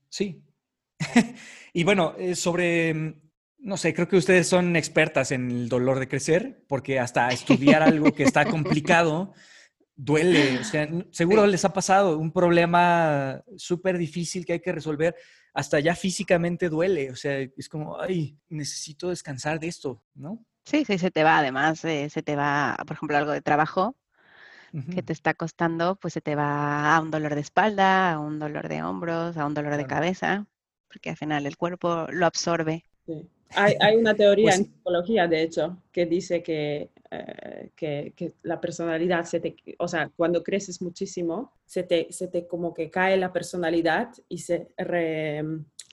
Sí, 0.08 0.42
y 1.72 1.84
bueno, 1.84 2.14
eh, 2.18 2.34
sobre, 2.34 2.94
mm, 2.94 3.14
no 3.58 3.76
sé, 3.76 3.94
creo 3.94 4.08
que 4.08 4.16
ustedes 4.16 4.48
son 4.48 4.76
expertas 4.76 5.32
en 5.32 5.50
el 5.50 5.68
dolor 5.68 5.98
de 5.98 6.08
crecer, 6.08 6.64
porque 6.68 6.98
hasta 6.98 7.28
estudiar 7.30 7.82
algo 7.82 8.12
que 8.12 8.24
está 8.24 8.44
complicado 8.44 9.32
duele. 9.96 10.58
O 10.58 10.64
sea, 10.64 10.88
seguro 11.10 11.46
les 11.46 11.64
ha 11.64 11.72
pasado 11.72 12.18
un 12.18 12.32
problema 12.32 13.42
súper 13.56 13.98
difícil 13.98 14.44
que 14.44 14.54
hay 14.54 14.60
que 14.60 14.72
resolver, 14.72 15.14
hasta 15.52 15.78
ya 15.80 15.94
físicamente 15.94 16.68
duele. 16.68 17.10
O 17.10 17.16
sea, 17.16 17.38
es 17.38 17.68
como, 17.68 18.00
ay, 18.00 18.38
necesito 18.48 19.10
descansar 19.10 19.60
de 19.60 19.68
esto, 19.68 20.02
¿no? 20.14 20.44
Sí, 20.64 20.84
sí, 20.84 20.98
se 20.98 21.10
te 21.10 21.24
va 21.24 21.38
además, 21.38 21.84
eh, 21.84 22.08
se 22.10 22.22
te 22.22 22.36
va, 22.36 22.76
por 22.86 22.96
ejemplo, 22.96 23.16
algo 23.16 23.32
de 23.32 23.42
trabajo 23.42 23.96
que 24.94 25.02
te 25.02 25.12
está 25.12 25.34
costando, 25.34 25.96
pues 25.96 26.14
se 26.14 26.20
te 26.20 26.36
va 26.36 26.94
a 26.94 27.00
un 27.00 27.10
dolor 27.10 27.34
de 27.34 27.40
espalda, 27.40 28.12
a 28.12 28.20
un 28.20 28.38
dolor 28.38 28.68
de 28.68 28.84
hombros, 28.84 29.36
a 29.36 29.44
un 29.44 29.52
dolor 29.52 29.76
de 29.76 29.84
cabeza 29.84 30.46
porque 30.90 31.10
al 31.10 31.16
final 31.16 31.46
el 31.46 31.56
cuerpo 31.56 32.06
lo 32.10 32.26
absorbe. 32.26 32.84
Hay, 33.50 33.74
hay, 33.80 33.96
una 33.96 34.14
teoría 34.14 34.50
pues 34.50 34.58
en 34.58 34.64
psicología, 34.66 35.26
de 35.26 35.42
hecho, 35.42 35.82
que 35.90 36.06
dice 36.06 36.42
que, 36.42 36.90
eh, 37.10 37.70
que, 37.74 38.12
que, 38.16 38.34
la 38.42 38.60
personalidad, 38.60 39.24
se 39.24 39.40
te, 39.40 39.56
o 39.78 39.88
sea, 39.88 40.10
cuando 40.14 40.42
creces 40.42 40.80
muchísimo, 40.80 41.52
se 41.66 41.82
te, 41.82 42.06
se 42.10 42.28
te 42.28 42.46
como 42.46 42.72
que 42.72 42.90
cae 42.90 43.16
la 43.16 43.32
personalidad 43.32 44.10
y 44.28 44.38
se 44.38 44.68
re, 44.76 45.44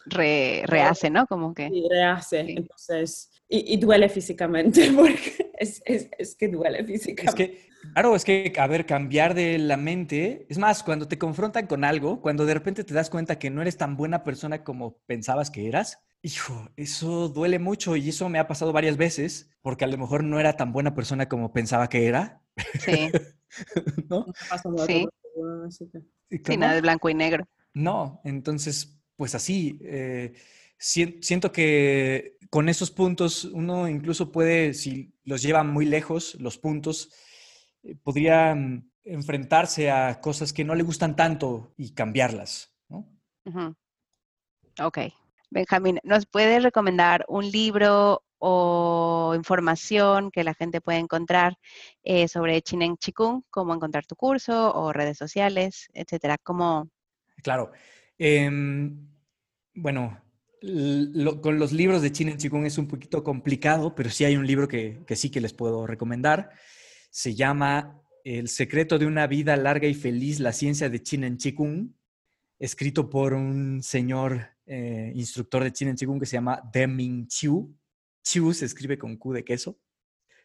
rehace, 0.06 1.10
¿no? 1.10 1.26
Como 1.26 1.53
que... 1.53 1.69
Y 1.72 1.88
rehace, 1.90 2.41
entonces, 2.41 3.32
y, 3.49 3.74
y, 3.74 3.78
duele 3.78 4.10
físicamente, 4.10 4.91
porque 4.95 5.52
es, 5.57 5.82
es, 5.86 6.10
es, 6.18 6.36
que 6.36 6.49
duele 6.49 6.84
físicamente. 6.84 7.44
Es 7.44 7.49
que, 7.49 7.68
claro, 7.93 8.15
es 8.15 8.23
que, 8.23 8.53
a 8.57 8.68
ver, 8.68 8.85
cambiar 8.85 9.34
de 9.34 9.57
la 9.57 9.77
mente, 9.77 10.45
es 10.49 10.57
más, 10.57 10.84
cuando 10.84 11.07
te 11.07 11.18
confrontan 11.18 11.68
con 11.68 11.84
algo, 11.84 12.22
cuando 12.22 12.45
de 12.45 12.53
repente 12.53 12.84
te 12.84 12.93
das 12.93 13.09
cuenta 13.09 13.39
que 13.39 13.49
no 13.49 13.61
eres 13.61 13.77
tan 13.77 13.97
buena 13.97 14.23
persona 14.23 14.64
como 14.64 14.97
pensabas 15.05 15.51
que 15.51 15.68
eras, 15.68 15.99
hijo, 16.22 16.69
eso 16.76 17.30
duele 17.30 17.59
mucho 17.59 17.95
y 17.95 18.09
eso 18.09 18.30
me 18.30 18.39
ha 18.39 18.47
pasado 18.47 18.73
varias 18.73 18.97
veces, 18.97 19.49
porque 19.61 19.85
a 19.85 19.88
lo 19.88 19.97
mejor 19.97 20.23
no 20.23 20.39
era 20.39 20.57
tan 20.57 20.72
buena 20.72 20.95
persona 20.95 21.27
como 21.30 21.53
pensaba 21.53 21.89
que 21.89 22.07
era. 22.07 22.41
Sí. 22.80 23.09
¿No? 24.09 24.26
Sí. 24.85 25.07
Sí, 26.30 26.57
nada 26.57 26.73
de 26.73 26.81
blanco 26.81 27.09
y 27.09 27.14
negro. 27.14 27.47
No, 27.73 28.22
entonces, 28.23 28.99
pues 29.15 29.35
así, 29.35 29.80
eh, 29.84 30.34
siento 30.77 31.51
que 31.51 32.38
con 32.49 32.69
esos 32.69 32.91
puntos 32.91 33.45
uno 33.45 33.88
incluso 33.88 34.31
puede, 34.31 34.73
si 34.73 35.14
los 35.23 35.41
lleva 35.41 35.64
muy 35.64 35.85
lejos, 35.85 36.35
los 36.39 36.57
puntos, 36.57 37.11
podría 38.04 38.54
mm, 38.56 38.90
enfrentarse 39.04 39.90
a 39.91 40.20
cosas 40.22 40.54
que 40.54 40.64
no 40.64 40.76
le 40.76 40.84
gustan 40.84 41.16
tanto 41.16 41.74
y 41.78 41.94
cambiarlas. 41.94 42.74
¿no? 42.90 43.08
Ok. 44.82 44.99
Benjamín, 45.49 45.99
¿nos 46.04 46.26
puedes 46.26 46.62
recomendar 46.62 47.24
un 47.30 47.49
libro 47.49 48.24
o 48.40 49.34
información 49.36 50.30
que 50.30 50.44
la 50.44 50.54
gente 50.54 50.82
puede 50.82 50.99
encontrar 50.99 51.58
eh, 52.04 52.28
sobre 52.28 52.62
Chinen 52.62 52.98
Chikung, 52.98 53.44
cómo 53.49 53.74
encontrar 53.74 54.06
tu 54.06 54.16
curso 54.16 54.74
o 54.76 54.94
redes 54.94 55.18
sociales, 55.18 55.88
etcétera? 55.94 56.38
¿Cómo? 56.44 56.90
Claro. 57.41 57.72
Em, 58.18 59.08
bueno, 59.74 60.22
con 61.41 61.60
los 61.60 61.72
libros 61.72 62.02
de 62.02 62.12
Chinen 62.12 62.38
Chikung 62.38 62.66
es 62.66 62.78
un 62.78 62.88
poquito 62.88 63.24
complicado, 63.24 63.95
pero 63.95 64.10
sí 64.10 64.26
hay 64.26 64.36
un 64.36 64.48
libro 64.48 64.68
que, 64.68 65.04
sí 65.16 65.30
que 65.30 65.41
les 65.41 65.54
puedo 65.54 65.88
recomendar. 65.88 66.52
Se 67.18 67.34
llama 67.34 67.99
El 68.23 68.48
secreto 68.48 68.99
de 68.99 69.07
una 69.07 69.26
vida 69.26 69.57
larga 69.57 69.88
y 69.88 69.95
feliz, 69.95 70.39
la 70.39 70.53
ciencia 70.53 70.88
de 70.88 71.02
Chinen 71.02 71.38
Chikung. 71.38 71.89
escrito 72.60 73.10
por 73.10 73.34
un 73.34 73.81
señor 73.81 74.49
eh, 74.68 75.11
instructor 75.15 75.64
de 75.64 75.73
Chin 75.73 75.95
Chikung 75.95 76.19
que 76.19 76.27
se 76.27 76.38
llama 76.38 76.61
Deming 76.72 77.27
Chiu. 77.27 77.76
Chiu 78.23 78.53
se 78.53 78.65
escribe 78.65 78.99
con 78.99 79.18
Q 79.18 79.34
de 79.34 79.44
queso. 79.44 79.80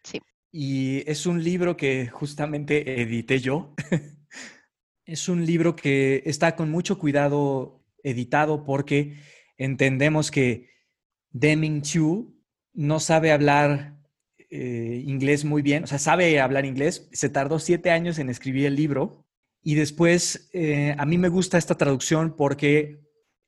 Sí. 0.02 0.22
Y 0.50 1.02
es 1.10 1.26
un 1.26 1.44
libro 1.44 1.76
que 1.76 2.08
justamente 2.08 3.02
edité 3.02 3.38
yo. 3.38 3.74
es 5.04 5.28
un 5.28 5.44
libro 5.44 5.76
que 5.76 6.22
está 6.24 6.56
con 6.56 6.70
mucho 6.70 6.98
cuidado 6.98 7.84
editado 8.02 8.64
porque 8.64 9.18
entendemos 9.58 10.30
que 10.30 10.70
Deming 11.32 11.82
Chiu 11.82 12.34
no 12.72 12.98
sabe 12.98 13.30
hablar 13.30 14.01
eh, 14.54 15.02
inglés 15.06 15.46
muy 15.46 15.62
bien, 15.62 15.84
o 15.84 15.86
sea, 15.86 15.98
sabe 15.98 16.38
hablar 16.38 16.66
inglés. 16.66 17.08
Se 17.12 17.30
tardó 17.30 17.58
siete 17.58 17.90
años 17.90 18.18
en 18.18 18.28
escribir 18.28 18.66
el 18.66 18.76
libro 18.76 19.24
y 19.62 19.76
después 19.76 20.50
eh, 20.52 20.94
a 20.98 21.06
mí 21.06 21.16
me 21.16 21.30
gusta 21.30 21.56
esta 21.56 21.78
traducción 21.78 22.36
porque 22.36 23.00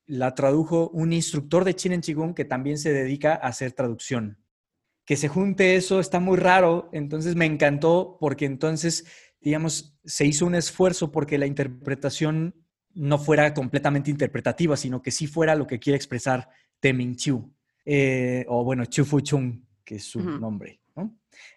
la 0.07 0.35
tradujo 0.35 0.89
un 0.95 1.13
instructor 1.13 1.63
de 1.65 1.75
Chinen 1.75 2.01
Chigún 2.01 2.33
que 2.33 2.47
también 2.47 2.79
se 2.79 2.91
dedica 2.91 3.35
a 3.35 3.49
hacer 3.49 3.73
traducción. 3.73 4.39
Que 5.05 5.17
se 5.17 5.29
junte 5.29 5.77
eso 5.77 6.01
está 6.01 6.21
muy 6.21 6.39
raro, 6.39 6.89
entonces 6.95 7.37
me 7.37 7.45
encantó 7.45 8.17
porque 8.19 8.47
entonces, 8.47 9.05
digamos, 9.43 9.99
se 10.07 10.25
hizo 10.25 10.47
un 10.47 10.55
esfuerzo 10.55 11.13
porque 11.13 11.37
la 11.37 11.45
interpretación 11.45 12.55
no 12.95 13.19
fuera 13.19 13.53
completamente 13.53 14.11
interpretativa, 14.11 14.75
sino 14.79 15.03
que 15.03 15.11
sí 15.11 15.27
fuera 15.27 15.55
lo 15.55 15.67
que 15.67 15.79
quiere 15.79 15.99
expresar 15.99 16.49
Teming 16.81 17.17
Chiu, 17.17 17.53
eh, 17.85 18.47
o 18.49 18.65
bueno, 18.65 18.87
Chu 18.87 19.05
Fu 19.05 19.21
Chung, 19.21 19.61
que 19.85 19.97
es 19.97 20.05
su 20.05 20.21
nombre. 20.21 20.81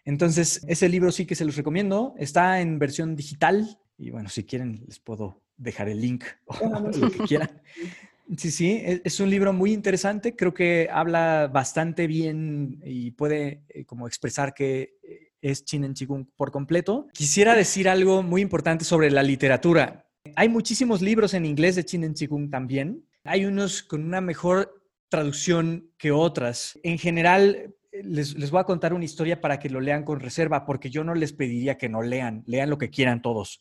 Entonces, 0.06 0.64
ese 0.68 0.90
libro 0.90 1.12
sí 1.12 1.26
que 1.26 1.36
se 1.36 1.46
los 1.46 1.56
recomiendo. 1.56 2.16
Está 2.18 2.62
en 2.62 2.80
versión 2.80 3.16
digital 3.16 3.80
y 3.98 4.12
bueno, 4.12 4.30
si 4.30 4.44
quieren, 4.44 4.84
les 4.88 5.00
puedo 5.00 5.42
dejar 5.58 5.90
el 5.90 6.00
link 6.00 6.24
o 6.46 6.56
lo 6.98 7.12
que 7.12 7.20
quieran. 7.20 7.62
Sí, 8.36 8.52
sí, 8.52 8.72
e, 8.72 9.02
es 9.04 9.20
un 9.20 9.30
libro 9.30 9.54
muy 9.54 9.72
interesante. 9.74 10.36
Creo 10.36 10.54
que 10.54 10.90
habla 10.92 11.50
bastante 11.52 12.08
bien 12.08 12.82
y 12.84 13.12
puede 13.12 13.64
eh, 13.70 13.86
como 13.86 14.08
expresar 14.08 14.54
que 14.54 14.98
eh, 15.04 15.32
es 15.42 15.64
Chinen 15.64 15.94
Chikung 15.94 16.26
por 16.36 16.52
completo. 16.52 17.08
Quisiera 17.14 17.56
decir 17.56 17.88
algo 17.88 18.24
muy 18.24 18.42
importante 18.42 18.86
sobre 18.86 19.10
la 19.12 19.24
literatura. 19.24 20.10
Hay 20.36 20.50
muchísimos 20.50 21.02
libros 21.02 21.34
en 21.34 21.46
inglés 21.46 21.76
de 21.76 21.86
Chinen 21.86 22.14
Chikung 22.14 22.50
también. 22.50 23.06
Hay 23.24 23.46
unos 23.46 23.82
con 23.82 24.04
una 24.04 24.20
mejor 24.20 24.84
traducción 25.10 25.90
que 25.98 26.12
otras. 26.12 26.78
En 26.84 26.98
general, 26.98 27.76
les, 28.04 28.52
voy 28.52 28.60
a 28.60 28.66
contar 28.66 28.94
una 28.94 29.06
historia 29.06 29.42
para 29.42 29.60
que 29.60 29.70
lo 29.70 29.80
lean 29.80 30.04
con 30.04 30.20
reserva, 30.20 30.66
porque 30.66 30.90
yo 30.90 31.04
no 31.04 31.16
les 31.16 31.34
pediría 31.34 31.78
que 31.78 31.90
no 31.90 32.02
lean, 32.02 32.44
lean 32.46 32.70
lo 32.70 32.78
que 32.78 32.90
quieran 32.90 33.22
todos. 33.22 33.60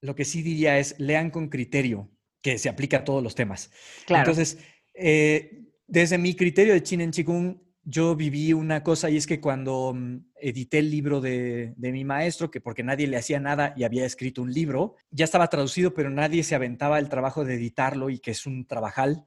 Lo 0.00 0.14
que 0.14 0.24
sí 0.24 0.42
diría 0.42 0.78
es, 0.78 0.98
lean 0.98 1.30
con 1.30 1.48
criterio, 1.48 2.10
que 2.42 2.58
se 2.58 2.68
aplica 2.68 2.98
a 2.98 3.04
todos 3.04 3.22
los 3.22 3.34
temas. 3.34 3.70
Entonces, 4.08 4.58
eh, 4.94 5.66
desde 5.86 6.18
mi 6.18 6.34
criterio 6.34 6.72
de 6.72 6.82
Chin 6.82 7.00
en 7.00 7.10
Chikung, 7.10 7.56
yo 7.82 8.14
viví 8.14 8.52
una 8.52 8.82
cosa 8.82 9.10
y 9.10 9.16
es 9.16 9.26
que 9.26 9.40
cuando 9.40 9.92
mm, 9.94 10.18
edité 10.36 10.78
el 10.78 10.90
libro 10.90 11.20
de, 11.20 11.74
mi 11.76 12.04
maestro, 12.04 12.50
que 12.50 12.60
porque 12.60 12.82
nadie 12.82 13.06
le 13.06 13.16
hacía 13.16 13.40
nada 13.40 13.74
y 13.76 13.84
había 13.84 14.04
escrito 14.04 14.42
un 14.42 14.52
libro, 14.52 14.96
ya 15.10 15.24
estaba 15.24 15.48
traducido, 15.48 15.94
pero 15.94 16.10
nadie 16.10 16.42
se 16.42 16.54
aventaba 16.54 16.98
el 16.98 17.08
trabajo 17.08 17.44
de 17.44 17.54
editarlo 17.54 18.10
y 18.10 18.18
que 18.18 18.32
es 18.32 18.46
un 18.46 18.66
trabajal. 18.66 19.24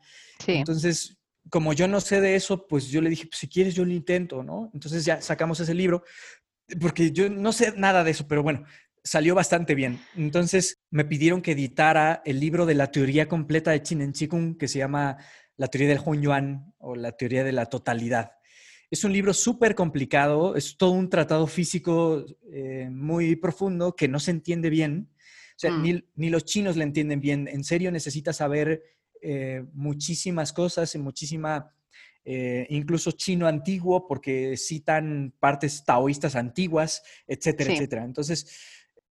Entonces, 0.47 1.17
como 1.49 1.73
yo 1.73 1.87
no 1.87 1.99
sé 2.01 2.21
de 2.21 2.35
eso, 2.35 2.67
pues 2.67 2.87
yo 2.87 3.01
le 3.01 3.09
dije, 3.09 3.27
pues 3.27 3.39
si 3.39 3.47
quieres 3.47 3.75
yo 3.75 3.85
lo 3.85 3.91
intento, 3.91 4.43
¿no? 4.43 4.71
Entonces 4.73 5.05
ya 5.05 5.21
sacamos 5.21 5.59
ese 5.59 5.73
libro, 5.73 6.03
porque 6.79 7.11
yo 7.11 7.29
no 7.29 7.51
sé 7.51 7.73
nada 7.75 8.03
de 8.03 8.11
eso, 8.11 8.27
pero 8.27 8.43
bueno, 8.43 8.65
salió 9.03 9.35
bastante 9.35 9.75
bien. 9.75 9.99
Entonces 10.15 10.81
me 10.89 11.05
pidieron 11.05 11.41
que 11.41 11.51
editara 11.51 12.21
el 12.25 12.39
libro 12.39 12.65
de 12.65 12.75
la 12.75 12.91
teoría 12.91 13.27
completa 13.27 13.71
de 13.71 13.83
Chinen 13.83 14.13
Chikung, 14.13 14.57
que 14.57 14.67
se 14.67 14.79
llama 14.79 15.17
La 15.57 15.67
teoría 15.67 15.89
del 15.89 16.21
Yuan 16.21 16.73
o 16.77 16.95
la 16.95 17.11
teoría 17.11 17.43
de 17.43 17.51
la 17.51 17.65
totalidad. 17.65 18.31
Es 18.89 19.03
un 19.03 19.11
libro 19.11 19.33
súper 19.33 19.75
complicado, 19.75 20.55
es 20.55 20.77
todo 20.77 20.91
un 20.91 21.09
tratado 21.09 21.47
físico 21.47 22.25
eh, 22.51 22.89
muy 22.91 23.35
profundo 23.35 23.95
que 23.95 24.07
no 24.07 24.19
se 24.19 24.31
entiende 24.31 24.69
bien. 24.69 25.09
O 25.55 25.59
sea, 25.59 25.71
mm. 25.71 26.03
ni, 26.15 26.29
los 26.29 26.45
chinos 26.45 26.77
le 26.77 26.83
entienden 26.83 27.19
bien. 27.19 27.47
En 27.47 27.63
serio, 27.63 27.91
necesitas 27.91 28.37
saber 28.37 28.83
eh, 29.23 29.63
muchísimas 29.73 30.53
cosas 30.53 30.93
y 30.95 30.99
muchísima, 30.99 31.73
eh, 32.25 32.67
incluso 32.69 33.11
chino 33.11 33.47
antiguo, 33.47 34.07
porque 34.07 34.55
citan 34.57 35.33
partes 35.39 35.83
taoístas 35.85 36.35
antiguas, 36.35 37.03
etcétera, 37.27 37.73
etcétera. 37.73 38.03
Entonces, 38.03 38.47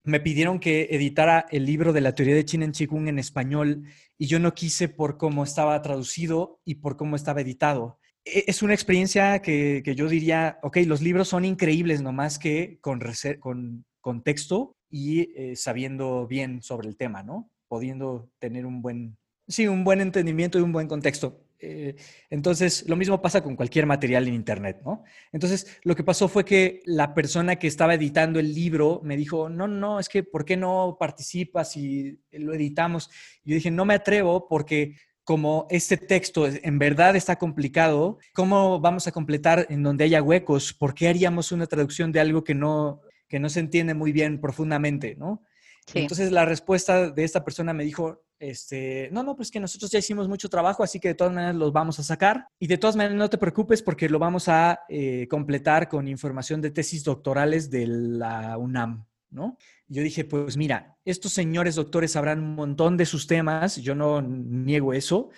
me 0.03 0.19
pidieron 0.19 0.59
que 0.59 0.87
editara 0.91 1.45
el 1.51 1.65
libro 1.65 1.93
de 1.93 2.01
la 2.01 2.15
teoría 2.15 2.35
de 2.35 2.45
Chin 2.45 2.63
en 2.63 2.71
Chikung 2.71 3.07
en 3.07 3.19
español 3.19 3.83
y 4.17 4.27
yo 4.27 4.39
no 4.39 4.53
quise 4.53 4.89
por 4.89 5.17
cómo 5.17 5.43
estaba 5.43 5.81
traducido 5.81 6.59
y 6.65 6.75
por 6.75 6.97
cómo 6.97 7.15
estaba 7.15 7.41
editado. 7.41 7.99
E, 8.25 8.45
es 8.47 8.61
una 8.63 8.73
experiencia 8.73 9.41
que, 9.41 9.83
yo 9.95 10.07
diría, 10.07 10.59
ok, 10.63 10.77
los 10.85 11.01
libros 11.01 11.27
son 11.27 11.45
increíbles, 11.45 12.01
nomás 12.01 12.39
que 12.39 12.79
con, 12.81 13.01
con 13.39 13.85
contexto 14.01 14.75
y 14.89 15.31
eh, 15.35 15.55
sabiendo 15.55 16.27
bien 16.27 16.61
sobre 16.61 16.87
el 16.87 16.97
tema, 16.97 17.23
¿no? 17.23 17.51
Pudiendo 17.67 18.31
tener 18.39 18.65
un 18.65 18.81
buen, 18.81 19.17
sí, 19.49 19.67
un 19.67 19.83
buen 19.83 19.99
entendimiento 19.99 20.57
y 20.57 20.61
un 20.61 20.71
buen 20.71 20.87
contexto. 20.87 21.43
Eh, 21.61 21.95
entonces, 22.29 22.87
lo 22.87 22.95
mismo 22.95 23.21
pasa 23.21 23.43
con 23.43 23.57
cualquier 23.57 23.85
material 23.85 24.27
en 24.27 24.33
Internet, 24.33 24.81
¿no? 24.85 25.03
Entonces, 25.33 25.79
lo 25.83 25.95
que 25.95 26.05
pasó 26.05 26.29
fue 26.29 26.45
que 26.45 26.81
la 26.85 27.13
persona 27.13 27.57
que 27.57 27.67
estaba 27.67 27.95
editando 27.95 28.39
el 28.39 28.53
libro 28.53 29.01
me 29.03 29.17
dijo, 29.17 29.49
no, 29.49 29.67
no, 29.67 29.99
es 29.99 30.07
que, 30.07 30.23
¿por 30.23 30.45
qué 30.45 30.55
no 30.55 30.95
participas 30.97 31.75
y 31.75 32.21
lo 32.31 32.53
editamos? 32.53 33.09
Y 33.43 33.49
yo 33.49 33.55
dije, 33.55 33.71
no 33.71 33.83
me 33.83 33.95
atrevo 33.95 34.47
porque 34.47 34.95
como 35.25 35.67
este 35.69 35.97
texto 35.97 36.47
en 36.47 36.79
verdad 36.79 37.15
está 37.15 37.35
complicado, 37.35 38.17
¿cómo 38.33 38.79
vamos 38.79 39.05
a 39.07 39.11
completar 39.11 39.67
en 39.69 39.83
donde 39.83 40.05
haya 40.05 40.23
huecos? 40.23 40.73
¿Por 40.73 40.95
qué 40.95 41.07
haríamos 41.07 41.51
una 41.51 41.67
traducción 41.67 42.11
de 42.11 42.19
algo 42.19 42.43
que 42.43 42.55
no, 42.55 43.01
que 43.27 43.39
no 43.39 43.49
se 43.49 43.59
entiende 43.59 43.93
muy 43.93 44.11
bien 44.11 44.39
profundamente, 44.39 45.15
¿no? 45.15 45.43
Entonces 45.93 46.31
la 46.31 46.45
respuesta 46.45 47.09
de 47.11 47.23
esta 47.23 47.43
persona 47.43 47.73
me 47.73 47.83
dijo, 47.83 48.23
este, 48.39 49.09
no, 49.11 49.23
no, 49.23 49.35
pues 49.35 49.51
que 49.51 49.59
nosotros 49.59 49.91
ya 49.91 49.99
hicimos 49.99 50.27
mucho 50.27 50.49
trabajo, 50.49 50.83
así 50.83 50.99
que 50.99 51.09
de 51.09 51.15
todas 51.15 51.33
maneras 51.33 51.55
los 51.55 51.73
vamos 51.73 51.99
a 51.99 52.03
sacar. 52.03 52.47
Y 52.59 52.67
de 52.67 52.77
todas 52.77 52.95
maneras 52.95 53.17
no 53.17 53.29
te 53.29 53.37
preocupes 53.37 53.81
porque 53.81 54.09
lo 54.09 54.19
vamos 54.19 54.47
a 54.47 54.81
eh, 54.89 55.27
completar 55.29 55.89
con 55.89 56.07
información 56.07 56.61
de 56.61 56.71
tesis 56.71 57.03
doctorales 57.03 57.69
de 57.69 57.87
la 57.87 58.57
UNAM, 58.57 59.05
¿no? 59.29 59.57
yo 59.89 60.03
dije, 60.03 60.23
pues 60.23 60.55
mira, 60.55 60.95
estos 61.03 61.33
señores 61.33 61.75
doctores 61.75 62.11
sabrán 62.11 62.39
un 62.39 62.55
montón 62.55 62.95
de 62.95 63.05
sus 63.05 63.25
temas, 63.25 63.77
yo 63.77 63.95
no 63.95 64.21
niego 64.21 64.93
eso, 64.93 65.29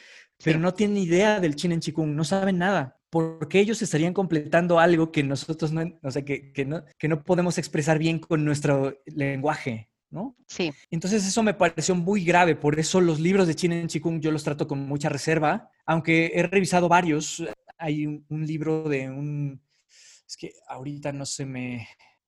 pero 0.43 0.59
no 0.59 0.73
tienen 0.73 0.97
idea 0.97 1.39
del 1.39 1.55
chin 1.55 1.71
en 1.71 1.79
chikung, 1.79 2.13
no 2.13 2.23
saben 2.23 2.57
nada. 2.57 2.97
Porque 3.09 3.59
ellos 3.59 3.81
estarían 3.81 4.13
completando 4.13 4.79
algo 4.79 5.11
que 5.11 5.23
nosotros 5.23 5.71
no, 5.71 5.83
no 6.01 6.11
sé, 6.11 6.23
que, 6.23 6.51
que, 6.53 6.65
no, 6.65 6.83
que 6.97 7.07
no 7.07 7.23
podemos 7.23 7.57
expresar 7.57 7.97
bien 7.97 8.19
con 8.19 8.45
nuestro 8.45 8.97
lenguaje, 9.05 9.89
¿no? 10.11 10.35
Sí. 10.45 10.71
Entonces 10.91 11.25
eso 11.25 11.41
me 11.41 11.53
pareció 11.53 11.95
muy 11.95 12.23
grave, 12.23 12.55
por 12.55 12.79
eso 12.79 13.01
los 13.01 13.19
libros 13.19 13.47
de 13.47 13.55
Chin 13.55 13.71
en 13.71 13.87
Chikung 13.87 14.19
yo 14.19 14.31
los 14.31 14.43
trato 14.43 14.67
con 14.67 14.85
mucha 14.85 15.09
reserva, 15.09 15.71
aunque 15.85 16.31
he 16.35 16.43
revisado 16.43 16.87
varios. 16.87 17.43
Hay 17.77 18.05
un, 18.05 18.45
libro 18.45 18.83
de 18.83 19.09
un, 19.09 19.61
es 20.27 20.37
que 20.37 20.53
ahorita 20.67 21.11
no 21.11 21.25
se 21.25 21.45
me, 21.45 21.87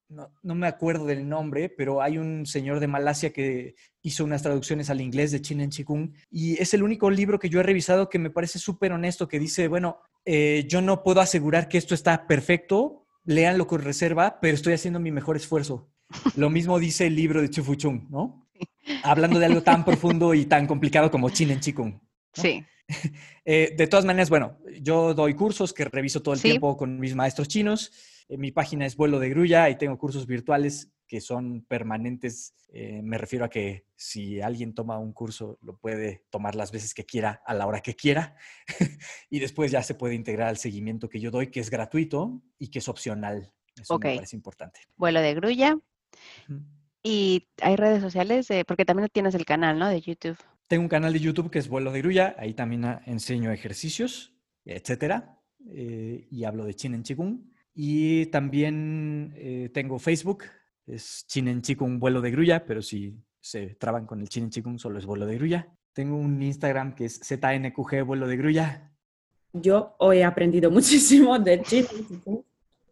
no, 0.10 0.56
me 0.56 0.68
acuerdo 0.68 1.06
del 1.06 1.28
nombre, 1.28 1.70
pero 1.70 2.02
hay 2.02 2.18
un 2.18 2.46
señor 2.46 2.80
de 2.80 2.88
Malasia 2.88 3.32
que 3.32 3.76
hizo 4.02 4.24
unas 4.24 4.42
traducciones 4.42 4.90
al 4.90 5.02
inglés 5.02 5.32
de 5.32 5.42
Chin 5.42 5.62
en 5.62 5.70
Chikung 5.70 6.14
y 6.32 6.60
es 6.62 6.74
el 6.74 6.84
único 6.84 7.10
libro 7.10 7.38
que 7.38 7.50
yo 7.50 7.60
he 7.60 7.64
revisado 7.64 8.10
que 8.10 8.20
me 8.20 8.30
parece 8.30 8.60
súper 8.60 8.94
honesto, 8.94 9.28
que 9.28 9.40
dice, 9.40 9.68
bueno, 9.68 10.00
eh, 10.26 10.66
yo 10.68 10.82
no 10.82 11.04
puedo 11.04 11.22
asegurar 11.22 11.68
que 11.68 11.78
esto 11.78 11.94
está 11.94 12.28
perfecto, 12.28 13.06
léanlo 13.26 13.68
con 13.68 13.82
reserva, 13.82 14.40
pero 14.42 14.56
estoy 14.56 14.74
haciendo 14.74 15.00
mi 15.00 15.12
mejor 15.12 15.36
esfuerzo. 15.36 15.93
Lo 16.36 16.50
mismo 16.50 16.80
dice 16.80 17.08
el 17.08 17.16
libro 17.16 17.42
de 17.42 17.50
Chufuchung, 17.50 18.10
¿no? 18.10 18.48
Hablando 19.04 19.40
de 19.40 19.46
algo 19.46 19.62
tan 19.62 19.84
profundo 19.84 20.34
y 20.34 20.46
tan 20.46 20.68
complicado 20.68 21.10
como 21.10 21.30
Chin 21.30 21.52
en 21.52 21.60
Chikung. 21.60 22.00
Sí. 22.34 22.64
Eh, 23.46 23.76
de 23.78 23.88
todas 23.88 24.06
maneras, 24.06 24.30
bueno, 24.30 24.58
yo 24.82 25.14
doy 25.14 25.34
cursos 25.34 25.74
que 25.74 25.84
reviso 25.84 26.22
todo 26.22 26.34
el 26.34 26.42
tiempo 26.42 26.78
con 26.78 26.98
mis 26.98 27.14
maestros 27.14 27.50
chinos. 27.50 27.92
Eh, 28.30 28.38
mi 28.38 28.52
página 28.52 28.86
es 28.86 28.96
Vuelo 28.96 29.20
de 29.20 29.30
Grulla 29.30 29.70
y 29.70 29.78
tengo 29.78 29.98
cursos 29.98 30.26
virtuales 30.26 30.94
que 31.06 31.20
son 31.20 31.66
permanentes. 31.66 32.56
Eh, 32.70 33.02
me 33.04 33.18
refiero 33.18 33.44
a 33.44 33.50
que 33.50 33.86
si 33.96 34.40
alguien 34.40 34.74
toma 34.74 34.98
un 34.98 35.12
curso, 35.12 35.60
lo 35.62 35.78
puede 35.78 36.26
tomar 36.30 36.56
las 36.56 36.72
veces 36.72 36.94
que 36.94 37.06
quiera, 37.06 37.42
a 37.46 37.54
la 37.54 37.68
hora 37.68 37.82
que 37.82 37.96
quiera. 37.96 38.36
y 39.30 39.40
después 39.40 39.72
ya 39.72 39.84
se 39.84 39.96
puede 39.96 40.16
integrar 40.16 40.48
al 40.48 40.58
seguimiento 40.58 41.10
que 41.10 41.20
yo 41.20 41.30
doy, 41.30 41.48
que 41.48 41.60
es 41.60 41.70
gratuito 41.70 42.42
y 42.58 42.70
que 42.70 42.80
es 42.80 42.88
opcional. 42.88 43.54
Eso 43.76 44.00
me 44.00 44.16
parece 44.16 44.36
importante. 44.36 44.80
Vuelo 44.96 45.20
de 45.20 45.34
Grulla. 45.34 45.78
Y 47.04 47.48
hay 47.62 47.76
redes 47.76 48.02
sociales, 48.02 48.48
porque 48.68 48.86
también 48.86 49.10
tienes 49.12 49.36
el 49.36 49.46
canal, 49.46 49.78
¿no? 49.78 49.90
De 49.90 50.00
YouTube. 50.00 50.38
Tengo 50.68 50.84
un 50.84 50.90
canal 50.90 51.14
de 51.14 51.20
YouTube 51.20 51.52
que 51.52 51.60
es 51.60 51.68
Vuelo 51.68 51.92
de 51.92 52.02
Grulla, 52.02 52.36
ahí 52.40 52.54
también 52.54 52.86
ah, 52.86 53.02
enseño 53.06 53.52
ejercicios, 53.52 54.34
etcétera, 54.66 55.40
eh, 55.70 56.28
y 56.32 56.46
hablo 56.46 56.66
de 56.66 56.74
Chin 56.74 56.96
en 56.96 57.04
Chikung. 57.04 57.42
Y 57.76 58.28
también 58.28 59.34
eh, 59.36 59.70
tengo 59.74 60.00
Facebook, 60.00 60.46
es 60.88 61.26
Chin 61.28 61.48
en 61.48 61.62
Chikung 61.62 62.00
Vuelo 62.00 62.22
de 62.22 62.32
Grulla, 62.32 62.66
pero 62.66 62.82
si 62.82 63.16
se 63.40 63.76
traban 63.76 64.06
con 64.06 64.22
el 64.22 64.30
Chin 64.30 64.46
en 64.46 64.50
Chikung 64.50 64.80
solo 64.80 64.98
es 64.98 65.06
Vuelo 65.06 65.26
de 65.26 65.38
Grulla. 65.38 65.68
tengo 65.94 66.16
un 66.16 66.42
Instagram 66.42 66.96
que 66.96 67.06
es 67.06 67.20
ZNQG 67.20 68.04
vuelo 68.04 68.28
de 68.28 68.38
grulla. 68.38 68.92
Yo 69.52 69.96
hoy 70.00 70.20
he 70.20 70.24
aprendido 70.24 70.72
muchísimo 70.72 71.38
de 71.38 71.62
China 71.62 71.88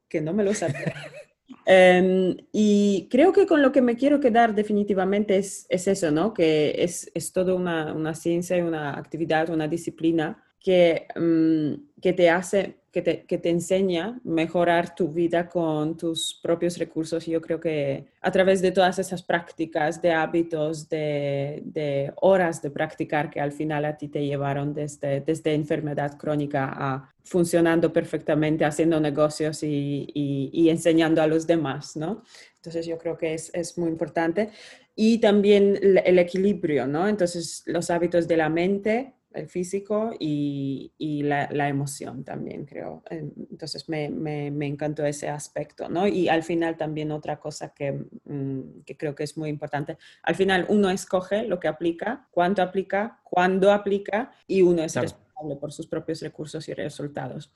que 0.07 0.21
no 0.21 0.33
me 0.33 0.43
lo 0.43 0.53
sabía. 0.53 0.93
Em, 1.65 2.37
y 2.51 3.07
creo 3.11 3.33
que 3.33 3.45
con 3.45 3.61
lo 3.61 3.71
que 3.71 3.81
me 3.81 3.95
quiero 3.95 4.19
quedar 4.19 4.55
definitivamente 4.55 5.37
es, 5.37 5.67
es 5.69 5.87
eso, 5.87 6.11
¿no? 6.11 6.33
Que 6.33 6.83
es, 6.83 7.11
es 7.13 7.33
toda 7.33 7.53
una, 7.53 7.93
una, 7.93 8.15
ciencia 8.15 8.57
una 8.65 8.97
actividad, 8.97 9.49
una 9.49 9.67
disciplina 9.67 10.43
que, 10.61 11.07
mm, 11.15 11.99
que 12.01 12.13
te 12.13 12.29
hace 12.29 12.81
que 12.91 13.01
te, 13.01 13.23
que 13.23 13.37
te 13.37 13.49
enseña 13.49 14.19
mejorar 14.25 14.93
tu 14.93 15.07
vida 15.07 15.47
con 15.47 15.95
tus 15.95 16.37
propios 16.43 16.77
recursos. 16.77 17.25
Y 17.27 17.31
yo 17.31 17.41
creo 17.41 17.59
que 17.59 18.07
a 18.19 18.31
través 18.31 18.61
de 18.61 18.71
todas 18.71 18.99
esas 18.99 19.23
prácticas, 19.23 20.01
de 20.01 20.11
hábitos, 20.11 20.89
de, 20.89 21.61
de, 21.63 22.11
horas 22.17 22.61
de 22.61 22.69
practicar 22.69 23.29
que 23.29 23.39
al 23.39 23.53
final 23.53 23.85
a 23.85 23.95
ti 23.95 24.09
te 24.09 24.25
llevaron 24.25 24.73
desde, 24.73 25.21
desde 25.21 25.53
enfermedad 25.53 26.17
crónica 26.17 26.69
a 26.75 27.13
funcionando 27.23 27.93
perfectamente, 27.93 28.65
haciendo 28.65 28.99
negocios 28.99 29.63
y, 29.63 30.07
y, 30.13 30.49
y 30.51 30.69
enseñando 30.69 31.21
a 31.21 31.27
los 31.27 31.47
demás, 31.47 31.95
¿no? 31.95 32.23
Entonces 32.55 32.85
yo 32.85 32.97
creo 32.97 33.17
que 33.17 33.35
es, 33.35 33.51
es 33.53 33.77
muy 33.77 33.89
importante. 33.89 34.49
Y 34.95 35.19
también 35.19 35.79
el 35.81 36.19
equilibrio, 36.19 36.87
¿no? 36.87 37.07
Entonces 37.07 37.63
los 37.67 37.89
hábitos 37.89 38.27
de 38.27 38.37
la 38.37 38.49
mente 38.49 39.13
el 39.33 39.47
físico 39.47 40.11
y, 40.19 40.93
y 40.97 41.23
la, 41.23 41.49
la, 41.51 41.69
emoción 41.69 42.23
también, 42.23 42.65
creo. 42.65 43.03
Entonces 43.09 43.87
me, 43.89 44.09
me, 44.09 44.51
me, 44.51 44.67
encantó 44.67 45.05
ese 45.05 45.29
aspecto, 45.29 45.89
¿no? 45.89 46.07
Y 46.07 46.29
al 46.29 46.43
final 46.43 46.77
también 46.77 47.11
otra 47.11 47.39
cosa 47.39 47.73
que, 47.73 47.93
mm, 48.25 48.81
que, 48.85 48.97
creo 48.97 49.15
que 49.15 49.23
es 49.23 49.37
muy 49.37 49.49
importante, 49.49 49.97
al 50.23 50.35
final 50.35 50.65
uno 50.69 50.89
escoge 50.89 51.43
lo 51.43 51.59
que 51.59 51.67
aplica, 51.67 52.27
cuánto 52.31 52.61
aplica, 52.61 53.19
cuándo 53.23 53.71
aplica 53.71 54.31
y 54.47 54.61
uno 54.61 54.83
es 54.83 54.95
responsable 54.95 55.55
por 55.55 55.71
sus 55.71 55.87
propios 55.87 56.21
recursos 56.21 56.67
y 56.69 56.73
resultados. 56.73 57.53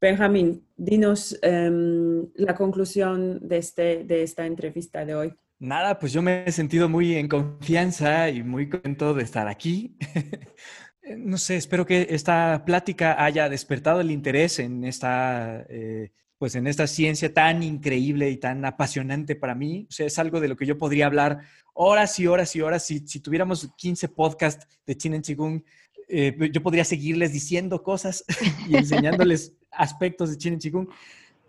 Benjamín, 0.00 0.66
dinos 0.76 1.38
um, 1.44 2.28
la 2.34 2.56
conclusión 2.56 3.38
de, 3.46 3.58
este, 3.58 4.02
de 4.02 4.24
esta 4.24 4.46
entrevista 4.46 5.04
de 5.04 5.14
hoy. 5.14 5.34
Nada, 5.60 5.96
pues 5.96 6.12
yo 6.12 6.22
me 6.22 6.42
he 6.44 6.50
sentido 6.50 6.88
muy 6.88 7.14
en 7.14 7.28
confianza 7.28 8.28
y 8.28 8.42
muy 8.42 8.68
contento 8.68 9.14
de 9.14 9.22
estar 9.22 9.46
aquí. 9.46 9.96
Eh, 11.02 11.16
no 11.16 11.36
sé, 11.36 11.56
espero 11.56 11.84
que 11.84 12.06
esta 12.10 12.64
plática 12.64 13.22
haya 13.22 13.48
despertado 13.48 14.00
el 14.00 14.10
interés 14.10 14.58
en 14.58 14.84
esta, 14.84 15.66
eh, 15.68 16.12
pues 16.38 16.54
en 16.54 16.66
esta 16.66 16.86
ciencia 16.86 17.32
tan 17.34 17.62
increíble 17.62 18.30
y 18.30 18.36
tan 18.36 18.64
apasionante 18.64 19.34
para 19.34 19.54
mí. 19.54 19.86
O 19.88 19.92
sea, 19.92 20.06
es 20.06 20.18
algo 20.18 20.40
de 20.40 20.48
lo 20.48 20.56
que 20.56 20.66
yo 20.66 20.78
podría 20.78 21.06
hablar 21.06 21.40
horas 21.74 22.18
y 22.20 22.26
horas 22.26 22.54
y 22.54 22.60
horas. 22.60 22.86
Si, 22.86 23.00
si 23.00 23.20
tuviéramos 23.20 23.68
15 23.76 24.08
podcasts 24.08 24.66
de 24.86 24.96
Chin 24.96 25.14
en 25.14 25.22
Chikung, 25.22 25.62
eh, 26.08 26.36
yo 26.52 26.62
podría 26.62 26.84
seguirles 26.84 27.32
diciendo 27.32 27.82
cosas 27.82 28.24
y 28.68 28.76
enseñándoles 28.76 29.54
aspectos 29.70 30.30
de 30.30 30.38
Chin 30.38 30.54
en 30.54 30.58
Chikung. 30.60 30.88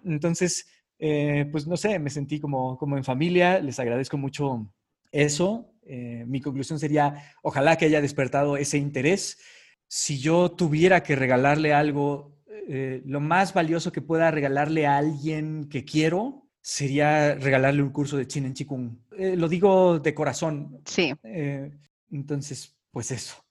Entonces, 0.05 0.67
pues 1.51 1.67
no 1.67 1.75
sé, 1.75 1.99
me 1.99 2.09
sentí 2.09 2.39
como, 2.39 2.77
como 2.77 2.97
en 2.97 3.03
familia. 3.03 3.59
Les 3.59 3.79
agradezco 3.79 4.17
mucho 4.17 4.71
eso. 5.11 5.72
Eh, 5.85 6.23
mi 6.27 6.41
conclusión 6.41 6.79
sería, 6.79 7.33
ojalá 7.41 7.77
que 7.77 7.85
haya 7.85 8.01
despertado 8.01 8.57
ese 8.57 8.77
interés. 8.77 9.39
Si 9.87 10.19
yo 10.19 10.51
tuviera 10.51 11.03
que 11.03 11.15
regalarle 11.15 11.73
algo, 11.73 12.37
eh, 12.67 13.01
lo 13.05 13.19
más 13.19 13.53
valioso 13.53 13.91
que 13.91 14.01
pueda 14.01 14.31
regalarle 14.31 14.87
a 14.87 14.97
alguien 14.97 15.69
que 15.69 15.85
quiero 15.85 16.47
sería 16.61 17.35
regalarle 17.35 17.83
un 17.83 17.91
curso 17.91 18.17
de 18.17 18.27
Chin 18.27 18.45
en 18.45 18.53
Chikung. 18.53 18.97
Eh, 19.17 19.35
lo 19.35 19.49
digo 19.49 19.99
de 19.99 20.13
corazón. 20.13 20.81
Sí. 20.85 21.13
entonces, 22.11 22.75
pues 22.91 23.11
eso. 23.11 23.43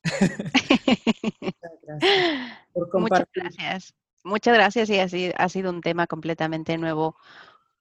Muchas 1.40 1.72
gracias 1.82 2.58
por 2.72 2.88
compartir. 2.88 3.42
Muchas 3.42 3.56
gracias. 3.56 3.94
Muchas 4.24 4.54
gracias 4.54 5.14
y 5.14 5.32
ha 5.36 5.48
sido 5.48 5.70
un 5.70 5.80
tema 5.80 6.06
completamente 6.06 6.78
nuevo 6.78 7.16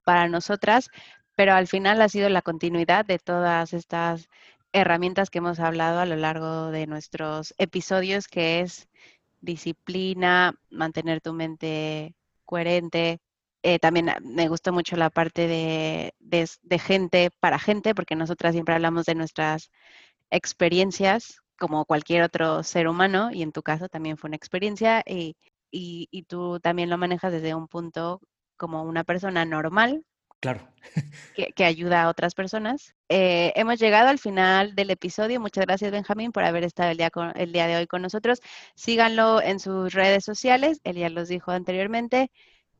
para 0.03 0.27
nosotras 0.27 0.89
pero 1.35 1.53
al 1.53 1.67
final 1.67 2.01
ha 2.01 2.09
sido 2.09 2.29
la 2.29 2.41
continuidad 2.41 3.05
de 3.05 3.19
todas 3.19 3.73
estas 3.73 4.27
herramientas 4.73 5.29
que 5.29 5.39
hemos 5.39 5.59
hablado 5.59 5.99
a 5.99 6.05
lo 6.05 6.15
largo 6.15 6.71
de 6.71 6.87
nuestros 6.87 7.53
episodios, 7.57 8.27
que 8.27 8.61
es 8.61 8.87
disciplina, 9.41 10.55
mantener 10.69 11.21
tu 11.21 11.33
mente 11.33 12.15
coherente. 12.45 13.19
Eh, 13.63 13.79
también 13.79 14.11
me 14.23 14.47
gustó 14.47 14.73
mucho 14.73 14.95
la 14.95 15.09
parte 15.09 15.47
de, 15.47 16.13
de, 16.19 16.79
gente 16.79 17.31
para 17.39 17.59
gente, 17.59 17.93
porque 17.95 18.15
nosotras 18.15 18.53
siempre 18.53 18.75
hablamos 18.75 19.05
de 19.05 19.15
nuestras 19.15 19.71
experiencias 20.31 21.41
como 21.59 21.85
cualquier 21.85 22.23
otro 22.23 22.63
ser 22.63 22.87
humano, 22.87 23.31
y 23.31 23.43
en 23.43 23.51
tu 23.51 23.61
caso 23.63 23.87
también 23.89 24.17
fue 24.17 24.29
una 24.29 24.37
experiencia, 24.37 25.03
y, 25.05 25.35
y, 25.71 26.07
y 26.11 26.23
tú 26.23 26.59
también 26.59 26.89
lo 26.89 26.97
manejas 26.97 27.31
desde 27.31 27.53
un 27.55 27.67
punto 27.67 28.19
como 28.57 28.83
una 28.83 29.03
persona 29.03 29.45
normal, 29.45 30.03
Claro. 30.41 30.67
Que, 31.55 31.63
ayuda 31.63 32.03
a 32.03 32.09
otras 32.09 32.35
personas. 32.35 32.93
Eh, 33.07 33.53
hemos 33.55 33.79
llegado 33.79 34.09
al 34.09 34.19
final 34.19 34.75
del 34.75 34.89
episodio. 34.89 35.39
Muchas 35.39 35.65
gracias, 35.65 35.91
Benjamín, 35.91 36.31
por 36.31 36.43
haber 36.43 36.65
estado 36.65 36.91
el 36.91 36.97
día, 36.97 37.11
el 37.35 37.53
día 37.53 37.67
de 37.67 37.77
hoy 37.77 37.87
con 37.87 38.01
nosotros. 38.01 38.41
Síganlo 38.75 39.41
en 39.41 39.59
sus 39.59 39.93
redes 39.93 40.25
sociales. 40.25 40.81
Él 40.83 40.97
ya 40.97 41.09
los 41.09 41.29
dijo 41.29 41.51
anteriormente. 41.51 42.31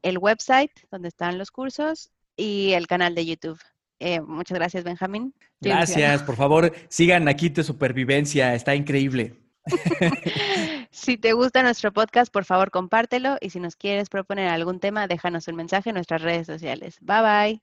El 0.01 0.17
website 0.17 0.71
donde 0.89 1.07
están 1.07 1.37
los 1.37 1.51
cursos 1.51 2.11
y 2.35 2.73
el 2.73 2.87
canal 2.87 3.15
de 3.15 3.25
YouTube. 3.25 3.59
Eh, 3.99 4.19
muchas 4.19 4.57
gracias, 4.57 4.83
Benjamín. 4.83 5.33
Gracias, 5.61 6.23
por 6.23 6.35
favor, 6.35 6.73
sigan 6.89 7.27
aquí 7.27 7.51
tu 7.51 7.63
supervivencia, 7.63 8.55
está 8.55 8.73
increíble. 8.73 9.35
si 10.91 11.17
te 11.17 11.33
gusta 11.33 11.63
nuestro 11.63 11.91
podcast, 11.91 12.31
por 12.31 12.45
favor, 12.45 12.69
compártelo 12.71 13.37
y 13.41 13.49
si 13.49 13.59
nos 13.59 13.75
quieres 13.75 14.09
proponer 14.09 14.49
algún 14.49 14.79
tema, 14.79 15.07
déjanos 15.07 15.47
un 15.47 15.55
mensaje 15.55 15.89
en 15.89 15.95
nuestras 15.95 16.21
redes 16.21 16.45
sociales. 16.47 16.97
Bye 17.01 17.21
bye. 17.21 17.61